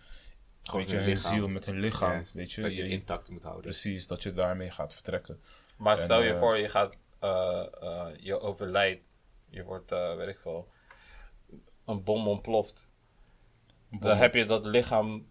Gewoon 0.63 0.81
weet 0.81 0.91
je, 0.91 0.97
hun 0.97 1.17
ziel, 1.17 1.49
met 1.49 1.65
hun 1.65 1.81
lichaam, 1.81 2.25
weet 2.33 2.53
je, 2.53 2.63
dat 2.63 2.77
je 2.77 2.89
intact 2.89 3.29
moet 3.29 3.43
houden. 3.43 3.63
precies, 3.63 4.07
dat 4.07 4.23
je 4.23 4.33
daarmee 4.33 4.71
gaat 4.71 4.95
vertrekken. 4.95 5.41
Maar 5.77 5.97
En, 5.97 6.03
stel 6.03 6.23
je 6.23 6.33
eh, 6.33 6.39
voor, 6.39 6.59
je 6.59 6.69
gaat, 6.69 6.95
eh, 7.21 8.07
je 8.17 8.41
overlijdt, 8.41 9.03
je 9.49 9.65
wordt, 9.65 9.91
weet 9.91 10.29
ik 10.29 10.39
veel, 10.39 10.69
een 11.85 12.03
bom 12.03 12.29
ontploft. 12.29 12.89
Dan 13.91 14.17
heb 14.17 14.35
je 14.35 14.45
dat 14.45 14.65
lichaam 14.65 15.27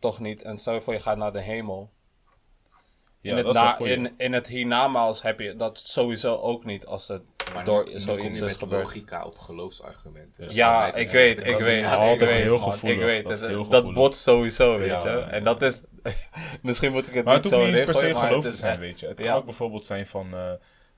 toch 0.00 0.20
niet. 0.20 0.42
En 0.42 0.58
stel 0.58 0.74
je 0.74 0.80
voor, 0.80 0.92
je 0.92 1.00
gaat 1.00 1.16
naar 1.16 1.32
de 1.32 1.40
hemel. 1.40 1.90
Ja, 3.20 3.30
in, 3.30 3.36
het 3.36 3.46
dat 3.46 3.54
is 3.54 3.60
na, 3.60 3.78
in, 3.78 4.14
in 4.16 4.32
het 4.32 4.46
hiernamaals 4.46 5.22
heb 5.22 5.40
je 5.40 5.56
dat 5.56 5.78
sowieso 5.78 6.36
ook 6.36 6.64
niet 6.64 6.86
als 6.86 7.08
het 7.08 7.22
Maar 7.54 7.64
door 7.64 7.84
nu, 7.84 8.00
zoiets 8.00 8.38
je 8.38 8.44
is 8.44 8.50
met 8.50 8.56
gebeurd. 8.58 8.82
logica 8.84 9.24
op 9.24 9.38
geloofsargumenten. 9.38 10.46
Dus 10.46 10.54
Ja, 10.54 10.94
ik 10.94 11.08
weet, 11.08 11.38
ik 11.38 11.58
is 11.58 11.64
weet, 11.64 11.84
altijd 11.84 12.20
ik 12.20 12.28
weet, 12.28 12.42
heel 12.42 12.58
man, 12.58 12.72
gevoelig, 12.72 12.98
Ik 12.98 13.04
weet, 13.04 13.24
dat 13.70 13.70
dat, 13.70 13.92
botst 13.94 14.22
sowieso, 14.22 14.78
weet 14.78 14.88
Ja, 14.88 15.02
je. 15.02 15.08
ja, 15.08 15.28
En 15.28 15.38
ja. 15.38 15.44
dat 15.44 15.62
is, 15.62 15.82
misschien 16.62 16.92
moet 16.92 17.06
ik 17.06 17.14
het 17.14 17.24
Maar 17.24 17.34
niet 17.34 17.44
het 17.44 17.52
zo 17.52 17.58
hoeft 17.58 17.70
niet 17.70 17.80
eens 17.80 17.90
per 17.90 18.06
se 18.06 18.12
maar 18.12 18.26
geloof 18.26 18.44
het 18.44 18.52
te 18.52 18.58
zijn, 18.58 18.78
weet 18.80 19.00
je. 19.00 19.06
Het 19.06 19.20
kan 19.20 19.28
ook 19.28 19.44
bijvoorbeeld 19.44 19.86
zijn 19.86 20.06
van, 20.06 20.34
eh, 20.34 20.52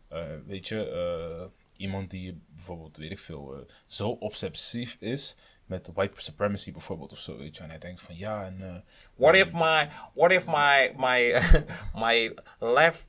eh, 0.08 0.20
weet 0.46 0.68
je, 0.68 0.90
eh, 0.90 1.44
iemand 1.76 2.10
die 2.10 2.42
bijvoorbeeld, 2.54 2.96
weet 2.96 3.10
ik 3.10 3.18
veel, 3.18 3.66
zo 3.86 4.08
obsessief 4.08 4.96
is 5.00 5.36
met 5.66 5.90
white 5.94 6.20
supremacy 6.20 6.72
bijvoorbeeld 6.72 7.12
of 7.12 7.18
zo, 7.18 7.36
weet 7.36 7.56
je. 7.56 7.62
En 7.62 7.68
hij 7.68 7.78
denkt 7.78 8.00
van, 8.00 8.16
ja, 8.16 8.44
en... 8.44 8.56
eh, 8.60 8.76
What 9.14 9.34
if 9.34 9.52
my, 9.52 9.88
what 10.14 10.30
if 10.30 10.44
my, 10.46 10.92
my, 10.96 11.40
my 12.04 12.34
left, 12.58 13.06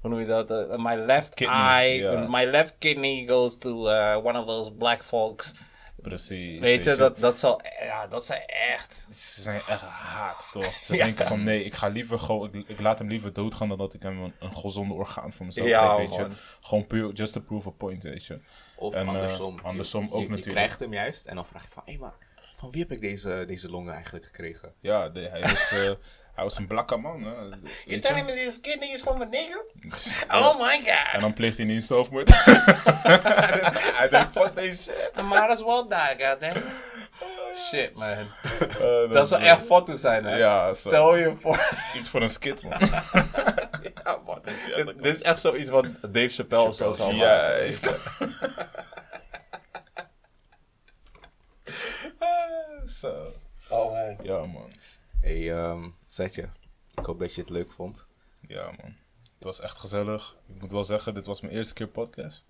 hoe 0.00 0.10
noem 0.10 0.20
je 0.20 0.26
dat? 0.26 0.50
Uh, 0.50 0.76
my 0.76 0.94
left 0.94 1.34
Kidney, 1.34 1.56
eye, 2.04 2.28
my 2.28 2.44
left 2.44 2.74
kidney 2.78 3.24
goes 3.28 3.58
to 3.58 3.88
uh, 3.88 4.16
one 4.24 4.38
of 4.38 4.46
those 4.46 4.72
black 4.72 5.04
folks. 5.04 5.52
Precies. 6.02 6.58
Weet 6.58 6.84
je, 6.84 6.94
dat, 6.96 7.18
dat 7.18 7.38
zal, 7.38 7.60
ja, 7.80 8.06
dat 8.06 8.24
zijn 8.24 8.42
echt. 8.46 9.00
Ze 9.10 9.40
zijn 9.40 9.62
echt 9.66 9.80
haat, 9.82 10.48
toch? 10.52 10.72
Ze 10.82 10.94
Ja. 10.96 11.04
denken 11.04 11.26
van, 11.26 11.42
nee, 11.42 11.64
ik 11.64 11.74
ga 11.74 11.86
liever 11.88 12.18
gewoon, 12.18 12.54
ik, 12.54 12.68
ik 12.68 12.80
laat 12.80 12.98
hem 12.98 13.08
liever 13.08 13.32
doodgaan 13.32 13.68
dan 13.68 13.78
dat 13.78 13.94
ik 13.94 14.02
hem 14.02 14.22
een, 14.22 14.34
een 14.38 14.56
gezonde 14.56 14.94
orgaan 14.94 15.32
voor 15.32 15.46
mezelf 15.46 15.68
Ja, 15.68 15.88
geef, 15.88 15.96
weet 16.08 16.18
man. 16.18 16.28
je. 16.30 16.36
Gewoon 16.60 16.86
puur, 16.86 17.12
just 17.12 17.32
to 17.32 17.40
prove 17.40 17.68
a 17.68 17.72
point, 17.72 18.02
weet 18.02 18.24
je. 18.26 18.40
Of 18.80 18.94
En, 18.94 19.02
eh, 19.06 19.08
andersom. 19.14 19.54
Je- 19.54 19.62
andersom 19.62 20.04
je, 20.04 20.12
ook 20.12 20.20
je, 20.22 20.28
natuurlijk. 20.28 20.54
krijgt 20.56 20.80
hem 20.80 20.92
juist 20.92 21.26
en 21.26 21.34
dan 21.34 21.46
vraag 21.46 21.62
je 21.62 21.68
van, 21.70 21.82
hé, 21.86 21.96
maar 21.98 22.12
van 22.56 22.70
wie 22.70 22.80
heb 22.80 22.90
ik 22.92 23.00
deze, 23.00 23.44
deze 23.46 23.68
longen 23.70 23.94
eigenlijk 23.94 24.24
gekregen? 24.24 24.72
Ja, 24.78 25.08
de- 25.08 25.28
hij, 25.30 25.40
is, 25.52 25.70
eh, 25.72 25.78
hij 26.36 26.44
was 26.44 26.56
een 26.58 26.66
blakke 26.66 26.96
man, 26.96 27.22
hè. 27.22 27.30
You 27.30 27.50
weet 27.50 27.70
je. 27.84 27.98
telling 27.98 28.26
me 28.26 28.32
this 28.34 28.60
kidney 28.60 28.88
is 28.88 29.00
from 29.00 29.20
a 29.22 29.24
nigger? 29.24 29.64
Oh 30.40 30.60
my 30.60 30.80
En 30.86 30.94
god. 31.12 31.20
dan 31.20 31.32
pleegt 31.34 31.56
hij 31.56 31.66
niet 31.66 31.84
zelfmoord. 31.84 32.28
hij 33.98 34.08
denkt, 34.10 34.30
fuck 34.32 34.56
deze 34.56 34.82
shit. 34.82 35.10
I 35.20 35.22
might 35.22 35.48
as 35.50 35.62
well 35.62 35.84
die, 35.88 36.26
goddamn. 36.26 36.62
Shit, 37.56 37.94
man. 37.94 38.08
Eh, 38.10 39.10
Dat 39.12 39.28
zou 39.28 39.42
echt 39.42 39.64
foto's 39.66 40.00
zijn, 40.00 40.24
hè? 40.24 40.36
Ja, 40.36 40.74
zo. 40.74 40.88
Stel 40.88 41.16
je 41.16 41.34
voor. 41.40 41.56
is 41.92 41.98
iets 41.98 42.08
voor 42.08 42.22
een 42.22 42.30
skit, 42.30 42.62
man. 42.62 42.78
Dit, 44.44 45.02
dit 45.02 45.14
is 45.14 45.22
echt 45.22 45.40
zoiets 45.40 45.70
wat 45.70 45.86
Dave 46.00 46.28
Chappelle 46.28 46.68
of 46.68 46.74
zo 46.74 46.92
zou 46.92 47.16
maken. 47.16 47.26
Juist. 47.26 47.84
Zo. 53.00 53.32
Oh, 53.68 53.92
man. 53.92 54.16
Ja, 54.22 54.46
man. 54.46 54.70
Hé, 55.20 55.50
ehm 55.50 55.88
Zetje, 56.06 56.48
ik 56.94 57.04
hoop 57.04 57.18
dat 57.18 57.34
je 57.34 57.40
het 57.40 57.50
leuk 57.50 57.72
vond. 57.72 58.06
Ja, 58.40 58.64
man. 58.64 58.96
Het 59.34 59.44
was 59.44 59.60
echt 59.60 59.78
gezellig. 59.78 60.36
Ik 60.54 60.60
moet 60.60 60.72
wel 60.72 60.84
zeggen, 60.84 61.14
dit 61.14 61.26
was 61.26 61.40
mijn 61.40 61.54
eerste 61.54 61.74
keer 61.74 61.88
podcast. 61.88 62.46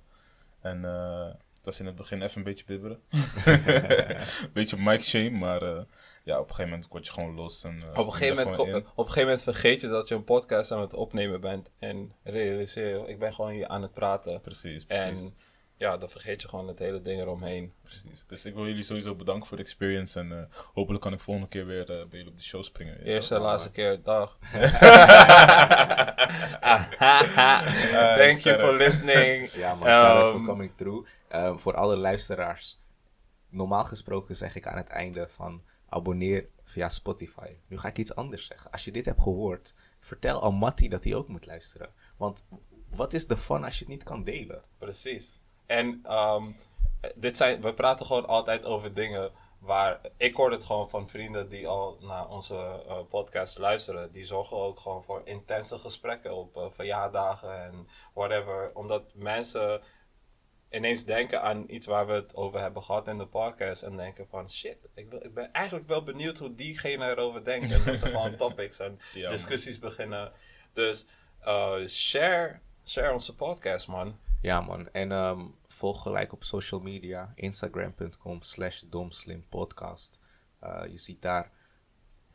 En 0.60 0.84
eh, 0.84 1.26
het 1.54 1.64
was 1.64 1.80
in 1.80 1.86
het 1.86 1.94
begin 1.94 2.22
even 2.22 2.38
een 2.38 2.44
beetje 2.44 2.64
bibberen. 2.64 3.00
Een 3.44 4.50
beetje 4.52 4.76
mic 4.76 5.02
shame, 5.02 5.30
maar 5.30 5.62
eh, 5.62 5.82
ja, 6.30 6.38
op 6.38 6.48
een 6.48 6.54
gegeven 6.54 6.70
moment 6.70 6.88
word 6.90 7.06
je 7.06 7.12
gewoon 7.12 7.34
los. 7.34 7.64
En, 7.64 7.82
eh, 7.82 7.88
Op 7.98 8.06
een, 8.06 8.12
gegeven 8.12 8.36
moment, 8.36 8.54
gewoon 8.54 8.74
op 8.76 8.84
een 8.84 9.04
gegeven 9.04 9.22
moment 9.22 9.42
vergeet 9.42 9.80
je 9.80 9.88
dat 9.88 10.08
je 10.08 10.14
een 10.14 10.24
podcast 10.24 10.72
aan 10.72 10.80
het 10.80 10.94
opnemen 10.94 11.40
bent. 11.40 11.70
En 11.78 12.12
realiseer 12.22 12.88
je, 12.88 13.06
ik 13.06 13.18
ben 13.18 13.34
gewoon 13.34 13.50
hier 13.50 13.68
aan 13.68 13.82
het 13.82 13.92
praten. 13.92 14.40
Precies, 14.40 14.84
precies. 14.84 15.22
En 15.22 15.34
ja, 15.76 15.96
dan 15.96 16.10
vergeet 16.10 16.42
je 16.42 16.48
gewoon 16.48 16.68
het 16.68 16.78
hele 16.78 17.02
ding 17.02 17.20
eromheen. 17.20 17.72
precies. 17.82 18.26
Dus 18.26 18.44
ik 18.44 18.54
wil 18.54 18.66
jullie 18.66 18.82
sowieso 18.82 19.14
bedanken 19.14 19.46
voor 19.46 19.56
de 19.56 19.62
experience. 19.62 20.18
En 20.18 20.32
eh, 20.32 20.56
hopelijk 20.74 21.02
kan 21.02 21.12
ik 21.12 21.20
volgende 21.20 21.48
keer 21.48 21.66
weer 21.66 21.80
eh, 21.80 21.86
bij 21.86 22.06
jullie 22.18 22.28
op 22.30 22.36
de 22.36 22.42
show 22.42 22.62
springen. 22.62 22.96
Ja, 22.98 23.04
Eerste 23.04 23.34
en 23.34 23.40
laatste 23.40 23.70
keer, 23.70 24.02
dag. 24.02 24.38
Thank 28.18 28.40
you 28.40 28.58
for 28.58 28.74
listening. 28.74 29.50
Ja, 29.62 29.74
man, 29.74 29.88
shout 29.88 30.16
out 30.16 30.30
for 30.30 30.40
Um, 30.40 30.46
coming 30.46 30.72
through. 30.76 31.06
Ehm, 31.28 31.56
voor 31.56 31.74
alle 31.74 31.96
luisteraars, 31.96 32.80
normaal 33.48 33.84
gesproken 33.84 34.34
zeg 34.34 34.56
ik 34.56 34.66
aan 34.66 34.76
het 34.76 34.88
einde 34.88 35.28
van 35.34 35.62
abonneer 35.90 36.48
via 36.64 36.88
Spotify. 36.88 37.56
Nu 37.66 37.78
ga 37.78 37.88
ik 37.88 37.98
iets 37.98 38.14
anders 38.14 38.46
zeggen. 38.46 38.70
Als 38.70 38.84
je 38.84 38.92
dit 38.92 39.04
hebt 39.04 39.22
gehoord, 39.22 39.74
vertel 40.00 40.42
aan 40.42 40.54
Matty 40.54 40.88
dat 40.88 41.04
hij 41.04 41.14
ook 41.14 41.28
moet 41.28 41.46
luisteren. 41.46 41.92
Want 42.16 42.42
wat 42.88 43.12
is 43.12 43.26
de 43.26 43.36
fun 43.36 43.64
als 43.64 43.78
je 43.78 43.84
het 43.84 43.92
niet 43.92 44.02
kan 44.02 44.24
delen? 44.24 44.62
Precies. 44.78 45.34
En 45.66 46.00
ehm, 46.02 46.44
dit 47.14 47.36
zijn, 47.36 47.60
we 47.60 47.74
praten 47.74 48.06
gewoon 48.06 48.26
altijd 48.26 48.64
over 48.64 48.94
dingen 48.94 49.30
waar. 49.58 50.00
Ik 50.16 50.34
hoor 50.34 50.50
het 50.50 50.64
gewoon 50.64 50.90
van 50.90 51.08
vrienden 51.08 51.48
die 51.48 51.68
al 51.68 51.98
naar 52.00 52.28
onze 52.28 52.54
eh, 52.54 52.98
podcast 53.08 53.58
luisteren. 53.58 54.12
Die 54.12 54.24
zorgen 54.24 54.56
ook 54.56 54.80
gewoon 54.80 55.04
voor 55.04 55.22
intense 55.24 55.78
gesprekken 55.78 56.34
op 56.34 56.56
eh, 56.56 56.66
verjaardagen 56.70 57.64
en 57.64 57.88
whatever. 58.14 58.70
Omdat 58.74 59.14
mensen 59.14 59.80
ineens 60.70 61.04
denken 61.04 61.42
aan 61.42 61.64
iets 61.66 61.86
waar 61.86 62.06
we 62.06 62.12
het 62.12 62.34
over 62.34 62.60
hebben 62.60 62.82
gehad 62.82 63.08
in 63.08 63.18
de 63.18 63.26
podcast. 63.26 63.82
En 63.82 63.96
denken 63.96 64.26
van 64.28 64.50
shit, 64.50 64.76
ik, 64.94 65.10
wil, 65.10 65.24
ik 65.24 65.34
ben 65.34 65.52
eigenlijk 65.52 65.88
wel 65.88 66.02
benieuwd 66.02 66.38
hoe 66.38 66.54
diegene 66.54 67.10
erover 67.10 67.44
denkt. 67.44 67.72
En 67.72 67.84
dat 67.84 67.98
ze 67.98 68.06
gewoon 68.06 68.36
topics 68.46 68.78
en 68.78 68.98
Ja, 69.14 69.20
man. 69.22 69.30
discussies 69.30 69.78
beginnen. 69.78 70.32
Dus 70.72 71.06
eh, 71.40 71.86
share, 71.86 72.60
share 72.86 73.12
onze 73.12 73.34
podcast, 73.34 73.88
man. 73.88 74.18
Ja 74.42 74.60
man, 74.60 74.88
en 74.92 75.12
ehm, 75.12 75.46
volg 75.66 76.02
gelijk 76.02 76.32
op 76.32 76.44
social 76.44 76.80
media, 76.80 77.32
instagram.com 77.34 78.42
slash 78.42 78.80
domslimpodcast. 78.80 80.20
Eh, 80.60 80.82
je 80.90 80.98
ziet 80.98 81.22
daar 81.22 81.50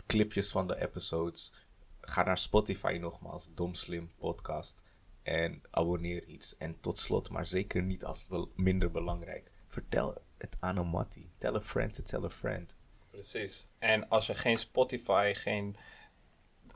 clipjes 0.06 0.52
van 0.52 0.68
de 0.68 0.82
episodes. 0.82 1.54
Ga 2.02 2.24
naar 2.24 2.38
Spotify 2.38 2.98
nogmaals, 3.02 3.54
Domslim 3.54 4.12
Podcast. 4.18 4.84
En 5.26 5.62
abonneer 5.72 6.26
iets. 6.26 6.58
En 6.58 6.80
tot 6.80 7.00
slot, 7.00 7.30
maar 7.30 7.46
zeker 7.46 7.84
niet 7.84 8.06
als 8.06 8.28
minder 8.56 8.92
belangrijk. 8.92 9.52
Vertel 9.68 10.18
het 10.38 10.56
aan 10.60 10.78
een. 10.78 11.32
Tell 11.38 11.56
a 11.56 11.62
friend 11.62 11.94
to 11.94 12.04
tell 12.04 12.24
a 12.24 12.30
friend. 12.30 12.76
Precies. 13.12 13.70
En 13.80 14.10
als 14.10 14.26
je 14.26 14.34
geen 14.34 14.58
Spotify, 14.58 15.32
geen. 15.36 15.76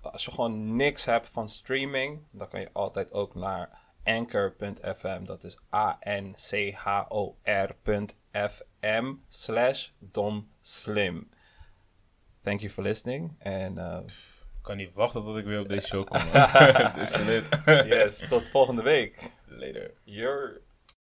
Als 0.02 0.26
je 0.26 0.32
gewoon 0.32 0.76
niks 0.76 1.06
hebt 1.06 1.30
van 1.30 1.50
streaming, 1.50 2.22
dan 2.32 2.48
kan 2.48 2.60
je 2.60 2.70
altijd 2.74 3.12
ook 3.12 3.36
naar 3.36 3.80
anchor.fm. 4.04 5.26
Dat 5.26 5.44
is 5.44 5.58
A-N-C-H-O-R.fm 5.74 6.34
slash 9.28 9.90
domslim. 10.00 11.30
Thank 12.42 12.60
you 12.60 12.72
for 12.72 12.84
listening. 12.84 13.36
En 13.40 13.78
Ik 13.78 14.39
kan 14.62 14.78
niet 14.78 14.94
wachten 14.94 15.24
tot 15.24 15.38
ik 15.38 15.46
weer 15.46 15.60
op 15.60 15.70
deze 15.70 15.88
show 15.88 16.06
kom. 16.06 16.22
Dit 16.96 17.10
is 17.10 17.18
lit. 17.18 17.46
Yes, 17.86 18.28
tot 18.30 18.50
volgende 18.50 18.82
week. 18.84 19.32
Later. 19.48 19.92
You're 20.04 20.62